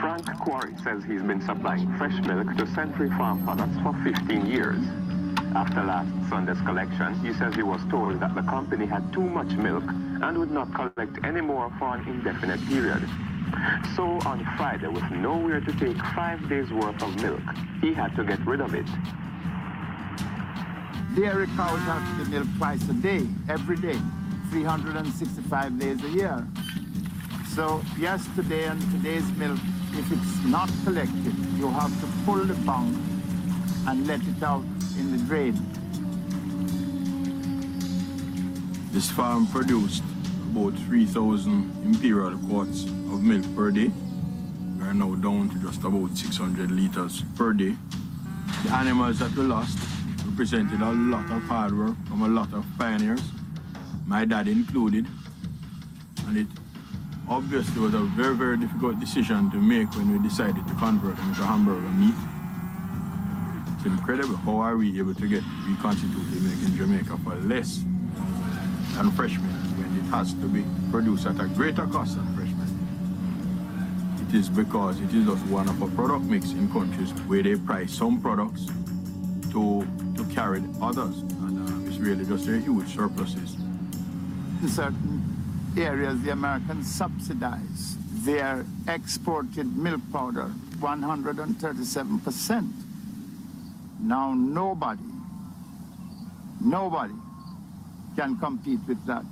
Frank 0.00 0.26
Quarry 0.40 0.74
says 0.82 1.02
he's 1.04 1.22
been 1.22 1.40
supplying 1.40 1.90
fresh 1.96 2.14
milk 2.26 2.56
to 2.56 2.66
Century 2.74 3.08
Farm 3.10 3.42
Products 3.44 3.78
for 3.82 3.94
15 4.04 4.46
years. 4.46 4.78
After 5.54 5.82
last 5.82 6.10
Sunday's 6.28 6.60
collection, 6.62 7.14
he 7.20 7.32
says 7.34 7.54
he 7.54 7.62
was 7.62 7.80
told 7.90 8.20
that 8.20 8.34
the 8.34 8.42
company 8.42 8.86
had 8.86 9.12
too 9.12 9.22
much 9.22 9.52
milk 9.52 9.84
and 9.86 10.38
would 10.38 10.50
not 10.50 10.72
collect 10.74 11.24
any 11.24 11.40
more 11.40 11.70
for 11.78 11.96
an 11.96 12.08
indefinite 12.08 12.60
period. 12.68 13.08
So 13.96 14.04
on 14.26 14.44
Friday, 14.56 14.88
with 14.88 15.10
nowhere 15.10 15.60
to 15.60 15.72
take 15.78 15.96
five 16.14 16.48
days 16.48 16.70
worth 16.70 17.02
of 17.02 17.14
milk, 17.22 17.42
he 17.80 17.92
had 17.92 18.14
to 18.16 18.24
get 18.24 18.44
rid 18.46 18.60
of 18.60 18.74
it. 18.74 18.86
Dairy 21.14 21.46
cows 21.48 21.78
have 21.80 22.18
to 22.18 22.24
be 22.24 22.30
milked 22.30 22.56
twice 22.56 22.88
a 22.88 22.94
day, 22.94 23.26
every 23.48 23.76
day, 23.76 23.98
365 24.50 25.78
days 25.78 26.02
a 26.04 26.08
year. 26.08 26.46
So 27.54 27.82
yesterday 27.98 28.64
and 28.64 28.80
today's 28.92 29.30
milk, 29.32 29.58
if 29.92 30.10
it's 30.10 30.44
not 30.46 30.70
collected, 30.84 31.36
you 31.58 31.68
have 31.68 31.92
to 32.00 32.06
pull 32.24 32.42
the 32.44 32.54
pump 32.64 32.96
and 33.86 34.06
let 34.06 34.20
it 34.22 34.42
out 34.42 34.64
in 34.98 35.12
the 35.12 35.22
drain. 35.24 35.54
This 38.90 39.10
farm 39.10 39.46
produced 39.48 40.02
about 40.52 40.78
3,000 40.80 41.82
imperial 41.82 42.36
quarts 42.46 42.84
of 42.84 43.22
milk 43.22 43.42
per 43.56 43.70
day. 43.70 43.90
We 44.78 44.84
are 44.84 44.92
now 44.92 45.14
down 45.14 45.48
to 45.48 45.58
just 45.60 45.82
about 45.82 46.14
600 46.14 46.70
liters 46.70 47.24
per 47.36 47.54
day. 47.54 47.74
The 48.64 48.74
animals 48.74 49.20
that 49.20 49.34
we 49.34 49.44
lost 49.44 49.78
represented 50.26 50.82
a 50.82 50.92
lot 50.92 51.24
of 51.30 51.42
hard 51.44 51.72
work 51.76 51.96
from 52.06 52.20
a 52.20 52.28
lot 52.28 52.52
of 52.52 52.66
pioneers, 52.78 53.22
my 54.06 54.26
dad 54.26 54.46
included. 54.46 55.06
And 56.26 56.36
it 56.36 56.48
obviously 57.30 57.80
was 57.80 57.94
a 57.94 58.00
very, 58.00 58.36
very 58.36 58.58
difficult 58.58 59.00
decision 59.00 59.50
to 59.52 59.56
make 59.56 59.90
when 59.96 60.12
we 60.12 60.18
decided 60.28 60.68
to 60.68 60.74
convert 60.74 61.18
into 61.20 61.42
hamburger 61.42 61.80
meat. 61.96 62.14
It's 63.76 63.86
incredible 63.86 64.36
how 64.36 64.56
are 64.58 64.76
we 64.76 64.98
able 64.98 65.14
to 65.14 65.26
get 65.26 65.42
reconstituted 65.66 66.42
milk 66.42 66.62
in 66.66 66.76
Jamaica 66.76 67.16
for 67.24 67.36
less 67.36 67.82
than 68.94 69.10
fresh 69.12 69.38
milk 69.38 69.61
has 70.12 70.34
to 70.34 70.46
be 70.46 70.62
produced 70.90 71.24
at 71.24 71.40
a 71.40 71.46
greater 71.48 71.86
cost 71.86 72.16
than 72.16 72.26
fresh 72.36 72.52
milk. 72.60 74.28
It 74.28 74.34
is 74.36 74.50
because 74.50 75.00
it 75.00 75.10
is 75.14 75.24
just 75.24 75.42
one 75.46 75.66
of 75.66 75.80
a 75.80 75.86
product 75.96 76.26
mix 76.26 76.50
in 76.52 76.70
countries 76.70 77.12
where 77.26 77.42
they 77.42 77.56
price 77.56 77.94
some 77.94 78.20
products 78.20 78.66
to, 79.52 79.88
to 80.16 80.24
carry 80.34 80.62
others. 80.82 81.16
And 81.44 81.66
uh, 81.66 81.88
it's 81.88 81.96
really 81.96 82.26
just 82.26 82.46
a 82.46 82.58
huge 82.58 82.94
surpluses. 82.94 83.54
In 84.60 84.68
certain 84.68 85.72
areas, 85.78 86.20
the 86.20 86.32
Americans 86.32 86.94
subsidize 86.94 87.96
their 88.26 88.66
exported 88.88 89.74
milk 89.78 90.02
powder 90.12 90.52
137%. 90.76 92.70
Now 94.00 94.34
nobody, 94.34 95.00
nobody 96.60 97.14
can 98.14 98.36
compete 98.36 98.80
with 98.86 99.06
that. 99.06 99.24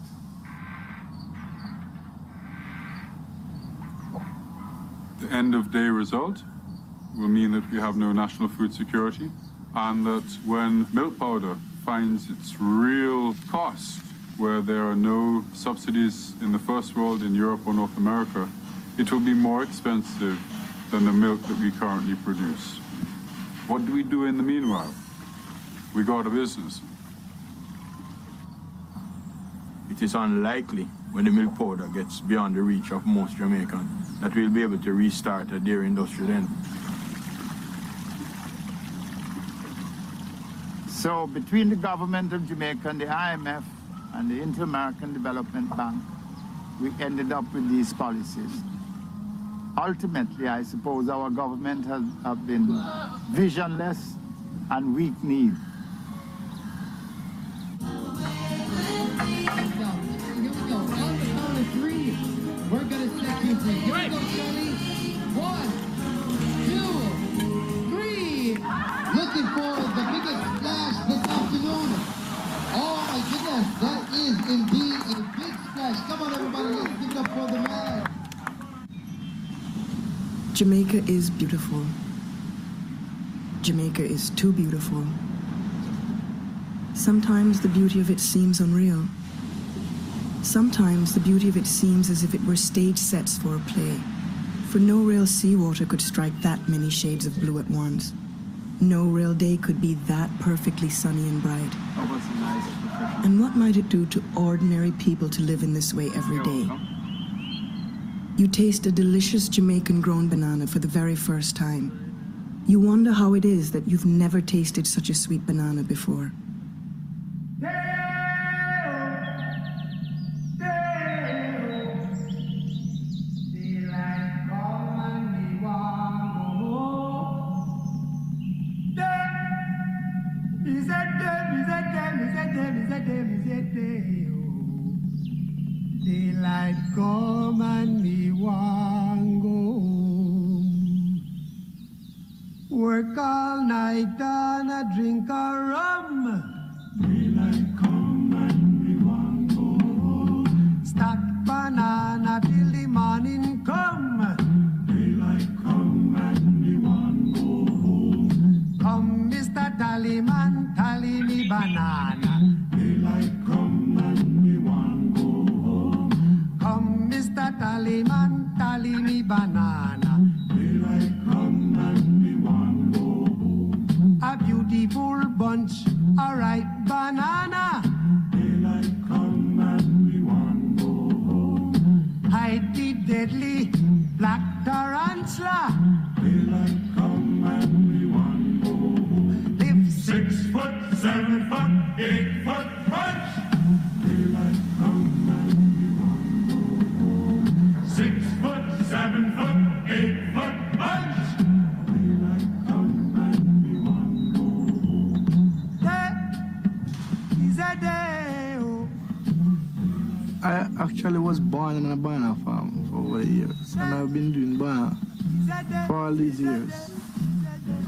The 5.20 5.30
end 5.30 5.54
of 5.54 5.70
day 5.70 5.88
result 5.88 6.42
will 7.14 7.28
mean 7.28 7.52
that 7.52 7.70
we 7.70 7.78
have 7.78 7.94
no 7.94 8.10
national 8.10 8.48
food 8.48 8.72
security 8.72 9.30
and 9.74 10.06
that 10.06 10.24
when 10.46 10.86
milk 10.94 11.18
powder 11.18 11.56
finds 11.84 12.30
its 12.30 12.58
real 12.58 13.34
cost, 13.50 14.00
where 14.38 14.62
there 14.62 14.82
are 14.84 14.96
no 14.96 15.44
subsidies 15.52 16.32
in 16.40 16.52
the 16.52 16.58
first 16.58 16.96
world, 16.96 17.22
in 17.22 17.34
Europe 17.34 17.60
or 17.66 17.74
North 17.74 17.94
America, 17.98 18.48
it 18.96 19.12
will 19.12 19.20
be 19.20 19.34
more 19.34 19.62
expensive 19.62 20.38
than 20.90 21.04
the 21.04 21.12
milk 21.12 21.42
that 21.42 21.58
we 21.58 21.70
currently 21.70 22.14
produce. 22.24 22.78
What 23.68 23.84
do 23.84 23.92
we 23.92 24.02
do 24.02 24.24
in 24.24 24.38
the 24.38 24.42
meanwhile? 24.42 24.94
We 25.94 26.02
go 26.02 26.18
out 26.18 26.26
of 26.26 26.32
business. 26.32 26.80
It 29.90 30.00
is 30.00 30.14
unlikely 30.14 30.88
when 31.12 31.24
the 31.24 31.30
milk 31.30 31.56
powder 31.58 31.88
gets 31.88 32.20
beyond 32.20 32.54
the 32.54 32.62
reach 32.62 32.92
of 32.92 33.04
most 33.04 33.36
Jamaicans 33.36 34.20
that 34.20 34.34
we'll 34.34 34.50
be 34.50 34.62
able 34.62 34.78
to 34.78 34.92
restart 34.92 35.50
a 35.52 35.58
dairy 35.58 35.86
industry 35.86 36.26
then. 36.26 36.48
So 40.88 41.26
between 41.26 41.70
the 41.70 41.76
government 41.76 42.32
of 42.32 42.46
Jamaica 42.46 42.90
and 42.90 43.00
the 43.00 43.06
IMF 43.06 43.64
and 44.14 44.30
the 44.30 44.40
Inter-American 44.40 45.12
Development 45.12 45.74
Bank, 45.76 46.02
we 46.80 46.92
ended 47.00 47.32
up 47.32 47.44
with 47.54 47.68
these 47.70 47.92
policies. 47.92 48.50
Ultimately, 49.78 50.48
I 50.48 50.62
suppose 50.62 51.08
our 51.08 51.30
government 51.30 51.86
has 51.86 52.02
have 52.22 52.46
been 52.46 52.68
visionless 53.30 54.14
and 54.70 54.94
weak-kneed. 54.94 55.54
We're 62.70 62.84
gonna 62.84 63.08
set 63.20 63.44
you 63.44 63.56
free. 63.56 63.72
Here 63.72 63.94
we 63.94 64.08
go, 64.10 64.18
Shirley. 64.30 64.70
One, 65.34 65.70
two, 66.70 66.92
three. 67.90 68.54
Looking 69.18 69.46
for 69.56 69.74
the 69.90 70.04
biggest 70.12 70.42
splash 70.54 70.96
this 71.08 71.22
afternoon. 71.26 71.88
Oh 72.72 73.02
my 73.10 73.20
goodness, 73.26 73.66
that 73.80 74.02
is 74.14 74.36
indeed 74.48 75.00
a 75.02 75.18
big 75.36 75.54
splash. 75.66 75.98
Come 76.06 76.22
on, 76.22 76.30
everybody, 76.32 76.68
let's 76.76 76.94
give 77.00 77.10
it 77.10 77.16
up 77.16 77.28
for 77.30 77.46
the 77.52 77.58
man. 77.58 78.06
Jamaica 80.54 80.98
is 81.10 81.28
beautiful. 81.28 81.84
Jamaica 83.62 84.04
is 84.04 84.30
too 84.30 84.52
beautiful. 84.52 85.04
Sometimes 86.94 87.60
the 87.62 87.68
beauty 87.68 87.98
of 87.98 88.10
it 88.10 88.20
seems 88.20 88.60
unreal. 88.60 89.08
Sometimes 90.42 91.12
the 91.12 91.20
beauty 91.20 91.48
of 91.48 91.56
it 91.56 91.66
seems 91.66 92.08
as 92.08 92.24
if 92.24 92.34
it 92.34 92.44
were 92.44 92.56
stage 92.56 92.98
sets 92.98 93.36
for 93.38 93.56
a 93.56 93.60
play. 93.60 94.00
For 94.70 94.78
no 94.78 94.98
real 94.98 95.26
seawater 95.26 95.84
could 95.84 96.00
strike 96.00 96.32
that 96.40 96.68
many 96.68 96.88
shades 96.90 97.26
of 97.26 97.38
blue 97.40 97.58
at 97.58 97.70
once. 97.70 98.12
No 98.80 99.04
real 99.04 99.34
day 99.34 99.58
could 99.58 99.80
be 99.80 99.94
that 100.06 100.30
perfectly 100.40 100.88
sunny 100.88 101.28
and 101.28 101.42
bright. 101.42 101.74
And 103.24 103.38
what 103.38 103.54
might 103.54 103.76
it 103.76 103.90
do 103.90 104.06
to 104.06 104.22
ordinary 104.34 104.92
people 104.92 105.28
to 105.28 105.42
live 105.42 105.62
in 105.62 105.74
this 105.74 105.92
way 105.92 106.08
every 106.16 106.42
day? 106.42 106.68
You 108.38 108.48
taste 108.48 108.86
a 108.86 108.92
delicious 108.92 109.48
Jamaican 109.50 110.00
grown 110.00 110.30
banana 110.30 110.66
for 110.66 110.78
the 110.78 110.88
very 110.88 111.14
first 111.14 111.54
time. 111.54 112.64
You 112.66 112.80
wonder 112.80 113.12
how 113.12 113.34
it 113.34 113.44
is 113.44 113.72
that 113.72 113.86
you've 113.86 114.06
never 114.06 114.40
tasted 114.40 114.86
such 114.86 115.10
a 115.10 115.14
sweet 115.14 115.44
banana 115.44 115.82
before. 115.82 116.32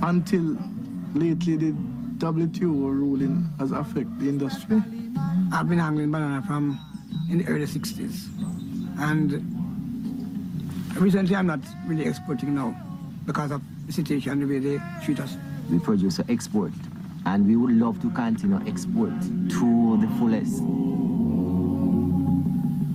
Until 0.02 0.58
lately, 1.14 1.56
the 1.56 1.72
WTO 2.18 2.62
ruling 2.62 3.48
has 3.58 3.70
affected 3.70 4.18
the 4.18 4.28
industry. 4.28 4.82
I've 5.52 5.68
been 5.68 5.78
handling 5.78 6.10
banana 6.10 6.42
from 6.46 6.78
in 7.30 7.38
the 7.38 7.46
early 7.46 7.66
60s. 7.66 8.28
And 8.98 9.32
recently 11.00 11.36
I'm 11.36 11.46
not 11.46 11.60
really 11.86 12.04
exporting 12.04 12.54
now 12.54 12.76
because 13.26 13.52
of 13.52 13.62
the 13.86 13.92
situation, 13.92 14.40
the 14.40 14.46
way 14.46 14.58
they 14.58 14.80
treat 15.04 15.20
us. 15.20 15.36
We 15.70 15.78
produce 15.78 16.18
or 16.18 16.24
export, 16.28 16.72
and 17.24 17.46
we 17.46 17.54
would 17.56 17.74
love 17.74 18.02
to 18.02 18.10
continue 18.10 18.60
export 18.68 19.20
to 19.20 19.98
the 20.00 20.08
fullest. 20.18 20.58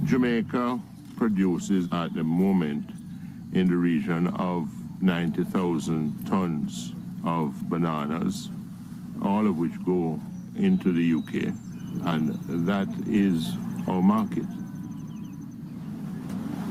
Jamaica 0.10 0.80
produces 1.16 1.88
at 1.92 2.14
the 2.14 2.24
moment 2.24 2.90
in 3.54 3.70
the 3.70 3.76
region 3.76 4.28
of 4.28 4.70
90,000 5.02 6.28
tons 6.28 6.94
of 7.28 7.70
bananas, 7.70 8.50
all 9.22 9.46
of 9.46 9.58
which 9.58 9.74
go 9.86 10.20
into 10.56 10.94
the 10.94 11.14
UK, 11.20 11.54
and 12.06 12.30
that 12.66 12.88
is 13.06 13.52
our 13.88 14.02
market. 14.02 14.46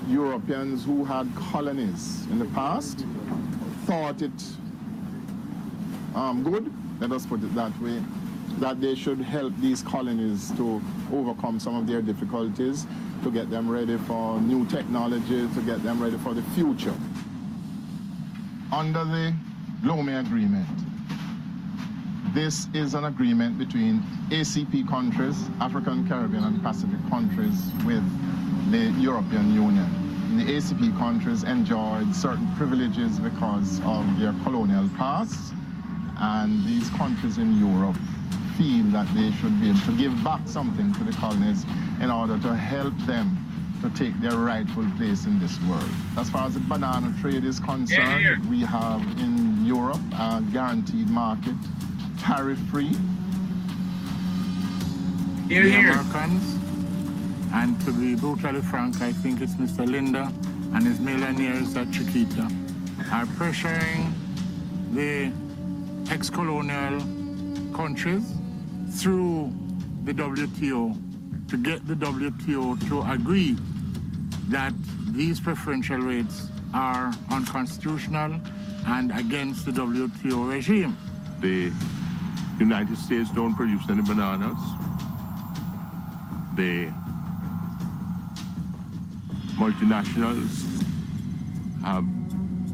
Europeans 0.09 0.85
who 0.85 1.05
had 1.05 1.31
colonies 1.37 2.27
in 2.31 2.39
the 2.39 2.47
past 2.47 3.05
thought 3.85 4.23
it 4.23 4.33
um, 6.15 6.43
good, 6.43 6.73
let 7.01 7.13
us 7.13 7.27
put 7.27 7.43
it 7.43 7.55
that 7.55 7.79
way, 7.83 8.03
that 8.59 8.81
they 8.81 8.95
should 8.95 9.21
help 9.21 9.53
these 9.61 9.83
colonies 9.83 10.53
to 10.53 10.81
overcome 11.13 11.61
some 11.61 11.77
of 11.77 11.87
their 11.87 12.01
difficulties, 12.01 12.87
to 13.23 13.31
get 13.31 13.51
them 13.51 13.69
ready 13.69 13.99
for 13.99 14.41
new 14.41 14.65
technology, 14.67 15.47
to 15.55 15.61
get 15.67 15.83
them 15.83 16.03
ready 16.03 16.17
for 16.19 16.33
the 16.33 16.43
future. 16.55 16.95
Under 18.73 19.05
the 19.05 19.35
Lomé 19.83 20.21
Agreement, 20.21 20.67
this 22.35 22.67
is 22.75 22.95
an 22.95 23.05
agreement 23.05 23.59
between 23.59 24.01
ACP 24.31 24.89
countries, 24.89 25.37
African, 25.61 26.07
Caribbean, 26.09 26.45
and 26.45 26.63
Pacific 26.63 26.99
countries 27.09 27.71
with 27.85 28.03
the 28.71 28.91
European 29.01 29.55
Union. 29.55 29.87
The 30.39 30.45
ACP 30.45 30.97
countries 30.99 31.45
enjoyed 31.45 32.15
certain 32.15 32.49
privileges 32.57 33.19
because 33.19 33.81
of 33.85 34.05
their 34.19 34.35
colonial 34.45 34.89
past, 34.97 35.55
and 36.19 36.65
these 36.67 36.91
countries 36.91 37.39
in 37.39 37.59
Europe 37.59 37.97
feel 38.59 38.85
that 38.87 39.07
they 39.15 39.31
should 39.33 39.61
be 39.61 39.71
able 39.71 39.81
to 39.81 39.97
give 39.97 40.25
back 40.25 40.41
something 40.47 40.93
to 40.95 41.05
the 41.05 41.13
colonies 41.13 41.65
in 42.01 42.11
order 42.11 42.39
to 42.39 42.55
help 42.55 42.97
them 43.07 43.37
to 43.83 43.91
take 43.91 44.19
their 44.21 44.37
rightful 44.39 44.87
place 44.97 45.27
in 45.27 45.39
this 45.39 45.61
world. 45.63 45.89
As 46.17 46.31
far 46.31 46.47
as 46.47 46.55
the 46.55 46.61
banana 46.61 47.15
trade 47.21 47.45
is 47.45 47.61
concerned, 47.61 48.49
we 48.51 48.61
have 48.61 49.01
in 49.19 49.56
Europe 49.67 50.01
a 50.13 50.41
guaranteed 50.53 51.09
market, 51.09 51.57
tariff-free. 52.21 52.97
the 55.49 55.59
Americans, 55.59 56.59
and 57.53 57.81
to 57.81 57.93
be 57.93 58.15
brutally 58.15 58.61
frank, 58.61 59.01
I 59.03 59.13
think 59.13 59.41
it's 59.41 59.55
Mr. 59.55 59.89
Lindner 59.89 60.31
and 60.75 60.85
his 60.85 61.01
millionaires 61.01 61.77
at 61.77 61.91
Chiquita 61.93 62.49
are 63.13 63.27
pressuring 63.39 64.13
the 64.93 65.33
ex-colonial 66.13 67.01
countries 67.75 68.35
through 68.91 69.53
the 70.05 70.13
WTO 70.13 70.97
to 71.49 71.57
get 71.57 71.87
the 71.87 71.95
WTO 71.95 72.89
to 72.89 73.03
agree 73.11 73.57
that 74.49 74.73
these 75.09 75.41
preferential 75.41 75.99
rates 75.99 76.49
are 76.75 77.13
unconstitutional 77.31 78.41
and 78.87 79.11
against 79.19 79.67
the 79.67 79.73
WTO 79.73 80.49
regime. 80.51 80.97
The 81.41 81.73
United 82.59 82.97
States 82.97 83.31
don't 83.31 83.55
produce 83.55 83.83
any 83.91 84.03
bananas. 84.03 84.59
The 86.55 86.91
multinationals 89.57 90.83
have 91.83 92.05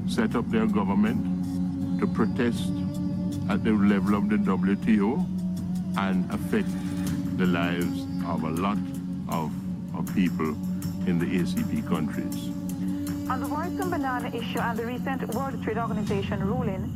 set 0.07 0.37
up 0.37 0.49
their 0.51 0.67
government 0.67 2.01
to 2.01 2.07
protest 2.07 2.71
at 3.49 3.65
the 3.65 3.73
level 3.73 4.15
of 4.15 4.29
the 4.29 4.37
WTO 4.37 5.27
and 5.99 6.31
affect 6.31 6.69
the 7.39 7.47
lives 7.47 8.07
of 8.27 8.45
a 8.45 8.51
lot 8.51 8.79
of, 9.29 9.51
of 9.97 10.15
people 10.15 10.51
in 11.07 11.19
the 11.19 11.27
ACP 11.27 11.89
countries. 11.89 12.62
On 13.31 13.41
the 13.41 13.47
worrisome 13.47 13.91
banana 13.91 14.29
issue 14.29 14.59
and 14.59 14.79
the 14.79 14.85
recent 14.85 15.35
World 15.35 15.63
Trade 15.63 15.79
Organization 15.79 16.45
ruling, 16.45 16.91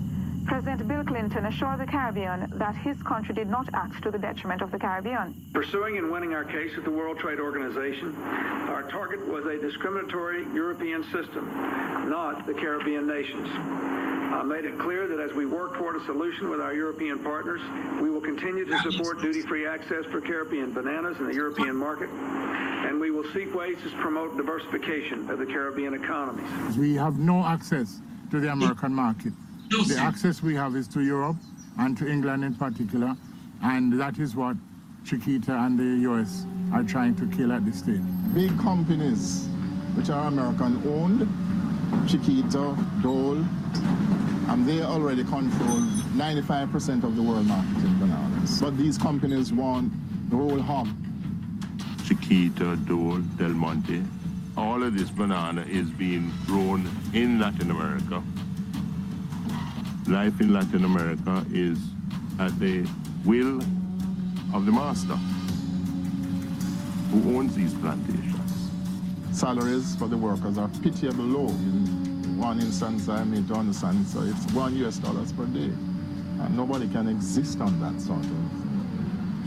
President 0.47 0.87
Bill 0.87 1.03
Clinton 1.03 1.47
assured 1.47 1.81
the 1.81 1.87
Caribbean 1.87 2.53
that 2.57 2.77
his 2.77 3.01
country 3.03 3.35
did 3.35 3.49
not 3.49 3.69
act 3.75 4.03
to 4.03 4.11
the 4.11 4.19
detriment 4.19 4.63
of 4.63 4.71
the 4.71 4.79
Caribbean. 4.79 5.35
Pursuing 5.53 5.99
and 5.99 6.11
winning 6.11 6.35
our 6.35 6.45
case 6.45 6.73
at 6.77 6.85
the 6.85 6.91
World 6.91 7.19
Trade 7.19 7.41
Organization, 7.41 8.15
our 8.69 8.85
target 8.91 9.27
was 9.27 9.45
a 9.47 9.59
discriminatory 9.59 10.45
European 10.55 11.03
system, 11.05 11.51
not 12.09 12.47
the 12.47 12.55
Caribbean 12.55 13.07
nations. 13.07 13.49
I 14.37 14.43
made 14.43 14.65
it 14.65 14.79
clear 14.79 15.09
that 15.09 15.21
as 15.21 15.33
we 15.33 15.47
work 15.47 15.75
toward 15.75 15.97
a 15.97 16.05
solution 16.05 16.51
with 16.51 16.61
our 16.61 16.75
European 16.75 17.19
partners, 17.21 17.61
we 18.03 18.11
will 18.11 18.21
continue 18.21 18.65
to 18.67 18.75
ah, 18.75 18.83
support 18.83 19.21
duty-free 19.23 19.67
access 19.67 20.05
for 20.07 20.21
Caribbean 20.21 20.73
bananas 20.73 21.17
in 21.19 21.27
the 21.29 21.35
European 21.35 21.75
market, 21.75 22.11
and 22.85 23.01
we 23.01 23.11
will 23.11 23.25
seek 23.33 23.55
ways 23.55 23.77
to 23.83 23.91
promote 24.01 24.37
diversification 24.37 25.29
of 25.31 25.39
the 25.39 25.47
Caribbean 25.47 25.95
economies. 25.95 26.77
We 26.77 26.95
have 26.95 27.19
no 27.19 27.45
access 27.45 28.01
to 28.31 28.41
the 28.41 28.53
American 28.53 28.95
market. 28.95 29.33
The 29.71 29.99
access 29.99 30.43
we 30.43 30.55
have 30.55 30.77
is 30.77 30.87
to 30.89 31.01
Europe 31.03 31.37
and 31.79 31.97
to 31.99 32.09
England 32.09 32.45
in 32.45 32.55
particular, 32.55 33.17
and 33.63 33.93
that 34.01 34.19
is 34.19 34.37
what 34.37 34.57
Chiquita 35.05 35.53
and 35.53 35.79
the 35.79 36.11
US 36.11 36.47
are 36.73 36.83
trying 36.83 37.15
to 37.17 37.27
kill 37.37 37.53
at 37.53 37.65
this 37.65 37.79
stage. 37.79 38.01
Big 38.35 38.57
companies 38.59 39.49
which 39.95 40.11
are 40.11 40.29
American 40.29 40.83
owned, 40.87 41.29
Chiquita, 42.09 42.77
Dole, 43.03 43.45
and 44.49 44.67
they 44.69 44.83
already 44.83 45.25
control 45.25 45.81
95% 46.15 47.05
of 47.05 47.17
the 47.17 47.23
world 47.23 47.47
market 47.47 47.85
in 47.85 47.99
bananas. 47.99 48.61
But 48.61 48.77
these 48.77 48.99
companies 48.99 49.53
want 49.53 49.93
the 50.31 50.37
whole 50.37 50.61
hog. 50.61 50.89
Chiquita, 52.27 52.75
Dole, 52.87 53.21
Del 53.39 53.51
Monte, 53.51 54.03
all 54.57 54.83
of 54.83 54.99
this 54.99 55.11
banana 55.11 55.63
is 55.69 55.89
being 55.91 56.33
grown 56.45 56.91
in 57.15 57.39
Latin 57.39 57.71
America. 57.71 58.21
Life 60.09 60.41
in 60.41 60.53
Latin 60.53 60.85
America 60.85 61.47
is 61.53 61.79
at 62.41 62.59
the 62.59 62.85
will 63.25 63.61
of 64.53 64.67
the 64.67 64.73
master 64.73 65.15
who 67.13 67.39
owns 67.39 67.55
these 67.55 67.75
plantations. 67.75 68.71
Salaries 69.31 69.95
for 69.95 70.09
the 70.09 70.17
workers 70.17 70.59
are 70.59 70.69
pitiable 70.83 71.25
low. 71.25 71.49
In 71.49 72.39
one 72.39 72.59
instance, 72.59 73.09
I 73.09 73.23
made 73.23 73.47
to 73.49 73.55
understand, 73.55 74.05
so 74.05 74.23
it's 74.23 74.53
one 74.53 74.75
US 74.85 74.99
dollars 74.99 75.33
per 75.33 75.45
day. 75.47 75.71
And 76.41 76.57
nobody 76.57 76.89
can 76.89 77.07
exist 77.07 77.61
on 77.61 77.79
that 77.79 78.01
sort 78.01 78.25
of. 78.25 78.56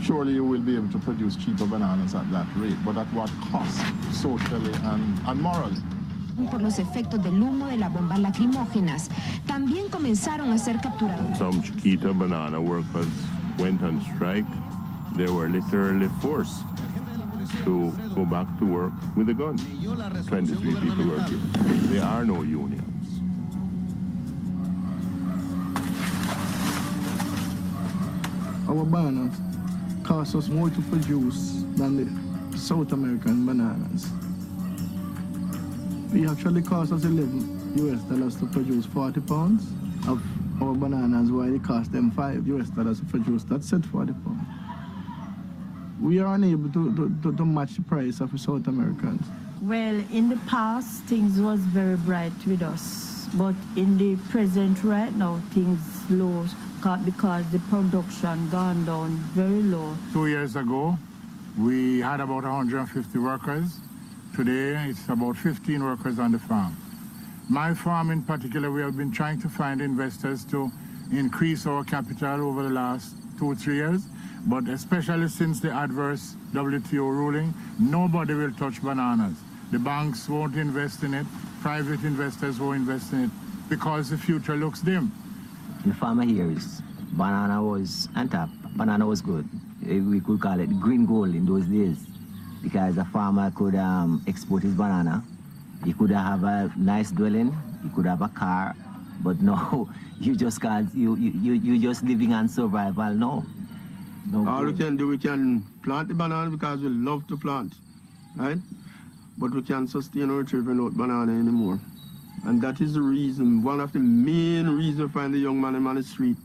Surely 0.02 0.32
you 0.32 0.44
will 0.44 0.60
be 0.60 0.76
able 0.76 0.88
to 0.88 0.98
produce 0.98 1.36
cheaper 1.36 1.66
bananas 1.66 2.14
at 2.14 2.30
that 2.32 2.46
rate, 2.56 2.76
but 2.84 2.96
at 2.96 3.06
what 3.12 3.30
cost, 3.50 3.80
socially 4.12 4.72
and, 4.84 5.18
and 5.26 5.40
morally? 5.40 5.76
por 6.50 6.62
los 6.62 6.78
efectos 6.78 7.22
del 7.22 7.34
humo 7.34 7.66
de 7.66 7.76
las 7.76 7.92
bombas 7.92 8.18
lacrimógenas. 8.18 9.10
También 9.46 9.90
comenzaron 9.90 10.50
a 10.52 10.58
ser 10.58 10.80
capturados. 10.80 11.36
Some 11.36 11.62
Chiquita 11.62 12.14
banana 12.14 12.58
workers 12.58 13.08
went 13.58 13.82
on 13.82 14.00
strike. 14.14 14.46
They 15.16 15.30
were 15.30 15.50
literally 15.50 16.08
forced 16.22 16.62
to 17.64 17.92
go 18.14 18.24
back 18.24 18.46
to 18.58 18.64
work 18.64 18.92
with 19.16 19.28
a 19.28 19.34
gun. 19.34 19.58
23 20.28 20.74
people 20.76 21.04
were 21.04 21.24
killed. 21.28 21.42
There 21.90 22.04
are 22.04 22.24
no 22.24 22.42
unions. 22.42 22.86
our 28.70 28.84
bananas 28.84 29.49
cost 30.10 30.34
us 30.34 30.48
more 30.48 30.68
to 30.68 30.82
produce 30.90 31.62
than 31.76 32.50
the 32.50 32.58
South 32.58 32.90
American 32.90 33.46
bananas. 33.46 34.10
It 36.12 36.28
actually 36.28 36.62
cost 36.62 36.90
us 36.90 37.04
11 37.04 37.76
US 37.76 38.00
dollars 38.10 38.34
to 38.40 38.46
produce 38.46 38.86
40 38.86 39.20
pounds 39.20 39.68
of 40.08 40.20
our 40.60 40.74
bananas, 40.74 41.30
while 41.30 41.54
it 41.54 41.62
cost 41.62 41.92
them 41.92 42.10
5 42.10 42.48
US 42.48 42.70
dollars 42.70 42.98
to 42.98 43.06
produce 43.06 43.44
that 43.44 43.62
set 43.62 43.86
40 43.86 44.12
pounds. 44.24 44.42
We 46.00 46.18
are 46.18 46.34
unable 46.34 46.68
to, 46.70 46.96
to, 46.96 47.16
to, 47.22 47.36
to 47.36 47.44
match 47.44 47.76
the 47.76 47.82
price 47.82 48.20
of 48.20 48.32
the 48.32 48.38
South 48.38 48.66
Americans. 48.66 49.24
Well, 49.62 50.02
in 50.10 50.28
the 50.28 50.40
past, 50.48 51.04
things 51.04 51.40
was 51.40 51.60
very 51.60 51.96
bright 51.98 52.32
with 52.48 52.62
us. 52.62 53.28
But 53.34 53.54
in 53.76 53.96
the 53.96 54.16
present 54.28 54.82
right 54.82 55.14
now, 55.14 55.40
things 55.50 55.78
low 56.10 56.46
because 56.80 57.44
the 57.52 57.58
production 57.68 58.48
gone 58.48 58.86
down 58.86 59.10
very 59.34 59.62
low. 59.62 59.94
Two 60.14 60.28
years 60.28 60.56
ago, 60.56 60.96
we 61.58 62.00
had 62.00 62.20
about 62.20 62.44
150 62.44 63.18
workers. 63.18 63.76
Today, 64.34 64.88
it's 64.88 65.06
about 65.08 65.36
15 65.36 65.84
workers 65.84 66.18
on 66.18 66.32
the 66.32 66.38
farm. 66.38 66.74
My 67.50 67.74
farm 67.74 68.10
in 68.10 68.22
particular, 68.22 68.70
we 68.70 68.80
have 68.80 68.96
been 68.96 69.12
trying 69.12 69.42
to 69.42 69.48
find 69.48 69.82
investors 69.82 70.42
to 70.46 70.70
increase 71.12 71.66
our 71.66 71.84
capital 71.84 72.48
over 72.48 72.62
the 72.62 72.70
last 72.70 73.14
two 73.38 73.46
or 73.48 73.54
three 73.54 73.74
years. 73.74 74.06
But 74.46 74.66
especially 74.68 75.28
since 75.28 75.60
the 75.60 75.70
adverse 75.70 76.34
WTO 76.54 77.10
ruling, 77.10 77.52
nobody 77.78 78.32
will 78.32 78.52
touch 78.52 78.82
bananas. 78.82 79.36
The 79.70 79.78
banks 79.78 80.30
won't 80.30 80.56
invest 80.56 81.02
in 81.02 81.12
it, 81.12 81.26
private 81.60 82.02
investors 82.04 82.58
won't 82.58 82.76
invest 82.76 83.12
in 83.12 83.24
it 83.24 83.30
because 83.68 84.08
the 84.08 84.16
future 84.16 84.56
looks 84.56 84.80
dim. 84.80 85.12
The 85.86 85.94
farmer 85.94 86.24
here 86.24 86.50
is 86.50 86.82
banana 87.12 87.62
was 87.62 88.08
on 88.14 88.28
top. 88.28 88.48
Banana 88.76 89.06
was 89.06 89.20
good. 89.20 89.48
Eh, 89.88 90.00
We 90.00 90.20
could 90.20 90.40
call 90.40 90.60
it 90.60 90.68
green 90.80 91.06
gold 91.06 91.34
in 91.34 91.46
those 91.46 91.64
days 91.66 91.98
because 92.62 92.98
a 92.98 93.04
farmer 93.06 93.50
could 93.50 93.74
um, 93.74 94.22
export 94.26 94.62
his 94.62 94.74
banana. 94.74 95.24
He 95.84 95.92
could 95.94 96.10
have 96.10 96.44
a 96.44 96.70
nice 96.76 97.10
dwelling. 97.10 97.56
He 97.82 97.88
could 97.90 98.06
have 98.06 98.20
a 98.22 98.28
car. 98.28 98.74
But 99.22 99.40
no, 99.40 99.88
you 100.20 100.36
just 100.36 100.60
can't. 100.60 100.94
You 100.94 101.16
you 101.16 101.54
you 101.54 101.78
just 101.78 102.02
living 102.04 102.32
on 102.34 102.48
survival. 102.48 103.14
No. 103.14 103.44
No. 104.30 104.46
All 104.48 104.64
we 104.64 104.74
can 104.74 104.96
do, 104.96 105.08
we 105.08 105.16
can 105.18 105.62
plant 105.82 106.08
the 106.08 106.14
banana 106.14 106.50
because 106.50 106.80
we 106.80 106.88
love 106.88 107.26
to 107.28 107.36
plant, 107.38 107.72
right? 108.36 108.58
But 109.38 109.54
we 109.54 109.62
can't 109.62 109.88
sustain 109.88 110.30
our 110.30 110.44
children 110.44 110.82
without 110.84 110.98
banana 110.98 111.32
anymore. 111.32 111.80
And 112.44 112.60
that 112.62 112.80
is 112.80 112.94
the 112.94 113.02
reason, 113.02 113.62
one 113.62 113.80
of 113.80 113.92
the 113.92 113.98
main 113.98 114.68
reasons 114.68 115.12
find 115.12 115.32
the 115.34 115.38
young 115.38 115.60
man 115.60 115.74
on 115.86 115.94
the 115.94 116.02
street 116.02 116.36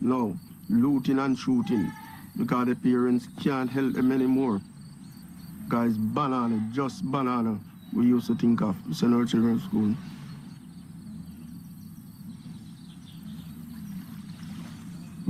now, 0.00 0.34
looting 0.68 1.18
and 1.18 1.38
shooting, 1.38 1.90
because 2.38 2.66
the 2.68 2.76
parents 2.76 3.26
can't 3.42 3.70
help 3.70 3.92
them 3.94 4.12
anymore. 4.12 4.60
Guys, 5.68 5.96
banana, 5.96 6.60
just 6.72 7.04
banana, 7.04 7.58
we 7.92 8.06
used 8.06 8.26
to 8.28 8.34
think 8.36 8.62
of 8.62 8.76
send 8.92 9.14
our 9.14 9.24
children 9.24 9.58
to 9.58 9.64
school. 9.66 9.94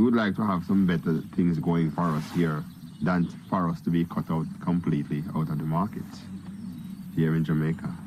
we 0.00 0.06
would 0.06 0.14
like 0.14 0.34
to 0.34 0.42
have 0.42 0.64
some 0.64 0.86
better 0.86 1.20
things 1.36 1.58
going 1.58 1.90
for 1.90 2.04
us 2.04 2.24
here 2.32 2.64
than 3.02 3.28
for 3.50 3.68
us 3.68 3.82
to 3.82 3.90
be 3.90 4.02
cut 4.06 4.30
out 4.30 4.46
completely 4.62 5.22
out 5.36 5.50
of 5.50 5.58
the 5.58 5.64
market 5.64 6.02
here 7.14 7.34
in 7.34 7.44
Jamaica. 7.44 7.99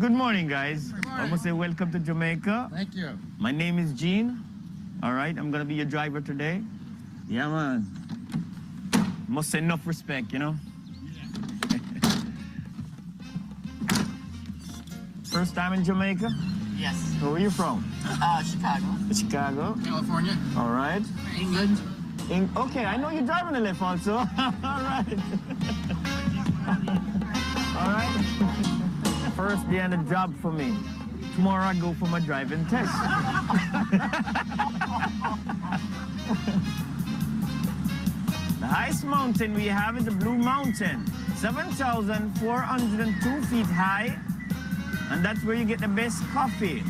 Good 0.00 0.12
morning, 0.12 0.46
guys. 0.46 0.92
I 1.10 1.26
must 1.26 1.42
say 1.42 1.52
welcome 1.52 1.90
to 1.92 1.98
Jamaica. 1.98 2.70
Thank 2.72 2.94
you. 2.94 3.18
My 3.38 3.50
name 3.50 3.78
is 3.78 3.92
Gene. 3.92 4.38
All 5.02 5.12
right, 5.12 5.36
I'm 5.36 5.50
gonna 5.50 5.64
be 5.64 5.74
your 5.74 5.86
driver 5.86 6.20
today. 6.20 6.62
Yeah, 7.28 7.48
man. 7.48 7.86
Must 9.26 9.50
say 9.50 9.58
enough 9.58 9.86
respect, 9.86 10.32
you 10.32 10.38
know. 10.38 10.54
First 15.38 15.54
time 15.54 15.72
in 15.72 15.84
Jamaica? 15.84 16.28
Yes. 16.76 17.14
Where 17.20 17.34
are 17.34 17.38
you 17.38 17.48
from? 17.48 17.88
Uh, 18.04 18.42
Chicago. 18.42 18.86
Chicago. 19.14 19.76
California. 19.84 20.36
All 20.56 20.70
right. 20.70 21.00
England. 21.38 21.80
In, 22.28 22.50
okay, 22.56 22.84
I 22.84 22.96
know 22.96 23.10
you're 23.10 23.22
driving 23.22 23.54
a 23.54 23.60
lift 23.60 23.80
also. 23.80 24.14
All 24.16 24.26
right. 24.36 25.04
All 27.78 27.86
right. 27.86 28.10
First 29.36 29.70
day 29.70 29.78
on 29.78 29.90
the 29.90 29.98
job 30.10 30.34
for 30.42 30.50
me. 30.50 30.76
Tomorrow 31.36 31.66
I 31.66 31.74
go 31.74 31.94
for 31.94 32.06
my 32.06 32.18
driving 32.18 32.66
test. 32.66 32.90
the 38.58 38.66
highest 38.66 39.04
mountain 39.04 39.54
we 39.54 39.66
have 39.66 39.96
is 39.96 40.04
the 40.04 40.10
Blue 40.10 40.36
Mountain, 40.36 41.06
7,402 41.36 43.42
feet 43.42 43.66
high, 43.66 44.18
and 45.10 45.24
that's 45.24 45.42
where 45.44 45.56
you 45.56 45.64
get 45.64 45.80
the 45.80 45.88
best 45.88 46.22
coffee. 46.32 46.82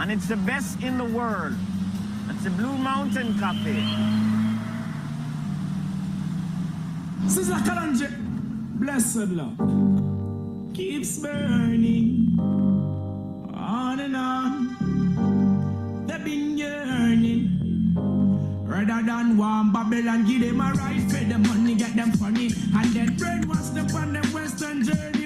And 0.00 0.12
it's 0.12 0.28
the 0.28 0.36
best 0.36 0.80
in 0.82 0.98
the 0.98 1.04
world. 1.04 1.54
It's 2.30 2.44
the 2.44 2.50
Blue 2.50 2.76
Mountain 2.76 3.38
coffee. 3.38 3.82
Sister 7.28 7.54
Kalanje, 7.66 8.08
blessed 8.78 9.28
love, 9.34 9.58
keeps 10.74 11.18
burning 11.18 12.36
on 13.54 14.00
and 14.00 14.16
on. 14.16 16.06
They've 16.06 16.24
been 16.24 16.56
yearning. 16.58 17.94
Rather 18.66 19.02
than 19.04 19.36
one 19.36 19.72
Babylon, 19.72 20.26
give 20.26 20.42
them 20.42 20.60
a 20.60 20.72
right, 20.74 21.10
pay 21.10 21.24
money, 21.36 21.74
get 21.74 21.96
them 21.96 22.12
funny, 22.12 22.52
and 22.76 22.92
then 22.94 23.16
brainwash 23.16 23.74
them 23.74 23.96
on 23.96 24.12
the 24.12 24.26
western 24.28 24.84
journey. 24.84 25.17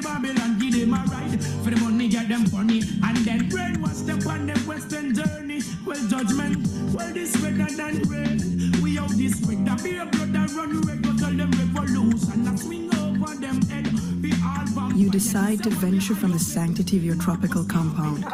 The 1.75 1.81
money, 1.85 2.09
get 2.09 2.29
them 2.29 2.45
funny, 2.47 2.81
and 2.81 3.17
then 3.19 3.49
brainwash 3.49 4.05
them 4.05 4.27
on 4.29 4.47
the 4.47 4.59
western 4.61 5.15
journey. 5.15 5.61
Well, 5.87 6.09
judgment, 6.09 6.57
well, 6.93 7.13
this 7.13 7.35
better 7.37 7.75
than 7.75 8.03
rain. 8.09 8.83
We 8.83 8.99
out 8.99 9.11
this 9.11 9.41
week, 9.47 9.65
the 9.65 9.81
beer 9.83 10.05
blood 10.07 10.33
that 10.33 10.51
run 10.53 10.81
red, 10.83 11.03
go 11.03 11.17
tell 11.17 11.33
them 11.33 11.51
revolution, 11.51 12.47
and 12.47 12.59
swing 12.59 12.95
over 12.97 13.35
them 13.37 13.63
head. 13.63 13.89
Be 14.21 14.33
all 14.45 14.93
You 14.93 15.11
decide 15.11 15.63
to 15.65 15.71
venture 15.71 16.15
from 16.15 16.33
the 16.33 16.39
sanctity 16.39 16.97
of 16.97 17.05
your 17.05 17.17
tropical 17.17 17.65
compound. 17.65 18.25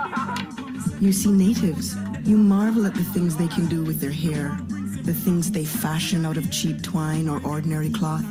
You 1.00 1.12
see 1.12 1.30
natives. 1.30 1.96
You 2.24 2.36
marvel 2.36 2.86
at 2.86 2.94
the 2.94 3.04
things 3.04 3.36
they 3.36 3.48
can 3.48 3.66
do 3.66 3.84
with 3.84 4.00
their 4.00 4.10
hair, 4.10 4.58
the 5.02 5.14
things 5.14 5.50
they 5.50 5.64
fashion 5.64 6.26
out 6.26 6.36
of 6.36 6.50
cheap 6.50 6.82
twine 6.82 7.28
or 7.28 7.40
ordinary 7.44 7.90
cloth. 7.90 8.24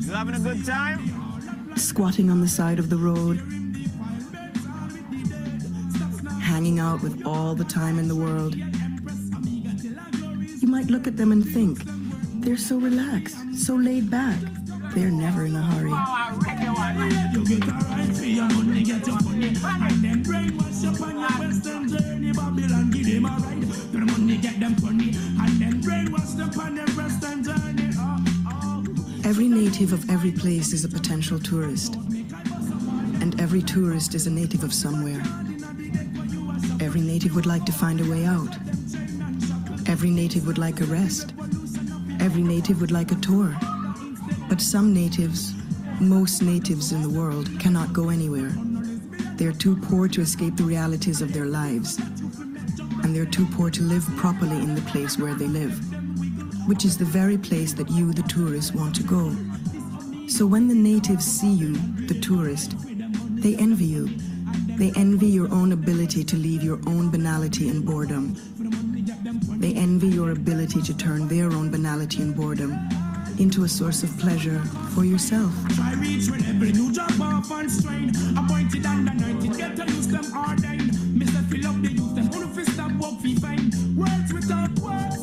You 0.00 0.12
having 0.12 0.34
a 0.34 0.40
good 0.40 0.64
time? 0.64 1.76
Squatting 1.76 2.30
on 2.30 2.40
the 2.40 2.48
side 2.48 2.78
of 2.78 2.90
the 2.90 2.96
road, 2.96 3.42
hanging 6.62 6.78
out 6.78 7.02
with 7.02 7.26
all 7.26 7.56
the 7.56 7.64
time 7.64 7.98
in 7.98 8.06
the 8.06 8.14
world. 8.14 8.54
You 10.62 10.68
might 10.68 10.86
look 10.86 11.08
at 11.08 11.16
them 11.16 11.32
and 11.32 11.44
think, 11.44 11.80
they're 12.40 12.56
so 12.56 12.76
relaxed, 12.76 13.36
so 13.56 13.74
laid 13.74 14.08
back. 14.08 14.38
They're 14.94 15.10
never 15.10 15.44
in 15.44 15.56
a 15.56 15.60
hurry. 15.60 15.90
Every 29.24 29.48
native 29.48 29.92
of 29.92 30.08
every 30.08 30.30
place 30.30 30.72
is 30.72 30.84
a 30.84 30.88
potential 30.88 31.40
tourist. 31.40 31.96
And 33.20 33.40
every 33.40 33.62
tourist 33.62 34.14
is 34.14 34.28
a 34.28 34.30
native 34.30 34.62
of 34.62 34.72
somewhere. 34.72 35.41
Every 36.82 37.00
native 37.00 37.36
would 37.36 37.46
like 37.46 37.64
to 37.66 37.72
find 37.72 38.00
a 38.00 38.10
way 38.10 38.24
out. 38.24 38.54
Every 39.86 40.10
native 40.10 40.48
would 40.48 40.58
like 40.58 40.80
a 40.80 40.84
rest. 40.84 41.32
Every 42.18 42.42
native 42.42 42.80
would 42.80 42.90
like 42.90 43.12
a 43.12 43.14
tour. 43.14 43.56
But 44.48 44.60
some 44.60 44.92
natives, 44.92 45.54
most 46.00 46.42
natives 46.42 46.90
in 46.90 47.00
the 47.00 47.08
world, 47.08 47.48
cannot 47.60 47.92
go 47.92 48.08
anywhere. 48.08 48.52
They're 49.36 49.52
too 49.52 49.76
poor 49.76 50.08
to 50.08 50.20
escape 50.20 50.56
the 50.56 50.64
realities 50.64 51.22
of 51.22 51.32
their 51.32 51.46
lives. 51.46 51.98
And 53.04 53.14
they're 53.14 53.26
too 53.26 53.46
poor 53.52 53.70
to 53.70 53.82
live 53.82 54.04
properly 54.16 54.56
in 54.56 54.74
the 54.74 54.82
place 54.82 55.16
where 55.16 55.34
they 55.34 55.46
live, 55.46 55.72
which 56.68 56.84
is 56.84 56.98
the 56.98 57.04
very 57.04 57.38
place 57.38 57.72
that 57.74 57.90
you, 57.90 58.12
the 58.12 58.22
tourist, 58.24 58.74
want 58.74 58.96
to 58.96 59.04
go. 59.04 59.30
So 60.26 60.46
when 60.46 60.66
the 60.66 60.74
natives 60.74 61.24
see 61.24 61.52
you, 61.52 61.74
the 62.08 62.18
tourist, 62.18 62.74
they 63.40 63.54
envy 63.54 63.84
you. 63.84 64.10
They 64.78 64.92
envy 64.96 65.28
your 65.28 65.52
own 65.52 65.72
ability 65.72 66.24
to 66.24 66.36
leave 66.36 66.62
your 66.62 66.80
own 66.86 67.10
banality 67.10 67.68
and 67.68 67.84
boredom. 67.84 68.34
They 69.60 69.74
envy 69.74 70.08
your 70.08 70.30
ability 70.30 70.82
to 70.82 70.96
turn 70.96 71.28
their 71.28 71.46
own 71.52 71.70
banality 71.70 72.22
and 72.22 72.34
boredom 72.34 72.78
into 73.38 73.64
a 73.64 73.68
source 73.68 74.02
of 74.02 74.10
pleasure 74.18 74.58
for 74.94 75.04
yourself. 75.04 75.52
Words 83.94 84.32
without 84.32 84.70
words 84.80 85.21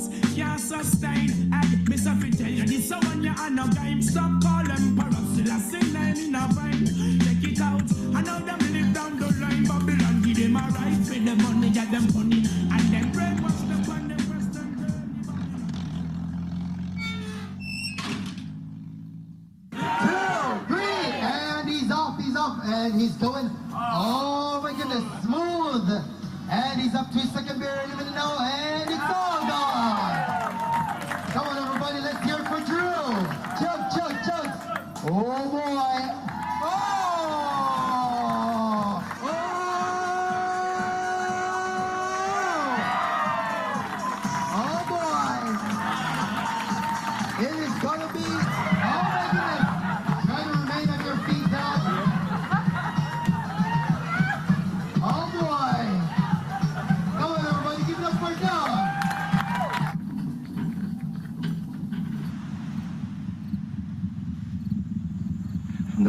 sustain. 0.60 1.52
And 1.54 1.88
Mr. 1.88 2.14
Fi 2.22 2.30
tell 2.32 2.52
you 2.52 2.66
this 2.66 2.90
one 2.92 3.24
you 3.24 3.34
are 3.38 3.50
no 3.50 3.68
game. 3.68 4.02
Stop 4.02 4.42
calling 4.44 4.96
parasite, 4.96 5.50
I 5.50 5.60
sing 5.60 5.94
name 5.94 6.18
in 6.18 6.36
a 6.36 6.48
vine. 6.54 6.86
Check 7.20 7.44
it 7.52 7.62
out, 7.62 7.84
I 8.16 8.22
know 8.22 8.40
them 8.46 8.60
live 8.74 8.94
down 8.94 9.20
the 9.20 9.28
line. 9.40 9.64
Babylon 9.64 10.22
give 10.22 10.38
them 10.38 10.56
a 10.56 10.60
right 10.60 11.00
for 11.06 11.20
the 11.20 11.36
money, 11.44 11.70
get 11.70 11.92
them 11.92 12.08
money. 12.14 12.44
And 12.72 12.94
then 12.94 13.12
brainwash 13.12 13.62
them 13.68 13.90
on 13.90 14.08
them 14.10 14.22
western 14.30 14.70
two, 14.78 14.88
three, 20.68 21.12
and 21.24 21.70
he's 21.70 21.92
off, 21.92 22.20
he's 22.20 22.36
off, 22.36 22.60
and 22.64 23.00
he's 23.00 23.16
going. 23.18 23.50
Oh 23.74 24.60
my 24.62 24.74
goodness, 24.74 25.04
smooth. 25.24 26.04
And 26.52 26.82
he's 26.82 26.96
up 26.96 27.12
to 27.12 27.20
his 27.20 27.32
second 27.32 27.60
beer 27.60 27.82
in 27.86 27.92
a 27.92 27.96
minute 27.96 28.14
now, 28.16 28.38
and 28.40 28.90
it's 28.90 29.00
all 29.00 29.42
gone. 29.48 30.09
Drew. 32.66 32.80
Chug, 33.60 33.92
chug, 33.94 34.14
chug. 34.26 34.50
Oh 35.06 35.50
boy. 35.50 36.29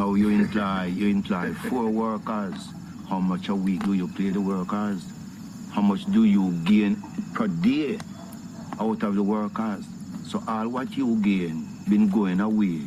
Now 0.00 0.14
you 0.14 0.30
imply, 0.30 0.86
you 0.86 1.08
employ 1.08 1.52
four 1.68 1.90
workers. 1.90 2.72
How 3.10 3.20
much 3.20 3.50
a 3.50 3.54
week 3.54 3.84
do 3.84 3.92
you 3.92 4.08
pay 4.08 4.30
the 4.30 4.40
workers? 4.40 5.04
How 5.72 5.82
much 5.82 6.06
do 6.06 6.24
you 6.24 6.52
gain 6.64 6.96
per 7.34 7.48
day 7.48 7.98
out 8.80 9.02
of 9.02 9.14
the 9.14 9.22
workers? 9.22 9.84
So 10.26 10.42
all 10.48 10.70
what 10.70 10.96
you 10.96 11.16
gain 11.16 11.68
been 11.86 12.08
going 12.08 12.40
away 12.40 12.80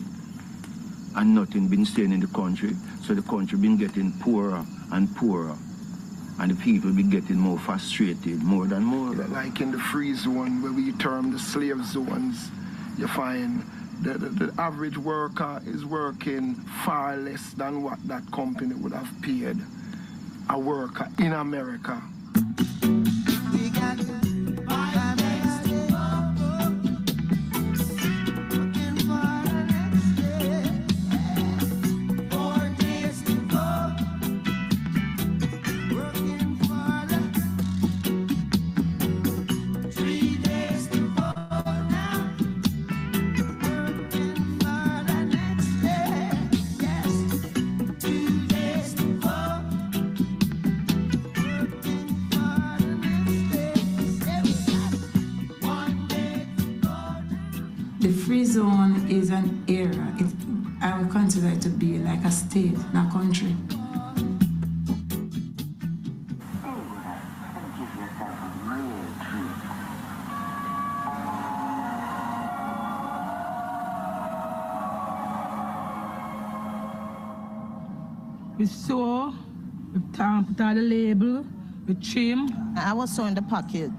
and 1.16 1.36
nothing 1.36 1.68
been 1.68 1.86
staying 1.86 2.14
in 2.14 2.20
the 2.20 2.34
country. 2.34 2.74
So 3.04 3.14
the 3.14 3.22
country 3.22 3.60
been 3.60 3.78
getting 3.78 4.12
poorer 4.14 4.66
and 4.92 5.16
poorer. 5.16 5.56
And 6.40 6.50
the 6.50 6.56
people 6.64 6.92
be 6.94 7.04
getting 7.04 7.38
more 7.38 7.60
frustrated 7.60 8.42
more 8.42 8.66
than 8.66 8.82
more. 8.82 9.14
like 9.14 9.62
in 9.62 9.70
the 9.70 9.78
free 9.78 10.16
zone 10.16 10.64
where 10.64 10.74
we 10.74 10.92
term 10.94 11.32
the 11.32 11.38
slave 11.38 11.86
zones, 11.86 12.50
you 12.98 13.08
find 13.08 13.64
the, 14.04 14.18
the, 14.18 14.46
the 14.48 14.62
average 14.62 14.98
worker 14.98 15.62
is 15.66 15.86
working 15.86 16.56
far 16.86 17.16
less 17.16 17.54
than 17.54 17.84
what 17.84 18.00
that 18.08 18.30
company 18.32 18.76
would 18.76 18.92
have 18.92 19.10
paid 19.22 19.58
a 20.50 20.60
worker 20.60 21.08
in 21.20 21.32
America. 21.32 22.02
Tam- 80.54 80.56
put 80.56 80.64
out 80.64 80.76
the 80.76 80.82
label, 80.82 81.46
we 81.88 81.96
trim. 81.96 82.50
I 82.78 82.94
was 82.94 83.16
sewing 83.16 83.36
the 83.36 83.42
pocket. 83.42 83.92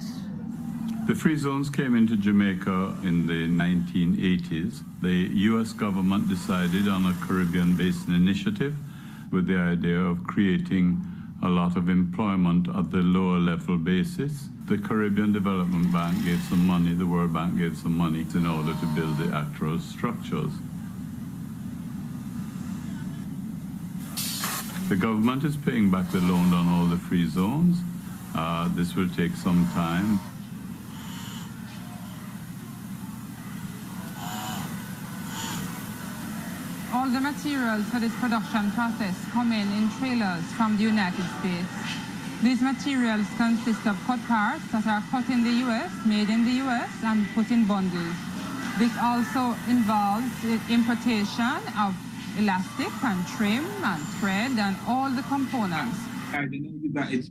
The 1.07 1.15
free 1.15 1.37
zones 1.37 1.69
came 1.69 1.95
into 1.97 2.17
Jamaica 2.17 2.97
in 3.03 3.27
the 3.27 3.47
1980s. 3.47 4.83
The 5.03 5.31
US 5.51 5.73
government 5.73 6.29
decided 6.29 6.89
on 6.89 7.07
a 7.07 7.15
Caribbean 7.27 7.77
Basin 7.77 8.15
initiative 8.15 8.75
with 9.31 9.47
the 9.47 9.59
idea 9.59 9.99
of 9.99 10.25
creating 10.25 11.01
a 11.43 11.49
lot 11.49 11.77
of 11.77 11.89
employment 11.91 12.69
at 12.75 12.91
the 12.91 13.03
lower 13.03 13.39
level 13.39 13.77
basis. 13.77 14.49
The 14.67 14.79
Caribbean 14.79 15.33
Development 15.33 15.93
Bank 15.93 16.25
gave 16.25 16.41
some 16.49 16.67
money, 16.67 16.95
the 16.95 17.07
World 17.07 17.35
Bank 17.35 17.59
gave 17.59 17.77
some 17.77 17.97
money 17.99 18.25
in 18.35 18.47
order 18.47 18.73
to 18.73 18.87
build 18.95 19.19
the 19.19 19.37
actual 19.37 19.79
structures. 19.79 20.53
The 24.95 25.01
government 25.01 25.43
is 25.43 25.57
paying 25.57 25.91
back 25.91 26.09
the 26.13 26.21
loan 26.21 26.55
on 26.55 26.69
all 26.69 26.87
the 26.87 26.97
free 26.97 27.29
zones. 27.29 27.79
Uh, 28.33 28.69
this 28.77 28.95
will 28.95 29.09
take 29.09 29.33
some 29.35 29.69
time. 29.75 30.21
All 36.95 37.11
the 37.11 37.19
materials 37.19 37.83
for 37.87 37.99
this 37.99 38.15
production 38.21 38.71
process 38.71 39.17
come 39.33 39.51
in 39.51 39.67
in 39.73 39.91
trailers 39.99 40.45
from 40.53 40.77
the 40.77 40.85
United 40.85 41.27
States. 41.41 41.75
These 42.41 42.63
materials 42.63 43.27
consist 43.37 43.85
of 43.89 43.99
cut 44.07 44.23
parts 44.29 44.63
that 44.71 44.87
are 44.87 45.03
cut 45.11 45.29
in 45.29 45.43
the 45.43 45.55
U.S., 45.67 45.91
made 46.07 46.31
in 46.31 46.45
the 46.45 46.55
U.S., 46.71 46.91
and 47.03 47.27
put 47.35 47.51
in 47.51 47.67
bundles. 47.67 48.15
This 48.79 48.97
also 49.03 49.59
involves 49.67 50.31
importation 50.71 51.59
of 51.83 51.97
elastic 52.39 52.93
and 53.05 53.27
trim 53.29 53.65
and 53.85 54.03
thread 54.19 54.51
and 54.53 54.77
all 54.89 55.11
the 55.11 55.23
components. 55.23 55.99
I 56.33 56.47
know 56.47 56.71
got 56.93 57.13
it's 57.13 57.31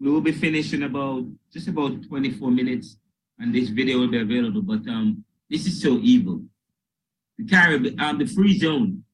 we 0.00 0.10
will 0.10 0.20
be 0.20 0.32
finishing 0.32 0.82
about 0.84 1.24
just 1.52 1.68
about 1.68 2.02
24 2.08 2.50
minutes 2.50 2.96
and 3.38 3.54
this 3.54 3.68
video 3.68 3.98
will 3.98 4.08
be 4.08 4.20
available 4.20 4.62
but 4.62 4.86
um 4.88 5.24
this 5.50 5.66
is 5.66 5.80
so 5.80 5.98
evil. 6.02 6.42
The 7.38 7.46
Caribbean 7.46 8.00
um 8.00 8.18
the 8.18 8.26
free 8.26 8.58
zone. 8.58 9.04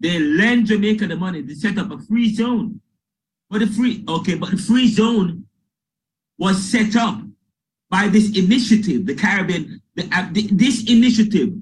They 0.00 0.18
lend 0.18 0.66
Jamaica 0.66 1.06
the 1.06 1.16
money 1.16 1.42
to 1.42 1.54
set 1.54 1.78
up 1.78 1.90
a 1.90 1.98
free 1.98 2.34
zone. 2.34 2.80
But 3.50 3.60
the 3.60 3.66
free 3.66 4.04
okay 4.08 4.36
but 4.36 4.50
the 4.50 4.56
free 4.56 4.88
zone 4.88 5.46
was 6.38 6.62
set 6.62 6.96
up 6.96 7.20
by 7.90 8.08
this 8.08 8.36
initiative 8.36 9.06
the 9.06 9.14
Caribbean 9.14 9.80
the, 9.94 10.08
uh, 10.12 10.28
the, 10.32 10.46
this 10.52 10.84
initiative. 10.90 11.54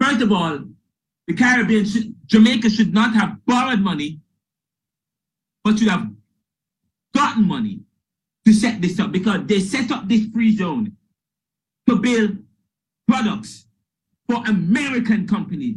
First 0.00 0.22
of 0.22 0.32
all 0.32 0.60
the 1.26 1.34
Caribbean 1.34 1.86
Jamaica 2.26 2.70
should 2.70 2.92
not 2.92 3.14
have 3.14 3.44
borrowed 3.46 3.80
money 3.80 4.20
but 5.64 5.78
should 5.78 5.88
have 5.88 6.10
gotten 7.14 7.48
money 7.48 7.80
to 8.44 8.52
set 8.52 8.80
this 8.82 9.00
up 9.00 9.10
because 9.10 9.46
they 9.46 9.58
set 9.58 9.90
up 9.90 10.06
this 10.06 10.26
free 10.26 10.54
zone 10.54 10.96
to 11.88 11.96
build 11.96 12.38
products 13.08 13.66
for 14.28 14.44
American 14.46 15.26
companies. 15.26 15.76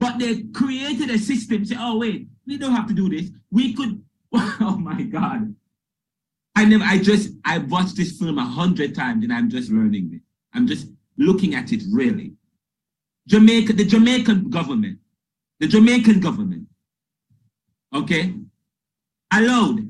But 0.00 0.18
they 0.18 0.42
created 0.42 1.10
a 1.10 1.18
system, 1.18 1.64
say, 1.64 1.76
oh 1.78 1.98
wait, 1.98 2.28
we 2.46 2.58
don't 2.58 2.74
have 2.74 2.88
to 2.88 2.94
do 2.94 3.08
this. 3.08 3.30
We 3.50 3.72
could, 3.72 4.02
oh 4.34 4.76
my 4.78 5.02
God. 5.02 5.54
I 6.56 6.64
never, 6.64 6.84
I 6.84 6.98
just, 6.98 7.30
I 7.44 7.58
watched 7.58 7.96
this 7.96 8.18
film 8.18 8.38
a 8.38 8.44
hundred 8.44 8.94
times 8.94 9.24
and 9.24 9.32
I'm 9.32 9.50
just 9.50 9.70
learning 9.70 10.10
it. 10.14 10.20
I'm 10.52 10.66
just 10.66 10.88
looking 11.18 11.54
at 11.54 11.72
it 11.72 11.82
really. 11.90 12.32
Jamaica, 13.26 13.72
the 13.72 13.84
Jamaican 13.84 14.50
government, 14.50 14.98
the 15.58 15.66
Jamaican 15.66 16.20
government, 16.20 16.66
okay, 17.94 18.34
allowed 19.32 19.80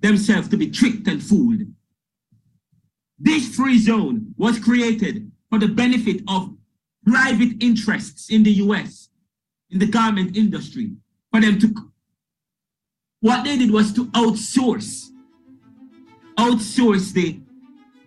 themselves 0.00 0.48
to 0.48 0.56
be 0.56 0.70
tricked 0.70 1.06
and 1.06 1.22
fooled. 1.22 1.62
This 3.18 3.54
free 3.54 3.78
zone 3.78 4.34
was 4.36 4.58
created 4.58 5.30
for 5.50 5.58
the 5.58 5.68
benefit 5.68 6.22
of 6.28 6.54
private 7.06 7.62
interests 7.62 8.30
in 8.30 8.42
the 8.42 8.52
US, 8.64 9.10
in 9.70 9.78
the 9.78 9.86
garment 9.86 10.36
industry, 10.36 10.92
for 11.30 11.40
them 11.40 11.58
to. 11.60 11.74
What 13.20 13.44
they 13.44 13.58
did 13.58 13.70
was 13.70 13.92
to 13.94 14.06
outsource, 14.12 15.08
outsource 16.44 17.12
the, 17.12 17.40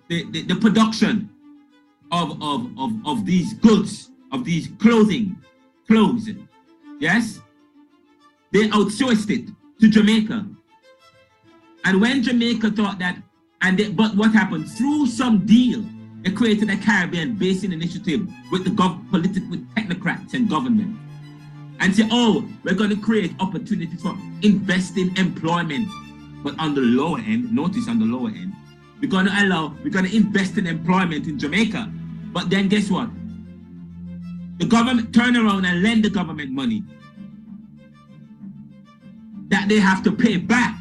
the, 0.09 0.17
the, 0.31 0.41
the 0.51 0.55
production 0.55 1.29
of, 2.11 2.41
of, 2.41 2.59
of, 2.77 2.91
of 3.05 3.25
these 3.25 3.53
goods, 3.55 4.11
of 4.31 4.43
these 4.43 4.69
clothing, 4.79 5.37
clothes. 5.87 6.29
Yes? 6.99 7.39
They 8.51 8.67
outsourced 8.69 9.29
it 9.29 9.49
to 9.79 9.89
Jamaica. 9.89 10.45
And 11.85 12.01
when 12.01 12.23
Jamaica 12.23 12.71
thought 12.71 12.99
that, 12.99 13.17
and 13.61 13.77
they, 13.77 13.89
but 13.89 14.15
what 14.15 14.31
happened? 14.31 14.69
Through 14.69 15.07
some 15.07 15.45
deal, 15.45 15.83
they 16.21 16.31
created 16.31 16.69
a 16.69 16.77
Caribbean 16.77 17.35
Basin 17.35 17.73
Initiative 17.73 18.27
with 18.51 18.63
the 18.63 18.71
gov- 18.71 19.09
political 19.09 19.49
with 19.49 19.67
technocrats 19.75 20.33
and 20.33 20.49
government. 20.49 20.97
And 21.79 21.93
say, 21.93 22.07
oh, 22.11 22.47
we're 22.63 22.75
going 22.75 22.91
to 22.91 23.01
create 23.09 23.33
opportunities 23.39 24.01
for 24.01 24.15
investing 24.41 25.15
employment. 25.17 25.87
But 26.43 26.59
on 26.59 26.75
the 26.75 26.81
lower 26.81 27.19
end, 27.19 27.53
notice 27.53 27.87
on 27.87 27.99
the 27.99 28.05
lower 28.05 28.29
end, 28.29 28.53
we're 29.01 29.09
going 29.09 29.25
to 29.25 29.33
allow, 29.43 29.75
we're 29.83 29.89
going 29.89 30.05
to 30.05 30.15
invest 30.15 30.57
in 30.57 30.67
employment 30.67 31.27
in 31.27 31.39
Jamaica. 31.39 31.91
But 32.33 32.49
then 32.49 32.67
guess 32.67 32.89
what? 32.89 33.09
The 34.57 34.65
government 34.65 35.13
turn 35.13 35.35
around 35.35 35.65
and 35.65 35.81
lend 35.81 36.03
the 36.03 36.09
government 36.09 36.51
money 36.51 36.83
that 39.47 39.69
they 39.69 39.79
have 39.79 40.03
to 40.03 40.11
pay 40.11 40.37
back. 40.37 40.77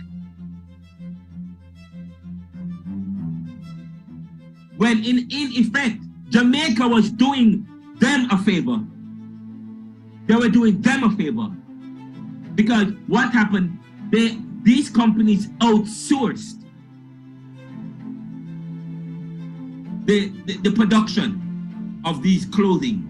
When 4.77 4.99
in, 5.05 5.19
in 5.31 5.53
effect, 5.53 5.99
Jamaica 6.31 6.89
was 6.89 7.11
doing 7.11 7.67
them 7.99 8.29
a 8.31 8.39
favor. 8.39 8.81
They 10.27 10.35
were 10.35 10.49
doing 10.49 10.81
them 10.81 11.05
a 11.05 11.11
favor. 11.17 11.49
Because 12.55 12.93
what 13.07 13.33
happened, 13.33 13.79
they 14.11 14.39
these 14.63 14.89
companies 14.89 15.49
outsourced 15.59 16.63
the, 20.05 20.33
the, 20.47 20.57
the 20.59 20.73
production 20.73 22.01
of 22.05 22.23
these 22.23 22.45
clothing 22.47 23.09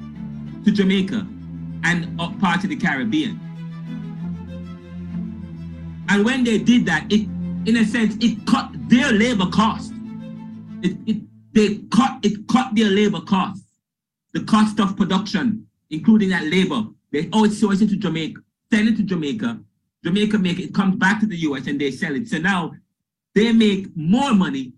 to 0.64 0.70
Jamaica 0.70 1.26
and 1.84 2.20
uh, 2.20 2.30
part 2.40 2.62
of 2.64 2.70
the 2.70 2.76
Caribbean. 2.76 3.40
And 6.08 6.24
when 6.24 6.44
they 6.44 6.58
did 6.58 6.86
that, 6.86 7.10
it, 7.10 7.28
in 7.66 7.76
a 7.76 7.84
sense, 7.84 8.16
it 8.20 8.46
cut 8.46 8.70
their 8.88 9.12
labor 9.12 9.46
cost. 9.46 9.92
It, 10.82 10.96
it, 11.06 11.22
they 11.52 11.76
cut, 11.90 12.18
it 12.22 12.46
cut 12.48 12.74
their 12.74 12.90
labor 12.90 13.20
cost, 13.20 13.64
the 14.32 14.44
cost 14.44 14.80
of 14.80 14.96
production, 14.96 15.66
including 15.90 16.30
that 16.30 16.44
labor. 16.44 16.84
They 17.10 17.24
outsource 17.26 17.82
it 17.82 17.88
to 17.90 17.96
Jamaica, 17.96 18.40
send 18.72 18.88
it 18.88 18.96
to 18.96 19.02
Jamaica. 19.02 19.60
Jamaica 20.04 20.38
make 20.38 20.58
it, 20.58 20.74
comes 20.74 20.96
back 20.96 21.20
to 21.20 21.26
the 21.26 21.36
US 21.38 21.66
and 21.66 21.80
they 21.80 21.90
sell 21.90 22.14
it. 22.14 22.28
So 22.28 22.38
now 22.38 22.72
they 23.34 23.52
make 23.52 23.96
more 23.96 24.34
money 24.34 24.72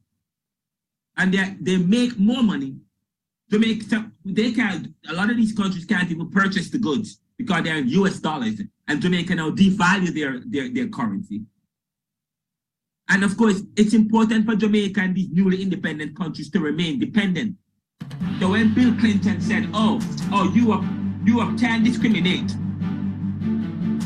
and 1.16 1.32
they, 1.32 1.56
they 1.60 1.76
make 1.76 2.18
more 2.18 2.42
money. 2.42 2.76
Jamaica, 3.50 4.10
they 4.24 4.52
can't, 4.52 4.88
a 5.08 5.12
lot 5.12 5.30
of 5.30 5.36
these 5.36 5.52
countries 5.52 5.84
can't 5.84 6.10
even 6.10 6.30
purchase 6.30 6.70
the 6.70 6.78
goods 6.78 7.20
because 7.38 7.62
they're 7.64 7.76
in 7.76 7.88
US 7.88 8.20
dollars 8.20 8.60
and 8.88 9.00
Jamaica 9.00 9.34
now 9.34 9.50
devalue 9.50 10.14
their, 10.14 10.40
their, 10.46 10.68
their 10.72 10.88
currency. 10.88 11.42
And 13.08 13.22
of 13.22 13.36
course, 13.36 13.62
it's 13.76 13.94
important 13.94 14.46
for 14.46 14.56
Jamaica 14.56 15.00
and 15.00 15.14
these 15.14 15.28
newly 15.30 15.62
independent 15.62 16.16
countries 16.16 16.50
to 16.50 16.60
remain 16.60 16.98
dependent. 16.98 17.56
So 18.40 18.50
when 18.50 18.74
Bill 18.74 18.94
Clinton 18.96 19.40
said, 19.40 19.68
oh, 19.74 20.00
oh, 20.32 20.50
Europe, 20.54 20.84
Europe 21.24 21.58
can 21.58 21.84
discriminate. 21.84 22.54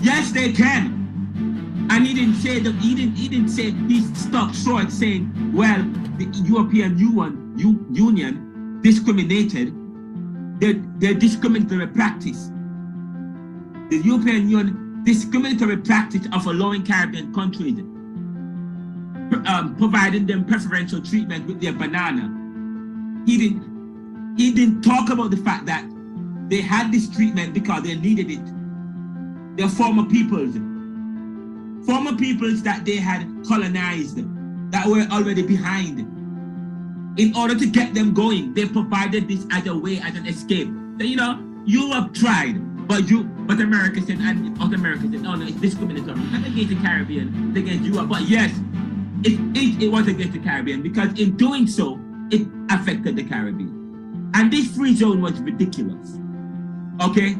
Yes, 0.02 0.32
they 0.32 0.52
can. 0.52 0.97
And 1.90 2.06
he 2.06 2.14
didn't 2.14 2.36
say 2.36 2.60
that 2.60 2.74
he 2.76 2.94
didn't 2.94 3.16
he 3.16 3.28
didn't 3.28 3.48
say 3.48 3.70
he 3.70 4.02
stopped 4.14 4.54
short 4.54 4.90
saying, 4.92 5.52
well, 5.54 5.82
the 6.18 6.26
European 6.44 6.98
Union, 6.98 7.54
Union 7.92 8.80
discriminated. 8.82 9.74
Their, 10.60 10.74
their 10.98 11.14
discriminatory 11.14 11.86
practice 11.86 12.50
the 13.90 13.98
European 13.98 14.48
Union 14.48 15.02
discriminatory 15.04 15.78
practice 15.78 16.26
of 16.32 16.46
allowing 16.46 16.84
Caribbean 16.84 17.32
countries, 17.32 17.78
um, 19.46 19.74
providing 19.78 20.26
them 20.26 20.44
preferential 20.44 21.00
treatment 21.00 21.46
with 21.46 21.60
their 21.60 21.72
banana. 21.72 22.34
He 23.24 23.38
didn't, 23.38 24.34
he 24.36 24.52
didn't 24.52 24.82
talk 24.82 25.08
about 25.10 25.30
the 25.30 25.38
fact 25.38 25.66
that 25.66 25.88
they 26.48 26.60
had 26.60 26.92
this 26.92 27.08
treatment 27.08 27.54
because 27.54 27.82
they 27.82 27.94
needed 27.94 28.30
it. 28.30 29.56
They're 29.56 29.68
former 29.68 30.04
peoples, 30.04 30.54
former 31.88 32.14
peoples 32.14 32.62
that 32.62 32.84
they 32.84 32.96
had 32.96 33.26
colonized, 33.48 34.18
that 34.70 34.86
were 34.86 35.06
already 35.10 35.42
behind. 35.42 36.00
In 37.18 37.34
order 37.34 37.54
to 37.54 37.66
get 37.66 37.94
them 37.94 38.12
going, 38.12 38.52
they 38.52 38.66
provided 38.66 39.26
this 39.26 39.46
as 39.50 39.66
a 39.66 39.74
way, 39.74 39.98
as 39.98 40.14
an 40.14 40.26
escape. 40.26 40.68
So, 40.98 41.06
you 41.06 41.16
know, 41.16 41.42
Europe 41.64 42.12
tried, 42.12 42.86
but 42.86 43.08
you, 43.08 43.24
but 43.24 43.58
America 43.60 44.02
said, 44.02 44.18
and 44.18 44.54
North 44.58 44.74
America 44.74 45.08
said, 45.10 45.22
no, 45.22 45.34
no, 45.34 45.46
it's 45.46 45.56
discriminatory. 45.56 46.20
Not 46.20 46.46
against 46.46 46.68
the 46.68 46.76
Caribbean, 46.76 47.48
it's 47.48 47.58
against 47.58 47.84
Europe. 47.90 48.10
But 48.10 48.28
yes, 48.28 48.52
it, 49.24 49.40
it, 49.56 49.84
it 49.84 49.88
was 49.88 50.06
against 50.08 50.34
the 50.34 50.40
Caribbean 50.40 50.82
because 50.82 51.18
in 51.18 51.38
doing 51.38 51.66
so, 51.66 51.98
it 52.30 52.46
affected 52.70 53.16
the 53.16 53.24
Caribbean. 53.24 54.30
And 54.34 54.52
this 54.52 54.76
free 54.76 54.94
zone 54.94 55.22
was 55.22 55.40
ridiculous. 55.40 56.18
Okay? 57.00 57.32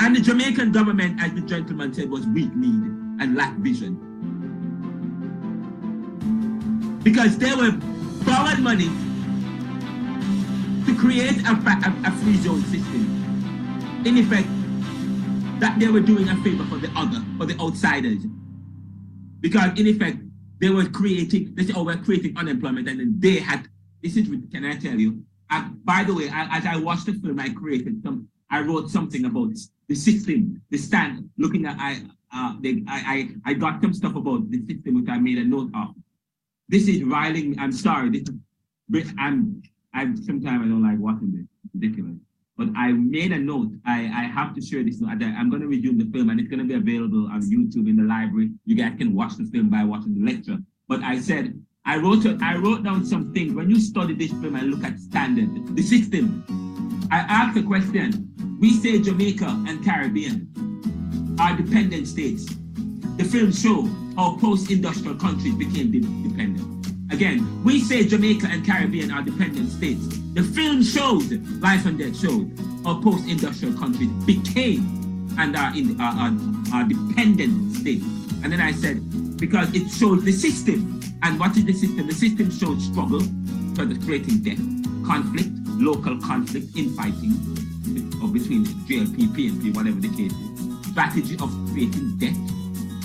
And 0.00 0.14
the 0.14 0.20
Jamaican 0.20 0.72
government, 0.72 1.18
as 1.22 1.32
the 1.32 1.40
gentleman 1.40 1.94
said, 1.94 2.10
was 2.10 2.26
weak-kneed 2.26 2.95
and 3.20 3.36
lacked 3.36 3.58
vision. 3.58 4.02
Because 7.02 7.38
they 7.38 7.54
were 7.54 7.72
borrowed 8.24 8.60
money 8.60 8.88
to 10.86 10.96
create 10.98 11.38
a, 11.46 11.52
a, 11.52 11.94
a 12.06 12.10
free 12.22 12.36
zone 12.36 12.62
system. 12.62 14.02
In 14.04 14.18
effect, 14.18 14.48
that 15.60 15.78
they 15.78 15.88
were 15.88 16.00
doing 16.00 16.28
a 16.28 16.36
favor 16.42 16.64
for 16.64 16.76
the 16.78 16.90
other, 16.94 17.24
for 17.38 17.46
the 17.46 17.58
outsiders. 17.60 18.24
Because 19.40 19.78
in 19.78 19.86
effect, 19.86 20.18
they 20.60 20.70
were 20.70 20.86
creating, 20.86 21.54
they 21.54 21.64
said, 21.64 21.76
oh, 21.76 21.84
we're 21.84 21.96
creating 21.96 22.36
unemployment. 22.36 22.88
And 22.88 23.00
then 23.00 23.14
they 23.18 23.36
had, 23.36 23.68
this 24.02 24.16
is, 24.16 24.28
can 24.50 24.64
I 24.64 24.76
tell 24.76 24.94
you? 24.98 25.22
And 25.50 25.84
by 25.84 26.04
the 26.04 26.14
way, 26.14 26.28
I, 26.28 26.58
as 26.58 26.66
I 26.66 26.76
watched 26.76 27.06
the 27.06 27.12
film, 27.14 27.38
I 27.38 27.50
created 27.50 28.02
some, 28.02 28.28
I 28.50 28.60
wrote 28.60 28.90
something 28.90 29.24
about 29.24 29.50
the 29.88 29.94
system, 29.94 30.60
the 30.70 30.78
stand, 30.78 31.30
looking 31.38 31.66
at, 31.66 31.76
I, 31.78 32.02
uh, 32.32 32.54
they, 32.60 32.82
I, 32.88 33.28
I, 33.44 33.50
I 33.50 33.54
got 33.54 33.80
some 33.80 33.92
stuff 33.92 34.14
about 34.16 34.50
the 34.50 34.58
system 34.66 34.96
which 34.96 35.08
I 35.08 35.18
made 35.18 35.38
a 35.38 35.44
note 35.44 35.70
of. 35.74 35.94
This 36.68 36.88
is 36.88 37.02
riling, 37.04 37.58
I'm 37.58 37.72
sorry, 37.72 38.10
this, 38.88 39.12
I'm, 39.18 39.62
I'm, 39.94 40.16
sometimes 40.16 40.64
I 40.64 40.68
don't 40.68 40.82
like 40.82 40.98
watching 40.98 41.32
this, 41.32 41.46
ridiculous. 41.74 42.16
But 42.56 42.68
I 42.74 42.92
made 42.92 43.32
a 43.32 43.38
note. 43.38 43.72
I, 43.84 44.04
I 44.04 44.22
have 44.24 44.54
to 44.54 44.62
share 44.62 44.82
this. 44.82 45.02
I'm 45.02 45.50
going 45.50 45.60
to 45.60 45.68
resume 45.68 45.98
the 45.98 46.10
film 46.10 46.30
and 46.30 46.40
it's 46.40 46.48
going 46.48 46.60
to 46.60 46.64
be 46.64 46.74
available 46.74 47.28
on 47.30 47.42
YouTube 47.42 47.86
in 47.86 47.96
the 47.96 48.02
library. 48.02 48.50
You 48.64 48.74
guys 48.74 48.94
can 48.96 49.14
watch 49.14 49.36
the 49.36 49.44
film 49.44 49.68
by 49.68 49.84
watching 49.84 50.14
the 50.14 50.24
lecture. 50.24 50.56
But 50.88 51.02
I 51.02 51.20
said, 51.20 51.62
I 51.84 51.98
wrote 51.98 52.26
I 52.42 52.56
wrote 52.56 52.82
down 52.82 53.04
some 53.04 53.32
things. 53.32 53.52
When 53.52 53.68
you 53.68 53.78
study 53.78 54.14
this 54.14 54.30
film 54.32 54.56
and 54.56 54.70
look 54.70 54.84
at 54.84 54.98
standard, 54.98 55.76
the 55.76 55.82
system, 55.82 56.44
I 57.12 57.18
asked 57.18 57.58
a 57.58 57.62
question. 57.62 58.32
We 58.58 58.72
say 58.72 59.00
Jamaica 59.00 59.64
and 59.68 59.84
Caribbean 59.84 60.50
are 61.38 61.56
dependent 61.56 62.08
states. 62.08 62.46
The 63.16 63.24
film 63.24 63.52
show 63.52 63.88
how 64.16 64.36
post-industrial 64.36 65.16
countries 65.16 65.54
became 65.54 65.90
dependent. 65.90 66.86
Again, 67.12 67.62
we 67.64 67.80
say 67.80 68.06
Jamaica 68.06 68.48
and 68.50 68.66
Caribbean 68.66 69.10
are 69.10 69.22
dependent 69.22 69.70
states. 69.70 70.06
The 70.34 70.42
film 70.42 70.82
showed, 70.82 71.30
Life 71.62 71.86
and 71.86 71.98
Debt 71.98 72.16
showed, 72.16 72.50
how 72.84 73.00
post-industrial 73.00 73.78
countries 73.78 74.10
became 74.24 75.34
and 75.38 75.56
are 75.56 75.76
in 75.76 76.00
are, 76.00 76.14
are, 76.14 76.36
are 76.74 76.84
dependent 76.84 77.76
states. 77.76 78.04
And 78.42 78.52
then 78.52 78.60
I 78.60 78.72
said, 78.72 79.00
because 79.36 79.74
it 79.74 79.88
shows 79.90 80.24
the 80.24 80.32
system. 80.32 81.00
And 81.22 81.38
what 81.38 81.56
is 81.56 81.64
the 81.64 81.72
system? 81.72 82.06
The 82.06 82.14
system 82.14 82.50
shows 82.50 82.84
struggle, 82.84 83.20
so 83.20 83.82
it's 83.82 84.04
creating 84.04 84.42
death, 84.42 84.58
conflict, 85.06 85.50
local 85.66 86.18
conflict, 86.20 86.76
infighting, 86.76 87.34
or 88.22 88.28
between 88.28 88.64
JLP, 88.86 89.28
PNP, 89.34 89.74
whatever 89.74 90.00
the 90.00 90.08
case 90.08 90.32
is. 90.32 90.55
Strategy 90.96 91.36
of 91.42 91.52
creating 91.72 92.16
debt. 92.16 92.32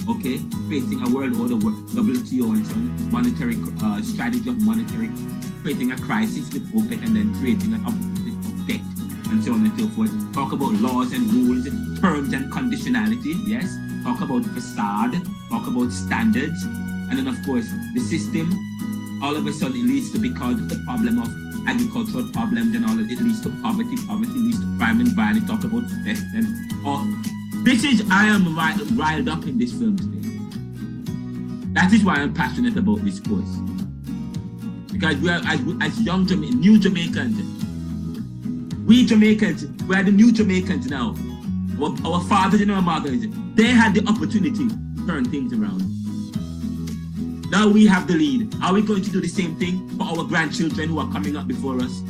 okay, 0.07 0.39
creating 0.67 1.03
a 1.05 1.09
world 1.11 1.35
order, 1.35 1.55
WTO 1.91 2.55
and 2.55 2.65
so 2.65 2.73
on, 2.75 3.11
monetary 3.11 3.57
uh, 3.83 4.01
strategy 4.01 4.49
of 4.49 4.61
monetary, 4.61 5.11
creating 5.61 5.91
a 5.91 5.97
crisis 5.97 6.47
with 6.53 6.63
OPEC 6.71 7.03
and 7.03 7.17
then 7.17 7.35
creating 7.41 7.73
an 7.73 7.83
opportunity 7.83 8.31
of 8.31 8.65
debt 8.65 8.79
and 9.29 9.43
so 9.43 9.51
on 9.51 9.65
and 9.65 9.77
so 9.77 9.89
forth. 9.89 10.33
Talk 10.33 10.53
about 10.53 10.71
laws 10.79 11.11
and 11.11 11.27
rules, 11.33 11.65
terms 11.99 12.31
and 12.31 12.49
conditionality, 12.49 13.35
yes. 13.45 13.75
Talk 14.05 14.21
about 14.21 14.45
facade, 14.55 15.19
talk 15.49 15.67
about 15.67 15.91
standards, 15.91 16.63
And 16.63 17.19
then, 17.19 17.27
of 17.27 17.43
course, 17.45 17.67
the 17.93 17.99
system, 17.99 18.55
all 19.21 19.35
of 19.35 19.45
a 19.45 19.51
sudden, 19.51 19.75
it 19.75 19.83
leads 19.83 20.13
to 20.13 20.17
because 20.17 20.55
of 20.61 20.69
the 20.69 20.79
problem 20.85 21.19
of 21.19 21.27
agricultural 21.67 22.23
problems 22.31 22.73
and 22.73 22.85
all 22.85 22.97
of 22.97 23.11
it 23.11 23.19
leads 23.19 23.41
to 23.41 23.49
poverty. 23.61 23.97
Poverty 24.07 24.39
leads 24.39 24.61
to 24.61 24.77
crime 24.77 25.01
and 25.01 25.09
violence. 25.09 25.45
Talk 25.45 25.65
about 25.65 25.83
theft 26.07 26.23
and 26.33 26.47
all. 26.87 27.05
This 27.63 27.83
is, 27.83 28.03
I 28.09 28.25
am 28.25 28.55
riled, 28.55 28.91
riled 28.97 29.29
up 29.29 29.43
in 29.43 29.59
this 29.59 29.71
film 29.71 29.95
today. 29.95 30.27
That 31.73 31.93
is 31.93 32.03
why 32.03 32.15
I'm 32.15 32.33
passionate 32.33 32.75
about 32.75 33.05
this 33.05 33.19
course. 33.19 33.55
Because 34.91 35.17
we 35.17 35.29
are, 35.29 35.41
as, 35.45 35.61
as 35.79 36.01
young 36.01 36.25
Jama- 36.25 36.49
new 36.49 36.79
Jamaicans, 36.79 37.37
we 38.87 39.05
Jamaicans, 39.05 39.67
we 39.83 39.95
are 39.95 40.01
the 40.01 40.11
new 40.11 40.31
Jamaicans 40.31 40.87
now. 40.87 41.15
Our, 41.79 41.95
our 42.03 42.21
fathers 42.23 42.61
and 42.61 42.71
our 42.71 42.81
mothers, 42.81 43.25
they 43.53 43.67
had 43.67 43.93
the 43.93 44.07
opportunity 44.07 44.67
to 44.67 45.05
turn 45.05 45.25
things 45.25 45.53
around. 45.53 45.81
Now 47.51 47.67
we 47.67 47.85
have 47.85 48.07
the 48.07 48.15
lead. 48.15 48.55
Are 48.63 48.73
we 48.73 48.81
going 48.81 49.03
to 49.03 49.11
do 49.11 49.21
the 49.21 49.27
same 49.27 49.55
thing 49.57 49.87
for 49.97 50.05
our 50.05 50.23
grandchildren 50.23 50.89
who 50.89 50.97
are 50.97 51.11
coming 51.11 51.37
up 51.37 51.47
before 51.47 51.79
us? 51.79 52.01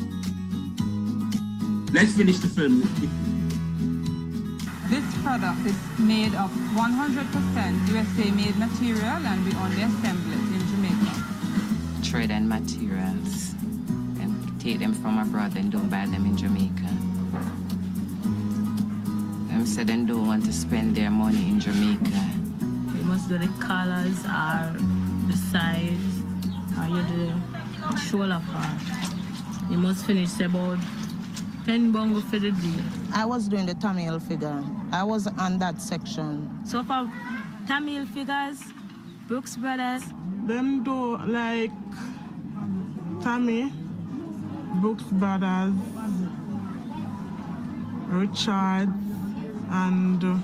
Let's 1.91 2.15
finish 2.15 2.39
the 2.39 2.47
film. 2.47 2.83
This 5.21 5.37
product 5.37 5.67
is 5.67 5.99
made 5.99 6.33
of 6.33 6.49
100% 6.49 7.87
USA 7.89 8.31
made 8.31 8.57
material 8.57 9.21
and 9.23 9.45
we 9.45 9.53
only 9.53 9.83
assemble 9.83 10.31
it 10.33 10.49
in 10.55 10.67
Jamaica. 10.71 11.13
trade 12.01 12.31
and 12.31 12.49
materials 12.49 13.53
and 14.19 14.59
take 14.59 14.79
them 14.79 14.95
from 14.95 15.19
abroad 15.19 15.55
and 15.57 15.71
don't 15.71 15.89
buy 15.89 16.07
them 16.07 16.25
in 16.25 16.35
Jamaica. 16.35 16.89
Them 19.49 19.63
say 19.67 19.83
they 19.83 19.93
don't 19.93 20.25
want 20.25 20.43
to 20.45 20.51
spend 20.51 20.95
their 20.95 21.11
money 21.11 21.49
in 21.49 21.59
Jamaica. 21.59 22.23
You 22.97 23.03
must 23.03 23.29
do 23.29 23.37
the 23.37 23.51
colors 23.59 24.25
or 24.25 24.73
the 25.27 25.37
size 25.37 26.09
or 26.79 26.87
you 26.89 27.03
do 27.03 27.31
the 27.91 27.95
shoulder 27.95 28.41
part. 28.51 28.81
You 29.69 29.77
must 29.77 30.03
finish 30.03 30.39
about 30.39 30.79
10 31.65 31.91
bongo 31.91 32.21
for 32.21 32.39
the 32.39 32.49
day. 32.49 33.00
I 33.13 33.25
was 33.25 33.47
doing 33.47 33.65
the 33.65 33.73
Tommy 33.75 34.05
Hilfiger. 34.05 34.63
I 34.93 35.03
was 35.03 35.27
on 35.27 35.59
that 35.59 35.81
section. 35.81 36.49
So 36.65 36.83
for 36.83 37.11
Tommy 37.67 37.97
Hilfigers, 37.99 38.59
Brooks 39.27 39.55
Brothers, 39.57 40.03
Them 40.47 40.83
do 40.83 41.17
like 41.17 41.71
Tammy, 43.21 43.71
Brooks 44.81 45.03
Brothers, 45.03 45.73
Richard, 48.07 48.89
and 49.69 50.23
uh, 50.23 50.37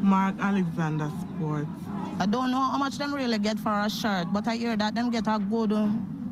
Mark 0.00 0.34
Alexander 0.38 1.10
Sports. 1.20 1.66
I 2.18 2.26
don't 2.26 2.50
know 2.50 2.60
how 2.60 2.78
much 2.78 2.98
them 2.98 3.14
really 3.14 3.38
get 3.38 3.58
for 3.58 3.72
a 3.72 3.88
shirt, 3.88 4.26
but 4.32 4.46
I 4.46 4.56
hear 4.56 4.76
that 4.76 4.94
them 4.94 5.10
get 5.10 5.26
a 5.26 5.38
good, 5.38 5.70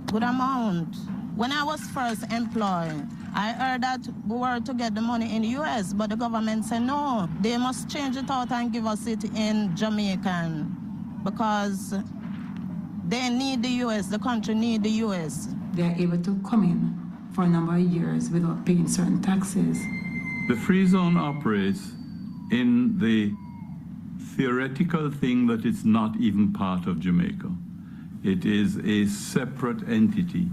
good 0.07 0.23
amount. 0.23 0.95
When 1.35 1.53
I 1.53 1.63
was 1.65 1.81
first 1.81 2.31
employed, 2.33 3.07
I 3.35 3.53
heard 3.53 3.83
that 3.83 4.01
we 4.27 4.37
were 4.37 4.61
to 4.61 4.75
get 4.75 4.95
the 4.95 5.01
money 5.01 5.35
in 5.35 5.43
the 5.43 5.49
US, 5.61 5.93
but 5.93 6.11
the 6.11 6.17
government 6.17 6.65
said 6.65 6.81
no, 6.81 7.29
they 7.41 7.57
must 7.57 7.89
change 7.89 8.17
it 8.17 8.31
out 8.31 8.51
and 8.53 8.73
give 8.73 8.87
us 8.87 9.07
it 9.07 9.25
in 9.25 9.77
Jamaican 9.77 10.77
because 11.25 11.95
they 13.07 13.29
need 13.29 13.63
the 13.63 13.85
US, 13.85 14.09
the 14.09 14.19
country 14.19 14.55
need 14.55 14.83
the 14.83 14.91
US. 15.07 15.49
They're 15.73 15.95
able 15.99 16.19
to 16.23 16.41
come 16.49 16.65
in 16.65 17.09
for 17.35 17.45
a 17.45 17.49
number 17.49 17.75
of 17.75 17.81
years 17.81 18.31
without 18.31 18.65
paying 18.67 18.89
certain 18.89 19.23
taxes. 19.23 19.79
The 20.49 20.57
free 20.57 20.87
zone 20.87 21.17
operates 21.17 21.93
in 22.51 22.99
the 22.99 23.33
theoretical 24.37 25.11
thing 25.11 25.47
that 25.47 25.65
it's 25.65 25.85
not 25.85 26.17
even 26.17 26.53
part 26.53 26.87
of 26.87 27.01
Jamaica. 27.01 27.51
It 28.25 28.45
is 28.45 28.79
a 28.79 29.07
separate 29.07 29.89
entity. 29.89 30.49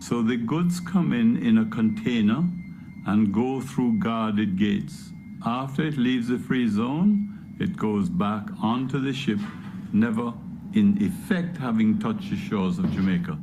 So 0.00 0.22
the 0.22 0.36
goods 0.36 0.80
come 0.80 1.12
in 1.12 1.36
in 1.36 1.58
a 1.58 1.66
container 1.66 2.42
and 3.06 3.32
go 3.32 3.60
through 3.60 3.98
guarded 3.98 4.58
gates. 4.58 5.10
After 5.44 5.86
it 5.86 5.96
leaves 5.98 6.28
the 6.28 6.38
free 6.38 6.68
zone, 6.68 7.54
it 7.60 7.76
goes 7.76 8.08
back 8.08 8.48
onto 8.62 8.98
the 8.98 9.12
ship, 9.12 9.38
never 9.92 10.32
in 10.72 10.96
effect 11.02 11.58
having 11.58 11.98
touched 11.98 12.30
the 12.30 12.36
shores 12.36 12.78
of 12.78 12.90
Jamaica. 12.92 13.38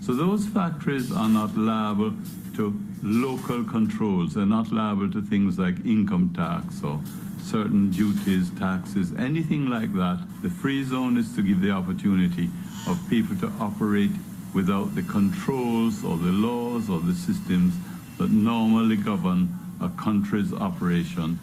So 0.00 0.14
those 0.14 0.46
factories 0.46 1.12
are 1.12 1.28
not 1.28 1.56
liable 1.56 2.14
to 2.54 2.78
local 3.02 3.64
controls. 3.64 4.34
They're 4.34 4.46
not 4.46 4.72
liable 4.72 5.10
to 5.10 5.20
things 5.20 5.58
like 5.58 5.84
income 5.84 6.32
tax 6.34 6.82
or 6.82 7.00
certain 7.42 7.90
duties, 7.90 8.50
taxes, 8.58 9.12
anything 9.18 9.68
like 9.68 9.92
that. 9.94 10.24
The 10.42 10.50
free 10.50 10.84
zone 10.84 11.18
is 11.18 11.34
to 11.36 11.42
give 11.42 11.60
the 11.60 11.70
opportunity 11.70 12.48
of 12.88 12.98
people 13.10 13.36
to 13.36 13.52
operate 13.60 14.10
without 14.56 14.94
the 14.94 15.02
controls 15.02 16.02
or 16.02 16.16
the 16.16 16.32
laws 16.32 16.88
or 16.88 16.98
the 17.00 17.12
systems 17.12 17.74
that 18.16 18.30
normally 18.30 18.96
govern 18.96 19.46
a 19.82 19.88
country's 19.90 20.50
operation. 20.54 21.38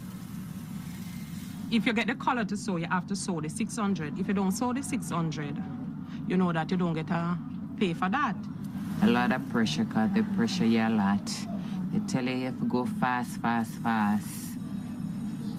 If 1.70 1.86
you 1.86 1.92
get 1.92 2.08
the 2.08 2.16
color 2.16 2.44
to 2.44 2.56
sew, 2.56 2.76
you 2.76 2.86
have 2.86 3.06
to 3.06 3.14
sew 3.14 3.40
the 3.40 3.48
600. 3.48 4.18
If 4.18 4.26
you 4.26 4.34
don't 4.34 4.50
sew 4.50 4.72
the 4.72 4.82
600, 4.82 5.56
you 6.26 6.36
know 6.36 6.52
that 6.52 6.68
you 6.72 6.76
don't 6.76 6.94
get 6.94 7.08
a 7.10 7.38
pay 7.78 7.94
for 7.94 8.08
that. 8.08 8.34
A 9.02 9.06
lot 9.08 9.30
of 9.30 9.48
pressure, 9.48 9.84
cause 9.84 10.10
they 10.12 10.22
pressure 10.36 10.66
you 10.66 10.80
a 10.80 10.90
lot. 10.90 11.24
They 11.92 12.00
tell 12.12 12.24
you 12.24 12.34
you 12.34 12.44
have 12.46 12.58
to 12.58 12.66
go 12.66 12.84
fast, 12.84 13.40
fast, 13.40 13.70
fast. 13.74 14.26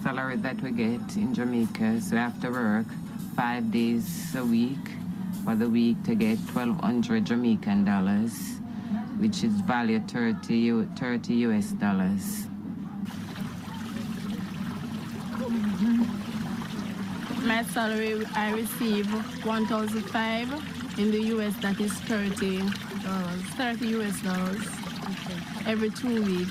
Salary 0.02 0.36
that 0.36 0.60
we 0.60 0.72
get 0.72 1.16
in 1.16 1.32
Jamaica, 1.32 2.02
so 2.02 2.16
we 2.16 2.18
have 2.18 2.38
to 2.42 2.50
work 2.50 2.86
five 3.34 3.72
days 3.72 4.34
a 4.34 4.44
week 4.44 4.90
for 5.44 5.54
the 5.54 5.68
week 5.68 6.02
to 6.04 6.14
get 6.14 6.38
1,200 6.38 7.24
Jamaican 7.24 7.84
dollars, 7.84 8.58
which 9.18 9.44
is 9.44 9.52
valued 9.62 10.10
30, 10.10 10.56
U- 10.56 10.90
30 10.96 11.34
US 11.46 11.72
dollars. 11.72 12.46
My 17.44 17.62
salary, 17.62 18.24
I 18.34 18.52
receive 18.52 19.06
1,005 19.44 20.98
in 20.98 21.10
the 21.10 21.20
US, 21.36 21.54
that 21.62 21.78
is 21.80 21.92
30 21.92 22.58
dollars, 23.04 23.42
30 23.56 23.86
US 24.00 24.20
dollars 24.22 24.66
every 25.66 25.90
two 25.90 26.22
weeks. 26.24 26.50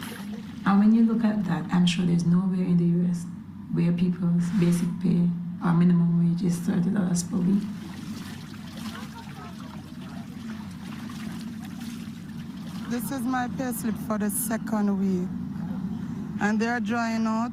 And 0.65 0.79
when 0.79 0.95
you 0.95 1.03
look 1.05 1.23
at 1.23 1.43
that, 1.45 1.65
I'm 1.71 1.85
sure 1.85 2.05
there's 2.05 2.25
nowhere 2.25 2.63
in 2.65 2.77
the 2.77 3.09
US 3.09 3.25
where 3.73 3.91
people's 3.91 4.45
basic 4.59 4.87
pay 5.03 5.19
or 5.63 5.73
minimum 5.73 6.19
wage 6.31 6.43
is 6.43 6.57
$30 6.59 7.29
per 7.29 7.37
week. 7.37 7.63
This 12.95 13.11
is 13.11 13.25
my 13.25 13.49
payslip 13.49 13.97
for 14.07 14.17
the 14.17 14.29
second 14.29 14.87
week. 14.97 15.27
And 16.39 16.57
they're 16.57 16.79
drawing 16.79 17.27
out 17.27 17.51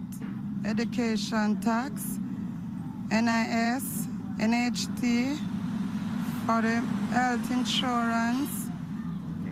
education 0.65 1.61
tax, 1.61 2.17
NIS, 3.11 4.07
NHT, 4.39 5.37
for 6.47 6.63
the 6.63 6.77
health 7.11 7.51
insurance. 7.51 8.69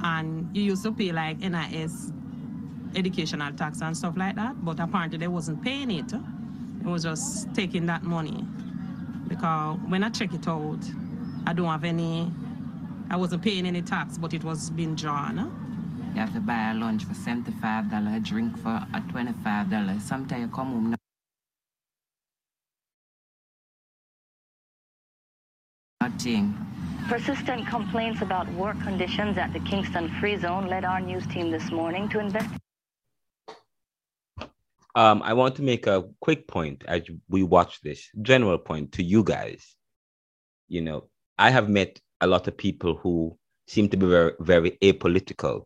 And 0.04 0.56
you 0.56 0.62
used 0.62 0.84
to 0.84 0.92
pay 0.92 1.10
like 1.10 1.40
NIS, 1.40 2.12
educational 2.94 3.52
tax 3.54 3.82
and 3.82 3.96
stuff 3.96 4.16
like 4.16 4.36
that, 4.36 4.64
but 4.64 4.78
apparently 4.78 5.18
they 5.18 5.26
wasn't 5.26 5.60
paying 5.60 5.90
it. 5.90 6.12
It 6.12 6.86
was 6.86 7.02
just 7.02 7.52
taking 7.52 7.86
that 7.86 8.04
money. 8.04 8.46
Because 9.26 9.76
when 9.88 10.04
I 10.04 10.10
check 10.10 10.32
it 10.34 10.46
out, 10.46 10.78
I 11.48 11.52
don't 11.52 11.66
have 11.66 11.82
any, 11.82 12.30
I 13.10 13.16
wasn't 13.16 13.42
paying 13.42 13.66
any 13.66 13.82
tax, 13.82 14.18
but 14.18 14.32
it 14.32 14.44
was 14.44 14.70
being 14.70 14.94
drawn. 14.94 15.66
You 16.14 16.20
have 16.20 16.32
to 16.34 16.40
buy 16.40 16.72
a 16.72 16.74
lunch 16.74 17.04
for 17.04 17.14
$75, 17.14 18.16
a 18.16 18.20
drink 18.20 18.58
for 18.58 18.68
a 18.68 19.00
$25. 19.12 20.00
Sometimes 20.00 20.40
you 20.40 20.48
come 20.48 20.66
home 20.66 20.94
nothing. 26.00 26.54
Persistent 27.08 27.66
complaints 27.66 28.22
about 28.22 28.48
work 28.52 28.80
conditions 28.82 29.38
at 29.38 29.52
the 29.52 29.60
Kingston 29.60 30.08
Free 30.20 30.36
Zone 30.36 30.66
led 30.66 30.84
our 30.84 31.00
news 31.00 31.26
team 31.28 31.50
this 31.50 31.70
morning 31.70 32.08
to 32.10 32.18
investigate. 32.18 32.58
Um, 34.94 35.22
I 35.22 35.32
want 35.34 35.54
to 35.56 35.62
make 35.62 35.86
a 35.86 36.04
quick 36.20 36.48
point 36.48 36.84
as 36.88 37.02
we 37.28 37.42
watch 37.42 37.80
this 37.82 38.08
general 38.22 38.58
point 38.58 38.92
to 38.92 39.02
you 39.02 39.22
guys. 39.22 39.76
You 40.68 40.80
know, 40.82 41.08
I 41.38 41.50
have 41.50 41.68
met 41.68 42.00
a 42.20 42.26
lot 42.26 42.48
of 42.48 42.56
people 42.56 42.96
who 42.96 43.38
seem 43.68 43.88
to 43.90 43.96
be 43.96 44.06
very, 44.06 44.32
very 44.40 44.72
apolitical 44.82 45.64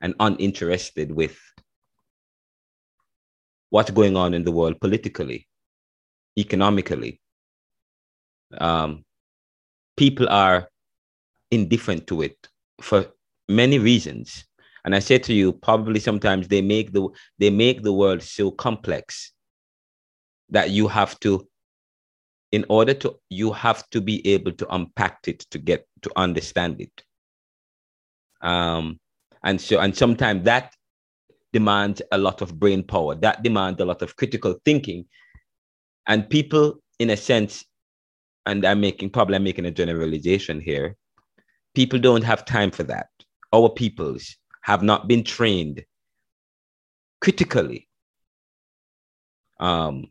and 0.00 0.14
uninterested 0.20 1.12
with 1.12 1.38
what's 3.70 3.90
going 3.90 4.16
on 4.16 4.34
in 4.34 4.44
the 4.44 4.52
world 4.52 4.80
politically, 4.80 5.46
economically. 6.38 7.20
Um, 8.58 9.04
people 9.96 10.28
are 10.28 10.68
indifferent 11.50 12.06
to 12.06 12.22
it 12.22 12.36
for 12.80 13.06
many 13.48 13.78
reasons. 13.78 14.44
And 14.84 14.94
I 14.94 15.00
say 15.00 15.18
to 15.18 15.34
you, 15.34 15.52
probably 15.52 16.00
sometimes 16.00 16.48
they 16.48 16.62
make 16.62 16.92
the 16.92 17.08
they 17.38 17.50
make 17.50 17.82
the 17.82 17.92
world 17.92 18.22
so 18.22 18.50
complex 18.50 19.32
that 20.50 20.70
you 20.70 20.88
have 20.88 21.18
to 21.20 21.46
in 22.52 22.64
order 22.68 22.94
to 22.94 23.16
you 23.28 23.52
have 23.52 23.88
to 23.90 24.00
be 24.00 24.26
able 24.26 24.52
to 24.52 24.74
unpack 24.74 25.20
it 25.26 25.40
to 25.50 25.58
get 25.58 25.86
to 26.02 26.10
understand 26.16 26.80
it 26.80 27.02
um 28.40 28.98
and 29.44 29.60
so 29.60 29.78
and 29.80 29.96
sometimes 29.96 30.44
that 30.44 30.74
demands 31.52 32.02
a 32.12 32.18
lot 32.18 32.42
of 32.42 32.58
brain 32.58 32.82
power. 32.82 33.14
That 33.14 33.42
demands 33.42 33.80
a 33.80 33.84
lot 33.84 34.02
of 34.02 34.16
critical 34.16 34.56
thinking. 34.64 35.06
And 36.06 36.28
people 36.28 36.80
in 36.98 37.10
a 37.10 37.16
sense 37.16 37.64
and 38.46 38.64
i'm 38.64 38.80
making 38.80 39.10
probably 39.10 39.36
i'm 39.36 39.44
making 39.44 39.66
a 39.66 39.70
generalization 39.70 40.60
here 40.60 40.96
people 41.74 41.98
don't 41.98 42.24
have 42.24 42.44
time 42.44 42.72
for 42.72 42.82
that. 42.82 43.06
Our 43.52 43.68
peoples 43.68 44.36
have 44.62 44.82
not 44.82 45.06
been 45.06 45.22
trained 45.22 45.84
critically. 47.20 47.88
Um 49.60 50.06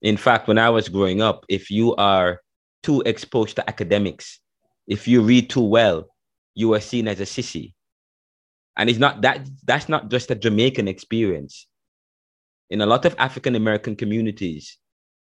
in 0.00 0.16
fact, 0.16 0.46
when 0.46 0.58
I 0.58 0.70
was 0.70 0.88
growing 0.88 1.20
up, 1.20 1.44
if 1.48 1.72
you 1.72 1.96
are 1.96 2.40
too 2.84 3.02
exposed 3.04 3.56
to 3.56 3.68
academics, 3.68 4.38
if 4.86 5.08
you 5.08 5.22
read 5.22 5.50
too 5.50 5.66
well, 5.78 6.06
you 6.54 6.72
are 6.74 6.80
seen 6.80 7.08
as 7.08 7.18
a 7.18 7.24
sissy. 7.24 7.74
And 8.78 8.88
it's 8.88 8.98
not 8.98 9.22
that 9.22 9.48
that's 9.64 9.88
not 9.88 10.08
just 10.08 10.30
a 10.30 10.36
Jamaican 10.36 10.88
experience. 10.88 11.66
In 12.70 12.80
a 12.80 12.86
lot 12.86 13.04
of 13.04 13.14
African 13.18 13.54
American 13.56 13.96
communities, 13.96 14.78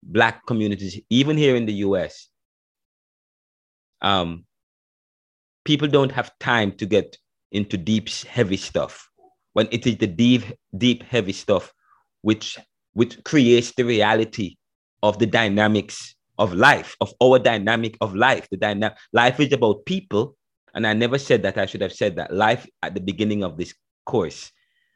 black 0.02 0.46
communities, 0.46 1.00
even 1.10 1.38
here 1.38 1.56
in 1.56 1.66
the 1.66 1.74
US, 1.86 2.30
um, 4.02 4.46
people 5.66 5.88
don't 5.88 6.12
have 6.12 6.32
time 6.40 6.72
to 6.74 6.86
get 6.86 7.18
into 7.52 7.78
deep, 7.78 8.10
heavy 8.10 8.58
stuff. 8.58 9.10
When 9.54 9.68
it 9.72 9.86
is 9.86 9.98
the 9.98 10.08
deep, 10.08 10.44
deep, 10.78 11.04
heavy 11.04 11.34
stuff 11.34 11.74
which 12.22 12.58
which 12.94 13.22
creates 13.24 13.74
the 13.74 13.84
reality 13.84 14.56
of 15.04 15.18
the 15.20 15.26
dynamics 15.26 16.16
of 16.38 16.54
life, 16.54 16.96
of 17.02 17.14
our 17.22 17.40
dynamic 17.40 17.98
of 18.02 18.16
life. 18.16 18.48
The 18.50 18.58
dynamic 18.58 18.98
life 19.14 19.40
is 19.40 19.54
about 19.54 19.86
people. 19.86 20.36
And 20.74 20.88
I 20.88 20.94
never 20.94 21.18
said 21.18 21.44
that. 21.44 21.58
I 21.58 21.66
should 21.66 21.82
have 21.82 21.94
said 21.94 22.16
that. 22.16 22.34
Life 22.34 22.68
at 22.82 22.94
the 22.94 23.02
beginning 23.02 23.44
of 23.44 23.58
this 23.58 23.74
course. 24.06 24.52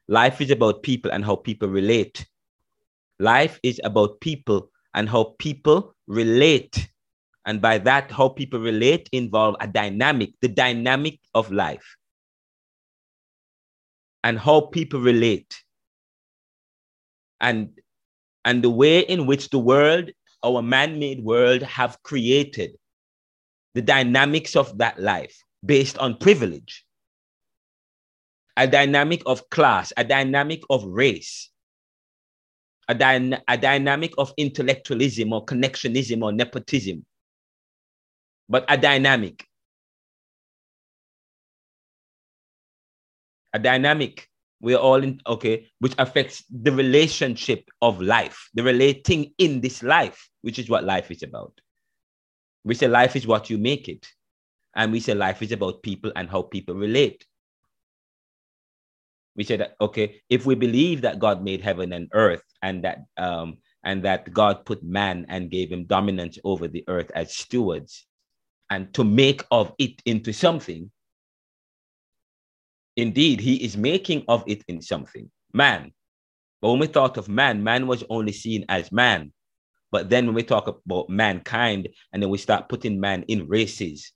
Life 0.08 0.40
is 0.42 0.52
about 0.52 0.84
people 0.84 1.12
and 1.12 1.26
how 1.26 1.36
people 1.36 1.68
relate. 1.68 2.26
Life 3.20 3.60
is 3.64 3.80
about 3.84 4.20
people 4.22 4.70
and 4.94 5.10
how 5.10 5.36
people 5.40 5.96
relate. 6.08 6.90
And 7.46 7.62
by 7.62 7.78
that, 7.80 8.12
how 8.12 8.30
people 8.30 8.60
relate 8.60 9.10
involve 9.12 9.56
a 9.60 9.68
dynamic, 9.68 10.32
the 10.42 10.48
dynamic 10.48 11.20
of 11.34 11.52
life. 11.52 11.96
And 14.24 14.40
how 14.40 14.62
people 14.62 15.00
relate. 15.00 15.64
And 17.42 17.70
and 18.46 18.64
the 18.64 18.70
way 18.70 19.00
in 19.00 19.26
which 19.26 19.50
the 19.50 19.60
world, 19.60 20.12
our 20.44 20.62
man 20.62 21.00
made 21.00 21.24
world, 21.24 21.64
have 21.64 22.02
created 22.04 22.78
the 23.74 23.82
dynamics 23.82 24.56
of 24.56 24.78
that 24.78 25.00
life 25.00 25.36
based 25.66 25.98
on 25.98 26.18
privilege, 26.18 26.86
a 28.58 28.68
dynamic 28.68 29.22
of 29.26 29.50
class, 29.50 29.92
a 29.98 30.04
dynamic 30.04 30.62
of 30.70 30.86
race, 30.86 31.50
a, 32.88 32.96
dy- 32.96 33.38
a 33.48 33.58
dynamic 33.58 34.14
of 34.18 34.34
intellectualism 34.38 35.34
or 35.34 35.46
connectionism 35.46 36.24
or 36.24 36.32
nepotism, 36.32 37.06
but 38.48 38.66
a 38.70 38.78
dynamic. 38.78 39.46
A 43.54 43.60
dynamic 43.60 44.30
we're 44.62 44.78
all 44.78 45.04
in 45.04 45.22
okay 45.28 45.68
which 45.80 45.94
affects 46.00 46.44
the 46.50 46.72
relationship 46.72 47.70
of 47.82 48.02
life 48.02 48.50
the 48.54 48.64
relating 48.64 49.32
in 49.38 49.62
this 49.62 49.84
life 49.84 50.30
which 50.42 50.60
is 50.60 50.70
what 50.70 50.84
life 50.84 51.12
is 51.12 51.24
about. 51.24 51.54
We 52.64 52.74
say 52.74 52.88
life 52.88 53.16
is 53.16 53.28
what 53.28 53.50
you 53.50 53.58
make 53.58 53.88
it 53.88 54.08
and 54.76 54.92
we 54.92 55.00
say 55.00 55.14
life 55.14 55.42
is 55.42 55.52
about 55.52 55.84
people 55.84 56.12
and 56.16 56.30
how 56.30 56.42
people 56.42 56.76
relate 56.76 57.26
we 59.36 59.44
say 59.44 59.58
that 59.58 59.76
okay 59.82 60.22
if 60.30 60.46
we 60.46 60.56
believe 60.56 61.02
that 61.02 61.20
god 61.20 61.44
made 61.44 61.62
heaven 61.62 61.94
and 61.94 62.10
earth 62.14 62.44
and 62.62 62.84
that 62.84 63.00
um 63.18 63.58
and 63.84 64.04
that 64.04 64.32
god 64.34 64.66
put 64.66 64.84
man 64.84 65.26
and 65.30 65.52
gave 65.52 65.72
him 65.72 65.86
dominance 65.86 66.38
over 66.44 66.68
the 66.68 66.84
earth 66.88 67.12
as 67.16 67.36
stewards 67.36 68.06
and 68.70 68.94
to 68.94 69.04
make 69.04 69.44
of 69.52 69.74
it 69.78 70.02
into 70.06 70.34
something 70.34 70.90
Indeed, 72.98 73.42
he 73.42 73.64
is 73.64 73.76
making 73.76 74.24
of 74.28 74.44
it 74.48 74.64
in 74.68 74.82
something, 74.82 75.30
man. 75.54 75.92
But 76.62 76.70
when 76.72 76.80
we 76.80 76.88
thought 76.88 77.18
of 77.18 77.28
man, 77.28 77.64
man 77.64 77.88
was 77.88 78.04
only 78.10 78.32
seen 78.32 78.66
as 78.70 78.92
man. 78.92 79.34
But 79.92 80.10
then 80.10 80.26
when 80.26 80.36
we 80.36 80.44
talk 80.44 80.68
about 80.68 81.10
mankind, 81.10 81.90
and 82.14 82.24
then 82.24 82.30
we 82.30 82.38
start 82.38 82.70
putting 82.70 83.00
man 83.00 83.24
in 83.24 83.48
races 83.48 84.14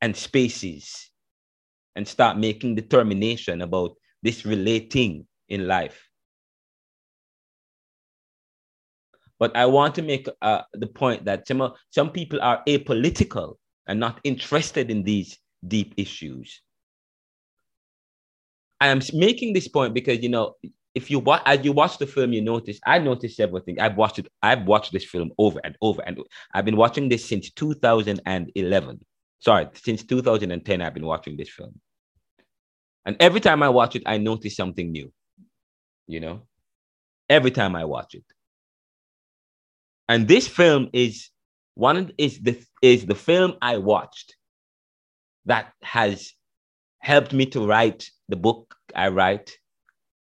and 0.00 0.16
spaces 0.16 1.10
and 1.96 2.06
start 2.06 2.38
making 2.38 2.74
determination 2.74 3.62
about 3.62 3.96
this 4.22 4.44
relating 4.44 5.26
in 5.48 5.66
life. 5.66 6.08
But 9.38 9.56
I 9.56 9.66
want 9.66 9.94
to 9.96 10.02
make 10.02 10.28
uh, 10.42 10.62
the 10.74 10.86
point 10.86 11.24
that 11.26 11.46
some, 11.46 11.72
some 11.90 12.10
people 12.10 12.40
are 12.42 12.62
apolitical 12.66 13.54
and 13.86 14.00
not 14.00 14.20
interested 14.24 14.90
in 14.90 15.04
these 15.04 15.38
deep 15.66 15.94
issues. 15.96 16.60
I 18.80 18.88
am 18.88 19.00
making 19.12 19.54
this 19.54 19.68
point 19.68 19.94
because 19.94 20.22
you 20.22 20.28
know 20.28 20.54
if 20.94 21.10
you 21.10 21.18
watch 21.18 21.42
as 21.46 21.64
you 21.64 21.72
watch 21.72 21.98
the 21.98 22.06
film, 22.06 22.32
you 22.32 22.42
notice 22.42 22.80
I 22.86 22.98
noticed 22.98 23.36
several 23.36 23.62
things. 23.62 23.78
I've 23.80 23.96
watched 23.96 24.18
it. 24.18 24.28
I've 24.42 24.66
watched 24.66 24.92
this 24.92 25.04
film 25.04 25.32
over 25.38 25.60
and 25.64 25.76
over, 25.82 26.02
and 26.02 26.18
I've 26.54 26.64
been 26.64 26.76
watching 26.76 27.08
this 27.08 27.24
since 27.24 27.50
2011. 27.50 29.00
Sorry, 29.40 29.68
since 29.74 30.04
2010, 30.04 30.82
I've 30.82 30.94
been 30.94 31.06
watching 31.06 31.36
this 31.36 31.48
film, 31.48 31.80
and 33.04 33.16
every 33.20 33.40
time 33.40 33.62
I 33.62 33.68
watch 33.68 33.96
it, 33.96 34.02
I 34.06 34.18
notice 34.18 34.56
something 34.56 34.90
new. 34.90 35.12
You 36.06 36.20
know, 36.20 36.42
every 37.28 37.50
time 37.50 37.76
I 37.76 37.84
watch 37.84 38.14
it, 38.14 38.24
and 40.08 40.26
this 40.26 40.48
film 40.48 40.88
is 40.92 41.30
one 41.74 42.12
is 42.18 42.40
the 42.40 42.60
is 42.82 43.06
the 43.06 43.14
film 43.14 43.54
I 43.62 43.78
watched 43.78 44.34
that 45.46 45.72
has 45.82 46.32
helped 46.98 47.32
me 47.32 47.46
to 47.46 47.66
write 47.66 48.10
the 48.28 48.36
book 48.36 48.74
I 48.94 49.08
write, 49.08 49.52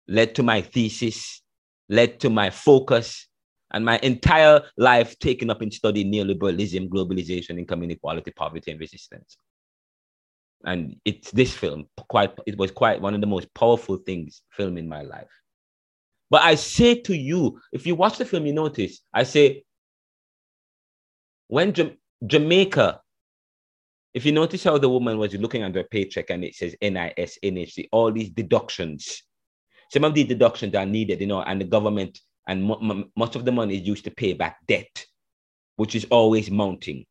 led 0.08 0.36
to 0.36 0.44
my 0.44 0.62
thesis, 0.62 1.42
led 1.90 2.20
to 2.20 2.30
my 2.30 2.50
focus, 2.50 3.28
and 3.76 3.84
my 3.84 4.00
entire 4.02 4.62
life 4.78 5.20
taken 5.20 5.50
up 5.50 5.62
in 5.62 5.70
studying 5.70 6.10
neoliberalism, 6.12 6.88
globalization, 6.88 7.60
income 7.60 7.84
inequality, 7.84 8.32
poverty, 8.32 8.72
and 8.72 8.80
resistance. 8.80 9.36
And 10.64 10.96
it's 11.04 11.30
this 11.30 11.54
film, 11.54 11.88
quite 12.10 12.32
it 12.48 12.58
was 12.58 12.72
quite 12.72 13.02
one 13.02 13.14
of 13.14 13.22
the 13.22 13.28
most 13.28 13.54
powerful 13.54 13.98
things 13.98 14.42
film 14.50 14.78
in 14.78 14.88
my 14.88 15.02
life. 15.02 15.30
But 16.30 16.44
I 16.44 16.56
say 16.56 16.96
to 17.02 17.14
you, 17.14 17.60
if 17.74 17.86
you 17.86 17.96
watch 17.96 18.18
the 18.18 18.24
film, 18.24 18.46
you 18.46 18.54
notice, 18.54 19.02
I 19.14 19.24
say, 19.24 19.66
when 21.48 21.76
Jamaica 22.26 23.02
if 24.14 24.26
you 24.26 24.32
notice 24.32 24.64
how 24.64 24.78
the 24.78 24.88
woman 24.88 25.18
was 25.18 25.34
looking 25.34 25.62
at 25.62 25.76
her 25.76 25.84
paycheck 25.84 26.30
and 26.30 26.46
it 26.46 26.56
says 26.56 26.74
NIS, 26.82 27.38
NHC, 27.44 27.90
all 27.92 28.14
these 28.14 28.30
deductions, 28.30 29.24
some 29.92 30.06
of 30.06 30.14
these 30.14 30.30
deductions 30.30 30.74
are 30.74 30.86
needed, 30.86 31.20
you 31.20 31.28
know, 31.28 31.42
and 31.42 31.60
the 31.60 31.66
government 31.66 32.18
and 32.48 32.70
m- 32.72 33.12
much 33.18 33.36
of 33.36 33.46
the 33.46 33.52
money 33.52 33.78
is 33.78 33.88
used 33.88 34.06
to 34.06 34.12
pay 34.12 34.34
back 34.34 34.58
debt, 34.68 35.06
which 35.78 35.96
is 35.96 36.06
always 36.12 36.52
mounting. 36.52 37.06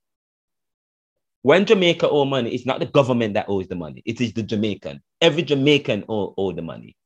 When 1.42 1.66
Jamaica 1.66 2.08
owe 2.08 2.24
money, 2.26 2.54
it's 2.54 2.66
not 2.66 2.80
the 2.80 2.86
government 2.86 3.34
that 3.34 3.48
owes 3.48 3.68
the 3.68 3.76
money, 3.76 4.02
it 4.06 4.20
is 4.20 4.32
the 4.34 4.42
Jamaican. 4.42 5.02
Every 5.20 5.42
Jamaican 5.42 6.04
owe, 6.08 6.34
owe 6.38 6.52
the 6.52 6.62
money. 6.62 6.96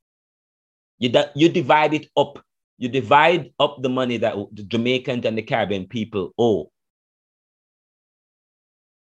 You, 0.99 1.11
you 1.37 1.49
divide 1.51 1.95
it 1.95 2.09
up. 2.17 2.43
You 2.79 2.89
divide 2.89 3.53
up 3.61 3.79
the 3.83 3.89
money 3.91 4.19
that 4.19 4.37
the 4.53 4.65
Jamaicans 4.65 5.27
and 5.27 5.39
the 5.39 5.43
Caribbean 5.43 5.87
people 5.89 6.33
owe 6.39 6.67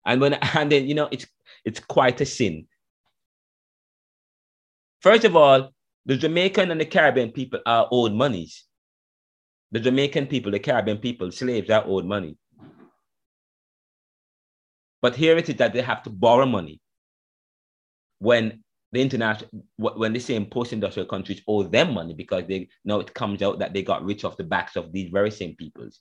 and 0.06 0.20
when 0.22 0.34
and 0.56 0.72
then 0.72 0.86
you 0.88 0.96
know 0.96 1.08
it's 1.12 1.26
it's 1.66 1.80
quite 1.80 2.20
a 2.22 2.26
sin. 2.26 2.66
First 5.00 5.24
of 5.24 5.36
all, 5.36 5.72
the 6.06 6.16
Jamaican 6.16 6.70
and 6.70 6.80
the 6.80 6.86
Caribbean 6.86 7.32
people 7.32 7.60
are 7.66 7.88
owed 7.92 8.12
monies. 8.14 8.64
The 9.76 9.80
Jamaican 9.80 10.28
people, 10.28 10.50
the 10.50 10.58
Caribbean 10.58 10.96
people, 10.96 11.30
slaves 11.30 11.68
are 11.68 11.84
owed 11.86 12.06
money. 12.06 12.38
But 15.02 15.14
here 15.14 15.36
it 15.36 15.50
is 15.50 15.56
that 15.56 15.74
they 15.74 15.82
have 15.82 16.02
to 16.04 16.08
borrow 16.08 16.46
money 16.46 16.80
when 18.18 18.64
the 18.92 19.02
international 19.02 19.50
when 19.76 20.14
the 20.14 20.18
same 20.18 20.46
post-industrial 20.46 21.06
countries 21.08 21.42
owe 21.46 21.62
them 21.62 21.92
money 21.92 22.14
because 22.14 22.44
they 22.48 22.70
now 22.86 23.00
it 23.00 23.12
comes 23.12 23.42
out 23.42 23.58
that 23.58 23.74
they 23.74 23.82
got 23.82 24.02
rich 24.02 24.24
off 24.24 24.38
the 24.38 24.44
backs 24.44 24.76
of 24.76 24.92
these 24.92 25.10
very 25.10 25.30
same 25.30 25.54
peoples. 25.54 26.00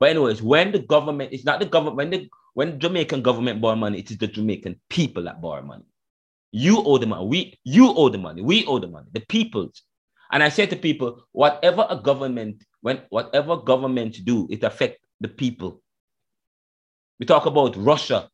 But 0.00 0.10
anyways, 0.10 0.42
when 0.42 0.72
the 0.72 0.80
government, 0.80 1.32
it's 1.32 1.44
not 1.44 1.60
the 1.60 1.66
government, 1.66 1.98
when 1.98 2.10
the 2.10 2.28
when 2.54 2.80
Jamaican 2.80 3.22
government 3.22 3.60
borrow 3.60 3.76
money, 3.76 4.00
it 4.00 4.10
is 4.10 4.18
the 4.18 4.26
Jamaican 4.26 4.80
people 4.90 5.22
that 5.22 5.40
borrow 5.40 5.62
money. 5.62 5.84
You 6.50 6.82
owe 6.82 6.98
the 6.98 7.06
money. 7.06 7.26
We, 7.26 7.60
you 7.62 7.94
owe 7.94 8.08
the 8.08 8.18
money. 8.18 8.42
We 8.42 8.66
owe 8.66 8.80
the 8.80 8.88
money. 8.88 9.06
The 9.12 9.20
peoples. 9.20 9.82
And 10.32 10.42
I 10.42 10.48
say 10.48 10.66
to 10.66 10.74
people, 10.74 11.28
whatever 11.30 11.86
a 11.88 11.96
government, 11.96 12.64
when 12.82 13.00
whatever 13.08 13.56
governments 13.56 14.18
do, 14.18 14.46
it 14.50 14.62
affect 14.62 14.98
the 15.20 15.28
people. 15.28 15.80
We 17.18 17.26
talk 17.26 17.46
about 17.46 17.76
Russia. 17.76 18.28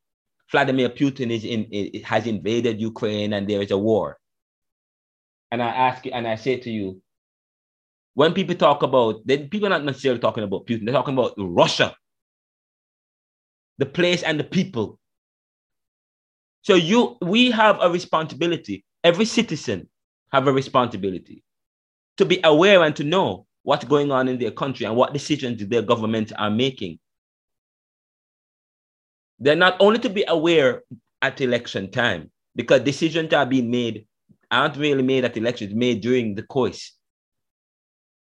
Vladimir 0.50 0.88
Putin 0.88 1.30
is 1.30 1.44
in, 1.44 2.02
has 2.02 2.26
invaded 2.26 2.80
Ukraine 2.80 3.34
and 3.34 3.46
there 3.46 3.60
is 3.60 3.70
a 3.70 3.78
war. 3.78 4.18
And 5.50 5.62
I 5.62 5.68
ask 5.68 6.04
you, 6.06 6.12
and 6.12 6.26
I 6.26 6.36
say 6.36 6.56
to 6.56 6.70
you, 6.70 7.00
when 8.14 8.32
people 8.32 8.54
talk 8.54 8.82
about, 8.82 9.20
then 9.26 9.48
people 9.48 9.66
are 9.66 9.70
not 9.70 9.84
necessarily 9.84 10.20
talking 10.20 10.44
about 10.44 10.66
Putin, 10.66 10.84
they're 10.84 10.94
talking 10.94 11.14
about 11.14 11.34
Russia, 11.36 11.94
the 13.76 13.86
place 13.86 14.22
and 14.22 14.40
the 14.40 14.44
people. 14.44 14.98
So 16.62 16.74
you, 16.74 17.16
we 17.20 17.50
have 17.50 17.78
a 17.80 17.90
responsibility. 17.90 18.84
Every 19.04 19.26
citizen 19.26 19.88
have 20.32 20.48
a 20.48 20.52
responsibility 20.52 21.44
to 22.16 22.24
be 22.24 22.40
aware 22.42 22.82
and 22.82 22.96
to 22.96 23.04
know 23.04 23.46
what's 23.68 23.84
going 23.84 24.10
on 24.10 24.28
in 24.28 24.38
their 24.38 24.50
country 24.50 24.86
and 24.86 24.96
what 24.96 25.12
decisions 25.12 25.64
their 25.66 25.82
governments 25.82 26.32
are 26.32 26.50
making. 26.50 26.98
They're 29.38 29.56
not 29.56 29.76
only 29.78 29.98
to 29.98 30.08
be 30.08 30.24
aware 30.26 30.84
at 31.20 31.42
election 31.42 31.90
time, 31.90 32.30
because 32.56 32.80
decisions 32.80 33.34
are 33.34 33.44
being 33.44 33.70
made 33.70 34.06
aren't 34.50 34.78
really 34.78 35.02
made 35.02 35.26
at 35.26 35.36
elections, 35.36 35.74
made 35.74 36.00
during 36.00 36.34
the 36.34 36.44
course. 36.44 36.94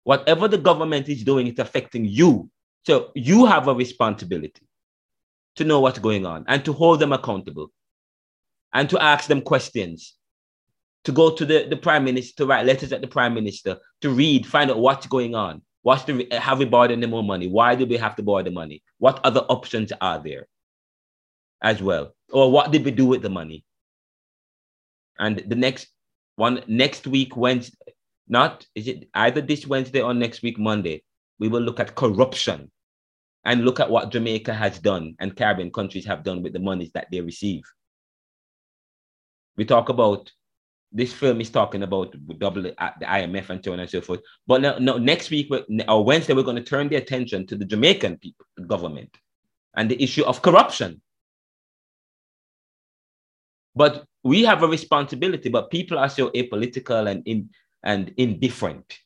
Whatever 0.04 0.48
the 0.48 0.60
government 0.60 1.10
is 1.10 1.24
doing, 1.24 1.48
it's 1.48 1.60
affecting 1.60 2.06
you. 2.06 2.48
So 2.86 3.10
you 3.16 3.48
have 3.48 3.68
a 3.68 3.74
responsibility 3.74 4.62
to 5.56 5.64
know 5.64 5.80
what's 5.80 5.98
going 5.98 6.24
on 6.28 6.46
and 6.48 6.64
to 6.66 6.72
hold 6.72 7.00
them 7.00 7.14
accountable 7.14 7.72
and 8.76 8.88
to 8.92 9.02
ask 9.02 9.28
them 9.28 9.42
questions, 9.42 10.16
to 11.04 11.12
go 11.12 11.34
to 11.36 11.46
the, 11.46 11.68
the 11.70 11.78
prime 11.78 12.04
minister, 12.04 12.36
to 12.38 12.46
write 12.46 12.66
letters 12.66 12.94
at 12.94 13.02
the 13.02 13.08
prime 13.08 13.34
minister, 13.34 13.78
to 14.02 14.10
read, 14.10 14.46
find 14.46 14.70
out 14.70 14.80
what's 14.80 15.08
going 15.08 15.36
on. 15.36 15.62
What's 15.84 16.04
the, 16.04 16.28
have 16.32 16.60
we 16.60 16.66
borrowed 16.66 16.92
any 16.92 17.08
more 17.08 17.24
money? 17.24 17.48
Why 17.48 17.74
do 17.74 17.86
we 17.86 17.98
have 17.98 18.16
to 18.18 18.24
borrow 18.24 18.44
the 18.44 18.52
money? 18.52 18.84
What 19.00 19.20
other 19.24 19.40
options 19.42 19.92
are 20.00 20.20
there 20.20 20.48
as 21.62 21.82
well? 21.82 22.14
Or 22.32 22.52
what 22.52 22.72
did 22.72 22.86
we 22.86 22.92
do 22.92 23.08
with 23.08 23.24
the 23.24 23.30
money? 23.30 23.64
And 25.18 25.44
the 25.48 25.56
next 25.56 25.88
one, 26.36 26.64
next 26.68 27.08
week, 27.08 27.36
Wednesday, 27.36 27.78
not, 28.28 28.66
is 28.76 28.88
it 28.88 29.10
either 29.14 29.42
this 29.42 29.66
Wednesday 29.66 30.02
or 30.02 30.14
next 30.14 30.44
week, 30.44 30.60
Monday, 30.60 31.04
we 31.40 31.48
will 31.48 31.62
look 31.62 31.80
at 31.80 31.96
corruption 31.96 32.72
and 33.44 33.66
look 33.66 33.80
at 33.80 33.90
what 33.90 34.12
Jamaica 34.12 34.54
has 34.54 34.78
done 34.80 35.16
and 35.20 35.36
Caribbean 35.36 35.72
countries 35.72 36.06
have 36.06 36.24
done 36.24 36.44
with 36.44 36.54
the 36.54 36.60
monies 36.60 36.92
that 36.94 37.08
they 37.12 37.22
receive. 37.22 37.64
We 39.58 39.66
talk 39.66 39.90
about 39.90 40.32
this 40.92 41.14
film 41.14 41.40
is 41.40 41.50
talking 41.50 41.84
about 41.84 42.16
double 42.38 42.68
uh, 42.68 42.92
the 43.00 43.06
IMF 43.06 43.50
and 43.50 43.64
so 43.64 43.74
on 43.74 43.80
and 43.80 43.90
so 43.90 44.02
forth. 44.02 44.20
But 44.46 44.62
no, 44.62 44.78
no 44.78 44.98
next 44.98 45.30
week 45.30 45.50
or 45.88 46.04
Wednesday, 46.04 46.34
we're 46.34 46.44
going 46.44 46.58
to 46.58 46.64
turn 46.64 46.90
the 46.90 46.98
attention 46.98 47.48
to 47.48 47.56
the 47.56 47.66
Jamaican 47.66 48.18
people, 48.18 48.46
government 48.68 49.16
and 49.76 49.90
the 49.90 50.02
issue 50.02 50.24
of 50.24 50.42
corruption. 50.42 51.02
But 53.74 54.06
we 54.24 54.44
have 54.44 54.64
a 54.64 54.68
responsibility, 54.68 55.50
but 55.50 55.72
people 55.72 55.98
are 55.98 56.10
so 56.10 56.30
apolitical 56.32 57.10
and 57.10 57.24
in 57.26 57.50
and 57.84 58.14
indifferent. 58.18 59.00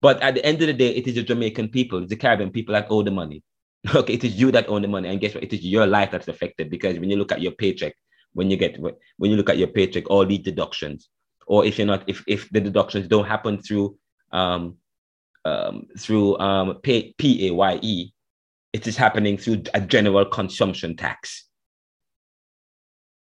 But 0.00 0.22
at 0.22 0.34
the 0.34 0.44
end 0.44 0.60
of 0.62 0.68
the 0.68 0.72
day, 0.72 0.90
it 0.90 1.06
is 1.06 1.14
the 1.14 1.22
Jamaican 1.22 1.68
people, 1.68 2.06
the 2.06 2.16
Caribbean 2.16 2.50
people 2.50 2.74
that 2.74 2.86
owe 2.90 3.02
the 3.02 3.10
money. 3.10 3.42
Okay, 3.94 4.14
it 4.14 4.24
is 4.24 4.34
you 4.34 4.50
that 4.50 4.68
own 4.68 4.82
the 4.82 4.88
money, 4.88 5.08
and 5.08 5.20
guess 5.20 5.34
what? 5.34 5.44
It 5.44 5.52
is 5.52 5.64
your 5.64 5.86
life 5.86 6.10
that's 6.10 6.26
affected 6.26 6.70
because 6.70 6.98
when 6.98 7.08
you 7.08 7.16
look 7.16 7.30
at 7.30 7.40
your 7.40 7.52
paycheck, 7.52 7.94
when 8.36 8.50
you 8.50 8.56
get 8.58 8.78
when 8.78 9.30
you 9.30 9.36
look 9.36 9.48
at 9.48 9.56
your 9.56 9.68
paycheck, 9.68 10.10
all 10.10 10.26
these 10.26 10.44
deductions, 10.44 11.08
or 11.46 11.64
if 11.64 11.78
you're 11.78 11.86
not, 11.86 12.04
if 12.06 12.22
if 12.28 12.50
the 12.50 12.60
deductions 12.60 13.08
don't 13.08 13.26
happen 13.26 13.62
through 13.62 13.96
um, 14.30 14.76
um, 15.46 15.86
through 15.98 16.38
um, 16.38 16.78
pay, 16.82 17.14
PAYE, 17.16 18.12
it 18.74 18.86
is 18.86 18.96
happening 18.96 19.38
through 19.38 19.62
a 19.72 19.80
general 19.80 20.26
consumption 20.26 20.96
tax, 20.96 21.46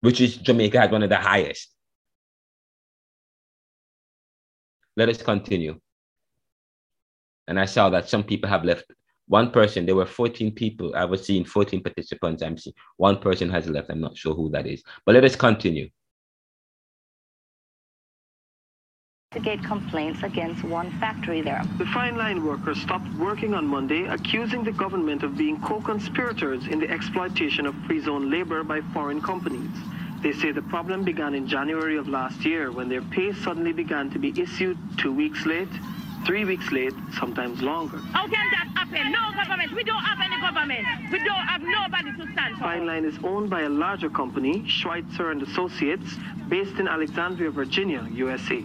which 0.02 0.22
is 0.22 0.38
Jamaica 0.38 0.80
has 0.80 0.92
one 0.92 1.02
of 1.02 1.10
the 1.10 1.18
highest. 1.18 1.74
Let 4.96 5.10
us 5.10 5.24
continue. 5.24 5.80
And 7.48 7.60
I 7.60 7.66
saw 7.66 7.90
that 7.90 8.10
some 8.10 8.24
people 8.24 8.48
have 8.48 8.64
left. 8.64 8.86
One 9.30 9.52
person, 9.52 9.86
there 9.86 9.96
were 9.96 10.08
14 10.08 10.52
people. 10.52 10.92
I 10.96 11.06
was 11.06 11.24
seeing 11.24 11.46
14 11.46 11.84
participants. 11.84 12.42
I'm 12.42 12.58
seeing 12.58 12.74
one 12.98 13.20
person 13.20 13.48
has 13.52 13.68
left. 13.68 13.92
I'm 13.92 14.02
not 14.02 14.18
sure 14.18 14.34
who 14.34 14.50
that 14.50 14.66
is. 14.66 14.84
But 15.06 15.14
let 15.14 15.24
us 15.24 15.36
continue. 15.36 15.90
investigate 19.36 19.64
complaints 19.64 20.24
against 20.24 20.64
one 20.64 20.90
factory 21.00 21.42
there. 21.42 21.62
The 21.78 21.86
fine 21.86 22.18
line 22.18 22.44
workers 22.44 22.82
stopped 22.82 23.08
working 23.20 23.54
on 23.54 23.68
Monday, 23.68 24.06
accusing 24.06 24.64
the 24.64 24.72
government 24.72 25.22
of 25.22 25.38
being 25.38 25.62
co-conspirators 25.62 26.66
in 26.66 26.80
the 26.80 26.90
exploitation 26.90 27.68
of 27.68 27.76
free 27.86 28.02
zone 28.02 28.32
labor 28.32 28.64
by 28.64 28.82
foreign 28.92 29.22
companies. 29.22 29.70
They 30.24 30.34
say 30.34 30.52
the 30.52 30.64
problem 30.64 31.04
began 31.04 31.36
in 31.36 31.48
January 31.48 31.96
of 31.96 32.08
last 32.08 32.44
year 32.44 32.72
when 32.72 32.90
their 32.90 33.04
pay 33.04 33.32
suddenly 33.32 33.72
began 33.72 34.10
to 34.10 34.18
be 34.18 34.34
issued 34.42 34.80
two 34.98 35.14
weeks 35.14 35.46
late, 35.46 35.70
three 36.30 36.46
weeks 36.46 36.72
late, 36.72 36.94
sometimes 37.18 37.60
longer. 37.64 37.98
How 38.14 38.28
can 38.28 38.46
that 38.52 38.68
happen? 38.76 39.12
No 39.12 39.34
government. 39.34 39.74
We 39.74 39.84
don't 39.84 40.04
have 40.04 40.20
any 40.22 40.40
government. 40.40 40.86
We 41.12 41.18
don't 41.18 41.48
have 41.52 41.64
nobody 41.64 42.12
to 42.18 42.32
stand 42.34 42.54
for. 42.54 42.66
Fine 42.66 42.86
Line 42.86 43.04
is 43.04 43.18
owned 43.24 43.50
by 43.50 43.62
a 43.62 43.70
larger 43.70 44.12
company, 44.12 44.64
Schweitzer 44.68 45.32
and 45.32 45.42
Associates, 45.42 46.14
based 46.48 46.76
in 46.78 46.88
Alexandria, 46.88 47.50
Virginia, 47.50 48.08
USA. 48.12 48.64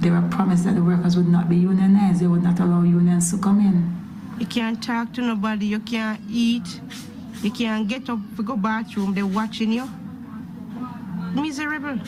They 0.00 0.10
were 0.10 0.28
promised 0.30 0.64
that 0.64 0.74
the 0.74 0.84
workers 0.84 1.16
would 1.16 1.28
not 1.28 1.48
be 1.48 1.56
unionized. 1.56 2.20
They 2.20 2.26
would 2.26 2.42
not 2.42 2.60
allow 2.60 2.82
unions 2.82 3.30
to 3.30 3.38
come 3.38 3.60
in. 3.60 3.76
You 4.38 4.44
can't 4.44 4.82
talk 4.82 5.14
to 5.14 5.22
nobody. 5.22 5.64
You 5.64 5.80
can't 5.80 6.20
eat. 6.28 6.82
You 7.42 7.50
can't 7.50 7.88
get 7.88 8.10
up 8.10 8.18
to 8.36 8.42
go 8.42 8.56
bathroom. 8.58 9.14
They're 9.14 9.26
watching 9.26 9.72
you 9.72 9.88
miserable. 11.34 11.98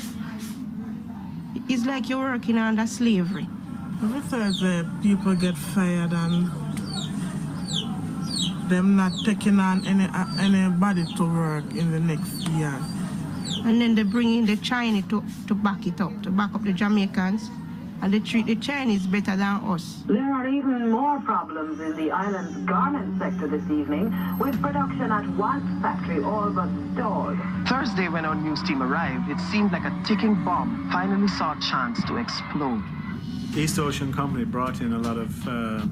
It's 1.66 1.86
like 1.86 2.10
you're 2.10 2.32
working 2.32 2.58
under 2.58 2.86
slavery. 2.86 3.48
Every 4.02 4.20
Thursday, 4.20 4.82
people 5.02 5.34
get 5.34 5.56
fired 5.56 6.12
and 6.14 6.50
them 8.70 8.96
not 8.96 9.12
taking 9.26 9.60
on 9.60 9.86
any 9.86 10.04
uh, 10.04 10.24
anybody 10.40 11.04
to 11.16 11.24
work 11.24 11.64
in 11.74 11.90
the 11.92 12.00
next 12.00 12.48
year. 12.48 12.74
And 13.66 13.78
then 13.78 13.94
they 13.94 14.04
bring 14.04 14.34
in 14.34 14.46
the 14.46 14.56
Chinese 14.56 15.04
to, 15.10 15.22
to 15.48 15.54
back 15.54 15.86
it 15.86 16.00
up, 16.00 16.22
to 16.22 16.30
back 16.30 16.54
up 16.54 16.62
the 16.62 16.72
Jamaicans 16.72 17.50
and 18.00 18.14
they 18.14 18.20
treat 18.20 18.46
the 18.46 18.56
Chinese 18.56 19.06
better 19.06 19.36
than 19.36 19.60
us. 19.68 20.02
There 20.06 20.32
are 20.32 20.48
even 20.48 20.90
more 20.90 21.20
problems 21.20 21.78
in 21.80 21.94
the 21.96 22.10
island's 22.10 22.56
garment 22.66 23.18
sector 23.18 23.48
this 23.48 23.64
evening, 23.70 24.14
with 24.38 24.58
production 24.62 25.12
at 25.12 25.28
one 25.36 25.82
factory 25.82 26.24
all 26.24 26.48
but 26.48 26.70
stalled. 26.94 27.36
Thursday, 27.68 28.08
when 28.08 28.24
our 28.24 28.34
news 28.34 28.62
team 28.62 28.82
arrived, 28.82 29.28
it 29.28 29.38
seemed 29.52 29.72
like 29.72 29.84
a 29.84 29.94
ticking 30.06 30.42
bomb 30.42 30.88
finally 30.90 31.28
saw 31.28 31.52
a 31.52 31.60
chance 31.60 32.02
to 32.04 32.16
explode. 32.16 32.82
East 33.56 33.78
Ocean 33.80 34.12
Company 34.12 34.44
brought 34.44 34.80
in 34.80 34.92
a 34.92 34.98
lot 34.98 35.18
of 35.18 35.48
uh, 35.48 35.86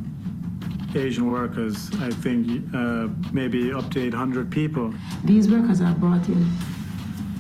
Asian 0.95 1.31
workers, 1.31 1.91
I 2.01 2.11
think 2.11 2.63
uh, 2.73 3.09
maybe 3.33 3.73
up 3.73 3.91
to 3.91 4.01
800 4.01 4.51
people. 4.51 4.95
These 5.25 5.51
workers 5.51 5.81
are 5.81 5.95
brought 5.95 6.29
in 6.29 6.45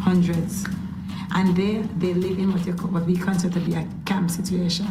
hundreds 0.01 0.65
and 1.35 1.57
they 1.57 1.83
they 1.99 2.15
live 2.15 2.39
in 2.39 2.53
what, 2.53 2.67
you 2.67 2.75
call, 2.75 2.91
what 2.91 3.07
we 3.07 3.17
consider 3.17 3.55
to 3.55 3.61
be 3.61 3.75
a 3.75 3.87
camp 4.07 4.31
situation. 4.31 4.87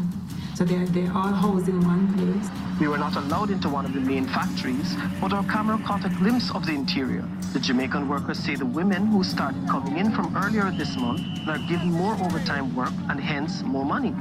So 0.55 0.63
they're, 0.63 0.85
they're 0.87 1.11
all 1.13 1.33
housed 1.33 1.67
in 1.67 1.81
one 1.81 2.11
place. 2.15 2.49
We 2.79 2.87
were 2.87 2.97
not 2.97 3.15
allowed 3.15 3.51
into 3.51 3.69
one 3.69 3.85
of 3.85 3.93
the 3.93 3.99
main 3.99 4.25
factories, 4.25 4.95
but 5.21 5.33
our 5.33 5.43
camera 5.43 5.77
caught 5.85 6.05
a 6.05 6.09
glimpse 6.09 6.51
of 6.55 6.65
the 6.65 6.71
interior. 6.71 7.27
The 7.53 7.59
Jamaican 7.59 8.07
workers 8.07 8.39
say 8.39 8.55
the 8.55 8.65
women 8.65 9.05
who 9.05 9.23
started 9.23 9.67
coming 9.69 9.97
in 9.97 10.11
from 10.15 10.35
earlier 10.37 10.71
this 10.71 10.95
month 10.97 11.21
are 11.47 11.59
given 11.67 11.91
more 11.91 12.13
overtime 12.13 12.75
work 12.75 12.93
and 13.09 13.19
hence 13.19 13.61
more 13.61 13.85
money. 13.85 14.15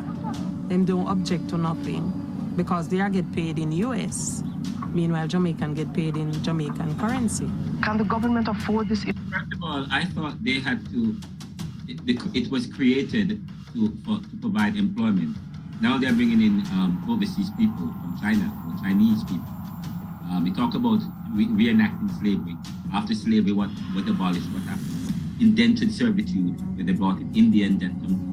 Them 0.69 0.85
don't 0.85 1.07
object 1.07 1.49
to 1.51 1.59
nothing 1.59 2.13
because 2.57 2.89
they 2.89 3.01
are 3.01 3.11
get 3.11 3.31
paid 3.33 3.59
in 3.59 3.73
US. 3.73 4.43
Meanwhile, 4.89 5.29
Jamaican 5.29 5.75
get 5.75 5.93
paid 5.93 6.17
in 6.17 6.33
Jamaican 6.43 6.99
currency. 6.99 7.51
Can 7.83 7.99
the 7.99 8.05
government 8.05 8.49
afford 8.49 8.89
this? 8.89 9.05
First 9.05 9.53
of 9.53 9.63
all, 9.63 9.87
I 9.91 10.05
thought 10.05 10.43
they 10.43 10.61
had 10.61 10.85
to 10.91 11.17
it, 11.89 12.21
it 12.35 12.51
was 12.51 12.67
created 12.67 13.41
to, 13.73 13.97
for, 14.05 14.19
to 14.19 14.37
provide 14.41 14.77
employment. 14.77 15.37
Now 15.81 15.99
they're 15.99 16.13
bringing 16.13 16.41
in 16.43 16.61
um, 16.73 17.05
overseas 17.09 17.51
people 17.59 17.93
from 17.93 18.19
China 18.21 18.53
or 18.67 18.83
Chinese 18.83 19.23
people. 19.25 19.47
Um, 20.31 20.43
we 20.45 20.53
talk 20.53 20.75
about 20.75 21.01
re- 21.33 21.47
reenacting 21.47 22.11
slavery. 22.19 22.57
After 22.93 23.15
slavery, 23.15 23.53
what, 23.53 23.69
what 23.93 24.09
abolished, 24.09 24.49
what 24.51 24.63
happened? 24.63 25.13
Indentured 25.41 25.93
servitude, 25.93 26.59
where 26.77 26.85
they 26.85 26.93
brought 26.93 27.19
in 27.19 27.35
Indians 27.35 27.83
and 27.83 27.93
from, 28.01 28.09
from 28.09 28.17
China. 28.17 28.26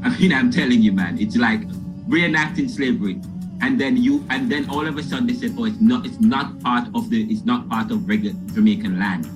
I 0.04 0.18
mean, 0.18 0.32
I'm 0.32 0.50
telling 0.50 0.80
you, 0.80 0.92
man, 0.92 1.18
it's 1.18 1.36
like 1.36 1.60
reenacting 2.08 2.70
slavery. 2.70 3.20
And 3.62 3.78
then 3.78 3.96
you, 3.96 4.24
and 4.30 4.50
then 4.50 4.68
all 4.70 4.86
of 4.86 4.96
a 4.96 5.02
sudden 5.02 5.26
they 5.26 5.34
said, 5.34 5.54
"Oh, 5.58 5.66
it's 5.66 5.80
not, 5.80 6.06
it's 6.06 6.18
not 6.18 6.58
part 6.60 6.88
of 6.94 7.10
the, 7.10 7.30
it's 7.30 7.44
not 7.44 7.68
part 7.68 7.90
of 7.90 8.08
regular 8.08 8.34
Jamaican 8.54 8.98
land." 8.98 9.28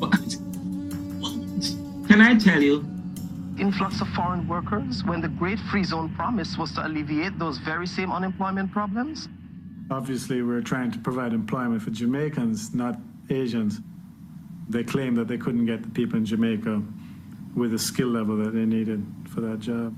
But 0.00 0.10
can 2.08 2.20
I 2.20 2.36
tell 2.36 2.60
you? 2.60 2.84
Influx 3.56 4.00
of 4.00 4.08
foreign 4.08 4.46
workers 4.48 5.04
when 5.04 5.20
the 5.20 5.28
Great 5.28 5.58
Free 5.70 5.84
Zone 5.84 6.08
promise 6.14 6.56
was 6.58 6.72
to 6.72 6.86
alleviate 6.86 7.38
those 7.38 7.58
very 7.58 7.86
same 7.86 8.10
unemployment 8.10 8.72
problems? 8.72 9.28
Obviously, 9.90 10.42
we're 10.42 10.60
trying 10.60 10.90
to 10.92 10.98
provide 10.98 11.32
employment 11.32 11.82
for 11.82 11.90
Jamaicans, 11.90 12.74
not 12.74 12.98
Asians. 13.30 13.80
They 14.68 14.84
claim 14.84 15.14
that 15.14 15.28
they 15.28 15.38
couldn't 15.38 15.66
get 15.66 15.82
the 15.82 15.88
people 15.90 16.18
in 16.18 16.24
Jamaica 16.24 16.82
with 17.54 17.70
the 17.72 17.78
skill 17.78 18.08
level 18.08 18.36
that 18.36 18.54
they 18.54 18.64
needed 18.64 19.04
for 19.28 19.40
that 19.40 19.60
job. 19.60 19.94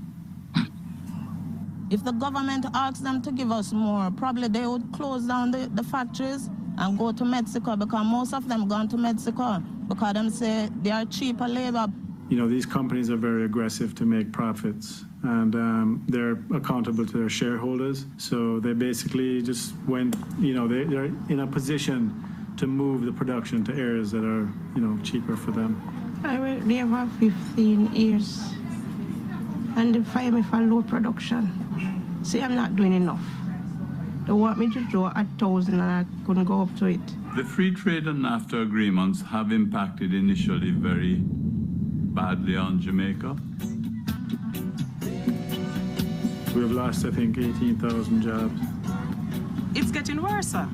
If 1.91 2.05
the 2.05 2.13
government 2.13 2.65
asks 2.73 3.01
them 3.01 3.21
to 3.21 3.33
give 3.33 3.51
us 3.51 3.73
more, 3.73 4.09
probably 4.11 4.47
they 4.47 4.65
would 4.65 4.93
close 4.93 5.23
down 5.23 5.51
the, 5.51 5.69
the 5.73 5.83
factories 5.83 6.49
and 6.77 6.97
go 6.97 7.11
to 7.11 7.25
Mexico 7.25 7.75
because 7.75 8.05
most 8.05 8.33
of 8.33 8.47
them 8.47 8.69
gone 8.69 8.87
to 8.87 8.97
Mexico 8.97 9.61
because 9.89 10.13
them 10.13 10.29
say 10.29 10.69
they 10.81 10.91
are 10.91 11.03
cheaper 11.03 11.49
labor. 11.49 11.87
You 12.29 12.37
know, 12.37 12.47
these 12.47 12.65
companies 12.65 13.09
are 13.09 13.17
very 13.17 13.43
aggressive 13.43 13.93
to 13.95 14.05
make 14.05 14.31
profits 14.31 15.03
and 15.23 15.53
um, 15.53 16.05
they're 16.07 16.39
accountable 16.57 17.05
to 17.05 17.17
their 17.17 17.29
shareholders. 17.29 18.05
So 18.15 18.61
they 18.61 18.71
basically 18.71 19.41
just 19.41 19.73
went, 19.85 20.15
you 20.39 20.53
know, 20.53 20.69
they, 20.69 20.85
they're 20.85 21.11
in 21.27 21.41
a 21.41 21.47
position 21.47 22.23
to 22.55 22.67
move 22.67 23.03
the 23.03 23.11
production 23.11 23.65
to 23.65 23.73
areas 23.73 24.11
that 24.11 24.23
are, 24.23 24.47
you 24.75 24.81
know, 24.81 24.97
cheaper 25.03 25.35
for 25.35 25.51
them. 25.51 25.75
I 26.23 26.39
worked 26.39 26.69
there 26.69 26.87
for 26.87 27.09
15 27.19 27.93
years 27.93 28.53
and 29.75 29.95
they 29.95 30.01
fire 30.01 30.31
me 30.31 30.41
for 30.43 30.57
low 30.57 30.81
production. 30.81 31.49
See, 32.23 32.41
I'm 32.41 32.55
not 32.55 32.75
doing 32.75 32.93
enough. 32.93 33.23
They 34.25 34.33
want 34.33 34.57
me 34.59 34.71
to 34.73 34.81
draw 34.89 35.11
a 35.15 35.25
thousand 35.39 35.79
and 35.79 35.83
I 35.83 36.05
couldn't 36.25 36.45
go 36.45 36.61
up 36.61 36.75
to 36.77 36.85
it. 36.85 36.99
The 37.35 37.43
free 37.43 37.73
trade 37.73 38.07
and 38.07 38.23
NAFTA 38.23 38.61
agreements 38.63 39.21
have 39.21 39.51
impacted 39.51 40.13
initially 40.13 40.71
very 40.71 41.15
badly 41.19 42.55
on 42.55 42.79
Jamaica. 42.81 43.37
We've 46.53 46.71
lost, 46.71 47.05
I 47.05 47.11
think, 47.11 47.37
18,000 47.37 48.21
jobs. 48.21 48.61
It's 49.73 49.91
getting 49.91 50.21
worse. 50.21 50.47
sir. 50.49 50.67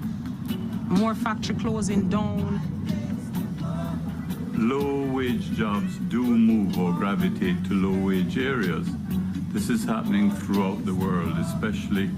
More 0.87 1.13
factory 1.13 1.55
closing 1.55 2.09
down. 2.09 2.76
Low 4.57 5.05
wage 5.13 5.51
jobs 5.51 5.97
do 6.09 6.23
move 6.23 6.79
or 6.79 6.91
gravitate 6.91 7.63
to 7.65 7.75
low 7.75 8.07
wage 8.07 8.39
areas. 8.39 8.87
This 9.53 9.69
is 9.69 9.83
happening 9.83 10.31
throughout 10.31 10.83
the 10.83 10.95
world, 10.95 11.37
especially 11.37 12.09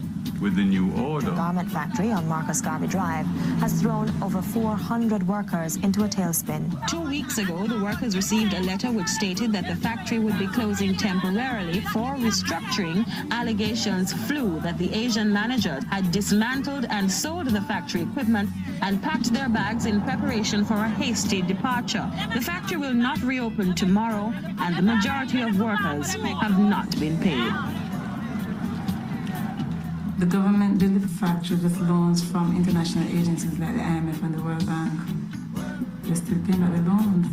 with 0.41 0.55
the 0.55 0.63
new 0.63 0.91
order. 0.93 1.27
the 1.27 1.35
garment 1.35 1.69
factory 1.71 2.11
on 2.11 2.27
Marcus 2.27 2.61
Garvey 2.61 2.87
Drive 2.87 3.25
has 3.59 3.81
thrown 3.81 4.09
over 4.21 4.41
400 4.41 5.27
workers 5.27 5.75
into 5.77 6.03
a 6.03 6.07
tailspin. 6.07 6.63
Two 6.87 7.01
weeks 7.01 7.37
ago, 7.37 7.67
the 7.67 7.81
workers 7.83 8.15
received 8.15 8.53
a 8.53 8.61
letter 8.61 8.91
which 8.91 9.07
stated 9.07 9.51
that 9.51 9.67
the 9.67 9.75
factory 9.75 10.19
would 10.19 10.37
be 10.39 10.47
closing 10.47 10.95
temporarily 10.95 11.81
for 11.93 12.15
restructuring. 12.15 13.05
Allegations 13.31 14.13
flew 14.27 14.59
that 14.61 14.77
the 14.77 14.93
Asian 14.93 15.31
manager 15.31 15.79
had 15.89 16.11
dismantled 16.11 16.85
and 16.89 17.11
sold 17.11 17.47
the 17.47 17.61
factory 17.61 18.01
equipment 18.01 18.49
and 18.81 19.01
packed 19.01 19.33
their 19.33 19.49
bags 19.49 19.85
in 19.85 20.01
preparation 20.01 20.63
for 20.63 20.75
a 20.75 20.89
hasty 20.89 21.41
departure. 21.41 22.09
The 22.33 22.41
factory 22.41 22.77
will 22.77 22.93
not 22.93 23.21
reopen 23.21 23.75
tomorrow, 23.75 24.33
and 24.59 24.75
the 24.77 24.81
majority 24.81 25.41
of 25.41 25.59
workers 25.59 26.13
have 26.13 26.59
not 26.59 26.97
been 26.99 27.17
paid. 27.19 27.88
The 30.19 30.25
government 30.25 30.79
factory 31.19 31.55
with 31.55 31.79
loans 31.79 32.21
from 32.21 32.55
international 32.55 33.07
agencies 33.07 33.57
like 33.57 33.73
the 33.73 33.81
IMF 33.81 34.21
and 34.21 34.33
the 34.33 34.41
World 34.41 34.65
Bank. 34.65 34.91
They're 36.03 36.15
still 36.15 36.37
paying 36.45 36.61
out 36.61 36.75
the 36.75 36.81
loans. 36.81 37.27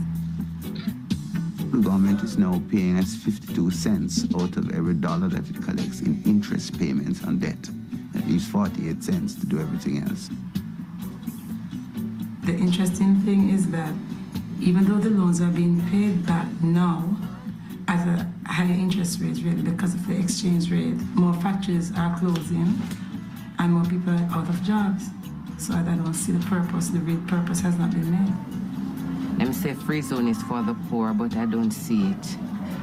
The 1.73 1.79
government 1.79 2.23
is 2.23 2.39
now 2.39 2.63
paying 2.71 2.97
us 2.97 3.17
52 3.17 3.73
cents 3.73 4.25
out 4.37 4.57
of 4.57 4.73
every 4.73 4.95
dollar 4.95 5.27
that 5.29 5.51
it 5.51 5.61
collects 5.63 6.01
in 6.01 6.23
interest 6.25 6.79
payments 6.79 7.25
on 7.25 7.41
debt. 7.41 7.59
It 8.15 8.27
leaves 8.29 8.47
48 8.47 9.03
cents 9.03 9.35
to 9.35 9.47
do 9.47 9.59
everything 9.59 10.05
else. 10.05 10.31
The 12.45 12.55
interesting 12.55 13.17
thing 13.23 13.51
is 13.51 13.69
that 13.73 13.93
even 14.61 14.85
though 14.85 14.99
the 14.99 15.11
loans 15.11 15.41
are 15.41 15.51
being 15.51 15.81
paid 15.91 16.25
back 16.25 16.47
now 16.63 17.17
at 17.89 18.07
a 18.09 18.27
higher 18.47 18.73
interest 18.73 19.21
rate 19.21 19.39
really 19.43 19.63
because 19.63 19.95
of 19.95 20.07
the 20.07 20.19
exchange 20.19 20.71
rate, 20.71 20.97
more 21.15 21.35
factories 21.35 21.93
are 21.97 22.19
closing 22.19 22.79
and 23.59 23.73
more 23.73 23.85
people 23.85 24.13
are 24.13 24.29
out 24.39 24.49
of 24.49 24.63
jobs. 24.63 25.05
So 25.59 25.75
I 25.75 25.83
don't 25.83 26.15
see 26.15 26.33
the 26.33 26.45
purpose, 26.47 26.89
the 26.89 26.99
real 26.99 27.21
purpose 27.27 27.61
has 27.61 27.79
not 27.79 27.91
been 27.91 28.11
made. 28.11 29.39
Them 29.39 29.53
say 29.53 29.75
free 29.75 30.03
zone 30.03 30.29
is 30.29 30.43
for 30.43 30.63
the 30.63 30.75
poor, 30.89 31.13
but 31.13 31.37
I 31.37 31.47
don't 31.47 31.71
see 31.71 32.11
it. 32.11 32.37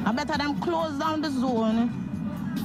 I 0.06 0.12
better 0.12 0.38
them 0.38 0.58
close 0.60 0.98
down 0.98 1.20
the 1.22 1.30
zone, 1.30 1.90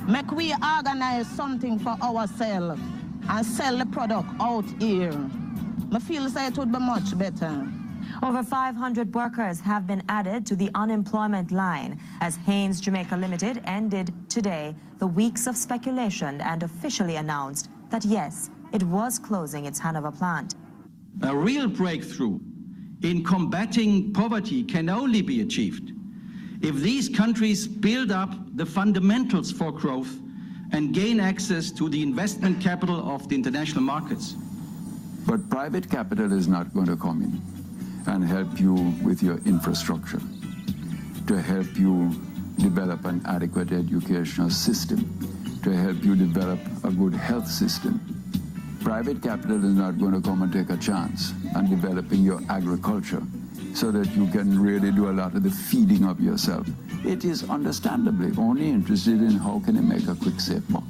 make 0.07 0.31
we 0.31 0.53
organize 0.53 1.27
something 1.27 1.79
for 1.79 1.97
ourselves 2.01 2.81
and 3.29 3.45
sell 3.45 3.77
the 3.77 3.85
product 3.85 4.29
out 4.39 4.65
here. 4.79 5.13
I 5.91 5.99
feel 5.99 6.29
say 6.29 6.47
it 6.47 6.57
would 6.57 6.71
be 6.71 6.79
much 6.79 7.17
better. 7.17 7.67
Over 8.21 8.43
500 8.43 9.13
workers 9.13 9.59
have 9.61 9.87
been 9.87 10.03
added 10.09 10.45
to 10.47 10.55
the 10.55 10.69
unemployment 10.75 11.51
line 11.51 11.99
as 12.21 12.35
Hanes 12.35 12.81
Jamaica 12.81 13.15
Limited 13.15 13.61
ended 13.65 14.13
today 14.29 14.75
the 14.97 15.07
weeks 15.07 15.47
of 15.47 15.55
speculation 15.55 16.41
and 16.41 16.63
officially 16.63 17.15
announced 17.15 17.69
that 17.89 18.03
yes, 18.05 18.49
it 18.73 18.83
was 18.83 19.17
closing 19.17 19.65
its 19.65 19.79
Hanover 19.79 20.11
plant. 20.11 20.55
A 21.23 21.35
real 21.35 21.67
breakthrough 21.67 22.39
in 23.03 23.23
combating 23.23 24.11
poverty 24.13 24.63
can 24.63 24.89
only 24.89 25.21
be 25.21 25.41
achieved 25.41 25.91
if 26.61 26.75
these 26.75 27.07
countries 27.07 27.67
build 27.67 28.11
up 28.11 28.33
the 28.57 28.65
fundamentals 28.65 29.51
for 29.51 29.71
growth 29.71 30.13
and 30.71 30.93
gain 30.93 31.19
access 31.19 31.71
to 31.71 31.89
the 31.89 32.01
investment 32.01 32.61
capital 32.61 33.09
of 33.09 33.27
the 33.29 33.35
international 33.35 33.81
markets. 33.81 34.35
But 35.25 35.49
private 35.49 35.89
capital 35.89 36.33
is 36.33 36.47
not 36.47 36.73
going 36.73 36.87
to 36.87 36.97
come 36.97 37.21
in 37.23 37.58
and 38.07 38.23
help 38.23 38.59
you 38.59 38.73
with 39.03 39.21
your 39.21 39.37
infrastructure, 39.45 40.21
to 41.27 41.41
help 41.41 41.77
you 41.77 42.11
develop 42.57 43.05
an 43.05 43.21
adequate 43.25 43.71
educational 43.71 44.49
system, 44.49 44.99
to 45.63 45.71
help 45.71 46.03
you 46.03 46.15
develop 46.15 46.59
a 46.83 46.91
good 46.91 47.13
health 47.13 47.47
system. 47.47 47.99
Private 48.81 49.21
capital 49.21 49.57
is 49.57 49.73
not 49.73 49.97
going 49.99 50.13
to 50.13 50.21
come 50.21 50.41
and 50.41 50.51
take 50.51 50.69
a 50.69 50.77
chance 50.77 51.33
on 51.55 51.69
developing 51.69 52.23
your 52.23 52.41
agriculture 52.49 53.21
so 53.73 53.91
that 53.91 54.09
you 54.15 54.27
can 54.27 54.59
really 54.59 54.91
do 54.91 55.09
a 55.09 55.13
lot 55.13 55.35
of 55.35 55.43
the 55.43 55.51
feeding 55.51 56.05
of 56.05 56.19
yourself. 56.19 56.67
It 57.05 57.23
is 57.23 57.49
understandably 57.49 58.31
only 58.37 58.69
interested 58.69 59.21
in 59.21 59.31
how 59.31 59.61
can 59.63 59.77
it 59.77 59.83
make 59.83 60.07
a 60.07 60.15
quick, 60.15 60.39
safe 60.39 60.63
buck. 60.69 60.83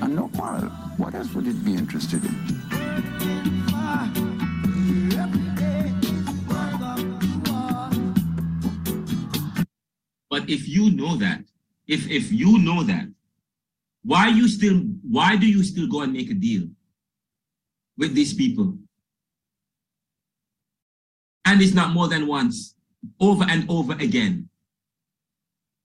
And 0.00 0.16
no 0.16 0.28
quarrel. 0.28 0.70
What 0.96 1.14
else 1.14 1.32
would 1.34 1.46
it 1.46 1.64
be 1.64 1.74
interested 1.74 2.24
in? 2.24 2.34
Ah. 3.72 4.31
But 10.32 10.48
if 10.48 10.66
you 10.66 10.90
know 10.90 11.16
that, 11.16 11.44
if 11.86 12.08
if 12.08 12.32
you 12.32 12.56
know 12.56 12.82
that, 12.84 13.04
why 14.02 14.28
you 14.28 14.48
still 14.48 14.78
why 15.04 15.36
do 15.36 15.46
you 15.46 15.62
still 15.62 15.86
go 15.86 16.00
and 16.00 16.10
make 16.10 16.30
a 16.30 16.34
deal 16.34 16.68
with 17.98 18.14
these 18.14 18.32
people? 18.32 18.78
And 21.44 21.60
it's 21.60 21.74
not 21.74 21.92
more 21.92 22.08
than 22.08 22.26
once, 22.26 22.74
over 23.20 23.44
and 23.46 23.68
over 23.68 23.92
again. 23.92 24.48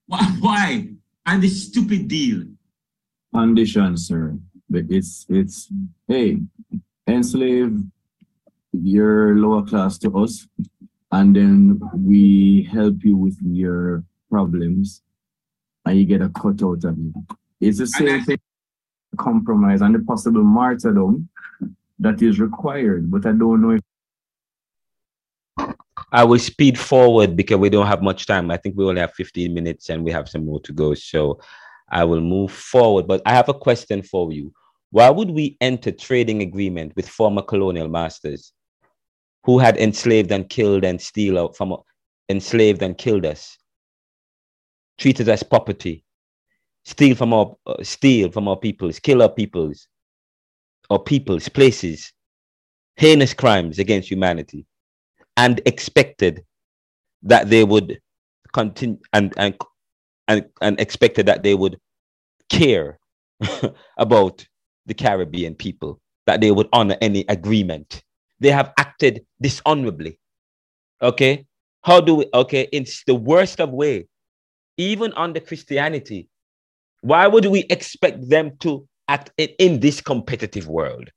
Why? 0.07 0.87
And 1.27 1.43
this 1.43 1.67
stupid 1.67 2.07
deal. 2.07 2.47
condition, 3.35 3.97
sir. 3.97 4.39
It's 4.71 5.25
it's 5.27 5.67
hey, 6.07 6.39
enslave 7.05 7.83
your 8.71 9.35
lower 9.35 9.63
class 9.65 9.97
to 9.97 10.17
us, 10.23 10.47
and 11.11 11.35
then 11.35 11.81
we 11.91 12.63
help 12.71 13.03
you 13.03 13.17
with 13.17 13.35
your 13.43 14.05
problems, 14.29 15.01
and 15.85 15.97
you 15.97 16.05
get 16.05 16.21
a 16.21 16.29
cut 16.29 16.61
out 16.63 16.83
of 16.83 16.97
it. 16.97 17.37
It's 17.59 17.79
the 17.79 17.87
same 17.87 18.23
thing. 18.23 18.39
Compromise 19.17 19.81
and 19.81 19.95
the 19.95 19.99
possible 19.99 20.43
martyrdom 20.43 21.29
that 21.99 22.21
is 22.21 22.39
required, 22.39 23.09
but 23.09 23.25
I 23.25 23.31
don't 23.31 23.61
know 23.61 23.71
if 23.71 23.81
I 26.11 26.23
will 26.23 26.39
speed 26.39 26.79
forward 26.79 27.35
because 27.35 27.57
we 27.57 27.69
don't 27.69 27.87
have 27.87 28.01
much 28.01 28.27
time. 28.27 28.51
I 28.51 28.57
think 28.57 28.77
we 28.77 28.85
only 28.85 29.01
have 29.01 29.13
15 29.13 29.53
minutes 29.53 29.89
and 29.89 30.03
we 30.03 30.11
have 30.11 30.29
some 30.29 30.45
more 30.45 30.61
to 30.61 30.71
go. 30.71 30.93
So 30.93 31.39
I 31.89 32.03
will 32.03 32.21
move 32.21 32.51
forward. 32.51 33.07
But 33.07 33.21
I 33.25 33.33
have 33.33 33.49
a 33.49 33.53
question 33.53 34.01
for 34.03 34.31
you. 34.31 34.53
Why 34.91 35.09
would 35.09 35.31
we 35.31 35.57
enter 35.59 35.91
trading 35.91 36.41
agreement 36.41 36.95
with 36.95 37.09
former 37.09 37.41
colonial 37.41 37.89
masters 37.89 38.53
who 39.43 39.59
had 39.59 39.77
enslaved 39.77 40.31
and 40.31 40.47
killed 40.49 40.85
and 40.85 41.01
steal 41.01 41.37
uh, 41.37 41.47
from 41.49 41.73
uh, 41.73 41.77
enslaved 42.29 42.81
and 42.81 42.97
killed 42.97 43.25
us, 43.25 43.57
treated 44.97 45.29
as 45.29 45.43
property, 45.43 46.03
steal 46.85 47.15
from 47.15 47.33
our 47.33 47.55
uh, 47.65 47.83
steal 47.83 48.31
from 48.31 48.47
our 48.47 48.57
peoples, 48.57 48.99
kill 48.99 49.21
our 49.21 49.29
peoples, 49.29 49.87
our 50.89 50.99
peoples, 50.99 51.49
places, 51.49 52.13
heinous 52.95 53.33
crimes 53.33 53.79
against 53.79 54.09
humanity, 54.09 54.65
and 55.37 55.61
expected 55.65 56.43
that 57.23 57.49
they 57.49 57.63
would 57.63 57.99
continue 58.53 58.99
and 59.13 59.33
and 59.37 59.55
and, 60.27 60.45
and 60.61 60.79
expected 60.79 61.25
that 61.25 61.43
they 61.43 61.55
would 61.55 61.79
care 62.49 62.99
about 63.97 64.45
the 64.85 64.93
Caribbean 64.93 65.55
people 65.55 65.99
that 66.27 66.41
they 66.41 66.51
would 66.51 66.67
honor 66.73 66.97
any 67.01 67.25
agreement. 67.29 68.03
They 68.39 68.51
have 68.51 68.73
acted 68.77 69.25
dishonorably. 69.41 70.19
Okay? 71.01 71.45
How 71.83 72.01
do 72.01 72.15
we, 72.15 72.25
okay, 72.33 72.67
it's 72.71 73.03
the 73.05 73.15
worst 73.15 73.59
of 73.59 73.71
way. 73.71 74.07
Even 74.77 75.11
under 75.15 75.39
Christianity, 75.39 76.29
why 77.01 77.27
would 77.27 77.45
we 77.45 77.61
expect 77.69 78.29
them 78.29 78.57
to 78.59 78.87
act 79.07 79.31
in, 79.37 79.79
this 79.79 80.01
competitive 80.01 80.67
world? 80.67 81.09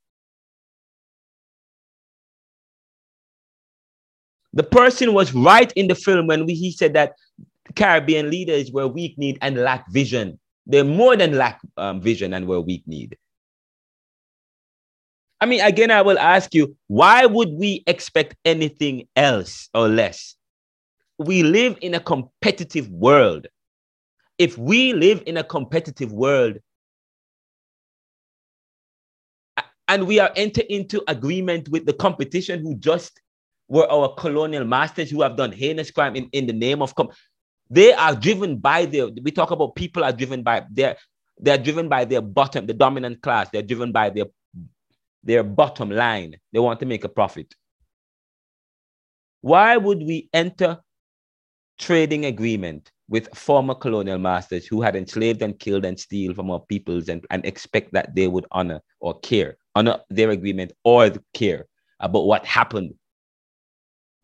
The 4.53 4.63
person 4.63 5.13
was 5.15 5.33
right 5.33 5.73
in 5.73 5.87
the 5.87 5.95
film 5.95 6.27
when 6.27 6.47
we, 6.47 6.55
he 6.55 6.73
said 6.73 6.95
that 6.95 7.13
Caribbean 7.77 8.31
leaders 8.31 8.73
were 8.73 8.89
weak 8.89 9.17
kneed 9.17 9.39
and 9.43 9.57
lack 9.59 9.91
vision. 9.91 10.41
They're 10.67 10.85
more 10.85 11.17
than 11.17 11.37
lack 11.37 11.61
um, 11.77 12.01
vision 12.01 12.35
and 12.35 12.47
were 12.47 12.61
weak 12.61 12.83
kneed. 12.87 13.17
I 15.41 15.47
mean, 15.47 15.61
again, 15.61 15.91
I 15.91 16.03
will 16.03 16.19
ask 16.19 16.55
you, 16.55 16.77
why 16.89 17.25
would 17.27 17.51
we 17.53 17.83
expect 17.87 18.37
anything 18.45 19.09
else 19.17 19.69
or 19.73 19.89
less? 19.89 20.37
We 21.21 21.43
live 21.43 21.77
in 21.83 21.95
a 21.95 22.01
competitive 22.01 22.89
world. 22.89 23.47
If 24.39 24.57
we 24.57 24.95
live 24.95 25.23
in 25.27 25.37
a 25.37 25.45
competitive 25.45 26.13
world 26.13 26.57
and 29.87 30.07
we 30.07 30.19
are 30.19 30.31
enter 30.35 30.63
into 30.71 31.03
agreement 31.09 31.69
with 31.69 31.85
the 31.85 31.93
competition 31.93 32.63
who 32.63 32.75
just 32.77 33.21
were 33.69 33.87
our 33.93 34.15
colonial 34.15 34.65
masters 34.65 35.11
who 35.11 35.21
have 35.21 35.37
done 35.37 35.53
heinous 35.53 35.91
crime 35.91 36.17
in, 36.17 36.27
in 36.33 36.47
the 36.47 36.55
name 36.55 36.81
of 36.81 36.95
com- 36.95 37.11
they 37.69 37.93
are 37.93 38.17
driven 38.17 38.57
by 38.57 38.87
their 38.87 39.09
we 39.23 39.31
talk 39.31 39.51
about 39.51 39.75
people 39.75 40.03
are 40.03 40.13
driven 40.13 40.43
by 40.43 40.65
their 40.71 40.97
they're 41.39 41.59
driven 41.59 41.87
by 41.87 42.07
their 42.07 42.23
bottom 42.23 42.67
the 42.67 42.73
dominant 42.73 43.21
class. 43.21 43.49
They're 43.53 43.63
driven 43.63 43.93
by 43.93 44.09
their 44.09 44.27
their 45.23 45.43
bottom 45.43 45.91
line. 45.91 46.37
They 46.53 46.61
want 46.61 46.81
to 46.81 46.87
make 46.87 47.05
a 47.05 47.11
profit. 47.11 47.55
Why 49.43 49.77
would 49.77 49.99
we 49.99 50.31
enter 50.33 50.79
trading 51.81 52.27
agreement 52.27 52.93
with 53.09 53.29
former 53.35 53.75
colonial 53.75 54.19
masters 54.19 54.67
who 54.67 54.81
had 54.81 54.95
enslaved 54.95 55.43
and 55.43 55.59
killed 55.59 55.85
and 55.85 55.99
steal 55.99 56.33
from 56.35 56.51
our 56.51 56.61
peoples 56.61 57.09
and, 57.09 57.25
and 57.31 57.45
expect 57.45 57.93
that 57.93 58.15
they 58.15 58.29
would 58.29 58.47
honor 58.53 58.81
or 59.01 59.19
care 59.21 59.57
honor 59.75 59.99
their 60.11 60.31
agreement 60.31 60.73
or 60.85 61.11
care 61.35 61.67
about 61.99 62.27
what 62.27 62.45
happened 62.47 62.95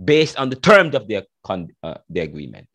based 0.05 0.37
on 0.37 0.51
the 0.51 0.57
terms 0.57 0.95
of 0.95 1.09
their, 1.09 1.23
con- 1.43 1.69
uh, 1.83 1.95
their 2.09 2.25
agreement 2.25 2.69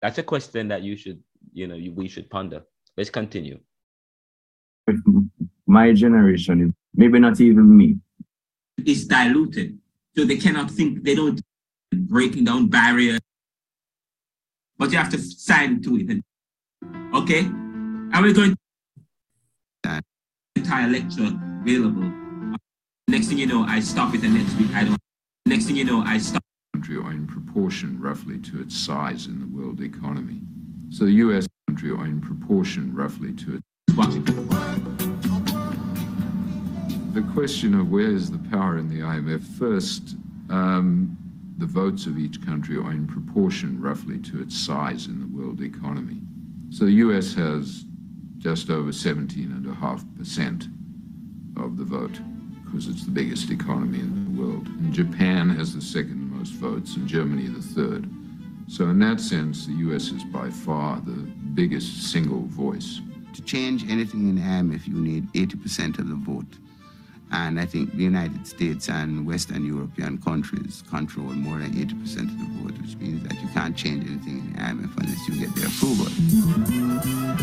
That's 0.00 0.18
a 0.18 0.22
question 0.22 0.68
that 0.68 0.82
you 0.82 0.96
should, 0.96 1.20
you 1.52 1.66
know, 1.66 1.74
you, 1.74 1.92
we 1.92 2.08
should 2.08 2.30
ponder. 2.30 2.62
Let's 2.96 3.10
continue. 3.10 3.58
My 5.66 5.92
generation, 5.92 6.74
maybe 6.94 7.18
not 7.18 7.40
even 7.40 7.76
me. 7.76 7.98
It's 8.78 9.04
diluted. 9.04 9.78
So 10.18 10.24
they 10.24 10.36
cannot 10.36 10.68
think, 10.68 11.04
they 11.04 11.14
don't 11.14 11.40
breaking 11.94 12.42
down 12.42 12.66
barriers. 12.66 13.20
But 14.76 14.90
you 14.90 14.98
have 14.98 15.10
to 15.10 15.18
sign 15.18 15.80
to 15.82 15.96
it. 15.96 16.20
Okay? 17.14 17.42
And 17.42 18.16
we're 18.20 18.34
going 18.34 18.56
to 19.84 20.02
entire 20.56 20.88
lecture 20.88 21.30
available. 21.62 22.12
Next 23.06 23.28
thing 23.28 23.38
you 23.38 23.46
know, 23.46 23.62
I 23.62 23.78
stop 23.78 24.12
it, 24.12 24.24
and 24.24 24.34
next 24.34 24.54
week 24.56 24.74
I 24.74 24.82
don't. 24.82 24.98
Next 25.46 25.66
thing 25.66 25.76
you 25.76 25.84
know, 25.84 26.02
I 26.04 26.18
stop 26.18 26.42
country 26.74 26.96
or 26.96 27.12
in 27.12 27.28
proportion 27.28 28.00
roughly 28.00 28.38
to 28.38 28.60
its 28.60 28.76
size 28.76 29.26
in 29.26 29.38
the 29.38 29.46
world 29.46 29.80
economy. 29.80 30.40
So 30.90 31.04
the 31.04 31.12
US 31.12 31.46
country 31.68 31.90
or 31.90 32.04
in 32.04 32.20
proportion 32.20 32.92
roughly 32.92 33.34
to 33.34 33.54
its 33.54 34.87
the 37.12 37.22
question 37.32 37.74
of 37.74 37.90
where 37.90 38.10
is 38.10 38.30
the 38.30 38.38
power 38.50 38.78
in 38.78 38.88
the 38.88 39.00
IMF 39.00 39.42
first 39.58 40.16
um, 40.50 41.16
the 41.58 41.66
votes 41.66 42.06
of 42.06 42.18
each 42.18 42.44
country 42.44 42.76
are 42.76 42.92
in 42.92 43.06
proportion 43.06 43.80
roughly 43.80 44.18
to 44.18 44.40
its 44.40 44.56
size 44.56 45.06
in 45.06 45.20
the 45.20 45.26
world 45.36 45.60
economy. 45.60 46.20
So 46.70 46.84
the 46.84 46.92
US 46.92 47.34
has 47.34 47.84
just 48.38 48.70
over 48.70 48.90
17.5% 48.90 50.68
of 51.56 51.76
the 51.76 51.84
vote 51.84 52.20
because 52.64 52.86
it's 52.86 53.04
the 53.04 53.10
biggest 53.10 53.50
economy 53.50 53.98
in 54.00 54.36
the 54.36 54.42
world. 54.42 54.66
And 54.68 54.92
Japan 54.92 55.48
has 55.50 55.74
the 55.74 55.80
second 55.80 56.30
most 56.30 56.52
votes, 56.52 56.96
and 56.96 57.08
Germany 57.08 57.46
the 57.46 57.62
third. 57.62 58.08
So, 58.68 58.84
in 58.84 58.98
that 58.98 59.18
sense, 59.20 59.66
the 59.66 59.72
US 59.72 60.12
is 60.12 60.22
by 60.24 60.50
far 60.50 61.00
the 61.00 61.26
biggest 61.54 62.12
single 62.12 62.42
voice. 62.42 63.00
To 63.34 63.42
change 63.42 63.90
anything 63.90 64.28
in 64.28 64.34
the 64.36 64.42
IMF, 64.42 64.86
you 64.86 64.94
need 64.94 65.32
80% 65.32 65.98
of 65.98 66.08
the 66.08 66.14
vote. 66.14 66.58
And 67.30 67.60
I 67.60 67.66
think 67.66 67.92
the 67.94 68.02
United 68.02 68.46
States 68.46 68.88
and 68.88 69.26
Western 69.26 69.64
European 69.64 70.18
countries 70.18 70.82
control 70.90 71.26
more 71.26 71.58
than 71.58 71.72
80% 71.72 72.22
of 72.22 72.38
the 72.38 72.44
vote, 72.62 72.80
which 72.80 72.96
means 72.96 73.26
that 73.28 73.40
you 73.40 73.48
can't 73.48 73.76
change 73.76 74.04
anything 74.06 74.38
in 74.38 74.54
IMF 74.54 74.96
unless 74.96 75.28
you 75.28 75.38
get 75.38 75.54
their 75.54 75.66
approval. 75.66 76.06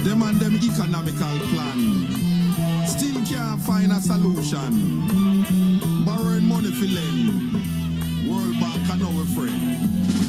Them 0.04 0.24
and 0.24 0.40
them 0.40 0.56
economical 0.56 1.40
plan 1.50 2.88
still 2.88 3.24
can't 3.26 3.62
find 3.62 3.92
a 3.92 4.02
solution. 4.02 5.06
Borrowing 6.06 6.46
money 6.46 6.72
for 6.72 6.86
lend 6.86 7.54
World 8.28 8.60
Bank 8.60 8.90
and 8.90 9.04
our 9.04 9.26
friend. 9.36 10.25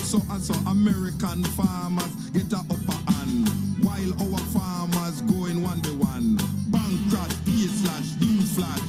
So 0.00 0.20
and 0.30 0.42
so. 0.42 0.54
American 0.70 1.44
farmers 1.44 2.14
get 2.30 2.52
a 2.52 2.56
upper 2.56 3.12
hand, 3.12 3.48
while 3.84 4.12
our 4.22 4.38
farmers 4.54 5.22
going 5.22 5.62
one 5.62 5.80
by 5.80 5.90
one. 5.90 6.36
Bankrupt, 6.68 7.44
pay 7.46 7.66
slash, 7.66 8.10
do 8.20 8.40
flash. 8.54 8.80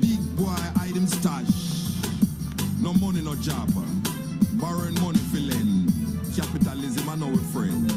Big 0.00 0.20
boy 0.36 0.54
item 0.80 1.06
stash. 1.06 1.72
No 2.80 2.92
money, 2.94 3.22
no 3.22 3.34
job. 3.36 3.70
Borrowing 4.54 4.94
money 5.00 5.18
lend. 5.34 5.92
Capitalism 6.36 7.08
and 7.08 7.24
our 7.24 7.36
friend. 7.52 7.90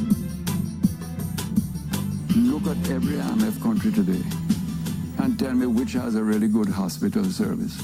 Look 2.36 2.68
at 2.68 2.90
every 2.90 3.16
IMF 3.16 3.62
country 3.62 3.92
today 3.92 4.24
and 5.20 5.40
tell 5.40 5.54
me 5.54 5.66
which 5.66 5.94
has 5.94 6.16
a 6.16 6.24
really 6.24 6.48
good 6.48 6.68
hospital 6.68 7.24
service, 7.26 7.78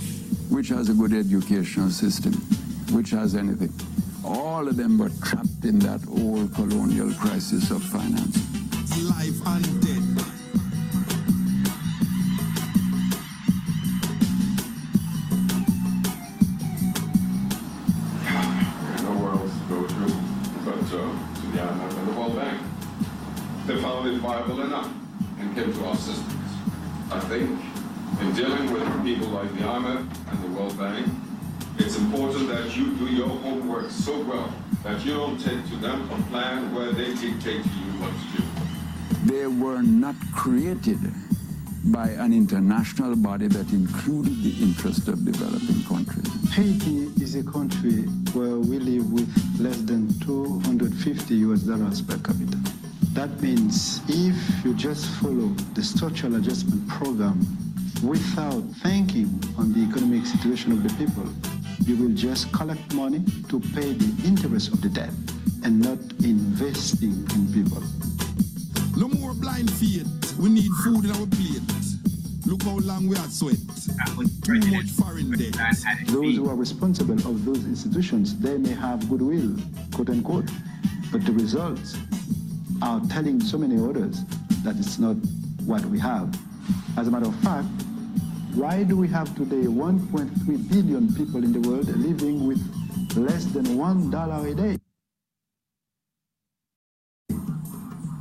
which 0.50 0.68
has 0.70 0.90
a 0.90 0.94
good 0.94 1.14
educational 1.14 1.90
system, 1.90 2.34
which 2.92 3.12
has 3.12 3.36
anything. 3.36 3.91
All 4.62 4.68
of 4.68 4.78
them 4.78 5.00
were 5.00 5.10
trapped 5.24 5.66
in 5.66 5.80
that 5.80 6.02
old 6.08 6.54
colonial 6.54 7.12
crisis 7.16 7.72
of 7.72 7.82
finance. 7.82 8.38
Life 9.10 9.42
and 9.48 9.82
death. 9.82 10.22
nowhere 19.02 19.32
else 19.32 19.52
to 19.52 19.66
go 19.68 19.82
but 20.64 20.94
uh, 20.94 21.10
the 21.50 21.58
IMF 21.58 21.98
and 21.98 22.08
the 22.08 22.20
World 22.20 22.36
Bank. 22.36 22.62
They 23.66 23.82
found 23.82 24.10
it 24.10 24.20
viable 24.20 24.62
enough 24.62 24.94
and 25.40 25.56
came 25.56 25.74
to 25.74 25.86
our 25.86 25.96
assistance. 25.96 26.54
I 27.12 27.20
think 27.22 27.50
in 28.22 28.34
dealing 28.36 28.72
with 28.72 29.04
people 29.04 29.30
like 29.30 29.52
the 29.54 29.62
IMF 29.62 30.11
that 32.62 32.78
you 32.78 32.94
do 32.96 33.08
your 33.08 33.28
homework 33.28 33.90
so 33.90 34.22
well 34.22 34.54
that 34.84 35.04
you 35.04 35.14
don't 35.14 35.40
take 35.40 35.68
to 35.68 35.76
them 35.78 36.08
a 36.12 36.22
plan 36.30 36.74
where 36.76 36.92
they 36.92 37.08
dictate 37.16 37.64
to 37.64 37.70
you 37.70 37.92
what 37.98 38.14
to 38.14 38.38
do. 38.38 39.34
They 39.34 39.48
were 39.48 39.82
not 39.82 40.16
created 40.32 41.00
by 41.86 42.10
an 42.10 42.34
international 42.34 43.16
body 43.16 43.48
that 43.48 43.72
included 43.74 44.44
the 44.44 44.54
interest 44.62 45.08
of 45.08 45.26
developing 45.26 45.84
countries. 45.86 46.30
Haiti 46.54 47.10
is 47.24 47.34
a 47.34 47.44
country 47.44 48.04
where 48.38 48.58
we 48.58 48.78
live 48.78 49.12
with 49.12 49.32
less 49.60 49.78
than 49.78 50.14
250 50.20 51.34
US 51.34 51.62
dollars 51.62 52.04
per 52.04 52.18
capita. 52.18 52.60
That 53.14 53.42
means 53.42 54.02
if 54.08 54.64
you 54.64 54.76
just 54.76 55.08
follow 55.20 55.48
the 55.74 55.84
structural 55.84 56.36
adjustment 56.36 56.88
program 56.88 57.40
without 58.04 58.62
thinking 58.84 59.30
on 59.58 59.74
the 59.74 59.80
economic 59.90 60.28
situation 60.28 60.74
of 60.74 60.84
the 60.84 60.94
people, 61.04 61.26
you 61.86 61.96
will 61.96 62.14
just 62.16 62.52
collect 62.54 62.94
money 62.94 63.24
to 63.50 63.60
pay 63.60 63.94
the 63.94 64.28
interest 64.28 64.74
of 64.74 64.82
the 64.82 64.90
debt 64.90 65.10
and 65.64 65.80
not 65.80 66.00
investing 66.24 67.26
in 67.34 67.54
people. 67.54 67.82
No 68.98 69.08
more 69.08 69.34
blind 69.34 69.72
faith. 69.72 70.08
We 70.38 70.50
need 70.50 70.72
food 70.84 71.06
in 71.06 71.12
our 71.12 71.28
plate. 71.28 71.62
Look 72.46 72.64
how 72.64 72.78
long 72.80 73.08
we 73.08 73.16
had 73.16 73.32
sweat. 73.32 73.58
Too 74.44 74.60
much 74.72 74.90
foreign 74.92 75.32
debt. 75.32 75.56
Those 76.08 76.36
who 76.36 76.50
are 76.50 76.56
responsible 76.56 77.16
of 77.16 77.46
those 77.46 77.66
institutions, 77.66 78.38
they 78.40 78.58
may 78.58 78.74
have 78.74 79.10
goodwill, 79.10 79.56
quote 79.94 80.10
unquote, 80.10 80.50
But 81.12 81.26
the 81.26 81.32
results 81.34 81.98
are 82.82 83.02
telling 83.10 83.40
so 83.42 83.58
many 83.58 83.78
others 83.78 84.24
that 84.64 84.78
it's 84.78 85.00
not 85.00 85.16
what 85.66 85.86
we 85.86 86.00
have. 86.00 86.36
As 86.98 87.08
a 87.08 87.12
matter 87.12 87.28
of 87.28 87.36
fact, 87.38 87.68
why 88.56 88.84
do 88.84 88.98
we 88.98 89.08
have 89.08 89.34
today 89.36 89.64
1.3 89.64 90.70
billion 90.70 91.14
people 91.16 91.44
in 91.44 91.54
the 91.54 91.70
world 91.70 91.88
living 91.98 92.48
with 92.48 92.60
less 93.16 93.46
than 93.46 93.78
one 93.78 94.10
dollar 94.10 94.48
a 94.48 94.54
day? 94.54 94.78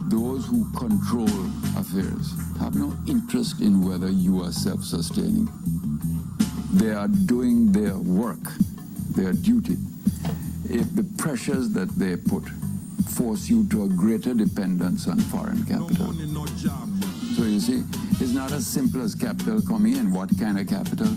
Those 0.09 0.47
who 0.47 0.71
control 0.73 1.29
affairs 1.77 2.33
have 2.59 2.75
no 2.75 2.97
interest 3.09 3.61
in 3.61 3.85
whether 3.87 4.11
you 4.11 4.43
are 4.43 4.53
self-sustaining. 4.53 5.49
They 6.75 6.93
are 6.93 7.09
doing 7.09 7.73
their 7.73 7.97
work, 7.97 8.43
their 9.11 9.33
duty. 9.33 9.77
If 10.65 10.95
the 10.95 11.05
pressures 11.19 11.71
that 11.71 11.89
they 11.99 12.17
put 12.17 12.45
force 13.09 13.49
you 13.49 13.67
to 13.69 13.85
a 13.85 13.89
greater 13.89 14.35
dependence 14.35 15.09
on 15.09 15.19
foreign 15.19 15.65
capital. 15.65 16.15
So 17.41 17.47
you 17.47 17.59
see, 17.59 17.85
it's 18.23 18.35
not 18.35 18.53
as 18.53 18.67
simple 18.67 19.01
as 19.01 19.15
capital 19.15 19.63
coming 19.63 19.97
in. 19.97 20.13
What 20.13 20.29
kind 20.39 20.61
of 20.61 20.69
capital? 20.69 21.09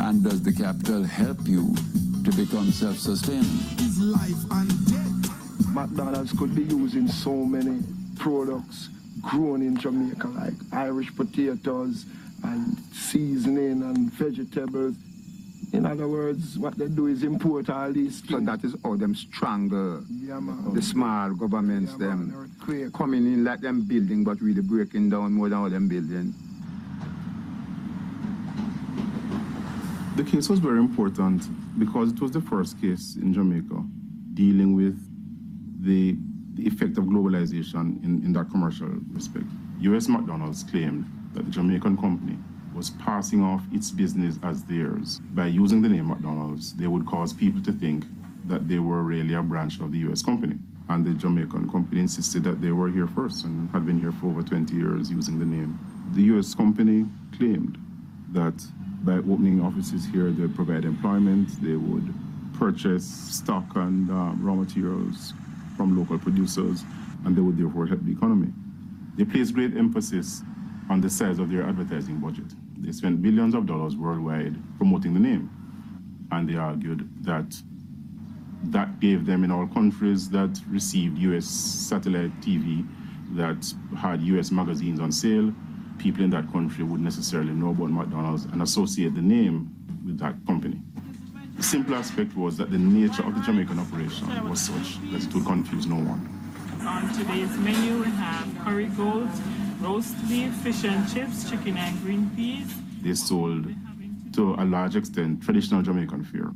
And 0.00 0.24
does 0.24 0.42
the 0.42 0.52
capital 0.52 1.04
help 1.04 1.46
you 1.46 1.76
to 2.24 2.32
become 2.32 2.72
self-sustaining? 2.72 3.44
Is 3.78 4.00
life 4.00 4.50
and 4.50 4.68
death. 4.88 5.68
McDonald's 5.68 6.32
could 6.32 6.56
be 6.56 6.64
using 6.64 7.06
so 7.06 7.32
many 7.44 7.84
products 8.18 8.88
grown 9.22 9.62
in 9.62 9.76
Jamaica, 9.76 10.26
like 10.26 10.54
Irish 10.72 11.14
potatoes 11.14 12.04
and 12.42 12.76
seasoning 12.92 13.82
and 13.82 14.10
vegetables. 14.14 14.96
In 15.72 15.84
other 15.86 16.08
words, 16.08 16.58
what 16.58 16.76
they 16.78 16.88
do 16.88 17.06
is 17.08 17.22
import 17.22 17.68
all 17.68 17.92
these 17.92 18.20
things. 18.20 18.30
So 18.30 18.40
that 18.40 18.64
is 18.64 18.74
how 18.82 18.96
them 18.96 19.14
strangle 19.14 20.02
Yeah, 20.10 20.40
the 20.72 20.80
small 20.82 21.34
governments, 21.34 21.92
Yeah, 21.92 22.06
them 22.08 22.32
earthquake. 22.34 22.92
coming 22.92 23.26
in 23.26 23.44
like 23.44 23.60
them 23.60 23.82
building, 23.82 24.24
but 24.24 24.40
really 24.40 24.62
breaking 24.62 25.10
down 25.10 25.32
more 25.34 25.48
than 25.48 25.58
all 25.58 25.70
them 25.70 25.86
building. 25.88 26.32
The 30.16 30.24
case 30.24 30.48
was 30.48 30.58
very 30.58 30.78
important 30.78 31.42
because 31.78 32.10
it 32.12 32.20
was 32.20 32.32
the 32.32 32.40
first 32.40 32.80
case 32.80 33.16
in 33.16 33.32
Jamaica 33.32 33.84
dealing 34.34 34.74
with 34.74 34.96
the, 35.84 36.16
the 36.54 36.66
effect 36.66 36.98
of 36.98 37.04
globalization 37.04 38.02
in, 38.04 38.22
in 38.24 38.32
that 38.32 38.50
commercial 38.50 38.88
respect. 39.12 39.46
US 39.80 40.08
McDonald's 40.08 40.64
claimed 40.64 41.04
that 41.34 41.44
the 41.44 41.50
Jamaican 41.52 41.96
company 41.98 42.36
was 42.78 42.90
passing 42.90 43.42
off 43.42 43.60
its 43.72 43.90
business 43.90 44.38
as 44.44 44.62
theirs. 44.62 45.20
By 45.34 45.46
using 45.46 45.82
the 45.82 45.88
name 45.88 46.06
McDonald's, 46.06 46.74
they 46.74 46.86
would 46.86 47.08
cause 47.08 47.32
people 47.32 47.60
to 47.64 47.72
think 47.72 48.04
that 48.44 48.68
they 48.68 48.78
were 48.78 49.02
really 49.02 49.34
a 49.34 49.42
branch 49.42 49.80
of 49.80 49.90
the 49.90 49.98
US 50.10 50.22
company. 50.22 50.54
And 50.88 51.04
the 51.04 51.12
Jamaican 51.14 51.72
company 51.72 52.02
insisted 52.02 52.44
that 52.44 52.62
they 52.62 52.70
were 52.70 52.88
here 52.88 53.08
first 53.08 53.44
and 53.44 53.68
had 53.70 53.84
been 53.84 53.98
here 53.98 54.12
for 54.12 54.28
over 54.28 54.42
20 54.42 54.72
years 54.76 55.10
using 55.10 55.40
the 55.40 55.44
name. 55.44 55.76
The 56.12 56.22
US 56.34 56.54
company 56.54 57.04
claimed 57.36 57.76
that 58.30 58.54
by 59.02 59.14
opening 59.14 59.60
offices 59.60 60.06
here, 60.06 60.30
they 60.30 60.42
would 60.42 60.54
provide 60.54 60.84
employment, 60.84 61.60
they 61.60 61.74
would 61.74 62.14
purchase 62.60 63.04
stock 63.04 63.74
and 63.74 64.08
um, 64.08 64.38
raw 64.40 64.54
materials 64.54 65.34
from 65.76 65.98
local 65.98 66.16
producers, 66.16 66.84
and 67.24 67.34
they 67.34 67.40
would 67.40 67.58
therefore 67.58 67.88
help 67.88 68.04
the 68.04 68.12
economy. 68.12 68.52
They 69.16 69.24
placed 69.24 69.52
great 69.52 69.76
emphasis 69.76 70.42
on 70.88 71.00
the 71.00 71.10
size 71.10 71.38
of 71.38 71.50
their 71.50 71.64
advertising 71.64 72.18
budget. 72.18 72.46
They 72.80 72.92
spent 72.92 73.22
billions 73.22 73.54
of 73.54 73.66
dollars 73.66 73.96
worldwide 73.96 74.56
promoting 74.78 75.14
the 75.14 75.20
name, 75.20 75.50
and 76.30 76.48
they 76.48 76.56
argued 76.56 77.08
that 77.24 77.60
that 78.64 79.00
gave 79.00 79.26
them 79.26 79.44
in 79.44 79.50
all 79.50 79.66
countries 79.66 80.28
that 80.30 80.60
received 80.68 81.18
US 81.18 81.46
satellite 81.46 82.40
TV, 82.40 82.86
that 83.34 83.72
had 83.96 84.22
US 84.22 84.50
magazines 84.50 85.00
on 85.00 85.12
sale, 85.12 85.52
people 85.98 86.24
in 86.24 86.30
that 86.30 86.50
country 86.52 86.84
would 86.84 87.00
necessarily 87.00 87.52
know 87.52 87.70
about 87.70 87.90
McDonald's 87.90 88.44
and 88.44 88.62
associate 88.62 89.14
the 89.14 89.22
name 89.22 89.70
with 90.06 90.18
that 90.18 90.34
company. 90.46 90.80
The 91.56 91.62
simple 91.62 91.96
aspect 91.96 92.36
was 92.36 92.56
that 92.58 92.70
the 92.70 92.78
nature 92.78 93.26
of 93.26 93.34
the 93.34 93.40
Jamaican 93.40 93.78
operation 93.80 94.48
was 94.48 94.60
such 94.60 95.00
that 95.10 95.24
it 95.24 95.34
would 95.34 95.44
confuse 95.44 95.86
no 95.86 95.96
one. 95.96 96.34
On 96.86 97.12
today's 97.12 97.56
menu, 97.58 97.98
we 97.98 98.10
have 98.10 98.48
curry 98.64 98.86
goat, 98.86 99.28
roast 99.80 100.16
beef, 100.28 100.52
fish 100.54 100.84
and 100.84 101.12
chips, 101.12 101.48
chicken 101.48 101.76
and 101.76 102.00
green 102.02 102.30
peas. 102.34 102.74
They 103.02 103.14
sold, 103.14 103.66
to 104.34 104.54
a 104.54 104.64
large 104.64 104.96
extent, 104.96 105.42
traditional 105.42 105.82
Jamaican 105.82 106.24
fare. 106.24 106.52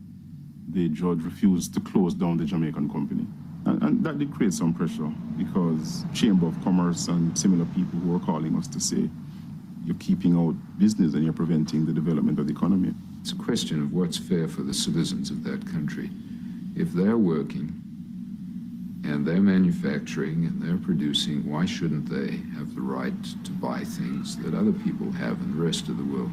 The 0.68 0.88
judge 0.88 1.22
refused 1.22 1.74
to 1.74 1.80
close 1.80 2.14
down 2.14 2.38
the 2.38 2.44
Jamaican 2.44 2.90
company. 2.90 3.26
And, 3.64 3.82
and 3.82 4.04
that 4.04 4.18
did 4.18 4.34
create 4.34 4.52
some 4.52 4.74
pressure 4.74 5.12
because 5.36 6.04
Chamber 6.12 6.46
of 6.46 6.64
Commerce 6.64 7.08
and 7.08 7.38
similar 7.38 7.64
people 7.66 8.00
who 8.00 8.12
were 8.12 8.18
calling 8.18 8.56
us 8.56 8.66
to 8.68 8.80
say, 8.80 9.08
you're 9.84 9.96
keeping 9.96 10.36
out 10.36 10.54
business 10.78 11.14
and 11.14 11.24
you're 11.24 11.32
preventing 11.32 11.86
the 11.86 11.92
development 11.92 12.38
of 12.38 12.46
the 12.46 12.52
economy. 12.52 12.94
It's 13.20 13.32
a 13.32 13.36
question 13.36 13.82
of 13.82 13.92
what's 13.92 14.16
fair 14.16 14.48
for 14.48 14.62
the 14.62 14.74
citizens 14.74 15.30
of 15.30 15.44
that 15.44 15.66
country. 15.70 16.10
If 16.74 16.92
they're 16.92 17.18
working 17.18 17.81
and 19.04 19.26
they're 19.26 19.40
manufacturing 19.40 20.46
and 20.46 20.62
they're 20.62 20.78
producing, 20.78 21.50
why 21.50 21.66
shouldn't 21.66 22.08
they 22.08 22.36
have 22.56 22.74
the 22.74 22.80
right 22.80 23.24
to 23.44 23.50
buy 23.52 23.80
things 23.84 24.36
that 24.38 24.54
other 24.54 24.72
people 24.72 25.10
have 25.12 25.40
in 25.40 25.56
the 25.56 25.64
rest 25.64 25.88
of 25.88 25.96
the 25.96 26.04
world? 26.04 26.30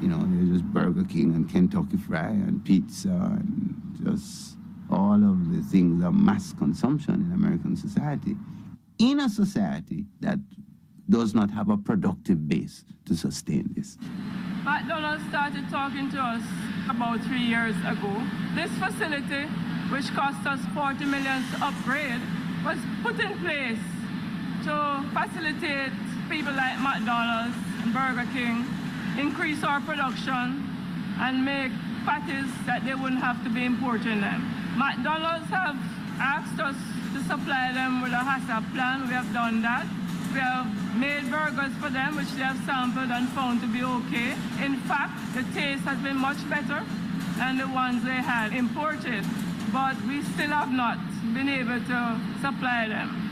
You 0.00 0.08
know, 0.08 0.18
there's 0.18 0.60
just 0.60 0.64
Burger 0.72 1.04
King 1.04 1.34
and 1.34 1.48
Kentucky 1.50 1.96
Fry 1.96 2.28
and 2.28 2.64
pizza 2.64 3.08
and 3.08 3.98
just 4.04 4.56
all 4.90 5.14
of 5.14 5.54
the 5.54 5.62
things 5.62 6.02
of 6.02 6.14
mass 6.14 6.52
consumption 6.52 7.14
in 7.14 7.32
American 7.32 7.76
society. 7.76 8.36
In 8.98 9.20
a 9.20 9.28
society 9.28 10.06
that 10.20 10.38
does 11.10 11.34
not 11.34 11.50
have 11.50 11.68
a 11.68 11.76
productive 11.76 12.48
base 12.48 12.84
to 13.06 13.16
sustain 13.16 13.68
this. 13.74 13.96
McDonald's 14.64 15.24
started 15.28 15.68
talking 15.70 16.10
to 16.10 16.18
us 16.18 16.42
about 16.88 17.20
three 17.22 17.40
years 17.40 17.74
ago. 17.86 18.22
This 18.54 18.70
facility, 18.72 19.48
which 19.90 20.12
cost 20.14 20.46
us 20.46 20.60
40 20.74 21.04
million 21.04 21.42
to 21.52 21.56
upgrade, 21.64 22.20
was 22.64 22.78
put 23.02 23.18
in 23.20 23.38
place 23.38 23.80
to 24.64 25.04
facilitate 25.16 25.92
people 26.28 26.52
like 26.52 26.76
McDonald's 26.80 27.56
and 27.82 27.92
Burger 27.94 28.28
King 28.32 28.66
increase 29.18 29.64
our 29.64 29.80
production 29.80 30.62
and 31.20 31.44
make 31.44 31.72
patties 32.04 32.50
that 32.66 32.84
they 32.84 32.94
wouldn't 32.94 33.20
have 33.20 33.42
to 33.44 33.50
be 33.50 33.64
importing 33.64 34.20
them. 34.20 34.44
McDonald's 34.76 35.48
have 35.50 35.76
asked 36.20 36.60
us 36.60 36.76
to 37.14 37.20
supply 37.24 37.72
them 37.72 38.02
with 38.02 38.12
a 38.12 38.22
HACCP 38.22 38.74
plan. 38.74 39.08
We 39.08 39.14
have 39.14 39.32
done 39.32 39.62
that. 39.62 39.86
We 40.32 40.40
have 40.40 40.68
made 40.96 41.30
burgers 41.30 41.72
for 41.80 41.88
them, 41.90 42.16
which 42.16 42.30
they 42.36 42.42
have 42.42 42.60
sampled 42.66 43.10
and 43.10 43.28
found 43.30 43.60
to 43.62 43.66
be 43.66 43.82
okay. 43.82 44.36
In 44.62 44.76
fact, 44.84 45.16
the 45.34 45.42
taste 45.54 45.84
has 45.84 45.98
been 45.98 46.16
much 46.16 46.38
better 46.50 46.84
than 47.38 47.56
the 47.56 47.68
ones 47.68 48.04
they 48.04 48.20
had 48.20 48.52
imported, 48.52 49.24
but 49.72 49.96
we 50.06 50.22
still 50.22 50.50
have 50.50 50.70
not 50.70 50.98
been 51.34 51.48
able 51.48 51.80
to 51.80 52.20
supply 52.40 52.86
them. 52.88 53.28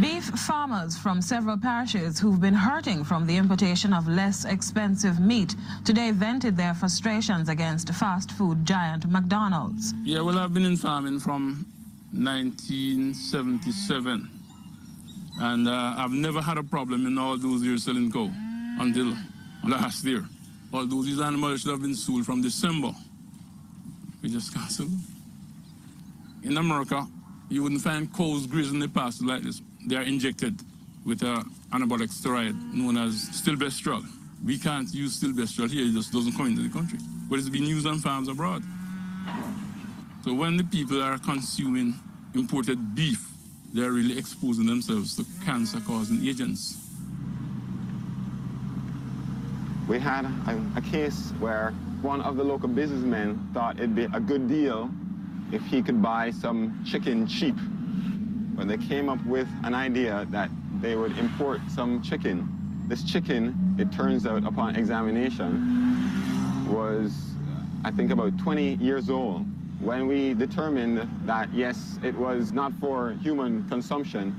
Beef 0.00 0.24
farmers 0.24 0.96
from 0.96 1.20
several 1.20 1.58
parishes 1.58 2.18
who've 2.18 2.40
been 2.40 2.54
hurting 2.54 3.04
from 3.04 3.26
the 3.26 3.36
importation 3.36 3.92
of 3.92 4.08
less 4.08 4.46
expensive 4.46 5.20
meat 5.20 5.54
today 5.84 6.12
vented 6.12 6.56
their 6.56 6.72
frustrations 6.72 7.50
against 7.50 7.92
fast 7.92 8.32
food 8.32 8.64
giant 8.64 9.06
McDonald's. 9.10 9.92
Yeah, 10.02 10.22
well, 10.22 10.38
I've 10.38 10.54
been 10.54 10.64
in 10.64 10.78
farming 10.78 11.20
from 11.20 11.66
1977, 12.12 14.30
and 15.40 15.68
uh, 15.68 15.94
I've 15.98 16.12
never 16.12 16.40
had 16.40 16.56
a 16.56 16.62
problem 16.62 17.04
in 17.06 17.18
all 17.18 17.36
those 17.36 17.62
years 17.62 17.84
selling 17.84 18.10
cow 18.10 18.30
until 18.80 19.14
last 19.62 20.02
year. 20.04 20.24
Although 20.72 21.02
these 21.02 21.20
animals 21.20 21.60
should 21.60 21.72
have 21.72 21.82
been 21.82 21.94
sold 21.94 22.24
from 22.24 22.40
December, 22.40 22.94
we 24.22 24.30
just 24.30 24.54
canceled 24.54 24.90
them. 24.90 25.04
In 26.44 26.56
America, 26.56 27.06
you 27.48 27.62
wouldn't 27.62 27.82
find 27.82 28.12
cows 28.14 28.46
grazing 28.46 28.78
the 28.78 28.88
pasture 28.88 29.26
like 29.26 29.42
this. 29.42 29.60
They 29.86 29.96
are 29.96 30.02
injected 30.02 30.60
with 31.04 31.22
an 31.22 31.44
anabolic 31.72 32.10
steroid 32.10 32.54
known 32.72 32.96
as 32.96 33.14
stilbestrol. 33.30 34.04
We 34.44 34.58
can't 34.58 34.92
use 34.94 35.20
stilbestrol 35.20 35.70
here, 35.70 35.86
it 35.86 35.92
just 35.92 36.12
doesn't 36.12 36.32
come 36.32 36.46
into 36.46 36.62
the 36.62 36.68
country. 36.68 36.98
But 37.28 37.38
it's 37.38 37.48
being 37.48 37.64
used 37.64 37.86
on 37.86 37.98
farms 37.98 38.28
abroad. 38.28 38.62
So 40.24 40.34
when 40.34 40.56
the 40.56 40.64
people 40.64 41.02
are 41.02 41.18
consuming 41.18 41.94
imported 42.34 42.94
beef, 42.94 43.28
they're 43.72 43.90
really 43.90 44.18
exposing 44.18 44.66
themselves 44.66 45.16
to 45.16 45.24
cancer-causing 45.44 46.24
agents. 46.26 46.78
We 49.88 49.98
had 49.98 50.24
a, 50.24 50.60
a 50.76 50.80
case 50.80 51.32
where 51.40 51.74
one 52.02 52.20
of 52.20 52.36
the 52.36 52.42
local 52.42 52.68
businessmen 52.68 53.48
thought 53.54 53.76
it'd 53.76 53.94
be 53.94 54.04
a 54.12 54.20
good 54.20 54.48
deal 54.48 54.90
if 55.52 55.62
he 55.66 55.82
could 55.82 56.02
buy 56.02 56.30
some 56.30 56.84
chicken 56.84 57.26
cheap. 57.26 57.54
But 58.56 58.68
they 58.68 58.76
came 58.76 59.08
up 59.08 59.24
with 59.24 59.48
an 59.62 59.74
idea 59.74 60.26
that 60.30 60.50
they 60.80 60.96
would 60.96 61.16
import 61.16 61.60
some 61.68 62.02
chicken. 62.02 62.48
This 62.88 63.04
chicken, 63.04 63.76
it 63.78 63.92
turns 63.92 64.26
out 64.26 64.44
upon 64.44 64.74
examination, 64.76 66.68
was 66.68 67.12
I 67.84 67.90
think 67.90 68.10
about 68.10 68.36
20 68.38 68.74
years 68.76 69.08
old 69.08 69.46
when 69.80 70.06
we 70.06 70.34
determined 70.34 71.08
that, 71.26 71.52
yes, 71.52 71.98
it 72.04 72.14
was 72.14 72.52
not 72.52 72.72
for 72.74 73.12
human 73.20 73.68
consumption, 73.68 74.34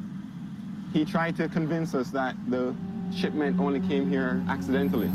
he 0.93 1.03
tried 1.03 1.35
to 1.35 1.49
convince 1.49 1.93
us 1.93 2.09
that 2.11 2.35
the 2.47 2.73
shipment 3.13 3.59
only 3.59 3.81
came 3.87 4.09
here 4.09 4.41
accidentally 4.47 5.11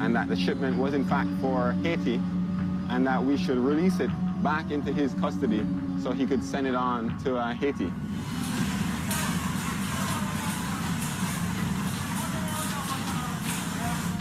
and 0.00 0.14
that 0.14 0.28
the 0.28 0.36
shipment 0.36 0.76
was 0.78 0.94
in 0.94 1.04
fact 1.04 1.30
for 1.40 1.72
Haiti 1.82 2.20
and 2.90 3.06
that 3.06 3.22
we 3.22 3.36
should 3.36 3.58
release 3.58 4.00
it 4.00 4.10
back 4.42 4.70
into 4.70 4.92
his 4.92 5.12
custody 5.14 5.64
so 6.02 6.12
he 6.12 6.26
could 6.26 6.42
send 6.42 6.66
it 6.66 6.74
on 6.74 7.16
to 7.24 7.36
uh, 7.36 7.52
Haiti. 7.54 7.92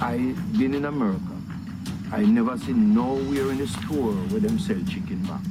I 0.02 0.18
been 0.58 0.74
in 0.74 0.86
America. 0.86 1.20
I 2.12 2.24
never 2.24 2.58
seen 2.58 2.94
nowhere 2.94 3.52
in 3.52 3.58
the 3.58 3.68
store 3.68 4.14
where 4.30 4.40
them 4.40 4.60
sell 4.60 4.78
chicken 4.90 5.24
back. 5.24 5.42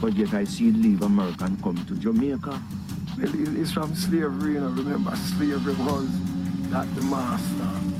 But 0.00 0.14
yet 0.14 0.32
I 0.32 0.44
see 0.44 0.68
it 0.68 0.76
leave 0.76 1.02
America 1.02 1.44
and 1.44 1.60
come 1.62 1.76
to 1.86 1.94
Jamaica. 1.94 2.60
Well, 3.18 3.60
it's 3.60 3.72
from 3.72 3.94
slavery, 3.94 4.54
you 4.54 4.60
know. 4.60 4.68
Remember, 4.68 5.14
slavery 5.16 5.74
was 5.74 6.08
that 6.70 6.86
the 6.94 7.02
master 7.02 7.97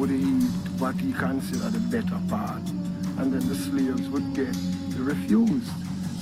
would 0.00 0.10
eat 0.10 0.48
what 0.80 0.94
he 0.94 1.12
considered 1.12 1.74
the 1.74 1.80
better 1.92 2.18
part. 2.30 2.62
And 3.18 3.34
then 3.34 3.46
the 3.46 3.54
slaves 3.54 4.08
would 4.08 4.32
get 4.32 4.54
the 4.96 5.02
refused. 5.02 5.70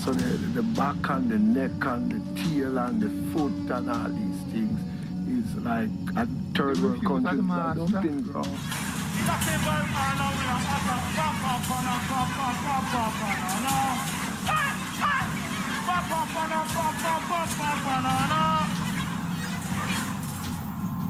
So 0.02 0.12
the, 0.12 0.36
the 0.58 0.62
back 0.62 0.96
and 1.10 1.30
the 1.30 1.38
neck 1.38 1.70
and 1.82 2.10
the 2.10 2.42
tail 2.42 2.76
and 2.76 3.00
the 3.00 3.08
foot 3.30 3.52
and 3.70 3.88
all 3.88 4.08
these 4.08 4.42
things 4.50 4.80
is 5.30 5.54
like 5.62 5.90
a 6.16 6.26
third 6.56 6.78
world 6.78 7.04
country 7.04 7.38
dumping 7.38 8.22
ground. 8.22 8.58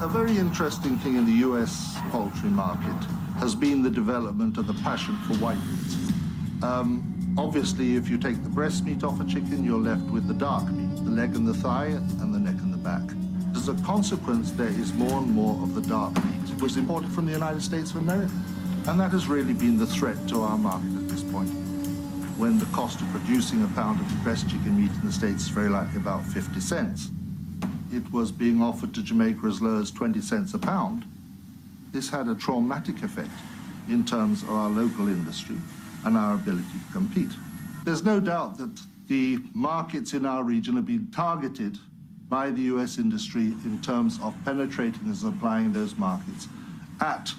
A 0.00 0.06
very 0.06 0.38
interesting 0.38 0.96
thing 0.98 1.16
in 1.16 1.26
the 1.26 1.44
US 1.48 1.96
poultry 2.10 2.50
market 2.50 3.04
has 3.40 3.56
been 3.56 3.82
the 3.82 3.90
development 3.90 4.56
of 4.56 4.68
the 4.68 4.74
passion 4.74 5.16
for 5.26 5.34
white 5.38 5.58
meat. 5.66 6.62
Um, 6.62 7.34
obviously, 7.36 7.96
if 7.96 8.08
you 8.08 8.16
take 8.16 8.40
the 8.44 8.48
breast 8.48 8.84
meat 8.84 9.02
off 9.02 9.20
a 9.20 9.24
chicken, 9.24 9.64
you're 9.64 9.80
left 9.80 10.02
with 10.02 10.28
the 10.28 10.34
dark 10.34 10.70
meat, 10.70 10.94
the 11.04 11.10
leg 11.10 11.34
and 11.34 11.48
the 11.48 11.52
thigh, 11.52 11.86
and 11.86 12.32
the 12.32 12.38
neck 12.38 12.54
and 12.62 12.72
the 12.72 12.78
back. 12.78 13.02
As 13.56 13.68
a 13.68 13.74
consequence, 13.82 14.52
there 14.52 14.68
is 14.68 14.94
more 14.94 15.18
and 15.18 15.32
more 15.32 15.60
of 15.64 15.74
the 15.74 15.82
dark 15.82 16.14
meat, 16.26 16.48
which 16.60 16.72
is 16.72 16.76
imported 16.76 17.10
from 17.10 17.26
the 17.26 17.32
United 17.32 17.60
States 17.60 17.90
of 17.90 17.96
America. 17.96 18.30
And 18.86 19.00
that 19.00 19.10
has 19.10 19.26
really 19.26 19.52
been 19.52 19.78
the 19.78 19.86
threat 19.86 20.28
to 20.28 20.42
our 20.42 20.56
market 20.56 20.94
at 20.96 21.08
this 21.08 21.24
point. 21.24 21.50
When 22.38 22.60
the 22.60 22.66
cost 22.66 23.00
of 23.00 23.08
producing 23.08 23.64
a 23.64 23.68
pound 23.74 24.00
of 24.00 24.22
breast 24.22 24.48
chicken 24.48 24.80
meat 24.80 24.92
in 24.92 25.06
the 25.06 25.12
States 25.12 25.42
is 25.42 25.48
very 25.48 25.68
likely 25.68 25.96
about 25.96 26.24
50 26.24 26.60
cents 26.60 27.10
it 27.92 28.10
was 28.12 28.30
being 28.30 28.62
offered 28.62 28.94
to 28.94 29.02
Jamaica 29.02 29.46
as 29.46 29.60
low 29.60 29.80
as 29.80 29.90
20 29.90 30.20
cents 30.20 30.54
a 30.54 30.58
pound, 30.58 31.04
this 31.92 32.08
had 32.08 32.28
a 32.28 32.34
traumatic 32.34 33.02
effect 33.02 33.30
in 33.88 34.04
terms 34.04 34.42
of 34.42 34.50
our 34.50 34.68
local 34.68 35.08
industry 35.08 35.56
and 36.04 36.16
our 36.16 36.34
ability 36.34 36.64
to 36.86 36.92
compete. 36.92 37.30
There's 37.84 38.04
no 38.04 38.20
doubt 38.20 38.58
that 38.58 38.78
the 39.08 39.38
markets 39.54 40.12
in 40.12 40.26
our 40.26 40.44
region 40.44 40.76
have 40.76 40.86
been 40.86 41.10
targeted 41.10 41.78
by 42.28 42.50
the 42.50 42.62
US 42.62 42.98
industry 42.98 43.54
in 43.64 43.80
terms 43.82 44.18
of 44.22 44.34
penetrating 44.44 45.00
and 45.06 45.16
supplying 45.16 45.72
those 45.72 45.96
markets 45.96 46.48
at 47.00 47.32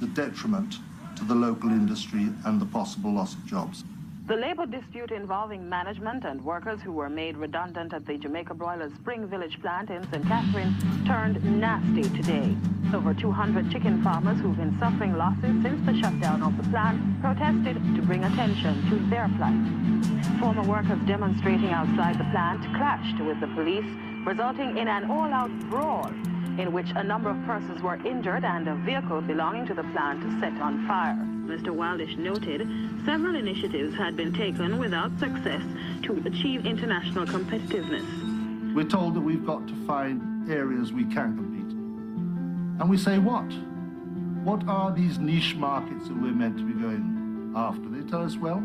the 0.00 0.06
detriment 0.08 0.76
to 1.16 1.24
the 1.24 1.34
local 1.34 1.68
industry 1.68 2.28
and 2.46 2.60
the 2.60 2.66
possible 2.66 3.12
loss 3.12 3.34
of 3.34 3.44
jobs. 3.44 3.84
The 4.28 4.36
labor 4.36 4.66
dispute 4.66 5.10
involving 5.10 5.68
management 5.68 6.24
and 6.24 6.44
workers 6.44 6.80
who 6.80 6.92
were 6.92 7.10
made 7.10 7.36
redundant 7.36 7.92
at 7.92 8.06
the 8.06 8.16
Jamaica 8.16 8.54
Broilers 8.54 8.94
Spring 8.94 9.26
Village 9.26 9.60
plant 9.60 9.90
in 9.90 10.08
St. 10.12 10.24
Catherine 10.28 10.76
turned 11.04 11.42
nasty 11.60 12.02
today. 12.02 12.56
Over 12.94 13.14
200 13.14 13.72
chicken 13.72 14.00
farmers 14.00 14.40
who've 14.40 14.56
been 14.56 14.78
suffering 14.78 15.16
losses 15.16 15.60
since 15.62 15.84
the 15.84 15.98
shutdown 16.00 16.40
of 16.40 16.56
the 16.56 16.62
plant 16.70 17.20
protested 17.20 17.74
to 17.96 18.02
bring 18.02 18.22
attention 18.22 18.88
to 18.90 18.96
their 19.10 19.28
plight. 19.36 20.38
Former 20.38 20.62
workers 20.62 21.04
demonstrating 21.04 21.70
outside 21.70 22.16
the 22.16 22.30
plant 22.30 22.62
clashed 22.76 23.18
with 23.26 23.40
the 23.40 23.48
police, 23.48 23.90
resulting 24.24 24.78
in 24.78 24.86
an 24.86 25.10
all-out 25.10 25.50
brawl 25.68 26.12
in 26.58 26.72
which 26.72 26.92
a 26.94 27.02
number 27.02 27.30
of 27.30 27.44
persons 27.44 27.82
were 27.82 27.96
injured 28.06 28.44
and 28.44 28.68
a 28.68 28.76
vehicle 28.76 29.20
belonging 29.20 29.66
to 29.66 29.74
the 29.74 29.84
plant 29.92 30.22
set 30.40 30.52
on 30.62 30.86
fire. 30.86 31.31
Mr. 31.52 31.68
Wildish 31.68 32.16
noted 32.16 32.66
several 33.04 33.36
initiatives 33.36 33.94
had 33.94 34.16
been 34.16 34.32
taken 34.32 34.78
without 34.78 35.10
success 35.18 35.62
to 36.02 36.16
achieve 36.24 36.64
international 36.64 37.26
competitiveness. 37.26 38.74
We're 38.74 38.88
told 38.88 39.12
that 39.16 39.20
we've 39.20 39.44
got 39.44 39.68
to 39.68 39.74
find 39.86 40.50
areas 40.50 40.94
we 40.94 41.04
can 41.04 41.36
compete. 41.36 42.80
And 42.80 42.88
we 42.88 42.96
say 42.96 43.18
what? 43.18 43.44
What 44.44 44.66
are 44.66 44.94
these 44.94 45.18
niche 45.18 45.54
markets 45.54 46.08
that 46.08 46.16
we're 46.22 46.32
meant 46.32 46.56
to 46.56 46.64
be 46.64 46.72
going 46.72 47.52
after? 47.54 47.86
They 47.90 48.08
tell 48.10 48.24
us, 48.24 48.38
well, 48.38 48.64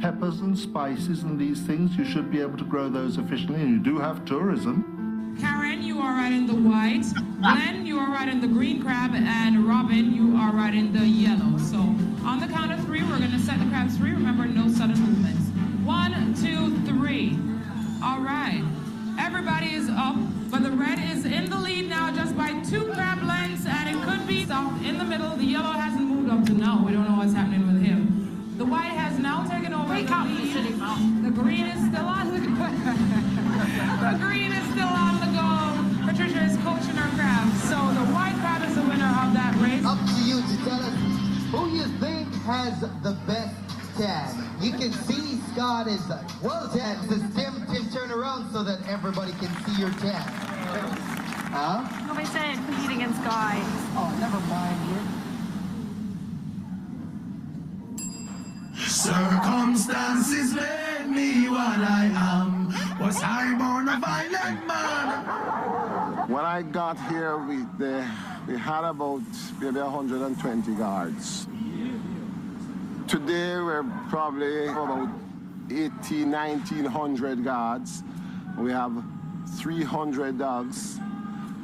peppers 0.00 0.40
and 0.40 0.58
spices 0.58 1.22
and 1.22 1.38
these 1.38 1.62
things, 1.62 1.96
you 1.96 2.04
should 2.04 2.32
be 2.32 2.40
able 2.40 2.58
to 2.58 2.64
grow 2.64 2.88
those 2.88 3.16
efficiently, 3.16 3.60
and 3.60 3.70
you 3.70 3.78
do 3.78 4.00
have 4.00 4.24
tourism. 4.24 4.93
Karen, 5.40 5.82
you 5.82 5.98
are 6.00 6.12
riding 6.12 6.46
the 6.46 6.54
white. 6.54 7.04
Glenn, 7.40 7.86
you 7.86 7.98
are 7.98 8.10
riding 8.10 8.40
the 8.40 8.46
green 8.46 8.82
crab. 8.82 9.12
And 9.14 9.66
Robin, 9.66 10.12
you 10.14 10.36
are 10.36 10.52
riding 10.52 10.92
the 10.92 11.06
yellow. 11.06 11.58
So 11.58 11.78
on 12.24 12.40
the 12.40 12.46
count 12.46 12.72
of 12.72 12.80
three, 12.84 13.02
we're 13.02 13.18
going 13.18 13.32
to 13.32 13.38
set 13.38 13.58
the 13.58 13.66
crabs 13.66 13.96
free. 13.98 14.12
Remember, 14.12 14.46
no 14.46 14.68
sudden 14.68 14.98
movements. 14.98 15.48
One, 15.84 16.34
two, 16.34 16.76
three. 16.86 17.38
All 18.02 18.20
right. 18.20 18.62
Everybody 19.18 19.74
is 19.74 19.88
up, 19.88 20.16
but 20.50 20.62
the 20.62 20.70
red 20.70 20.98
is 20.98 21.24
in 21.24 21.48
the 21.50 21.56
lead 21.58 21.88
now 21.88 22.10
just 22.14 22.36
by 22.36 22.60
two 22.62 22.92
crab 22.92 23.22
lengths, 23.22 23.66
and 23.66 23.88
it 23.88 24.02
could 24.02 24.26
be 24.26 24.44
soft 24.44 24.84
in 24.84 24.98
the 24.98 25.04
middle. 25.04 25.36
The 25.36 25.44
yellow 25.44 25.72
hasn't 25.72 26.04
moved 26.04 26.30
up 26.30 26.44
to 26.46 26.52
now. 26.52 26.82
We 26.84 26.92
don't 26.92 27.08
know 27.08 27.16
what's 27.16 27.32
happening 27.32 27.66
with 27.66 27.82
him. 27.82 28.54
The 28.58 28.64
white 28.64 28.92
has 28.92 29.18
now 29.18 29.44
taken 29.48 29.72
over 29.72 29.94
the. 29.94 30.02
The 31.22 31.30
green 31.30 31.66
is 31.66 31.88
still 31.90 32.06
on 32.06 32.30
the 32.34 34.18
green 34.24 34.52
is 34.52 34.64
still 34.72 34.88
on. 34.88 35.13
Patricia 36.14 36.44
is 36.44 36.56
coaching 36.58 36.94
her 36.94 37.10
crabs. 37.18 37.60
So 37.64 37.74
the 37.74 38.06
white 38.14 38.36
crab 38.38 38.62
is 38.62 38.76
the 38.76 38.82
winner 38.82 39.10
of 39.18 39.34
that 39.34 39.52
race. 39.58 39.84
Up 39.84 39.98
to 39.98 40.22
you 40.22 40.38
to 40.38 40.56
tell 40.62 40.78
us 40.78 40.94
who 41.50 41.74
you 41.74 41.82
think 41.98 42.32
has 42.46 42.80
the 43.02 43.18
best 43.26 43.56
tan. 43.98 44.30
You 44.60 44.70
can 44.78 44.92
see 44.92 45.40
Scott 45.50 45.88
is 45.88 46.06
well 46.40 46.70
tan. 46.70 47.02
So 47.08 47.18
Tim, 47.34 47.66
Tim, 47.66 47.90
turn 47.90 48.12
around 48.12 48.52
so 48.52 48.62
that 48.62 48.78
everybody 48.86 49.32
can 49.42 49.50
see 49.66 49.80
your 49.80 49.90
tan. 49.90 50.22
Huh? 51.50 51.82
Nobody 52.06 52.26
said 52.26 52.62
competing 52.64 53.02
against 53.02 53.20
guys. 53.24 53.66
Oh, 53.98 54.14
never 54.20 54.38
mind. 54.46 55.23
Circumstances 58.76 60.52
made 60.54 61.06
me 61.06 61.48
what 61.48 61.78
I 61.78 62.10
am. 62.12 62.66
Was 62.98 63.22
I 63.22 63.54
born 63.56 63.88
a 63.88 63.98
violent 63.98 64.66
man? 64.66 66.28
When 66.28 66.44
I 66.44 66.62
got 66.62 66.98
here, 67.08 67.36
we 67.38 67.64
they, 67.78 68.04
we 68.48 68.58
had 68.58 68.84
about 68.84 69.22
maybe 69.60 69.78
120 69.78 70.74
guards. 70.74 71.46
Today, 73.06 73.56
we're 73.56 73.84
probably 74.08 74.66
about 74.66 75.08
18, 75.70 76.30
1900 76.30 77.44
guards. 77.44 78.02
We 78.58 78.72
have 78.72 78.92
300 79.58 80.38
dogs, 80.38 80.98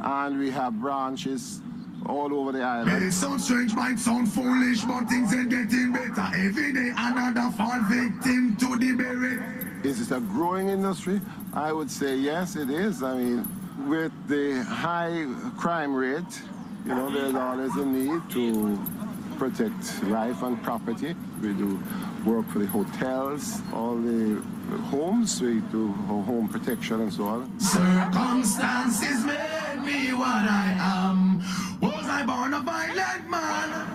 and 0.02 0.38
we 0.38 0.50
have 0.50 0.78
branches 0.80 1.60
all 2.06 2.32
over 2.34 2.52
the 2.52 2.62
island. 2.62 3.04
It 3.04 3.12
sounds 3.12 3.44
strange, 3.44 3.74
might 3.74 3.98
sound 3.98 4.32
foolish, 4.32 4.82
but 4.84 5.08
things 5.08 5.32
are 5.34 5.44
getting 5.44 5.92
better. 5.92 6.28
Every 6.34 6.72
day, 6.72 6.92
another 6.96 7.50
fall 7.56 7.80
victim 7.88 8.56
to 8.56 8.76
the 8.76 8.92
beret. 8.92 9.84
Is 9.84 10.00
it 10.00 10.14
a 10.14 10.20
growing 10.20 10.68
industry? 10.68 11.20
I 11.54 11.72
would 11.72 11.90
say 11.90 12.16
yes, 12.16 12.56
it 12.56 12.70
is. 12.70 13.02
I 13.02 13.16
mean, 13.16 13.88
with 13.88 14.12
the 14.28 14.62
high 14.64 15.26
crime 15.58 15.94
rate, 15.94 16.42
you 16.84 16.94
know, 16.94 17.10
there's 17.10 17.34
always 17.34 17.74
a 17.76 17.84
need 17.84 18.20
to 18.30 18.78
protect 19.38 20.02
life 20.04 20.42
and 20.42 20.62
property. 20.62 21.14
We 21.42 21.52
do 21.54 21.82
work 22.24 22.46
for 22.48 22.58
the 22.58 22.66
hotels, 22.66 23.60
all 23.72 23.96
the 23.96 24.40
homes, 24.90 25.40
we 25.40 25.60
do 25.72 25.88
home 25.92 26.48
protection 26.48 27.00
and 27.00 27.12
so 27.12 27.24
on. 27.24 27.60
Circumstances 27.60 29.24
made 29.24 29.82
me 29.84 30.12
what 30.12 30.26
I 30.28 30.76
am. 30.78 31.38
Was 31.80 32.06
I 32.06 32.24
born 32.24 32.54
a 32.54 32.60
violent 32.60 33.30
man? 33.30 33.86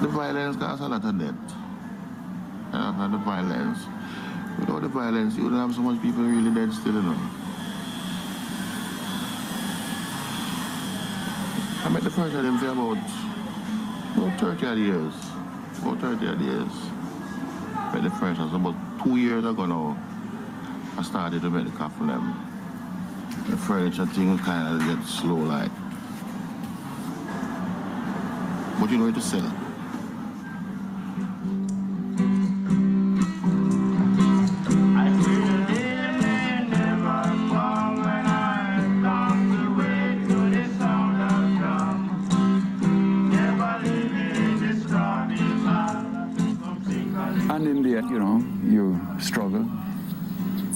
The 0.00 0.08
violence 0.08 0.56
causes 0.56 0.86
a 0.86 0.88
lot 0.88 1.04
of 1.04 1.18
death. 1.18 1.34
Uh, 2.72 2.94
and 2.98 3.14
the 3.14 3.18
violence. 3.18 3.78
Without 4.60 4.82
the 4.82 4.88
violence, 4.88 5.36
you 5.36 5.44
wouldn't 5.44 5.60
have 5.60 5.74
so 5.74 5.80
much 5.80 6.00
people 6.02 6.22
really 6.22 6.54
dead 6.54 6.72
still, 6.72 6.94
you 6.94 7.02
know. 7.02 7.18
I 11.84 11.88
met 11.90 12.02
the 12.02 12.10
first 12.10 12.34
of 12.34 12.42
them 12.42 12.58
for 12.58 12.68
about, 12.68 13.27
about 14.18 14.40
30 14.40 14.66
odd 14.66 14.78
years. 14.78 15.14
About 15.80 16.00
30 16.00 16.26
odd 16.26 16.40
years. 16.40 16.72
affect 17.88 18.04
the 18.04 18.10
furnitures. 18.10 18.52
About 18.52 18.74
two 19.02 19.16
years 19.16 19.44
ago 19.44 19.66
now, 19.66 19.96
I 20.96 21.02
started 21.02 21.42
to 21.42 21.50
make 21.50 21.64
the 21.64 21.76
car 21.78 21.90
for 21.90 22.04
them. 22.04 22.34
The 23.48 23.56
furniture 23.56 24.06
thing 24.06 24.36
kind 24.38 24.80
of 24.80 24.86
get 24.86 25.06
slow 25.06 25.36
like. 25.36 25.70
But 28.80 28.90
you 28.90 28.98
know 28.98 29.10
to 29.12 29.20
sell. 29.20 29.57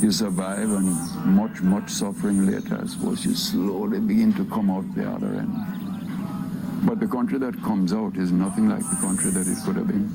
You 0.03 0.11
survive, 0.11 0.71
and 0.71 0.97
much, 1.25 1.63
much 1.63 1.89
suffering 1.89 2.47
later, 2.47 2.81
I 2.83 2.87
suppose 2.87 3.25
you 3.25 3.35
slowly 3.35 4.01
begin 4.01 4.33
to 4.35 4.45
come 4.47 4.69
out 4.69 4.85
the 4.97 5.09
other 5.09 5.29
end. 5.29 5.55
But 6.85 6.99
the 6.99 7.07
country 7.07 7.39
that 7.39 7.55
comes 7.63 7.93
out 7.93 8.17
is 8.17 8.33
nothing 8.33 8.69
like 8.69 8.81
the 8.81 8.97
country 8.97 9.31
that 9.31 9.47
it 9.47 9.59
could 9.65 9.77
have 9.77 9.87
been. 9.87 10.09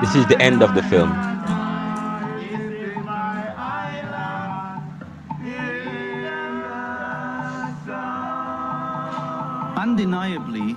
This 0.00 0.14
is 0.14 0.26
the 0.28 0.40
end 0.40 0.62
of 0.62 0.74
the 0.74 0.82
film. 0.84 1.31
Undeniably, 10.42 10.74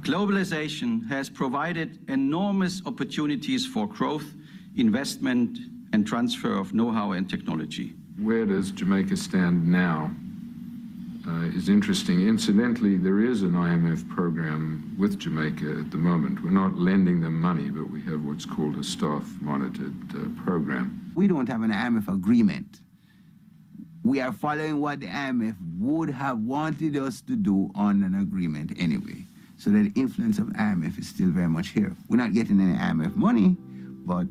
globalization 0.00 1.08
has 1.08 1.30
provided 1.30 1.98
enormous 2.08 2.82
opportunities 2.84 3.64
for 3.64 3.86
growth, 3.86 4.34
investment, 4.76 5.56
and 5.92 6.04
transfer 6.04 6.52
of 6.52 6.74
know-how 6.74 7.12
and 7.12 7.30
technology. 7.30 7.94
Where 8.18 8.44
does 8.44 8.72
Jamaica 8.72 9.16
stand 9.16 9.70
now 9.70 10.10
uh, 11.26 11.44
is 11.56 11.68
interesting. 11.68 12.26
Incidentally, 12.28 12.96
there 12.96 13.20
is 13.20 13.42
an 13.42 13.52
IMF 13.52 14.06
program 14.10 14.94
with 14.98 15.18
Jamaica 15.18 15.78
at 15.80 15.90
the 15.90 15.96
moment. 15.96 16.42
We're 16.42 16.50
not 16.50 16.76
lending 16.76 17.20
them 17.20 17.40
money, 17.40 17.70
but 17.70 17.88
we 17.88 18.02
have 18.02 18.24
what's 18.24 18.44
called 18.44 18.76
a 18.76 18.84
staff 18.84 19.26
monitored 19.40 19.94
uh, 20.14 20.42
program. 20.44 21.12
We 21.14 21.26
don't 21.26 21.48
have 21.48 21.62
an 21.62 21.70
IMF 21.70 22.12
agreement. 22.12 22.80
We 24.04 24.20
are 24.20 24.32
following 24.32 24.82
what 24.82 25.00
the 25.00 25.06
IMF 25.06 25.56
would 25.78 26.10
have 26.10 26.38
wanted 26.38 26.94
us 26.98 27.22
to 27.22 27.36
do 27.36 27.70
on 27.74 28.02
an 28.02 28.20
agreement 28.20 28.72
anyway. 28.78 29.24
So 29.56 29.70
the 29.70 29.90
influence 29.96 30.38
of 30.38 30.48
IMF 30.48 30.98
is 30.98 31.08
still 31.08 31.30
very 31.30 31.48
much 31.48 31.68
here. 31.68 31.96
We're 32.10 32.18
not 32.18 32.34
getting 32.34 32.60
any 32.60 32.76
IMF 32.78 33.16
money, 33.16 33.56
but 34.04 34.26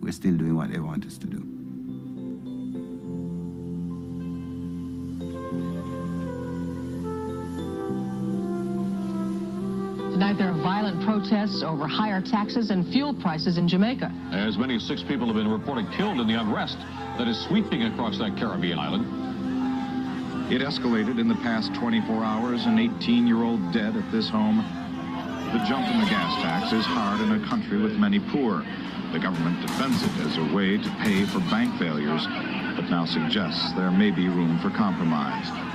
we're 0.00 0.12
still 0.12 0.38
doing 0.38 0.56
what 0.56 0.72
they 0.72 0.78
want 0.78 1.04
us 1.04 1.18
to 1.18 1.26
do. 1.26 1.36
Tonight 10.12 10.38
there 10.38 10.50
are 10.50 10.62
violent 10.62 11.04
protests 11.04 11.62
over 11.62 11.86
higher 11.86 12.22
taxes 12.22 12.70
and 12.70 12.90
fuel 12.90 13.12
prices 13.12 13.58
in 13.58 13.68
Jamaica. 13.68 14.10
As 14.32 14.56
many 14.56 14.76
as 14.76 14.82
six 14.82 15.02
people 15.02 15.26
have 15.26 15.36
been 15.36 15.50
reported 15.50 15.92
killed 15.92 16.20
in 16.20 16.26
the 16.26 16.40
unrest 16.40 16.78
that 17.20 17.28
is 17.28 17.38
sweeping 17.38 17.82
across 17.82 18.16
that 18.16 18.34
Caribbean 18.38 18.78
island. 18.78 19.04
It 20.50 20.62
escalated 20.62 21.20
in 21.20 21.28
the 21.28 21.34
past 21.34 21.74
24 21.74 22.24
hours, 22.24 22.64
an 22.64 22.78
18-year-old 22.78 23.74
dead 23.74 23.94
at 23.94 24.10
this 24.10 24.30
home. 24.30 24.64
The 25.52 25.62
jump 25.68 25.86
in 25.88 26.00
the 26.00 26.06
gas 26.06 26.40
tax 26.40 26.72
is 26.72 26.86
hard 26.86 27.20
in 27.20 27.32
a 27.32 27.46
country 27.46 27.76
with 27.76 27.98
many 27.98 28.20
poor. 28.20 28.64
The 29.12 29.18
government 29.18 29.60
defends 29.60 30.02
it 30.02 30.16
as 30.24 30.38
a 30.38 30.54
way 30.54 30.78
to 30.78 30.90
pay 31.02 31.26
for 31.26 31.40
bank 31.50 31.78
failures, 31.78 32.24
but 32.74 32.88
now 32.88 33.04
suggests 33.04 33.70
there 33.74 33.90
may 33.90 34.10
be 34.10 34.28
room 34.28 34.58
for 34.60 34.70
compromise. 34.70 35.69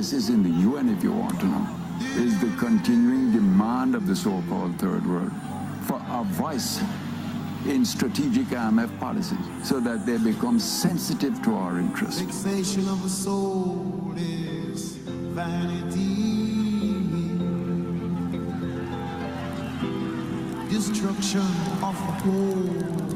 Crisis 0.00 0.30
in 0.30 0.42
the 0.42 0.70
UN, 0.70 0.88
if 0.88 1.04
you 1.04 1.12
want 1.12 1.38
to 1.40 1.44
know, 1.44 1.66
is 2.16 2.40
the 2.40 2.50
continuing 2.56 3.32
demand 3.32 3.94
of 3.94 4.06
the 4.06 4.16
so-called 4.16 4.74
third 4.78 5.06
world 5.06 5.30
for 5.82 6.00
a 6.08 6.24
voice 6.24 6.80
in 7.66 7.84
strategic 7.84 8.46
IMF 8.46 8.98
policies 8.98 9.46
so 9.62 9.78
that 9.78 10.06
they 10.06 10.16
become 10.16 10.58
sensitive 10.58 11.42
to 11.42 11.54
our 11.54 11.78
interests. 11.78 12.18
Fixation 12.18 12.88
of 12.88 13.02
the 13.02 13.10
soul 13.10 14.14
is 14.16 14.96
vanity. 15.36 16.16
Destruction 20.70 21.46
of 21.84 21.94
the 22.06 22.14
whole 22.24 23.09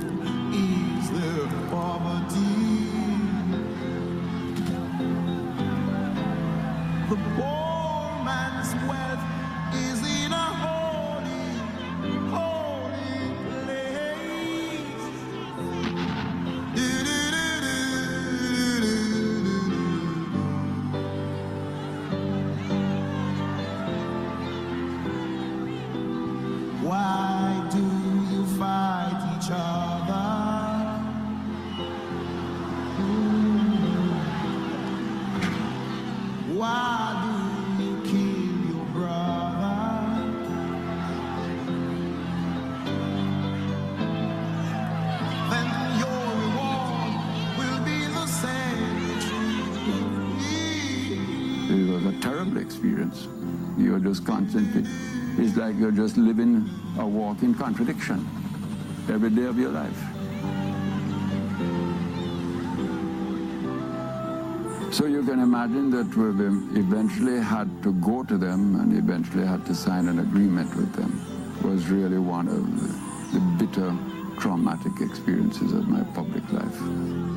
just 55.94 56.16
living 56.16 56.68
a 56.98 57.06
walking 57.06 57.55
contradiction 57.55 58.26
every 59.08 59.31
day 59.31 59.44
of 59.44 59.58
your 59.58 59.70
life. 59.70 60.00
So 64.92 65.06
you 65.06 65.24
can 65.24 65.40
imagine 65.40 65.90
that 65.90 66.16
we 66.16 66.31
eventually 66.78 67.40
had 67.40 67.68
to 67.82 67.92
go 67.94 68.23
to 68.23 68.39
them 68.39 68.81
and 68.81 68.97
eventually 68.97 69.44
had 69.44 69.66
to 69.66 69.74
sign 69.74 70.08
an 70.08 70.20
agreement 70.20 70.74
with 70.76 70.92
them 70.94 71.20
was 71.64 71.89
really 71.89 72.18
one 72.18 72.47
of 72.47 72.62
the, 72.81 73.39
the 73.39 73.40
bitter, 73.58 73.97
traumatic 74.39 75.00
experiences 75.00 75.73
of 75.73 75.89
my 75.89 76.02
public 76.14 76.44
life. 76.52 77.33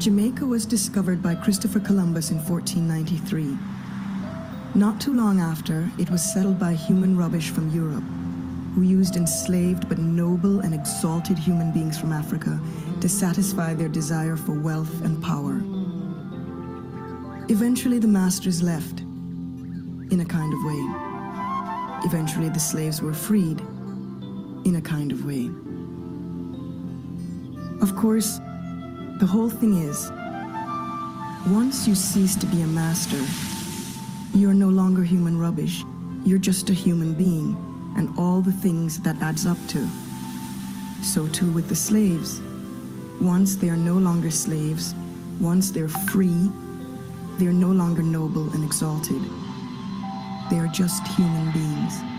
Jamaica 0.00 0.46
was 0.46 0.64
discovered 0.64 1.22
by 1.22 1.34
Christopher 1.34 1.78
Columbus 1.78 2.30
in 2.30 2.38
1493. 2.38 3.54
Not 4.74 4.98
too 4.98 5.12
long 5.12 5.40
after, 5.40 5.90
it 5.98 6.08
was 6.08 6.22
settled 6.32 6.58
by 6.58 6.72
human 6.72 7.18
rubbish 7.18 7.50
from 7.50 7.68
Europe, 7.68 8.02
who 8.74 8.80
used 8.80 9.16
enslaved 9.16 9.90
but 9.90 9.98
noble 9.98 10.60
and 10.60 10.72
exalted 10.72 11.38
human 11.38 11.70
beings 11.70 12.00
from 12.00 12.14
Africa 12.14 12.58
to 13.02 13.10
satisfy 13.10 13.74
their 13.74 13.90
desire 13.90 14.36
for 14.38 14.58
wealth 14.58 15.04
and 15.04 15.22
power. 15.22 15.60
Eventually, 17.50 17.98
the 17.98 18.08
masters 18.08 18.62
left, 18.62 19.00
in 19.00 20.20
a 20.20 20.24
kind 20.24 20.54
of 20.54 20.64
way. 20.64 22.08
Eventually, 22.08 22.48
the 22.48 22.58
slaves 22.58 23.02
were 23.02 23.12
freed, 23.12 23.60
in 24.64 24.76
a 24.76 24.80
kind 24.80 25.12
of 25.12 25.26
way. 25.26 25.50
Of 27.82 27.94
course, 27.96 28.40
the 29.20 29.26
whole 29.26 29.50
thing 29.50 29.82
is, 29.82 30.10
once 31.48 31.86
you 31.86 31.94
cease 31.94 32.34
to 32.36 32.46
be 32.46 32.62
a 32.62 32.66
master, 32.66 33.22
you're 34.32 34.54
no 34.54 34.70
longer 34.70 35.02
human 35.02 35.38
rubbish. 35.38 35.84
You're 36.24 36.38
just 36.38 36.70
a 36.70 36.72
human 36.72 37.12
being, 37.12 37.54
and 37.98 38.08
all 38.18 38.40
the 38.40 38.50
things 38.50 38.98
that 39.00 39.20
adds 39.20 39.44
up 39.44 39.58
to. 39.68 39.86
So 41.02 41.28
too 41.28 41.52
with 41.52 41.68
the 41.68 41.76
slaves. 41.76 42.40
Once 43.20 43.56
they 43.56 43.68
are 43.68 43.76
no 43.76 43.98
longer 43.98 44.30
slaves, 44.30 44.94
once 45.38 45.70
they're 45.70 45.88
free, 45.88 46.50
they're 47.36 47.52
no 47.52 47.68
longer 47.68 48.02
noble 48.02 48.50
and 48.54 48.64
exalted. 48.64 49.20
They 50.50 50.58
are 50.58 50.68
just 50.72 51.06
human 51.08 51.52
beings. 51.52 52.09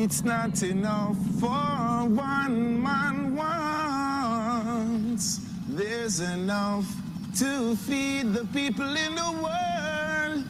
It's 0.00 0.22
not 0.22 0.62
enough 0.62 1.16
for 1.40 2.06
one 2.08 2.80
man 2.80 3.34
once. 3.34 5.40
There's 5.68 6.20
enough 6.20 6.86
to 7.38 7.74
feed 7.74 8.32
the 8.32 8.44
people 8.52 8.96
in 8.96 9.16
the 9.16 9.32
world. 9.42 10.44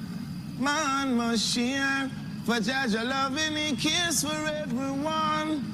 Man 0.60 1.16
must 1.16 1.54
share 1.54 2.10
for 2.44 2.56
Jaja 2.56 3.08
loving 3.08 3.56
he 3.56 3.74
cares 3.74 4.22
for 4.22 4.36
everyone. 4.62 5.64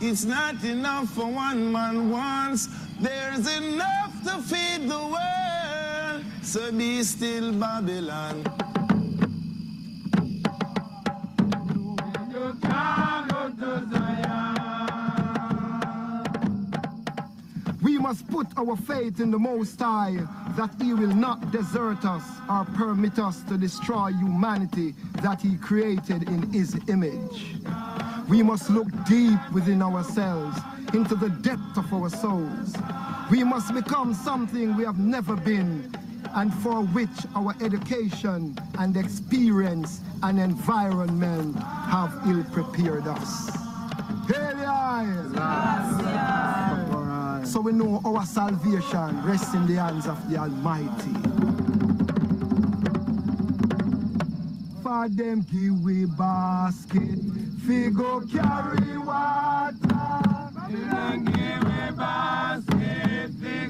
It's 0.00 0.24
not 0.24 0.64
enough 0.64 1.08
for 1.10 1.30
one 1.30 1.70
man 1.70 2.10
once. 2.10 2.66
There's 3.00 3.46
enough 3.56 4.12
to 4.24 4.42
feed 4.42 4.90
the 4.90 4.98
world. 4.98 6.24
So 6.42 6.72
be 6.72 7.04
still, 7.04 7.52
Babylon. 7.52 8.42
Must 18.14 18.30
put 18.30 18.46
our 18.56 18.76
faith 18.76 19.18
in 19.18 19.32
the 19.32 19.40
Most 19.40 19.80
High 19.80 20.16
that 20.56 20.70
He 20.80 20.94
will 20.94 21.16
not 21.16 21.50
desert 21.50 22.04
us 22.04 22.22
or 22.48 22.64
permit 22.76 23.18
us 23.18 23.42
to 23.48 23.58
destroy 23.58 24.12
humanity 24.12 24.94
that 25.20 25.40
He 25.40 25.56
created 25.56 26.28
in 26.28 26.48
His 26.52 26.78
image. 26.88 27.56
We 28.28 28.40
must 28.44 28.70
look 28.70 28.86
deep 29.04 29.40
within 29.52 29.82
ourselves, 29.82 30.56
into 30.92 31.16
the 31.16 31.30
depth 31.30 31.76
of 31.76 31.92
our 31.92 32.08
souls. 32.08 32.76
We 33.32 33.42
must 33.42 33.74
become 33.74 34.14
something 34.14 34.76
we 34.76 34.84
have 34.84 35.00
never 35.00 35.34
been, 35.34 35.92
and 36.36 36.54
for 36.62 36.84
which 36.84 37.18
our 37.34 37.52
education 37.60 38.56
and 38.78 38.96
experience 38.96 40.02
and 40.22 40.38
environment 40.38 41.56
have 41.56 42.12
ill 42.28 42.44
prepared 42.52 43.08
us. 43.08 43.50
Hail 44.28 44.60
So 47.44 47.60
we 47.60 47.72
know 47.72 48.00
our 48.04 48.24
salvation 48.24 49.22
rests 49.22 49.54
in 49.54 49.66
the 49.66 49.74
hands 49.74 50.06
of 50.06 50.18
the 50.30 50.38
Almighty. 50.38 51.12
For 54.82 55.08
them 55.08 55.42
give 55.50 55.80
we 55.84 56.06
basket, 56.06 57.18
fi 57.66 57.90
go 57.90 58.22
carry 58.22 58.98
water. 58.98 59.76
Them 60.70 61.24
give 61.26 61.64
we 61.64 61.96
basket, 61.96 63.30
fi 63.40 63.68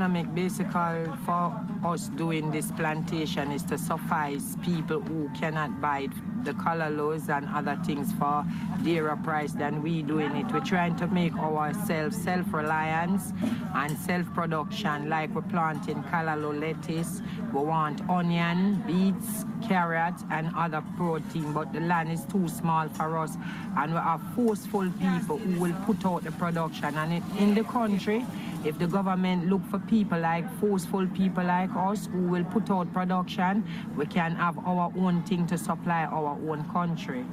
economic 0.00 0.34
basic 0.34 0.66
for 0.72 1.60
us 1.84 2.08
doing 2.16 2.50
this 2.50 2.72
plantation 2.72 3.52
is 3.52 3.62
to 3.62 3.76
suffice 3.76 4.56
people 4.64 4.98
who 4.98 5.28
cannot 5.38 5.78
buy 5.78 6.08
the 6.42 6.54
colorless 6.54 7.28
and 7.28 7.46
other 7.50 7.78
things 7.84 8.10
for 8.14 8.42
dearer 8.82 9.14
price 9.22 9.52
than 9.52 9.82
we 9.82 10.00
doing 10.00 10.34
it. 10.36 10.50
We're 10.50 10.60
trying 10.60 10.96
to 10.96 11.06
make 11.08 11.34
ourselves 11.34 12.16
self-reliance 12.16 13.34
and 13.74 13.98
self-production 13.98 15.10
like 15.10 15.34
we're 15.34 15.42
planting 15.42 16.02
callaloo 16.04 16.58
lettuce. 16.58 17.20
We 17.52 17.60
want 17.60 18.00
onion, 18.08 18.82
beets, 18.86 19.44
carrots 19.68 20.24
and 20.30 20.50
other 20.56 20.82
protein 20.96 21.52
but 21.52 21.72
the 21.74 21.80
land 21.80 22.10
is 22.10 22.24
too 22.24 22.48
small 22.48 22.88
for 22.88 23.18
us 23.18 23.36
and 23.76 23.92
we 23.92 23.98
have 23.98 24.22
forceful 24.34 24.90
people 24.92 25.36
who 25.36 25.60
will 25.60 25.74
put 25.84 26.04
out 26.06 26.24
the 26.24 26.32
production 26.32 26.96
and 26.96 27.22
in 27.38 27.54
the 27.54 27.64
country 27.64 28.24
if 28.64 28.78
the 28.78 28.86
government 28.86 29.48
look 29.48 29.64
for 29.70 29.78
people 29.78 30.18
like 30.20 30.44
forceful 30.58 31.06
people 31.08 31.44
like 31.44 31.70
us 31.74 32.08
who 32.12 32.22
will 32.28 32.44
put 32.44 32.70
out 32.70 32.92
production, 32.92 33.64
we 33.96 34.06
can 34.06 34.32
have 34.36 34.58
our 34.58 34.92
own 34.96 35.22
thing 35.22 35.46
to 35.46 35.56
supply 35.56 36.04
our 36.04 36.38
own 36.48 36.68
country. 36.70 37.24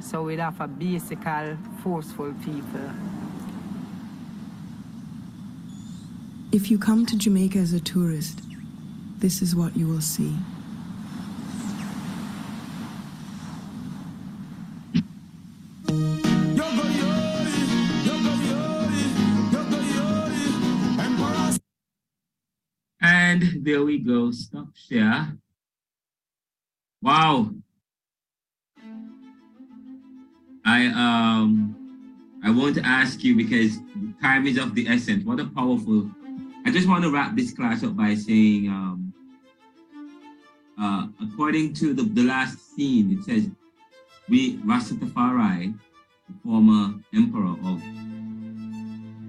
So 0.00 0.22
we'd 0.22 0.38
have 0.38 0.60
a 0.60 0.68
basic 0.68 1.18
forceful 1.82 2.32
people. 2.42 2.90
If 6.52 6.70
you 6.70 6.78
come 6.78 7.04
to 7.06 7.16
Jamaica 7.16 7.58
as 7.58 7.72
a 7.72 7.80
tourist, 7.80 8.40
this 9.18 9.42
is 9.42 9.54
what 9.54 9.76
you 9.76 9.86
will 9.86 10.00
see. 10.00 10.34
There 23.62 23.82
we 23.82 23.98
go. 23.98 24.30
Stop 24.30 24.68
share. 24.74 25.36
Wow. 27.02 27.50
I 30.64 30.86
um 30.86 31.76
I 32.42 32.50
want 32.50 32.74
to 32.76 32.82
ask 32.86 33.22
you 33.22 33.36
because 33.36 33.78
time 34.22 34.46
is 34.46 34.56
of 34.56 34.74
the 34.74 34.88
essence. 34.88 35.24
What 35.24 35.40
a 35.40 35.46
powerful. 35.46 36.10
I 36.64 36.70
just 36.70 36.88
want 36.88 37.04
to 37.04 37.10
wrap 37.10 37.36
this 37.36 37.52
class 37.52 37.84
up 37.84 37.96
by 37.96 38.14
saying 38.14 38.68
um 38.68 39.12
uh 40.80 41.06
according 41.22 41.74
to 41.74 41.92
the, 41.92 42.02
the 42.02 42.22
last 42.22 42.74
scene, 42.74 43.18
it 43.18 43.24
says 43.24 43.50
we 44.28 44.56
Rastafari, 44.58 45.74
the 46.28 46.34
former 46.44 46.94
emperor 47.14 47.56
of 47.64 47.82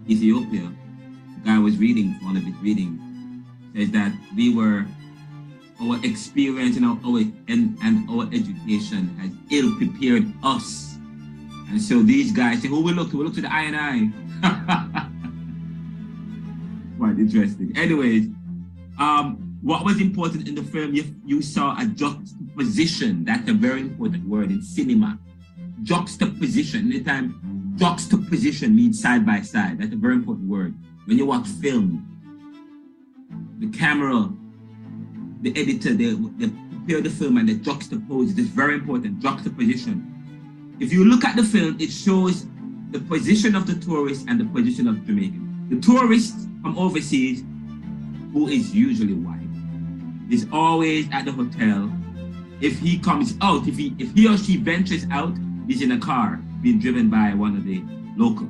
Ethiopia, 0.09 0.71
the 1.35 1.41
guy 1.45 1.57
was 1.59 1.77
reading 1.77 2.15
one 2.21 2.37
of 2.37 2.43
his 2.43 2.55
readings 2.57 3.10
says 3.75 3.91
that 3.91 4.11
we 4.35 4.53
were 4.53 4.85
our 5.81 5.97
experience 6.05 6.77
and 6.77 6.85
our, 6.85 6.97
our 7.05 7.21
and, 7.47 7.77
and 7.83 8.09
our 8.09 8.27
education 8.27 9.15
has 9.19 9.31
ill 9.49 9.75
prepared 9.77 10.31
us. 10.43 10.95
And 11.69 11.81
so 11.81 12.03
these 12.03 12.31
guys 12.31 12.61
say, 12.61 12.67
who 12.67 12.83
we 12.83 12.91
look? 12.91 13.13
We 13.13 13.23
look 13.23 13.33
to 13.35 13.41
the 13.41 13.51
I 13.51 13.61
and 13.63 13.75
I. 13.75 15.07
Quite 16.97 17.17
interesting. 17.17 17.71
Anyways, 17.75 18.27
um, 18.99 19.57
what 19.61 19.85
was 19.85 20.01
important 20.01 20.47
in 20.47 20.55
the 20.55 20.63
film, 20.63 20.93
you, 20.93 21.15
you 21.25 21.41
saw 21.41 21.79
a 21.79 21.85
juxtaposition. 21.85 23.23
That's 23.23 23.49
a 23.49 23.53
very 23.53 23.81
important 23.81 24.27
word 24.27 24.51
in 24.51 24.61
cinema. 24.61 25.17
Juxtaposition. 25.83 26.91
Anytime 26.91 27.73
juxtaposition 27.77 28.75
means 28.75 29.01
side 29.01 29.25
by 29.25 29.41
side. 29.41 29.79
That's 29.79 29.93
a 29.93 29.95
very 29.95 30.15
important 30.15 30.47
word. 30.47 30.75
When 31.05 31.17
you 31.17 31.25
watch 31.25 31.47
film, 31.47 32.10
the 33.61 33.69
camera, 33.69 34.27
the 35.41 35.51
editor, 35.51 35.93
they, 35.93 36.13
they 36.13 36.51
prepare 36.71 37.01
the 37.01 37.11
film 37.11 37.37
and 37.37 37.47
they 37.47 37.53
juxtapose. 37.53 38.35
It's 38.37 38.49
very 38.49 38.73
important, 38.73 39.19
juxtaposition. 39.19 40.75
If 40.79 40.91
you 40.91 41.05
look 41.05 41.23
at 41.23 41.35
the 41.35 41.43
film, 41.43 41.77
it 41.79 41.91
shows 41.91 42.47
the 42.89 42.99
position 42.99 43.55
of 43.55 43.67
the 43.67 43.75
tourist 43.75 44.25
and 44.27 44.39
the 44.39 44.45
position 44.45 44.87
of 44.87 45.05
Jamaican. 45.05 45.67
The 45.69 45.79
tourist 45.79 46.33
from 46.63 46.75
overseas, 46.77 47.43
who 48.33 48.47
is 48.47 48.73
usually 48.73 49.13
white, 49.13 49.37
is 50.33 50.47
always 50.51 51.07
at 51.11 51.25
the 51.25 51.31
hotel. 51.31 51.91
If 52.61 52.79
he 52.79 52.97
comes 52.97 53.35
out, 53.41 53.67
if 53.67 53.77
he 53.77 53.95
if 53.99 54.11
he 54.15 54.27
or 54.27 54.37
she 54.37 54.57
ventures 54.57 55.05
out, 55.11 55.35
he's 55.67 55.83
in 55.83 55.91
a 55.91 55.99
car 55.99 56.41
being 56.61 56.79
driven 56.79 57.09
by 57.09 57.35
one 57.35 57.55
of 57.55 57.63
the 57.63 57.83
local. 58.17 58.49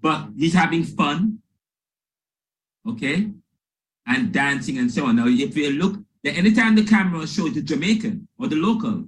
But 0.00 0.28
he's 0.36 0.54
having 0.54 0.84
fun, 0.84 1.38
okay, 2.88 3.30
and 4.06 4.32
dancing 4.32 4.78
and 4.78 4.90
so 4.90 5.06
on. 5.06 5.16
Now, 5.16 5.26
if 5.26 5.56
you 5.56 5.70
look, 5.70 5.98
anytime 6.24 6.74
the 6.74 6.84
camera 6.84 7.26
shows 7.26 7.54
the 7.54 7.62
Jamaican 7.62 8.28
or 8.38 8.48
the 8.48 8.56
local, 8.56 9.04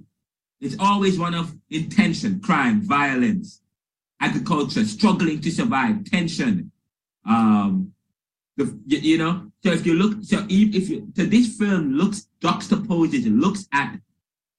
it's 0.61 0.75
always 0.79 1.19
one 1.19 1.35
of 1.35 1.55
intention, 1.69 2.39
crime, 2.39 2.81
violence, 2.81 3.61
agriculture, 4.21 4.85
struggling 4.85 5.41
to 5.41 5.51
survive, 5.51 6.05
tension. 6.05 6.71
Um, 7.27 7.91
the, 8.57 8.79
you 8.85 9.17
know, 9.17 9.51
so 9.63 9.71
if 9.71 9.85
you 9.85 9.95
look, 9.95 10.23
so 10.23 10.45
if 10.47 10.89
you, 10.89 11.11
so 11.15 11.25
this 11.25 11.57
film 11.57 11.93
looks 11.93 12.27
juxtaposes, 12.41 13.25
it 13.25 13.31
looks 13.31 13.67
at 13.73 13.99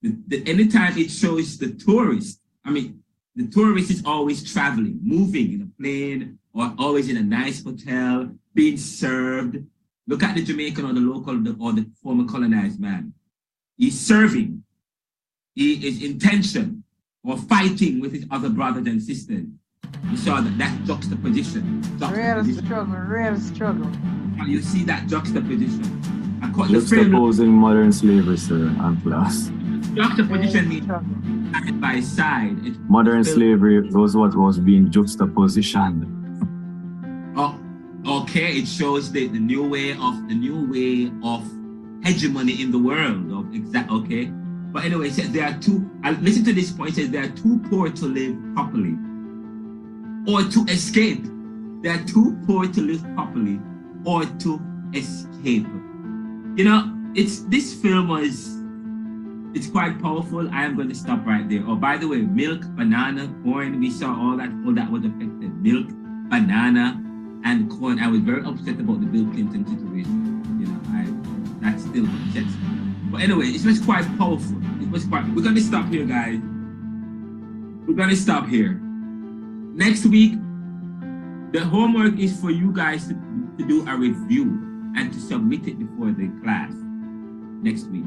the, 0.02 0.16
the 0.26 0.46
anytime 0.48 0.98
it 0.98 1.10
shows 1.10 1.56
the 1.56 1.72
tourist. 1.72 2.40
I 2.64 2.70
mean, 2.70 3.02
the 3.34 3.46
tourist 3.48 3.90
is 3.90 4.02
always 4.04 4.52
traveling, 4.52 4.98
moving 5.02 5.54
in 5.54 5.62
a 5.62 5.82
plane 5.82 6.38
or 6.52 6.74
always 6.78 7.08
in 7.08 7.16
a 7.16 7.22
nice 7.22 7.62
hotel, 7.62 8.30
being 8.54 8.76
served. 8.76 9.64
Look 10.08 10.22
at 10.22 10.36
the 10.36 10.42
Jamaican 10.42 10.84
or 10.84 10.92
the 10.92 11.00
local 11.00 11.34
or 11.60 11.72
the 11.72 11.90
former 12.02 12.24
colonized 12.24 12.80
man. 12.80 13.12
He's 13.76 13.98
serving. 13.98 14.62
He 15.54 15.86
is 15.86 16.02
intention 16.02 16.84
or 17.24 17.36
fighting 17.36 18.00
with 18.00 18.12
his 18.12 18.24
other 18.30 18.48
brothers 18.48 18.86
and 18.86 19.02
sisters. 19.02 19.46
You 20.10 20.16
saw 20.16 20.40
that, 20.40 20.58
that 20.58 20.84
juxtaposition. 20.84 21.82
juxtaposition. 21.98 22.54
Real 22.54 22.62
struggle, 22.62 22.96
real 22.96 23.40
struggle. 23.40 23.86
And 24.38 24.48
You 24.48 24.62
see 24.62 24.84
that 24.84 25.08
juxtaposition. 25.08 25.82
I 26.42 26.52
call 26.52 26.66
Juxtaposing 26.66 27.48
modern 27.48 27.92
slavery, 27.92 28.36
sir, 28.36 28.72
and 28.78 29.02
class. 29.02 29.50
Juxtaposition 29.94 30.68
means 30.68 30.86
side 30.86 31.80
by 31.80 32.00
side. 32.00 32.56
It 32.64 32.78
modern 32.88 33.24
slavery 33.24 33.80
was 33.90 34.14
what 34.16 34.36
was 34.36 34.60
being 34.60 34.88
juxtapositioned. 34.90 36.15
Okay. 38.06 38.58
It 38.58 38.68
shows 38.68 39.10
the, 39.10 39.26
the 39.28 39.38
new 39.38 39.68
way 39.68 39.92
of 39.92 40.28
the 40.28 40.34
new 40.34 40.70
way 40.70 41.10
of 41.22 41.42
hegemony 42.04 42.62
in 42.62 42.70
the 42.70 42.78
world. 42.78 43.32
Of 43.32 43.54
exact 43.54 43.90
okay. 43.90 44.26
But 44.72 44.84
anyway, 44.84 45.08
it 45.08 45.14
says 45.14 45.32
there 45.32 45.46
are 45.46 45.58
two. 45.58 45.90
Uh, 46.04 46.14
listen 46.20 46.44
to 46.44 46.52
this 46.52 46.70
point. 46.70 46.90
It 46.90 46.94
says 46.96 47.10
they 47.10 47.18
are 47.18 47.28
too 47.28 47.60
poor 47.70 47.90
to 47.90 48.06
live 48.06 48.36
properly, 48.54 48.96
or 50.28 50.42
to 50.50 50.64
escape. 50.72 51.24
They 51.82 51.88
are 51.88 52.04
too 52.04 52.36
poor 52.46 52.66
to 52.66 52.80
live 52.80 53.02
properly, 53.14 53.60
or 54.04 54.24
to 54.24 54.60
escape. 54.94 55.66
You 56.56 56.64
know, 56.64 56.92
it's 57.14 57.40
this 57.42 57.74
film 57.74 58.08
was 58.08 58.56
it's 59.56 59.68
quite 59.68 60.00
powerful. 60.02 60.48
I 60.50 60.64
am 60.64 60.76
going 60.76 60.90
to 60.90 60.94
stop 60.94 61.24
right 61.24 61.48
there. 61.48 61.64
Oh, 61.66 61.76
by 61.76 61.96
the 61.96 62.06
way, 62.06 62.18
milk, 62.18 62.60
banana, 62.76 63.32
corn, 63.42 63.80
we 63.80 63.90
saw 63.90 64.08
all 64.08 64.36
that, 64.36 64.50
all 64.66 64.74
that 64.74 64.90
was 64.90 65.04
affected. 65.04 65.54
Milk, 65.62 65.88
banana, 66.28 67.02
and 67.46 67.70
corn. 67.70 68.00
I 68.00 68.08
was 68.08 68.20
very 68.20 68.44
upset 68.44 68.80
about 68.80 69.00
the 69.00 69.06
Bill 69.06 69.24
Clinton 69.30 69.64
situation. 69.64 70.42
You 70.58 70.66
know, 70.66 70.80
I 70.90 71.06
that 71.62 71.80
still 71.80 72.04
upsets 72.04 72.54
me. 72.58 72.92
But 73.10 73.22
anyway, 73.22 73.46
it 73.46 73.64
was 73.64 73.80
quite 73.80 74.04
powerful. 74.18 74.58
It 74.82 74.90
was 74.90 75.04
quite 75.04 75.24
we're 75.28 75.44
gonna 75.44 75.60
stop 75.60 75.88
here, 75.88 76.04
guys. 76.04 76.40
We're 77.86 77.94
gonna 77.94 78.16
stop 78.16 78.48
here. 78.48 78.80
Next 79.78 80.04
week, 80.06 80.32
the 81.52 81.64
homework 81.64 82.18
is 82.18 82.38
for 82.40 82.50
you 82.50 82.72
guys 82.72 83.06
to, 83.08 83.14
to 83.58 83.66
do 83.66 83.86
a 83.88 83.96
review 83.96 84.44
and 84.96 85.12
to 85.12 85.20
submit 85.20 85.68
it 85.68 85.78
before 85.78 86.10
the 86.10 86.28
class 86.42 86.72
next 87.62 87.86
week. 87.88 88.04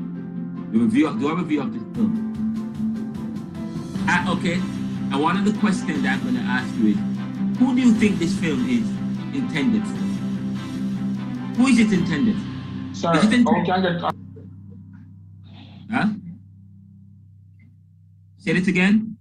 The 0.73 0.79
review, 0.79 1.17
do 1.17 1.29
a 1.29 1.35
review 1.35 1.61
of 1.61 1.73
this 1.73 1.83
film. 1.95 2.27
Uh, 4.09 4.35
okay, 4.35 4.55
and 4.55 5.21
one 5.21 5.37
of 5.37 5.45
the 5.45 5.57
questions 5.59 6.03
that 6.03 6.19
I'm 6.19 6.35
to 6.35 6.41
ask 6.41 6.75
you 6.75 6.89
is, 6.89 6.97
who 7.57 7.75
do 7.75 7.81
you 7.81 7.93
think 7.93 8.19
this 8.19 8.37
film 8.37 8.67
is 8.67 8.98
intended 9.35 9.83
for? 9.83 9.97
Who 11.57 11.67
is 11.67 11.79
it 11.79 11.91
intended 11.91 12.35
for? 12.35 12.95
Sir, 12.95 13.15
is 13.15 13.25
it 13.25 13.33
intended? 13.33 14.03
Okay, 14.03 14.17
huh? 15.91 16.07
Say 18.37 18.51
it 18.51 18.67
again. 18.67 19.17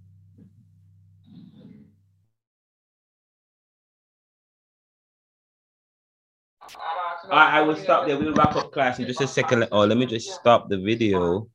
I, 7.31 7.59
I 7.59 7.61
will 7.61 7.75
stop 7.75 8.07
there. 8.07 8.17
We'll 8.17 8.33
wrap 8.33 8.55
up 8.55 8.71
class 8.71 8.99
in 8.99 9.05
just 9.05 9.21
a 9.21 9.27
second. 9.27 9.67
Oh, 9.71 9.85
let 9.85 9.97
me 9.97 10.05
just 10.05 10.31
stop 10.31 10.69
the 10.69 10.77
video. 10.77 11.47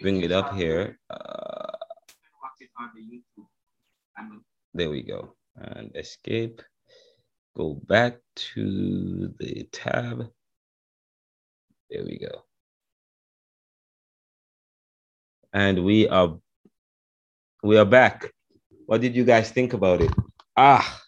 Bring 0.00 0.22
it 0.22 0.32
up 0.32 0.54
here. 0.54 0.98
Uh, 1.10 1.72
there 4.74 4.90
we 4.90 5.02
go. 5.02 5.34
And 5.56 5.90
escape. 5.96 6.62
Go 7.56 7.74
back 7.74 8.18
to 8.54 9.32
the 9.38 9.68
tab. 9.72 10.30
There 11.90 12.04
we 12.04 12.18
go. 12.18 12.44
And 15.52 15.84
we 15.84 16.08
are 16.08 16.38
we 17.62 17.76
are 17.76 17.84
back. 17.84 18.32
What 18.86 19.00
did 19.00 19.14
you 19.14 19.24
guys 19.24 19.50
think 19.50 19.74
about 19.74 20.00
it? 20.00 20.10
Ah, 20.56 21.02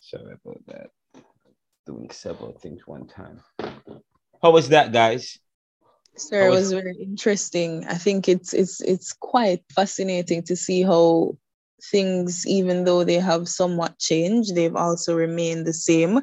sorry 0.00 0.34
about 0.44 0.60
that 0.66 0.90
doing 1.86 2.10
several 2.10 2.52
things 2.52 2.86
one 2.86 3.06
time. 3.06 3.40
How 4.42 4.50
was 4.50 4.68
that, 4.68 4.92
guys? 4.92 5.38
Sir, 6.16 6.46
it 6.46 6.50
was 6.50 6.72
very 6.72 6.96
interesting. 7.00 7.86
I 7.86 7.94
think 7.94 8.28
it's 8.28 8.52
it's 8.52 8.80
it's 8.82 9.12
quite 9.12 9.64
fascinating 9.74 10.42
to 10.44 10.56
see 10.56 10.82
how 10.82 11.36
things, 11.90 12.46
even 12.46 12.84
though 12.84 13.04
they 13.04 13.18
have 13.18 13.48
somewhat 13.48 13.98
changed, 13.98 14.54
they've 14.54 14.76
also 14.76 15.14
remained 15.14 15.66
the 15.66 15.72
same, 15.72 16.20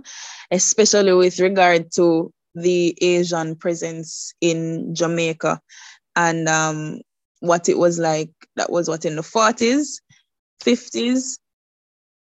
especially 0.51 1.13
with 1.13 1.39
regard 1.39 1.91
to 1.93 2.31
the 2.55 2.97
Asian 3.01 3.55
presence 3.55 4.33
in 4.41 4.93
Jamaica 4.95 5.61
and 6.15 6.47
um, 6.47 7.01
what 7.39 7.69
it 7.69 7.77
was 7.77 7.99
like. 7.99 8.31
That 8.55 8.71
was 8.71 8.89
what 8.89 9.05
in 9.05 9.15
the 9.15 9.21
40s, 9.21 10.01
50s. 10.63 11.37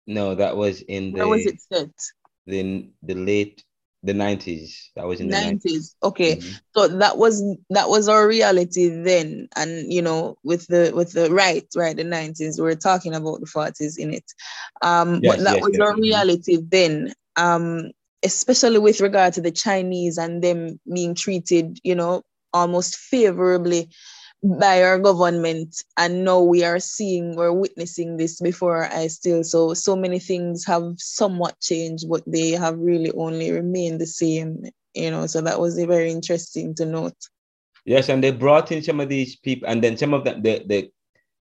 No, 0.06 0.34
that 0.34 0.56
was 0.56 0.82
in 0.82 1.12
the. 1.12 1.18
Where 1.18 1.28
was 1.28 1.46
it 1.46 1.60
set? 1.60 1.90
the 2.46 2.88
the 3.02 3.14
late 3.14 3.64
the 4.06 4.14
90s 4.14 4.90
that 4.96 5.06
was 5.06 5.20
in 5.20 5.28
the 5.28 5.36
90s, 5.36 5.62
90s. 5.64 5.94
okay. 6.02 6.36
Mm-hmm. 6.36 6.52
so 6.74 6.88
that 6.88 7.18
was 7.18 7.42
that 7.70 7.88
was 7.88 8.08
our 8.08 8.26
reality 8.26 8.88
then. 8.88 9.48
And 9.56 9.92
you 9.92 10.02
know 10.02 10.36
with 10.44 10.66
the 10.68 10.92
with 10.94 11.12
the 11.12 11.30
right 11.30 11.66
right 11.76 11.96
the 11.96 12.04
90s 12.04 12.60
we 12.60 12.70
are 12.70 12.76
talking 12.76 13.14
about 13.14 13.40
the 13.40 13.46
40s 13.46 13.98
in 13.98 14.12
it. 14.14 14.24
Um 14.82 15.22
yes, 15.22 15.36
but 15.36 15.40
that 15.40 15.56
yes, 15.56 15.62
was 15.62 15.78
our 15.80 15.96
reality 15.96 16.58
then. 16.62 17.12
Um 17.36 17.92
especially 18.24 18.78
with 18.78 19.00
regard 19.00 19.34
to 19.34 19.42
the 19.42 19.50
chinese 19.52 20.16
and 20.16 20.42
them 20.42 20.80
being 20.92 21.14
treated 21.14 21.78
you 21.84 21.94
know 21.94 22.22
almost 22.52 22.96
favorably 22.96 23.88
by 24.42 24.82
our 24.82 24.98
government 24.98 25.82
and 25.96 26.24
now 26.24 26.40
we 26.40 26.62
are 26.62 26.78
seeing 26.78 27.36
we're 27.36 27.52
witnessing 27.52 28.16
this 28.16 28.40
before 28.40 28.84
I 28.92 29.06
still. 29.08 29.42
So 29.42 29.74
so 29.74 29.96
many 29.96 30.18
things 30.18 30.64
have 30.66 30.94
somewhat 30.98 31.58
changed 31.60 32.08
but 32.08 32.22
they 32.26 32.50
have 32.50 32.78
really 32.78 33.12
only 33.12 33.50
remained 33.50 34.00
the 34.00 34.06
same 34.06 34.64
you 34.94 35.10
know. 35.10 35.26
So 35.26 35.40
that 35.40 35.60
was 35.60 35.78
very 35.78 36.10
interesting 36.10 36.74
to 36.76 36.86
note. 36.86 37.16
Yes 37.84 38.08
and 38.08 38.22
they 38.22 38.30
brought 38.30 38.72
in 38.72 38.82
some 38.82 39.00
of 39.00 39.08
these 39.08 39.36
people 39.36 39.68
and 39.68 39.82
then 39.82 39.96
some 39.96 40.14
of 40.14 40.24
them 40.24 40.42
the, 40.42 40.62
the, 40.66 40.90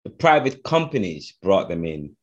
the 0.03 0.10
private 0.10 0.64
companies 0.64 1.34
brought 1.42 1.69
them 1.69 1.85
in. 1.85 2.16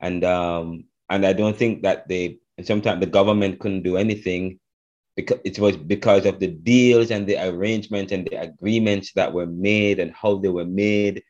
And 0.00 0.24
um 0.24 0.84
and 1.08 1.24
I 1.26 1.32
don't 1.32 1.56
think 1.56 1.82
that 1.82 2.06
they 2.08 2.38
sometimes 2.62 3.00
the 3.00 3.06
government 3.06 3.60
couldn't 3.60 3.82
do 3.82 3.96
anything 3.96 4.60
because 5.16 5.40
it 5.44 5.58
was 5.58 5.76
because 5.76 6.26
of 6.26 6.40
the 6.40 6.48
deals 6.48 7.10
and 7.10 7.26
the 7.26 7.36
arrangements 7.48 8.12
and 8.12 8.26
the 8.26 8.36
agreements 8.36 9.12
that 9.14 9.32
were 9.32 9.46
made 9.46 9.98
and 10.00 10.12
how 10.12 10.36
they 10.36 10.48
were 10.48 10.64
made. 10.64 11.22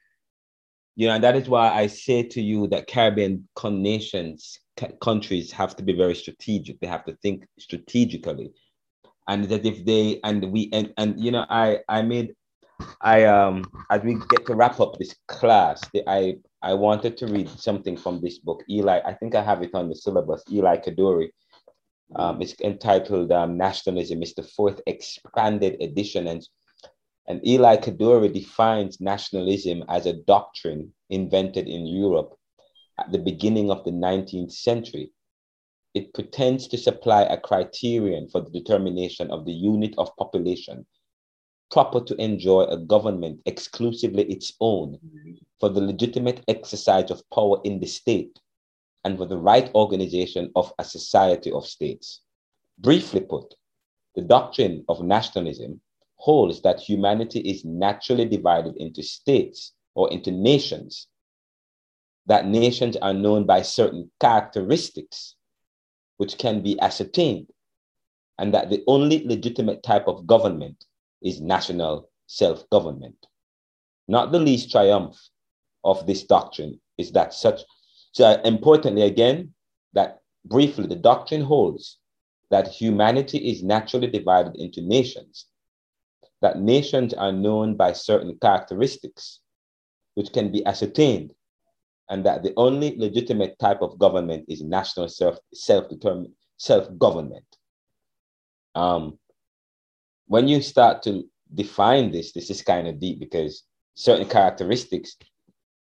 You 0.94 1.08
know, 1.08 1.14
and 1.14 1.24
that 1.24 1.36
is 1.36 1.48
why 1.48 1.70
I 1.70 1.86
say 1.86 2.22
to 2.22 2.40
you 2.40 2.68
that 2.68 2.86
Caribbean 2.86 3.48
nations, 3.64 4.58
countries 5.00 5.50
have 5.52 5.74
to 5.76 5.82
be 5.82 5.94
very 5.94 6.14
strategic. 6.14 6.78
They 6.80 6.86
have 6.86 7.04
to 7.06 7.16
think 7.22 7.46
strategically. 7.58 8.52
And 9.28 9.44
that 9.44 9.64
if 9.64 9.84
they 9.84 10.20
and 10.24 10.52
we 10.52 10.68
and, 10.72 10.92
and 10.98 11.18
you 11.18 11.30
know, 11.30 11.46
I 11.48 11.80
I 11.88 12.02
made 12.02 12.34
I 13.00 13.24
um 13.24 13.64
as 13.90 14.02
we 14.02 14.14
get 14.30 14.46
to 14.46 14.54
wrap 14.54 14.80
up 14.80 14.98
this 14.98 15.14
class, 15.28 15.80
the, 15.94 16.02
I 16.08 16.36
I 16.60 16.74
wanted 16.74 17.16
to 17.18 17.26
read 17.26 17.48
something 17.48 17.96
from 17.96 18.20
this 18.20 18.38
book. 18.38 18.62
Eli, 18.68 19.00
I 19.04 19.14
think 19.14 19.34
I 19.34 19.42
have 19.42 19.62
it 19.62 19.74
on 19.74 19.88
the 19.88 19.94
syllabus. 19.94 20.42
Eli 20.50 20.76
Kedourie 20.76 21.30
um, 22.16 22.42
it's 22.42 22.54
entitled 22.62 23.32
um, 23.32 23.56
Nationalism. 23.56 24.22
It's 24.22 24.34
the 24.34 24.42
fourth 24.42 24.80
expanded 24.86 25.80
edition. 25.80 26.26
And, 26.26 26.46
and 27.26 27.46
Eli 27.46 27.76
Kedourie 27.76 28.32
defines 28.32 29.00
nationalism 29.00 29.84
as 29.88 30.06
a 30.06 30.14
doctrine 30.14 30.92
invented 31.10 31.68
in 31.68 31.86
Europe 31.86 32.36
at 32.98 33.10
the 33.10 33.18
beginning 33.18 33.70
of 33.70 33.84
the 33.84 33.90
19th 33.90 34.52
century, 34.52 35.10
it 35.94 36.14
pretends 36.14 36.68
to 36.68 36.78
supply 36.78 37.22
a 37.22 37.38
criterion 37.40 38.28
for 38.28 38.40
the 38.40 38.50
determination 38.50 39.30
of 39.30 39.44
the 39.44 39.52
unit 39.52 39.94
of 39.98 40.16
population 40.16 40.86
proper 41.70 42.00
to 42.04 42.14
enjoy 42.16 42.62
a 42.64 42.76
government 42.76 43.40
exclusively 43.46 44.24
its 44.24 44.52
own 44.60 44.98
for 45.58 45.68
the 45.70 45.80
legitimate 45.80 46.44
exercise 46.48 47.10
of 47.10 47.22
power 47.30 47.58
in 47.64 47.80
the 47.80 47.86
state 47.86 48.38
and 49.04 49.18
for 49.18 49.26
the 49.26 49.36
right 49.36 49.70
organization 49.74 50.50
of 50.54 50.72
a 50.78 50.84
society 50.84 51.50
of 51.52 51.66
states. 51.66 52.20
Briefly 52.78 53.20
put, 53.20 53.54
the 54.14 54.22
doctrine 54.22 54.84
of 54.88 55.02
nationalism 55.02 55.80
holds 56.16 56.62
that 56.62 56.80
humanity 56.80 57.40
is 57.40 57.64
naturally 57.64 58.24
divided 58.24 58.76
into 58.76 59.02
states 59.02 59.72
or 59.94 60.10
into 60.12 60.30
nations, 60.30 61.08
that 62.26 62.46
nations 62.46 62.96
are 62.96 63.12
known 63.12 63.44
by 63.44 63.62
certain 63.62 64.10
characteristics 64.20 65.34
which 66.18 66.38
can 66.38 66.62
be 66.62 66.78
ascertained, 66.80 67.48
and 68.38 68.54
that 68.54 68.70
the 68.70 68.84
only 68.86 69.26
legitimate 69.26 69.82
type 69.82 70.06
of 70.06 70.26
government 70.26 70.84
is 71.22 71.40
national 71.40 72.08
self 72.26 72.68
government. 72.70 73.26
Not 74.06 74.30
the 74.30 74.38
least 74.38 74.70
triumph 74.70 75.16
of 75.84 76.06
this 76.06 76.22
doctrine 76.22 76.80
is 76.98 77.12
that 77.12 77.34
such, 77.34 77.62
so 78.12 78.40
importantly, 78.44 79.02
again, 79.02 79.54
that 79.94 80.20
briefly, 80.44 80.86
the 80.86 80.96
doctrine 80.96 81.40
holds 81.42 81.98
that 82.50 82.68
humanity 82.68 83.38
is 83.50 83.62
naturally 83.62 84.06
divided 84.06 84.54
into 84.56 84.82
nations, 84.82 85.46
that 86.42 86.60
nations 86.60 87.14
are 87.14 87.32
known 87.32 87.74
by 87.74 87.92
certain 87.92 88.36
characteristics 88.40 89.40
which 90.14 90.32
can 90.32 90.52
be 90.52 90.64
ascertained, 90.66 91.32
and 92.10 92.26
that 92.26 92.42
the 92.42 92.52
only 92.58 92.94
legitimate 92.98 93.58
type 93.58 93.80
of 93.80 93.98
government 93.98 94.44
is 94.46 94.62
national 94.62 95.08
self 95.08 95.38
self 95.54 95.88
determined 95.88 96.34
self 96.58 96.86
government. 96.98 97.46
Um, 98.74 99.18
when 100.26 100.48
you 100.48 100.60
start 100.60 101.02
to 101.04 101.24
define 101.54 102.10
this, 102.10 102.32
this 102.32 102.50
is 102.50 102.60
kind 102.60 102.88
of 102.88 103.00
deep 103.00 103.20
because 103.20 103.64
certain 103.94 104.28
characteristics, 104.28 105.16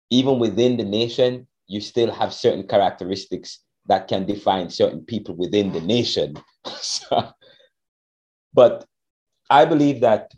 even 0.10 0.40
within 0.40 0.78
the 0.78 0.84
nation, 0.84 1.48
you 1.68 1.82
still 1.82 2.12
have 2.12 2.34
certain 2.34 2.68
characteristics 2.68 3.60
that 3.88 4.08
can 4.08 4.26
define 4.26 4.70
certain 4.70 5.02
people 5.02 5.36
within 5.36 5.72
the 5.72 5.82
nation. 5.82 6.36
so, 6.82 7.30
but 8.54 8.86
I 9.50 9.66
believe 9.66 10.02
that 10.02 10.34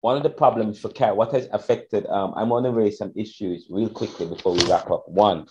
one 0.00 0.16
of 0.16 0.22
the 0.22 0.30
problems 0.30 0.78
for 0.78 0.88
CARE, 0.90 1.14
what 1.14 1.32
has 1.32 1.48
affected, 1.52 2.06
um, 2.06 2.32
I 2.36 2.44
want 2.44 2.64
to 2.66 2.72
raise 2.72 2.98
some 2.98 3.12
issues 3.16 3.66
real 3.68 3.88
quickly 3.88 4.26
before 4.26 4.52
we 4.52 4.64
wrap 4.66 4.90
up. 4.90 5.08
One, 5.08 5.46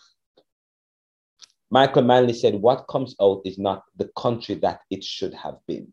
Michael 1.70 2.04
Manley 2.04 2.34
said, 2.34 2.56
What 2.56 2.88
comes 2.90 3.16
out 3.22 3.42
is 3.44 3.58
not 3.58 3.84
the 3.98 4.10
country 4.18 4.56
that 4.56 4.82
it 4.90 5.04
should 5.04 5.34
have 5.34 5.58
been. 5.68 5.92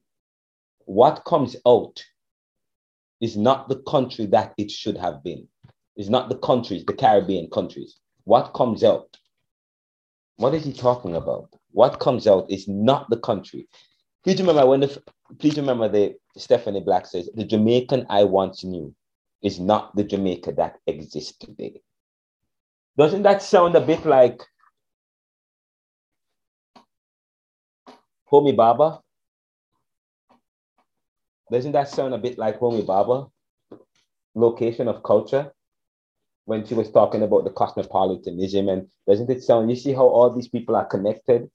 What 0.87 1.25
comes 1.25 1.57
out 1.67 2.03
is 3.21 3.37
not 3.37 3.69
the 3.69 3.83
country 3.83 4.27
that 4.27 4.55
it 4.57 4.71
should 4.71 4.97
have 4.97 5.23
been. 5.25 5.49
It's 5.97 6.09
not 6.09 6.29
the 6.29 6.39
countries, 6.39 6.85
the 6.85 6.93
Caribbean 6.93 7.49
countries. 7.51 7.97
What 8.25 8.53
comes 8.55 8.85
out? 8.85 9.17
What 10.37 10.55
is 10.55 10.65
he 10.65 10.73
talking 10.73 11.17
about? 11.17 11.49
What 11.73 12.01
comes 12.01 12.27
out 12.27 12.51
is 12.51 12.67
not 12.69 13.09
the 13.11 13.19
country. 13.19 13.69
Please 14.25 14.41
remember 14.41 14.67
when 14.67 14.81
the 14.81 15.03
please 15.39 15.57
remember 15.57 15.89
the 15.89 16.15
Stephanie 16.37 16.81
Black 16.81 17.07
says 17.07 17.29
the 17.35 17.45
Jamaican 17.45 18.07
I 18.09 18.25
once 18.25 18.65
knew 18.65 18.95
is 19.43 19.61
not 19.61 19.95
the 19.95 20.05
Jamaica 20.05 20.53
that 20.53 20.79
exists 20.87 21.37
today. 21.39 21.81
Doesn't 22.97 23.23
that 23.23 23.43
sound 23.43 23.75
a 23.75 23.81
bit 23.81 24.07
like 24.07 24.41
Homi 28.31 28.57
Bhabha? 28.57 29.01
Doesn't 31.53 31.73
that 31.73 31.89
sound 31.89 32.15
a 32.15 32.19
bit 32.19 32.39
like 32.39 32.59
Homi 32.59 32.85
Bhabha? 32.85 33.31
Location 34.35 34.89
of 34.89 35.03
culture? 35.03 35.53
When 36.47 36.67
she 36.67 36.75
was 36.75 36.91
talking 36.91 37.23
about 37.23 37.45
the 37.45 37.51
cosmopolitanism, 37.51 38.69
and 38.69 38.89
doesn't 39.09 39.31
it 39.31 39.43
sound, 39.43 39.71
you 39.71 39.77
see 39.77 39.93
how 39.93 40.07
all 40.07 40.31
these 40.31 40.49
people 40.49 40.77
are 40.77 40.85
connected 40.85 41.51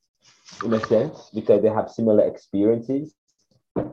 in 0.65 0.73
a 0.73 0.85
sense 0.87 1.29
because 1.33 1.61
they 1.61 1.69
have 1.69 1.91
similar 1.91 2.25
experiences? 2.25 3.13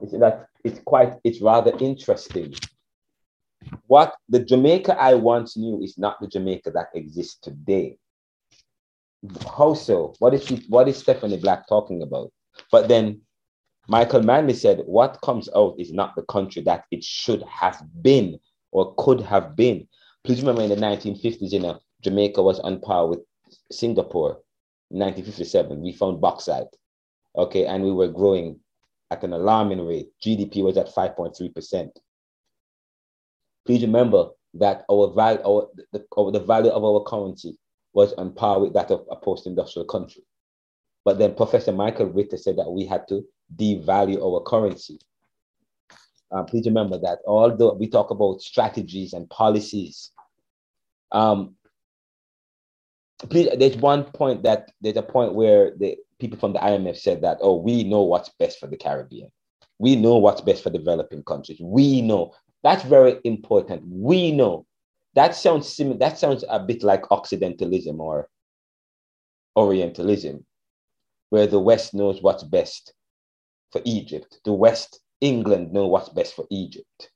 It's 0.02 0.12
that 0.12 0.48
it's 0.64 0.80
quite, 0.80 1.14
it's 1.22 1.40
rather 1.40 1.72
interesting. 1.80 2.54
What 3.86 4.14
the 4.28 4.40
Jamaica 4.40 5.00
I 5.00 5.14
once 5.14 5.56
knew 5.56 5.82
is 5.82 5.98
not 5.98 6.20
the 6.20 6.28
Jamaica 6.28 6.70
that 6.72 6.88
exists 6.94 7.38
today. 7.40 7.98
How 9.56 9.74
so? 9.74 10.14
What 10.18 10.34
is 10.34 10.44
she, 10.44 10.64
what 10.68 10.88
is 10.88 10.96
Stephanie 10.96 11.36
Black 11.38 11.68
talking 11.68 12.02
about? 12.02 12.32
But 12.70 12.88
then 12.88 13.20
Michael 13.88 14.22
Manley 14.22 14.54
said, 14.54 14.82
What 14.86 15.20
comes 15.22 15.48
out 15.54 15.76
is 15.78 15.92
not 15.92 16.16
the 16.16 16.22
country 16.22 16.62
that 16.62 16.84
it 16.90 17.04
should 17.04 17.42
have 17.42 17.82
been 18.02 18.38
or 18.72 18.94
could 18.96 19.20
have 19.20 19.56
been. 19.56 19.88
Please 20.26 20.40
remember 20.40 20.62
in 20.62 20.70
the 20.70 20.74
1950s, 20.74 21.52
you 21.52 21.60
know, 21.60 21.78
Jamaica 22.02 22.42
was 22.42 22.58
on 22.58 22.80
par 22.80 23.06
with 23.06 23.20
Singapore. 23.70 24.42
1957, 24.88 25.80
we 25.80 25.92
found 25.92 26.20
bauxite. 26.20 26.66
Okay, 27.36 27.64
and 27.66 27.84
we 27.84 27.92
were 27.92 28.08
growing 28.08 28.58
at 29.12 29.22
an 29.22 29.32
alarming 29.32 29.86
rate. 29.86 30.08
GDP 30.20 30.64
was 30.64 30.76
at 30.76 30.92
5.3%. 30.92 31.90
Please 33.64 33.82
remember 33.82 34.30
that 34.54 34.84
our 34.90 35.12
value, 35.12 35.40
our, 35.46 35.68
the, 35.92 36.04
our, 36.18 36.32
the 36.32 36.40
value 36.40 36.70
of 36.70 36.82
our 36.82 37.04
currency 37.04 37.56
was 37.92 38.12
on 38.14 38.32
par 38.32 38.58
with 38.58 38.72
that 38.72 38.90
of 38.90 39.06
a 39.08 39.14
post-industrial 39.14 39.86
country. 39.86 40.24
But 41.04 41.18
then 41.18 41.36
Professor 41.36 41.70
Michael 41.70 42.08
Witter 42.08 42.36
said 42.36 42.56
that 42.56 42.68
we 42.68 42.84
had 42.84 43.06
to 43.10 43.24
devalue 43.54 44.20
our 44.20 44.42
currency. 44.42 44.98
Uh, 46.32 46.42
please 46.42 46.66
remember 46.66 46.98
that 46.98 47.20
although 47.28 47.74
we 47.74 47.86
talk 47.86 48.10
about 48.10 48.40
strategies 48.40 49.12
and 49.12 49.30
policies, 49.30 50.10
um, 51.16 51.56
please, 53.30 53.48
there's 53.58 53.76
one 53.76 54.04
point 54.04 54.42
that 54.42 54.70
there's 54.82 54.98
a 54.98 55.02
point 55.02 55.34
where 55.34 55.72
the 55.78 55.96
people 56.20 56.38
from 56.38 56.52
the 56.52 56.58
IMF 56.58 56.98
said 56.98 57.22
that, 57.22 57.38
oh, 57.40 57.56
we 57.56 57.84
know 57.84 58.02
what's 58.02 58.28
best 58.38 58.58
for 58.58 58.66
the 58.66 58.76
Caribbean. 58.76 59.30
We 59.78 59.96
know 59.96 60.18
what's 60.18 60.42
best 60.42 60.62
for 60.62 60.70
developing 60.70 61.22
countries. 61.22 61.58
We 61.60 62.02
know. 62.02 62.34
That's 62.62 62.84
very 62.84 63.18
important. 63.24 63.82
We 63.86 64.30
know. 64.32 64.66
That 65.14 65.34
sounds 65.34 65.68
similar. 65.68 65.96
That 65.98 66.18
sounds 66.18 66.44
a 66.50 66.60
bit 66.60 66.82
like 66.82 67.10
Occidentalism 67.10 67.98
or 67.98 68.28
Orientalism 69.56 70.44
where 71.30 71.46
the 71.46 71.58
West 71.58 71.94
knows 71.94 72.20
what's 72.20 72.44
best 72.44 72.92
for 73.72 73.80
Egypt. 73.86 74.38
The 74.44 74.52
West, 74.52 75.00
England, 75.22 75.72
know 75.72 75.86
what's 75.86 76.10
best 76.10 76.34
for 76.34 76.46
Egypt. 76.50 77.10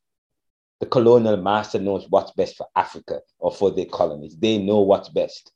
The 0.80 0.86
colonial 0.86 1.36
master 1.36 1.78
knows 1.78 2.06
what's 2.08 2.32
best 2.32 2.56
for 2.56 2.66
Africa 2.74 3.20
or 3.38 3.52
for 3.52 3.70
their 3.70 3.86
colonies. 3.86 4.36
They 4.38 4.58
know 4.58 4.80
what's 4.80 5.08
best. 5.08 5.52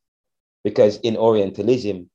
Because 0.63 0.99
in 0.99 1.17
Orientalism, 1.17 2.11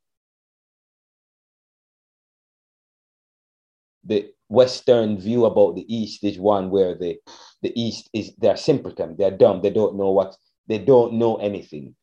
the 4.04 4.32
Western 4.48 5.20
view 5.20 5.46
about 5.46 5.76
the 5.76 5.94
East 5.94 6.24
is 6.24 6.40
one 6.40 6.70
where 6.70 6.96
the, 6.96 7.18
the 7.62 7.80
East 7.80 8.10
is 8.14 8.34
they're 8.38 8.58
simpleton, 8.58 9.16
they're 9.18 9.38
dumb, 9.38 9.62
they 9.62 9.70
don't 9.70 9.98
know 9.98 10.12
what 10.12 10.36
they 10.68 10.80
don't 10.80 11.14
know 11.14 11.36
anything 11.38 11.96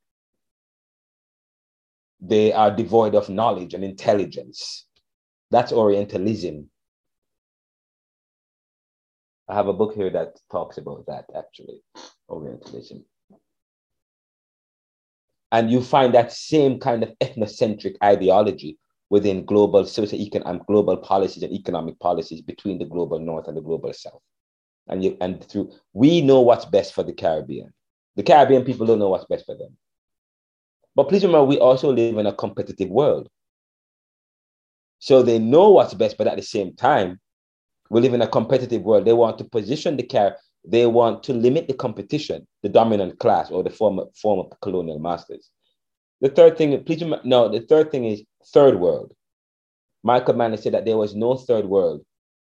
they 2.20 2.52
are 2.52 2.70
devoid 2.70 3.15
of 3.15 3.28
knowledge 3.28 3.75
and 3.75 3.85
intelligence. 3.85 4.86
That's 5.51 5.73
Orientalism. 5.73 6.70
I 9.49 9.55
have 9.55 9.68
a 9.68 9.73
book 9.73 9.94
here 9.94 10.10
that 10.10 10.39
talks 10.50 10.78
about 10.78 11.07
that 11.07 11.26
actually, 11.36 11.83
Orientalism. 12.28 13.05
And 15.52 15.70
you 15.70 15.81
find 15.81 16.12
that 16.15 16.33
same 16.33 16.81
kind 16.81 17.02
of 17.05 17.12
ethnocentric 17.20 17.94
ideology 18.02 18.78
within 19.08 19.44
global 19.44 19.86
socio-economic 19.86 20.66
global 20.66 20.97
policies 20.97 21.44
and 21.44 21.52
economic 21.52 21.99
policies 22.00 22.42
between 22.42 22.78
the 22.78 22.84
global 22.84 23.20
north 23.20 23.47
and 23.47 23.57
the 23.57 23.60
global 23.60 23.92
south. 23.92 24.20
And 24.89 25.05
you 25.05 25.16
and 25.20 25.42
through 25.44 25.73
we 25.92 26.20
know 26.20 26.41
what's 26.41 26.65
best 26.65 26.92
for 26.92 27.05
the 27.05 27.12
Caribbean. 27.12 27.73
The 28.16 28.25
Caribbean 28.25 28.65
people 28.65 28.86
don't 28.86 28.99
know 28.99 29.08
what's 29.08 29.26
best 29.26 29.47
for 29.47 29.57
them. 29.57 29.76
But 30.97 31.08
please 31.08 31.23
remember, 31.23 31.44
we 31.44 31.58
also 31.58 31.92
live 31.92 32.16
in 32.18 32.26
a 32.26 32.33
competitive 32.33 32.89
world. 32.89 33.28
So 34.99 35.23
they 35.23 35.39
know 35.39 35.70
what's 35.70 35.94
best, 35.94 36.16
but 36.16 36.26
at 36.26 36.36
the 36.36 36.42
same 36.42 36.75
time, 36.75 37.20
we 37.90 38.00
live 38.00 38.15
in 38.15 38.23
a 38.23 38.28
competitive 38.28 38.82
world. 38.82 39.05
They 39.05 39.12
want 39.12 39.39
to 39.39 39.44
position 39.44 39.97
the 39.97 40.02
care, 40.02 40.36
they 40.66 40.86
want 40.86 41.23
to 41.24 41.32
limit 41.32 41.68
the 41.68 41.74
competition, 41.74 42.47
the 42.62 42.68
dominant 42.68 43.18
class 43.18 43.50
or 43.50 43.62
the 43.62 43.70
former 43.70 44.05
former 44.20 44.44
colonial 44.60 44.98
masters. 44.98 45.50
The 46.20 46.28
third 46.28 46.56
thing, 46.56 46.82
please 46.84 47.02
no, 47.24 47.48
the 47.48 47.60
third 47.60 47.90
thing 47.90 48.05
is 48.05 48.23
third 48.52 48.81
world. 48.81 49.12
Michael 50.02 50.34
Manley 50.34 50.56
said 50.56 50.74
that 50.74 50.84
there 50.84 50.97
was 50.97 51.15
no 51.15 51.36
third 51.36 51.66
world 51.66 52.05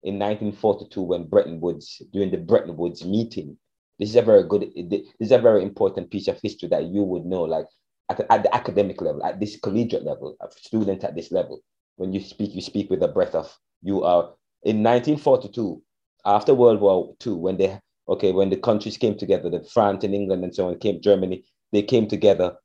in 0.02 0.18
1942 0.18 1.02
when 1.02 1.24
Bretton 1.24 1.60
Woods, 1.60 2.02
during 2.12 2.30
the 2.30 2.38
Bretton 2.38 2.76
Woods 2.76 3.04
meeting. 3.04 3.56
This 3.98 4.08
is 4.08 4.16
a 4.16 4.22
very 4.22 4.42
good, 4.42 4.72
this 4.88 5.02
is 5.20 5.32
a 5.32 5.38
very 5.38 5.62
important 5.62 6.10
piece 6.10 6.28
of 6.28 6.40
history 6.42 6.68
that 6.70 6.84
you 6.84 7.02
would 7.02 7.24
know. 7.24 7.42
Like 7.42 7.66
at, 8.10 8.26
at 8.30 8.42
the 8.42 8.54
academic 8.54 9.00
level, 9.00 9.24
at 9.24 9.38
this 9.38 9.58
collegiate 9.60 10.02
level, 10.02 10.36
of 10.40 10.52
student 10.54 11.04
at 11.04 11.14
this 11.14 11.30
level. 11.30 11.62
When 11.96 12.12
you 12.12 12.20
speak, 12.20 12.54
you 12.54 12.62
speak 12.62 12.90
with 12.90 13.02
a 13.02 13.08
breath 13.08 13.34
of 13.34 13.54
you 13.82 14.02
are 14.02 14.32
in 14.62 14.82
1942, 14.82 15.82
after 16.24 16.54
World 16.54 16.80
War 16.80 17.14
II, 17.26 17.34
when 17.34 17.56
they 17.56 17.78
okay, 18.08 18.32
when 18.32 18.50
the 18.50 18.56
countries 18.56 18.96
came 18.96 19.16
together, 19.16 19.50
the 19.50 19.64
France 19.64 20.04
and 20.04 20.14
England 20.14 20.44
and 20.44 20.54
so 20.54 20.68
on 20.68 20.78
came, 20.78 21.00
Germany, 21.00 21.44
they 21.72 21.82
came 21.82 22.06
together 22.06 22.56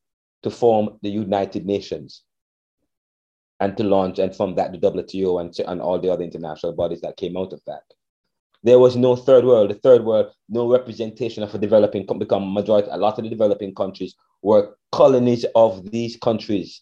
to 0.44 0.50
form 0.50 0.98
the 1.02 1.10
United 1.10 1.66
Nations 1.66 2.24
and 3.60 3.76
to 3.78 3.84
launch 3.84 4.20
and 4.20 4.36
from 4.36 4.56
that 4.56 4.72
the 4.72 4.78
WTO 4.78 5.42
and, 5.42 5.58
and 5.68 5.82
all 5.82 6.00
the 6.00 6.12
other 6.12 6.24
international 6.24 6.74
bodies 6.74 7.02
that 7.02 7.18
came 7.18 7.38
out 7.38 7.54
of 7.54 7.62
that. 7.66 7.84
There 8.64 8.80
was 8.80 8.96
no 8.96 9.16
third 9.16 9.46
world. 9.46 9.70
The 9.70 9.76
third 9.76 10.04
world, 10.04 10.34
no 10.50 10.70
representation 10.70 11.44
of 11.44 11.54
a 11.54 11.58
developing 11.58 12.06
become 12.20 12.54
majority. 12.54 12.90
A 12.92 12.98
lot 12.98 13.18
of 13.18 13.24
the 13.24 13.30
developing 13.30 13.74
countries 13.74 14.16
were 14.42 14.76
colonies 14.92 15.46
of 15.56 15.90
these 15.92 16.18
countries. 16.18 16.82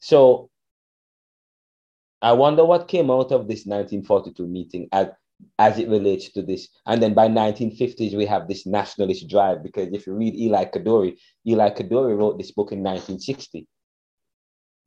So 0.00 0.50
I 2.22 2.32
wonder 2.32 2.64
what 2.64 2.88
came 2.88 3.10
out 3.10 3.32
of 3.32 3.48
this 3.48 3.64
1942 3.66 4.46
meeting 4.46 4.88
as, 4.92 5.08
as 5.58 5.78
it 5.78 5.88
relates 5.88 6.30
to 6.32 6.42
this. 6.42 6.68
And 6.86 7.02
then 7.02 7.14
by 7.14 7.28
1950s, 7.28 8.14
we 8.14 8.26
have 8.26 8.46
this 8.46 8.66
nationalist 8.66 9.28
drive 9.28 9.62
because 9.62 9.88
if 9.92 10.06
you 10.06 10.14
read 10.14 10.36
Eli 10.36 10.66
Kedourie, 10.66 11.16
Eli 11.46 11.70
Kedourie 11.70 12.18
wrote 12.18 12.38
this 12.38 12.50
book 12.50 12.72
in 12.72 12.82
1960 12.82 13.66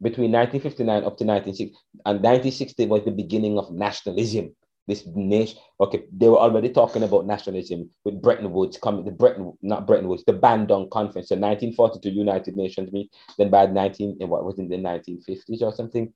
between 0.02 0.32
1959 0.32 0.98
up 0.98 1.18
to 1.18 1.26
1960. 1.26 1.78
And 2.06 2.18
1960 2.18 2.86
was 2.86 3.04
the 3.06 3.12
beginning 3.12 3.58
of 3.58 3.72
nationalism. 3.72 4.56
This 4.86 5.08
nation, 5.16 5.60
okay, 5.80 6.04
they 6.12 6.28
were 6.28 6.38
already 6.38 6.68
talking 6.70 7.04
about 7.04 7.26
nationalism 7.26 7.90
with 8.04 8.22
Bretton 8.22 8.52
Woods 8.52 8.78
coming, 8.78 9.06
the 9.06 9.12
Bretton, 9.12 9.54
not 9.62 9.88
Bretton 9.88 10.10
Woods, 10.10 10.26
the 10.26 10.34
Bandung 10.34 10.90
Conference, 10.90 11.30
the 11.30 11.36
1942 11.36 12.10
United 12.10 12.58
Nations 12.58 12.92
meet. 12.92 13.10
Then 13.38 13.50
by 13.50 13.66
19, 13.66 14.18
what 14.28 14.44
was 14.44 14.60
in 14.60 14.68
the 14.68 14.76
1950s 14.76 15.62
or 15.62 15.74
something, 15.74 16.14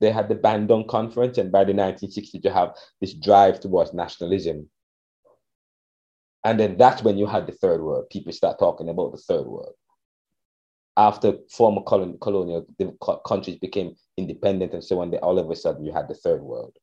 they 0.00 0.10
had 0.10 0.28
the 0.28 0.34
Bandung 0.34 0.88
Conference, 0.88 1.38
and 1.38 1.52
by 1.52 1.64
the 1.64 1.72
1960s, 1.72 2.44
you 2.44 2.50
have 2.50 2.74
this 3.00 3.14
drive 3.14 3.60
towards 3.60 3.94
nationalism. 3.94 4.68
And 6.44 6.60
then 6.60 6.76
that's 6.76 7.02
when 7.02 7.16
you 7.16 7.26
had 7.26 7.46
the 7.46 7.52
third 7.52 7.82
world. 7.82 8.10
People 8.10 8.32
start 8.32 8.58
talking 8.58 8.88
about 8.88 9.12
the 9.12 9.18
third 9.18 9.46
world 9.46 9.74
after 10.96 11.34
former 11.50 11.82
colon, 11.82 12.18
colonial 12.20 12.66
countries 13.26 13.58
became 13.58 13.96
independent 14.16 14.72
and 14.72 14.84
so 14.84 15.00
on, 15.00 15.10
they, 15.10 15.18
all 15.18 15.38
of 15.38 15.50
a 15.50 15.56
sudden 15.56 15.84
you 15.84 15.92
had 15.92 16.08
the 16.08 16.14
third 16.14 16.40
world. 16.42 16.76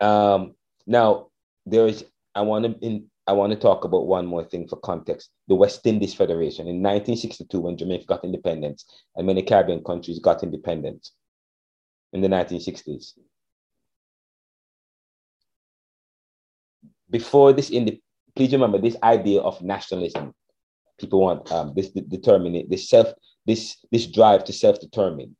Um, 0.00 0.54
now, 0.86 1.28
there 1.64 1.86
is, 1.86 2.04
I 2.34 2.42
want 2.42 2.64
to 2.64 2.84
in, 2.84 3.08
I 3.26 3.32
want 3.32 3.52
to 3.52 3.58
talk 3.58 3.84
about 3.84 4.06
one 4.06 4.26
more 4.26 4.44
thing 4.44 4.66
for 4.66 4.76
context. 4.76 5.30
The 5.48 5.54
West 5.54 5.86
Indies 5.86 6.14
Federation 6.14 6.66
in 6.66 6.82
1962, 6.82 7.60
when 7.60 7.76
Jamaica 7.76 8.04
got 8.06 8.24
independence, 8.24 8.84
and 9.14 9.26
many 9.26 9.42
Caribbean 9.42 9.84
countries 9.84 10.18
got 10.18 10.42
independence 10.42 11.12
in 12.12 12.20
the 12.20 12.28
1960s. 12.28 13.12
Before 17.10 17.52
this, 17.52 17.70
in 17.70 17.84
the, 17.84 18.00
please 18.34 18.52
remember 18.52 18.78
this 18.78 18.96
idea 19.02 19.40
of 19.40 19.62
nationalism 19.62 20.34
people 21.02 21.20
want 21.20 21.50
um, 21.52 21.72
this 21.74 21.90
determine 21.90 22.64
this 22.68 22.88
self 22.88 23.12
this 23.44 23.76
this 23.90 24.06
drive 24.06 24.44
to 24.44 24.52
self-determine 24.52 25.36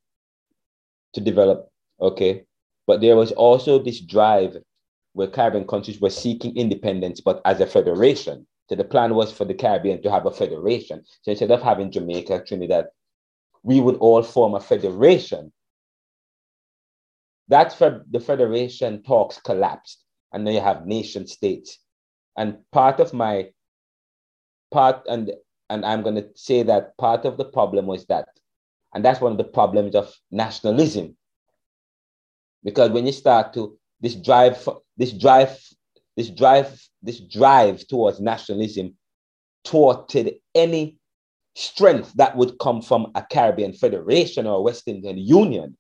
to 1.14 1.20
develop 1.20 1.68
okay 2.00 2.44
but 2.86 3.00
there 3.00 3.16
was 3.16 3.32
also 3.32 3.78
this 3.78 4.00
drive 4.00 4.56
where 5.12 5.28
caribbean 5.28 5.66
countries 5.66 6.00
were 6.00 6.10
seeking 6.10 6.56
independence 6.56 7.20
but 7.20 7.40
as 7.44 7.60
a 7.60 7.66
federation. 7.66 8.46
So 8.68 8.76
the 8.76 8.84
plan 8.84 9.14
was 9.14 9.32
for 9.32 9.44
the 9.44 9.54
caribbean 9.54 10.02
to 10.02 10.10
have 10.10 10.26
a 10.26 10.30
federation. 10.30 11.04
So 11.22 11.30
instead 11.32 11.50
of 11.50 11.62
having 11.62 11.90
jamaica 11.90 12.44
trinidad 12.46 12.86
we 13.62 13.80
would 13.80 13.96
all 13.96 14.22
form 14.22 14.54
a 14.54 14.60
federation. 14.60 15.52
That's 17.48 17.74
for 17.74 18.04
the 18.10 18.20
federation 18.20 19.02
talks 19.02 19.40
collapsed 19.40 20.04
and 20.32 20.46
then 20.46 20.54
you 20.54 20.60
have 20.60 20.86
nation 20.86 21.26
states. 21.26 21.78
And 22.36 22.58
part 22.72 22.98
of 23.00 23.12
my 23.12 23.50
part 24.72 25.02
and 25.08 25.32
and 25.70 25.86
I'm 25.86 26.02
going 26.02 26.16
to 26.16 26.28
say 26.34 26.62
that 26.64 26.96
part 26.98 27.24
of 27.24 27.38
the 27.38 27.46
problem 27.46 27.86
was 27.86 28.04
that, 28.06 28.28
and 28.94 29.02
that's 29.02 29.22
one 29.22 29.32
of 29.32 29.38
the 29.38 29.44
problems 29.44 29.94
of 29.94 30.14
nationalism. 30.30 31.16
Because 32.62 32.90
when 32.90 33.06
you 33.06 33.12
start 33.12 33.54
to 33.54 33.78
this 34.02 34.14
drive, 34.16 34.68
this 34.96 35.12
drive, 35.12 35.58
this 36.16 36.28
drive, 36.28 36.80
this 37.02 37.20
drive 37.20 37.86
towards 37.86 38.20
nationalism 38.20 38.96
thwarted 39.64 40.34
any 40.54 40.98
strength 41.54 42.12
that 42.14 42.36
would 42.36 42.58
come 42.58 42.82
from 42.82 43.12
a 43.14 43.22
Caribbean 43.22 43.72
federation 43.72 44.46
or 44.46 44.56
a 44.56 44.62
West 44.62 44.88
Indian 44.88 45.18
Union. 45.18 45.76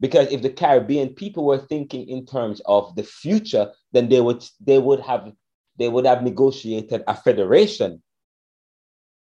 Because 0.00 0.30
if 0.30 0.42
the 0.42 0.50
Caribbean 0.50 1.14
people 1.14 1.44
were 1.44 1.58
thinking 1.58 2.08
in 2.08 2.26
terms 2.26 2.60
of 2.66 2.94
the 2.94 3.02
future, 3.02 3.72
then 3.92 4.08
they 4.08 4.20
would 4.20 4.44
they 4.60 4.78
would 4.78 5.00
have 5.00 5.32
they 5.78 5.88
would 5.88 6.06
have 6.06 6.22
negotiated 6.22 7.02
a 7.06 7.14
federation. 7.14 8.02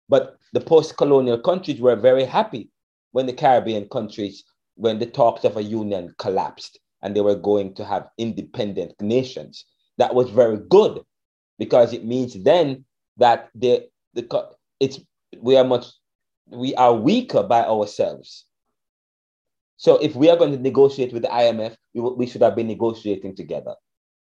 But 0.07 0.37
the 0.53 0.61
post 0.61 0.97
colonial 0.97 1.39
countries 1.39 1.79
were 1.79 1.95
very 1.95 2.23
happy 2.23 2.69
when 3.11 3.25
the 3.25 3.33
Caribbean 3.33 3.89
countries, 3.89 4.43
when 4.79 4.97
the 4.97 5.05
talks 5.05 5.43
of 5.43 5.57
a 5.57 5.63
union 5.63 6.15
collapsed 6.17 6.79
and 7.01 7.13
they 7.13 7.19
were 7.19 7.35
going 7.35 7.73
to 7.75 7.83
have 7.83 8.07
independent 8.17 8.93
nations. 9.01 9.65
That 9.97 10.15
was 10.15 10.29
very 10.29 10.57
good 10.69 11.01
because 11.57 11.91
it 11.91 12.05
means 12.05 12.41
then 12.43 12.85
that 13.17 13.49
the, 13.53 13.89
the 14.13 14.23
it's 14.79 15.01
we 15.41 15.57
are 15.57 15.65
much 15.65 15.85
we 16.47 16.73
are 16.75 16.95
weaker 16.95 17.43
by 17.43 17.61
ourselves. 17.65 18.45
So 19.75 19.97
if 19.97 20.15
we 20.15 20.29
are 20.29 20.37
going 20.37 20.53
to 20.53 20.57
negotiate 20.57 21.11
with 21.11 21.23
the 21.23 21.29
IMF, 21.29 21.75
we, 21.93 22.01
we 22.01 22.25
should 22.25 22.41
have 22.41 22.55
been 22.55 22.67
negotiating 22.67 23.35
together 23.35 23.75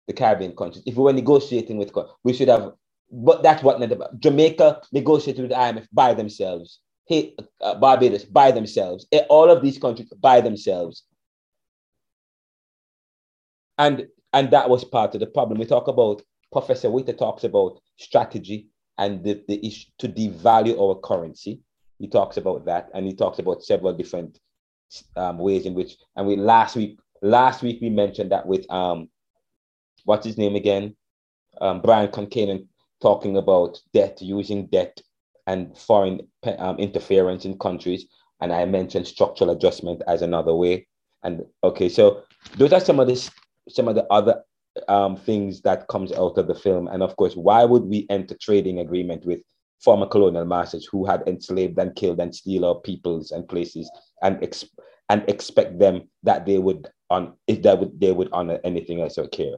the 0.06 0.14
Caribbean 0.14 0.56
countries. 0.56 0.84
If 0.86 0.96
we 0.96 1.02
were 1.02 1.12
negotiating 1.12 1.76
with, 1.76 1.92
we 2.24 2.32
should 2.32 2.48
have, 2.48 2.72
but 3.12 3.42
that's 3.42 3.62
what 3.62 3.78
Jamaica 4.20 4.80
negotiated 4.90 5.42
with 5.42 5.50
the 5.50 5.56
IMF 5.56 5.86
by 5.92 6.14
themselves. 6.14 6.80
Hey, 7.06 7.34
uh, 7.60 7.76
Barbados 7.76 8.24
by 8.24 8.50
themselves. 8.50 9.06
Eh, 9.12 9.22
all 9.28 9.50
of 9.50 9.62
these 9.62 9.78
countries 9.78 10.12
by 10.20 10.40
themselves. 10.40 11.04
And 13.78 14.06
and 14.32 14.50
that 14.50 14.68
was 14.68 14.84
part 14.84 15.14
of 15.14 15.20
the 15.20 15.26
problem. 15.26 15.58
We 15.58 15.66
talk 15.66 15.88
about 15.88 16.22
Professor 16.52 16.90
Witter 16.90 17.12
talks 17.12 17.44
about 17.44 17.80
strategy 17.96 18.68
and 18.98 19.22
the, 19.22 19.42
the 19.48 19.64
issue 19.66 19.88
to 19.98 20.08
devalue 20.08 20.78
our 20.80 20.98
currency. 21.00 21.60
He 21.98 22.08
talks 22.08 22.36
about 22.36 22.64
that, 22.66 22.90
and 22.94 23.06
he 23.06 23.14
talks 23.14 23.38
about 23.38 23.62
several 23.62 23.92
different 23.92 24.38
um, 25.16 25.38
ways 25.38 25.64
in 25.66 25.74
which. 25.74 25.96
And 26.16 26.26
we 26.26 26.36
last 26.36 26.76
week, 26.76 26.98
last 27.22 27.62
week 27.62 27.78
we 27.80 27.90
mentioned 27.90 28.32
that 28.32 28.46
with 28.46 28.70
um, 28.70 29.08
what's 30.04 30.26
his 30.26 30.38
name 30.38 30.56
again? 30.56 30.96
Um, 31.60 31.80
Brian 31.80 32.10
Concannon 32.10 32.66
talking 33.00 33.36
about 33.36 33.80
debt, 33.92 34.20
using 34.20 34.66
debt 34.66 35.00
and 35.46 35.76
foreign 35.76 36.26
um, 36.58 36.78
interference 36.78 37.44
in 37.44 37.58
countries. 37.58 38.06
And 38.40 38.52
I 38.52 38.64
mentioned 38.64 39.06
structural 39.06 39.50
adjustment 39.50 40.02
as 40.06 40.22
another 40.22 40.54
way. 40.54 40.86
And 41.22 41.44
okay, 41.64 41.88
so 41.88 42.22
those 42.56 42.72
are 42.72 42.80
some 42.80 43.00
of 43.00 43.08
the 43.08 43.30
some 43.68 43.88
of 43.88 43.94
the 43.94 44.04
other 44.12 44.42
um, 44.88 45.16
things 45.16 45.62
that 45.62 45.88
comes 45.88 46.12
out 46.12 46.38
of 46.38 46.46
the 46.46 46.54
film. 46.54 46.88
And 46.88 47.02
of 47.02 47.16
course, 47.16 47.34
why 47.34 47.64
would 47.64 47.84
we 47.84 48.06
enter 48.10 48.36
trading 48.40 48.78
agreement 48.78 49.24
with 49.24 49.40
former 49.80 50.06
colonial 50.06 50.44
masters 50.44 50.86
who 50.86 51.04
had 51.04 51.22
enslaved 51.26 51.78
and 51.78 51.94
killed 51.96 52.20
and 52.20 52.34
steal 52.34 52.64
our 52.64 52.76
peoples 52.80 53.30
and 53.30 53.48
places 53.48 53.90
and 54.22 54.42
ex- 54.42 54.64
and 55.08 55.24
expect 55.28 55.78
them 55.78 56.08
that 56.22 56.46
they 56.46 56.58
would 56.58 56.88
on 57.10 57.34
if 57.46 57.62
that 57.62 57.78
would 57.78 57.98
they 58.00 58.12
would 58.12 58.28
honor 58.32 58.58
anything 58.64 59.00
else 59.00 59.18
or 59.18 59.28
care. 59.28 59.56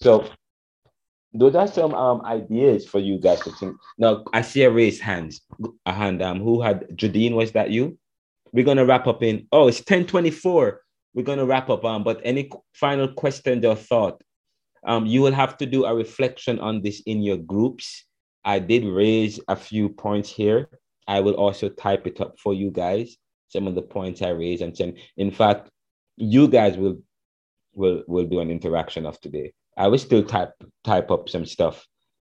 So 0.00 0.28
those 1.34 1.54
are 1.54 1.66
some 1.66 1.94
um, 1.94 2.22
ideas 2.24 2.86
for 2.86 2.98
you 2.98 3.18
guys 3.18 3.40
to 3.40 3.52
think. 3.52 3.76
Now 3.98 4.24
I 4.32 4.42
see 4.42 4.62
a 4.62 4.70
raised 4.70 5.02
hands, 5.02 5.40
a 5.84 5.92
hand. 5.92 6.22
Um, 6.22 6.40
who 6.40 6.60
had 6.62 6.88
Jadine? 6.96 7.34
Was 7.34 7.52
that 7.52 7.70
you? 7.70 7.98
We're 8.52 8.64
gonna 8.64 8.86
wrap 8.86 9.06
up 9.06 9.22
in. 9.22 9.46
Oh, 9.52 9.68
it's 9.68 9.82
ten 9.82 10.06
twenty 10.06 10.30
four. 10.30 10.82
We're 11.14 11.24
gonna 11.24 11.46
wrap 11.46 11.68
up. 11.68 11.84
Um, 11.84 12.04
but 12.04 12.20
any 12.24 12.50
final 12.74 13.08
questions 13.08 13.64
or 13.64 13.76
thought? 13.76 14.22
Um, 14.86 15.04
you 15.04 15.20
will 15.20 15.32
have 15.32 15.56
to 15.58 15.66
do 15.66 15.84
a 15.84 15.94
reflection 15.94 16.58
on 16.60 16.80
this 16.80 17.02
in 17.06 17.22
your 17.22 17.38
groups. 17.38 18.04
I 18.44 18.60
did 18.60 18.84
raise 18.84 19.40
a 19.48 19.56
few 19.56 19.88
points 19.88 20.30
here. 20.30 20.68
I 21.08 21.20
will 21.20 21.34
also 21.34 21.68
type 21.68 22.06
it 22.06 22.20
up 22.20 22.38
for 22.38 22.54
you 22.54 22.70
guys. 22.70 23.16
Some 23.48 23.66
of 23.66 23.74
the 23.74 23.82
points 23.82 24.22
I 24.22 24.30
raised, 24.30 24.62
and 24.62 24.76
some, 24.76 24.94
in 25.16 25.30
fact, 25.30 25.70
you 26.16 26.48
guys 26.48 26.76
will 26.76 27.02
will 27.74 28.02
will 28.06 28.26
do 28.26 28.40
an 28.40 28.50
interaction 28.50 29.06
of 29.06 29.20
today. 29.20 29.52
I 29.76 29.88
will 29.88 29.98
still 29.98 30.24
type 30.24 30.54
type 30.84 31.10
up 31.10 31.28
some 31.28 31.46
stuff 31.46 31.86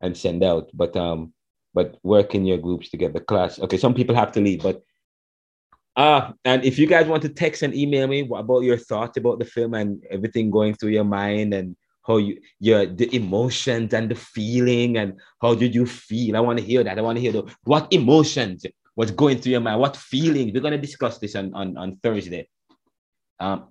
and 0.00 0.16
send 0.16 0.44
out, 0.44 0.70
but 0.74 0.96
um, 0.96 1.32
but 1.74 1.98
work 2.02 2.34
in 2.34 2.46
your 2.46 2.58
groups 2.58 2.90
together. 2.90 3.20
Class. 3.20 3.58
Okay, 3.58 3.76
some 3.76 3.94
people 3.94 4.14
have 4.14 4.32
to 4.32 4.40
leave, 4.40 4.62
but 4.62 4.82
uh, 5.96 6.32
and 6.44 6.64
if 6.64 6.78
you 6.78 6.86
guys 6.86 7.06
want 7.06 7.22
to 7.22 7.28
text 7.28 7.62
and 7.62 7.74
email 7.74 8.06
me 8.06 8.22
what 8.22 8.40
about 8.40 8.62
your 8.62 8.76
thoughts 8.76 9.16
about 9.16 9.38
the 9.38 9.44
film 9.44 9.74
and 9.74 10.02
everything 10.10 10.50
going 10.50 10.74
through 10.74 10.90
your 10.90 11.04
mind 11.04 11.52
and 11.52 11.76
how 12.06 12.16
you 12.16 12.40
your 12.60 12.86
the 12.86 13.14
emotions 13.14 13.92
and 13.92 14.10
the 14.10 14.14
feeling 14.14 14.96
and 14.96 15.18
how 15.40 15.54
did 15.54 15.74
you 15.74 15.86
feel? 15.86 16.36
I 16.36 16.40
want 16.40 16.58
to 16.58 16.64
hear 16.64 16.84
that. 16.84 16.98
I 16.98 17.02
want 17.02 17.16
to 17.16 17.20
hear 17.20 17.32
the 17.32 17.54
what 17.64 17.92
emotions 17.92 18.64
was 18.96 19.10
going 19.10 19.38
through 19.38 19.52
your 19.52 19.60
mind, 19.60 19.80
what 19.80 19.96
feelings. 19.96 20.52
We're 20.52 20.60
gonna 20.60 20.78
discuss 20.78 21.18
this 21.18 21.34
on 21.34 21.54
on, 21.54 21.76
on 21.76 21.96
Thursday. 22.02 22.48
Um, 23.38 23.68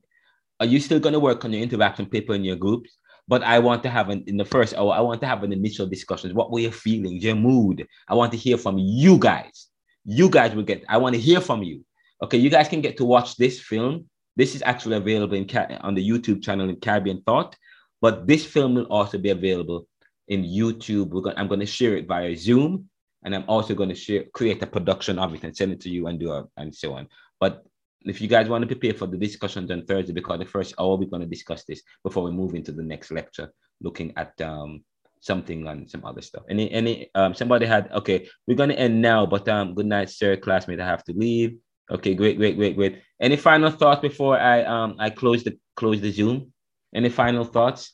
are 0.59 0.65
you 0.65 0.79
still 0.79 0.99
gonna 0.99 1.19
work 1.19 1.45
on 1.45 1.53
your 1.53 1.61
interaction 1.61 2.07
paper 2.07 2.33
in 2.33 2.43
your 2.43 2.57
groups? 2.57 2.98
But 3.29 3.43
I 3.43 3.59
want 3.59 3.83
to 3.83 3.89
have 3.89 4.09
an 4.09 4.23
in 4.25 4.37
the 4.37 4.43
first 4.55 4.73
hour, 4.75 4.91
I 4.91 5.01
want 5.01 5.21
to 5.21 5.27
have 5.27 5.43
an 5.43 5.53
initial 5.53 5.85
discussions. 5.85 6.33
What 6.33 6.51
were 6.51 6.59
your 6.59 6.71
feelings, 6.71 7.23
your 7.23 7.35
mood? 7.35 7.87
I 8.07 8.15
want 8.15 8.31
to 8.31 8.37
hear 8.37 8.57
from 8.57 8.79
you 8.79 9.19
guys. 9.19 9.67
You 10.03 10.31
guys 10.31 10.55
will 10.55 10.63
get, 10.63 10.83
I 10.89 10.97
want 10.97 11.13
to 11.13 11.21
hear 11.21 11.39
from 11.39 11.61
you. 11.61 11.85
Okay, 12.23 12.39
you 12.39 12.49
guys 12.49 12.67
can 12.67 12.81
get 12.81 12.97
to 12.97 13.05
watch 13.05 13.37
this 13.37 13.61
film. 13.61 14.09
This 14.35 14.55
is 14.55 14.63
actually 14.63 14.97
available 14.97 15.35
in 15.35 15.47
on 15.81 15.93
the 15.93 16.09
YouTube 16.09 16.41
channel 16.41 16.69
in 16.69 16.77
Caribbean 16.77 17.21
Thought. 17.21 17.55
But 18.01 18.25
this 18.25 18.43
film 18.45 18.73
will 18.73 18.89
also 18.97 19.19
be 19.19 19.29
available 19.29 19.87
in 20.27 20.43
YouTube. 20.43 21.09
We're 21.09 21.21
going, 21.21 21.37
I'm 21.37 21.47
going 21.47 21.59
to 21.59 21.67
share 21.77 21.95
it 21.97 22.07
via 22.07 22.35
Zoom, 22.35 22.89
and 23.23 23.35
I'm 23.35 23.45
also 23.47 23.75
going 23.75 23.89
to 23.89 23.95
share, 23.95 24.23
create 24.33 24.63
a 24.63 24.67
production 24.67 25.19
of 25.19 25.35
it 25.35 25.43
and 25.43 25.55
send 25.55 25.71
it 25.71 25.81
to 25.81 25.89
you 25.89 26.07
and 26.07 26.19
do 26.19 26.31
a, 26.31 26.45
and 26.57 26.73
so 26.73 26.93
on. 26.93 27.07
But 27.39 27.63
if 28.05 28.21
you 28.21 28.27
guys 28.27 28.47
want 28.47 28.61
to 28.61 28.67
prepare 28.67 28.93
for 28.93 29.07
the 29.07 29.17
discussions 29.17 29.71
on 29.71 29.85
Thursday, 29.85 30.13
because 30.13 30.39
the 30.39 30.45
first 30.45 30.73
hour 30.79 30.95
we're 30.95 31.09
going 31.09 31.21
to 31.21 31.27
discuss 31.27 31.63
this 31.65 31.81
before 32.03 32.23
we 32.23 32.31
move 32.31 32.55
into 32.55 32.71
the 32.71 32.83
next 32.83 33.11
lecture, 33.11 33.51
looking 33.81 34.13
at 34.15 34.39
um, 34.41 34.83
something 35.19 35.67
on 35.67 35.87
some 35.87 36.05
other 36.05 36.21
stuff. 36.21 36.43
Any 36.49 36.71
any 36.71 37.09
um 37.15 37.33
somebody 37.33 37.65
had 37.65 37.91
okay, 37.91 38.27
we're 38.47 38.55
gonna 38.55 38.73
end 38.73 39.01
now, 39.01 39.25
but 39.25 39.47
um 39.49 39.75
good 39.75 39.85
night, 39.85 40.09
sir, 40.09 40.37
classmate. 40.37 40.79
I 40.79 40.85
have 40.85 41.03
to 41.05 41.13
leave. 41.13 41.57
Okay, 41.91 42.13
great, 42.13 42.37
great, 42.37 42.55
great, 42.55 42.75
great. 42.75 43.01
Any 43.19 43.35
final 43.35 43.71
thoughts 43.71 44.01
before 44.01 44.37
I 44.39 44.63
um 44.63 44.95
I 44.99 45.09
close 45.09 45.43
the 45.43 45.57
close 45.75 46.01
the 46.01 46.11
Zoom? 46.11 46.53
Any 46.93 47.09
final 47.09 47.43
thoughts? 47.43 47.93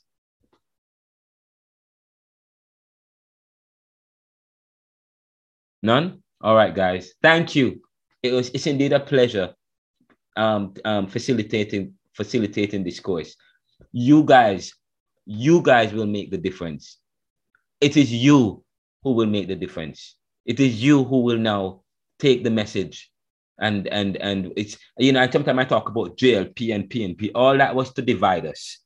None? 5.81 6.23
All 6.41 6.55
right, 6.55 6.73
guys. 6.73 7.13
Thank 7.21 7.55
you. 7.55 7.81
It 8.23 8.33
was 8.33 8.49
it's 8.49 8.67
indeed 8.67 8.93
a 8.93 8.99
pleasure 8.99 9.53
um, 10.35 10.73
um 10.83 11.07
facilitating 11.07 11.93
facilitating 12.13 12.83
this 12.83 12.99
course. 12.99 13.35
You 13.91 14.23
guys, 14.23 14.73
you 15.25 15.61
guys 15.61 15.93
will 15.93 16.05
make 16.05 16.31
the 16.31 16.37
difference. 16.37 16.97
It 17.81 17.97
is 17.97 18.11
you 18.11 18.63
who 19.03 19.13
will 19.13 19.27
make 19.27 19.47
the 19.47 19.55
difference. 19.55 20.15
It 20.45 20.59
is 20.59 20.81
you 20.81 21.03
who 21.03 21.21
will 21.21 21.37
now 21.37 21.81
take 22.19 22.43
the 22.43 22.51
message 22.51 23.11
and 23.59 23.87
and 23.87 24.17
and 24.17 24.51
it's 24.55 24.77
you 24.97 25.11
know 25.13 25.29
sometimes 25.31 25.59
I 25.59 25.65
talk 25.65 25.89
about 25.89 26.17
JLP 26.17 26.75
and 26.75 26.89
PNP. 26.89 27.31
All 27.35 27.57
that 27.57 27.75
was 27.75 27.93
to 27.93 28.01
divide 28.01 28.45
us 28.45 28.79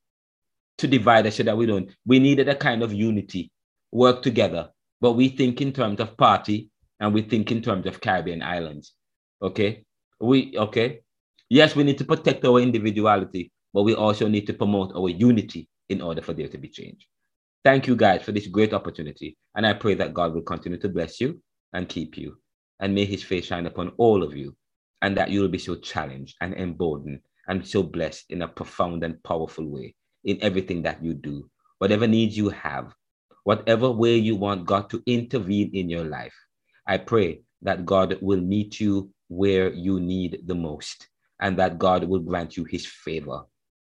to 0.80 0.88
divide 0.88 1.28
us 1.28 1.36
so 1.36 1.44
that 1.44 1.56
we 1.56 1.66
don't. 1.66 1.92
We 2.06 2.20
needed 2.20 2.50
a 2.50 2.56
kind 2.56 2.82
of 2.82 2.92
unity, 2.92 3.52
work 3.92 4.24
together. 4.24 4.70
But 5.02 5.14
we 5.14 5.30
think 5.30 5.62
in 5.62 5.72
terms 5.72 6.00
of 6.00 6.18
party 6.18 6.70
and 7.00 7.14
we 7.14 7.22
think 7.22 7.52
in 7.52 7.62
terms 7.62 7.86
of 7.86 8.02
Caribbean 8.02 8.42
islands. 8.42 8.94
Okay. 9.42 9.86
We 10.20 10.58
okay. 10.58 11.02
Yes, 11.50 11.76
we 11.76 11.84
need 11.84 11.98
to 11.98 12.06
protect 12.06 12.46
our 12.46 12.60
individuality, 12.60 13.52
but 13.74 13.84
we 13.84 13.96
also 13.96 14.28
need 14.28 14.46
to 14.48 14.54
promote 14.54 14.96
our 14.96 15.10
unity 15.10 15.68
in 15.90 16.02
order 16.02 16.22
for 16.22 16.34
there 16.34 16.48
to 16.48 16.58
be 16.58 16.70
change. 16.70 17.08
Thank 17.66 17.88
you 17.88 17.96
guys 17.96 18.22
for 18.22 18.32
this 18.32 18.48
great 18.48 18.74
opportunity. 18.74 19.36
And 19.56 19.66
I 19.66 19.74
pray 19.74 19.96
that 19.96 20.14
God 20.14 20.34
will 20.34 20.44
continue 20.44 20.80
to 20.80 20.90
bless 20.90 21.20
you 21.20 21.42
and 21.74 21.90
keep 21.90 22.18
you. 22.18 22.38
And 22.80 22.94
may 22.94 23.06
his 23.06 23.24
face 23.24 23.46
shine 23.48 23.66
upon 23.66 23.94
all 23.98 24.24
of 24.24 24.38
you. 24.38 24.56
And 25.02 25.18
that 25.18 25.30
you 25.30 25.42
will 25.42 25.50
be 25.50 25.58
so 25.58 25.76
challenged 25.76 26.36
and 26.42 26.54
emboldened 26.54 27.22
and 27.48 27.66
so 27.66 27.84
blessed 27.84 28.26
in 28.30 28.42
a 28.44 28.48
profound 28.48 29.04
and 29.04 29.22
powerful 29.24 29.66
way 29.66 29.96
in 30.26 30.38
everything 30.42 30.84
that 30.84 31.04
you 31.04 31.14
do, 31.14 31.50
whatever 31.80 32.06
needs 32.06 32.38
you 32.38 32.50
have, 32.50 32.94
whatever 33.44 33.90
way 33.90 34.16
you 34.16 34.36
want 34.36 34.66
God 34.66 34.90
to 34.92 35.02
intervene 35.06 35.72
in 35.74 35.90
your 35.90 36.04
life. 36.04 36.36
I 36.86 36.98
pray 36.98 37.42
that 37.62 37.86
God 37.86 38.18
will 38.22 38.42
meet 38.42 38.80
you 38.80 39.12
where 39.30 39.72
you 39.74 40.00
need 40.00 40.42
the 40.46 40.56
most, 40.56 41.08
and 41.40 41.58
that 41.58 41.80
God 41.80 42.04
will 42.04 42.20
grant 42.20 42.58
you 42.58 42.64
his 42.66 42.86
favor, 42.86 43.42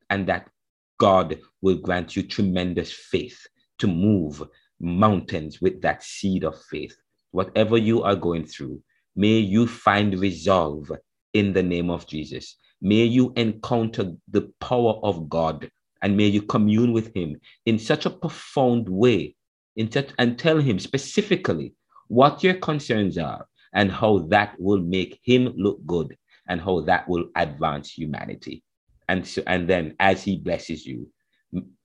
and 0.09 0.27
that 0.27 0.49
God 0.97 1.39
will 1.61 1.77
grant 1.77 2.15
you 2.15 2.23
tremendous 2.23 2.91
faith 2.91 3.45
to 3.79 3.87
move 3.87 4.43
mountains 4.79 5.61
with 5.61 5.81
that 5.81 6.03
seed 6.03 6.43
of 6.43 6.61
faith. 6.69 6.95
Whatever 7.31 7.77
you 7.77 8.03
are 8.03 8.15
going 8.15 8.45
through, 8.45 8.81
may 9.15 9.37
you 9.39 9.67
find 9.67 10.19
resolve 10.19 10.91
in 11.33 11.53
the 11.53 11.63
name 11.63 11.89
of 11.89 12.07
Jesus. 12.07 12.57
May 12.81 13.03
you 13.03 13.33
encounter 13.35 14.11
the 14.29 14.51
power 14.59 14.99
of 15.03 15.29
God 15.29 15.69
and 16.01 16.17
may 16.17 16.27
you 16.27 16.41
commune 16.41 16.91
with 16.91 17.15
him 17.15 17.39
in 17.65 17.79
such 17.79 18.05
a 18.05 18.09
profound 18.09 18.89
way 18.89 19.35
in 19.75 19.91
such, 19.91 20.09
and 20.19 20.37
tell 20.37 20.59
him 20.59 20.77
specifically 20.77 21.73
what 22.07 22.43
your 22.43 22.55
concerns 22.55 23.17
are 23.17 23.47
and 23.73 23.91
how 23.91 24.19
that 24.29 24.59
will 24.59 24.81
make 24.81 25.19
him 25.23 25.53
look 25.55 25.83
good 25.85 26.15
and 26.47 26.61
how 26.61 26.81
that 26.81 27.07
will 27.07 27.25
advance 27.35 27.91
humanity 27.91 28.63
and 29.09 29.25
so 29.25 29.41
and 29.47 29.69
then 29.69 29.95
as 29.99 30.23
he 30.23 30.37
blesses 30.37 30.85
you 30.85 31.07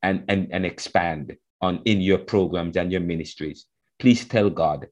and 0.03 0.25
and, 0.29 0.49
and 0.53 0.67
expand 0.67 1.37
on 1.61 1.81
in 1.85 2.01
your 2.01 2.19
programs 2.19 2.77
and 2.77 2.93
your 2.93 3.01
ministries 3.01 3.67
please 3.99 4.25
tell 4.25 4.51
god 4.51 4.87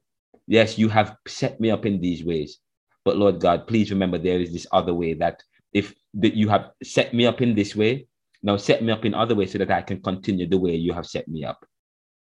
yes 0.47 0.77
you 0.77 0.89
have 0.89 1.15
set 1.27 1.59
me 1.59 1.71
up 1.71 1.85
in 1.85 1.99
these 1.99 2.23
ways 2.23 2.59
but 3.05 3.17
lord 3.17 3.39
god 3.39 3.67
please 3.67 3.91
remember 3.91 4.17
there 4.17 4.39
is 4.39 4.51
this 4.51 4.67
other 4.71 4.93
way 4.93 5.13
that 5.13 5.41
if 5.73 5.93
that 6.13 6.33
you 6.33 6.49
have 6.49 6.71
set 6.83 7.13
me 7.13 7.25
up 7.25 7.41
in 7.41 7.55
this 7.55 7.75
way 7.75 8.07
now 8.43 8.57
set 8.57 8.83
me 8.83 8.91
up 8.91 9.05
in 9.05 9.13
other 9.13 9.35
ways 9.35 9.51
so 9.51 9.57
that 9.57 9.71
I 9.71 9.81
can 9.81 10.01
continue 10.01 10.47
the 10.47 10.57
way 10.57 10.75
you 10.75 10.93
have 10.93 11.05
set 11.05 11.27
me 11.27 11.43
up. 11.43 11.65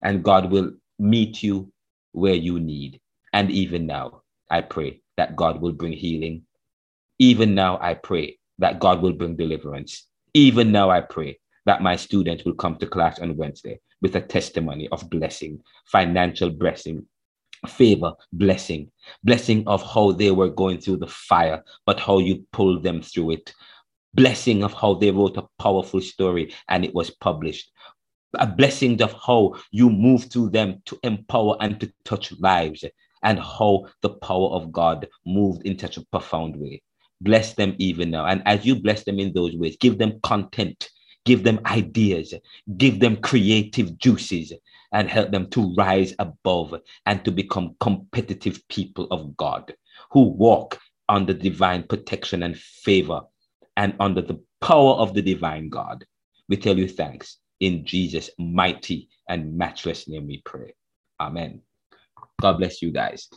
And 0.02 0.24
God 0.24 0.50
will 0.50 0.72
meet 0.98 1.42
you 1.42 1.72
where 2.12 2.34
you 2.34 2.58
need. 2.58 3.00
And 3.32 3.50
even 3.50 3.86
now, 3.86 4.22
I 4.50 4.62
pray 4.62 5.02
that 5.16 5.36
God 5.36 5.60
will 5.60 5.72
bring 5.72 5.92
healing. 5.92 6.42
Even 7.18 7.54
now, 7.54 7.78
I 7.80 7.94
pray 7.94 8.38
that 8.58 8.80
God 8.80 9.02
will 9.02 9.12
bring 9.12 9.36
deliverance. 9.36 10.06
Even 10.34 10.72
now, 10.72 10.90
I 10.90 11.00
pray 11.00 11.38
that 11.64 11.82
my 11.82 11.96
students 11.96 12.44
will 12.44 12.54
come 12.54 12.76
to 12.76 12.86
class 12.86 13.18
on 13.18 13.36
Wednesday 13.36 13.80
with 14.02 14.16
a 14.16 14.20
testimony 14.20 14.88
of 14.88 15.08
blessing, 15.10 15.60
financial 15.86 16.50
blessing, 16.50 17.06
favor, 17.66 18.12
blessing, 18.32 18.90
blessing 19.24 19.66
of 19.66 19.82
how 19.82 20.12
they 20.12 20.30
were 20.30 20.50
going 20.50 20.78
through 20.78 20.98
the 20.98 21.08
fire, 21.08 21.62
but 21.86 21.98
how 21.98 22.18
you 22.18 22.44
pulled 22.52 22.82
them 22.82 23.02
through 23.02 23.32
it, 23.32 23.54
blessing 24.14 24.62
of 24.62 24.72
how 24.74 24.94
they 24.94 25.10
wrote 25.10 25.36
a 25.36 25.46
powerful 25.58 26.00
story 26.00 26.54
and 26.68 26.84
it 26.84 26.94
was 26.94 27.10
published 27.10 27.70
a 28.38 28.46
blessing 28.46 29.00
of 29.02 29.14
how 29.14 29.54
you 29.70 29.90
move 29.90 30.24
through 30.24 30.50
them 30.50 30.82
to 30.86 30.98
empower 31.02 31.56
and 31.60 31.80
to 31.80 31.92
touch 32.04 32.32
lives 32.38 32.84
and 33.22 33.38
how 33.38 33.86
the 34.02 34.10
power 34.10 34.50
of 34.50 34.72
God 34.72 35.08
moved 35.24 35.66
in 35.66 35.78
such 35.78 35.96
a 35.96 36.04
profound 36.06 36.56
way. 36.56 36.82
Bless 37.20 37.54
them 37.54 37.74
even 37.78 38.10
now. 38.10 38.26
And 38.26 38.42
as 38.46 38.66
you 38.66 38.76
bless 38.76 39.04
them 39.04 39.18
in 39.18 39.32
those 39.32 39.56
ways, 39.56 39.76
give 39.78 39.98
them 39.98 40.20
content, 40.22 40.90
give 41.24 41.44
them 41.44 41.60
ideas, 41.66 42.34
give 42.76 43.00
them 43.00 43.16
creative 43.16 43.98
juices, 43.98 44.52
and 44.92 45.08
help 45.08 45.30
them 45.30 45.48
to 45.50 45.74
rise 45.74 46.14
above 46.18 46.74
and 47.06 47.24
to 47.24 47.30
become 47.30 47.76
competitive 47.80 48.66
people 48.68 49.06
of 49.10 49.36
God 49.36 49.74
who 50.10 50.22
walk 50.22 50.78
under 51.08 51.32
divine 51.32 51.82
protection 51.82 52.42
and 52.42 52.56
favor 52.56 53.20
and 53.76 53.94
under 54.00 54.22
the 54.22 54.40
power 54.60 54.94
of 54.94 55.14
the 55.14 55.22
divine 55.22 55.68
God. 55.68 56.04
We 56.48 56.56
tell 56.56 56.78
you 56.78 56.88
thanks. 56.88 57.38
In 57.60 57.84
Jesus' 57.86 58.30
mighty 58.38 59.08
and 59.28 59.56
matchless 59.56 60.08
name 60.08 60.26
we 60.26 60.42
pray. 60.44 60.74
Amen. 61.20 61.62
God 62.40 62.58
bless 62.58 62.82
you 62.82 62.92
guys. 62.92 63.28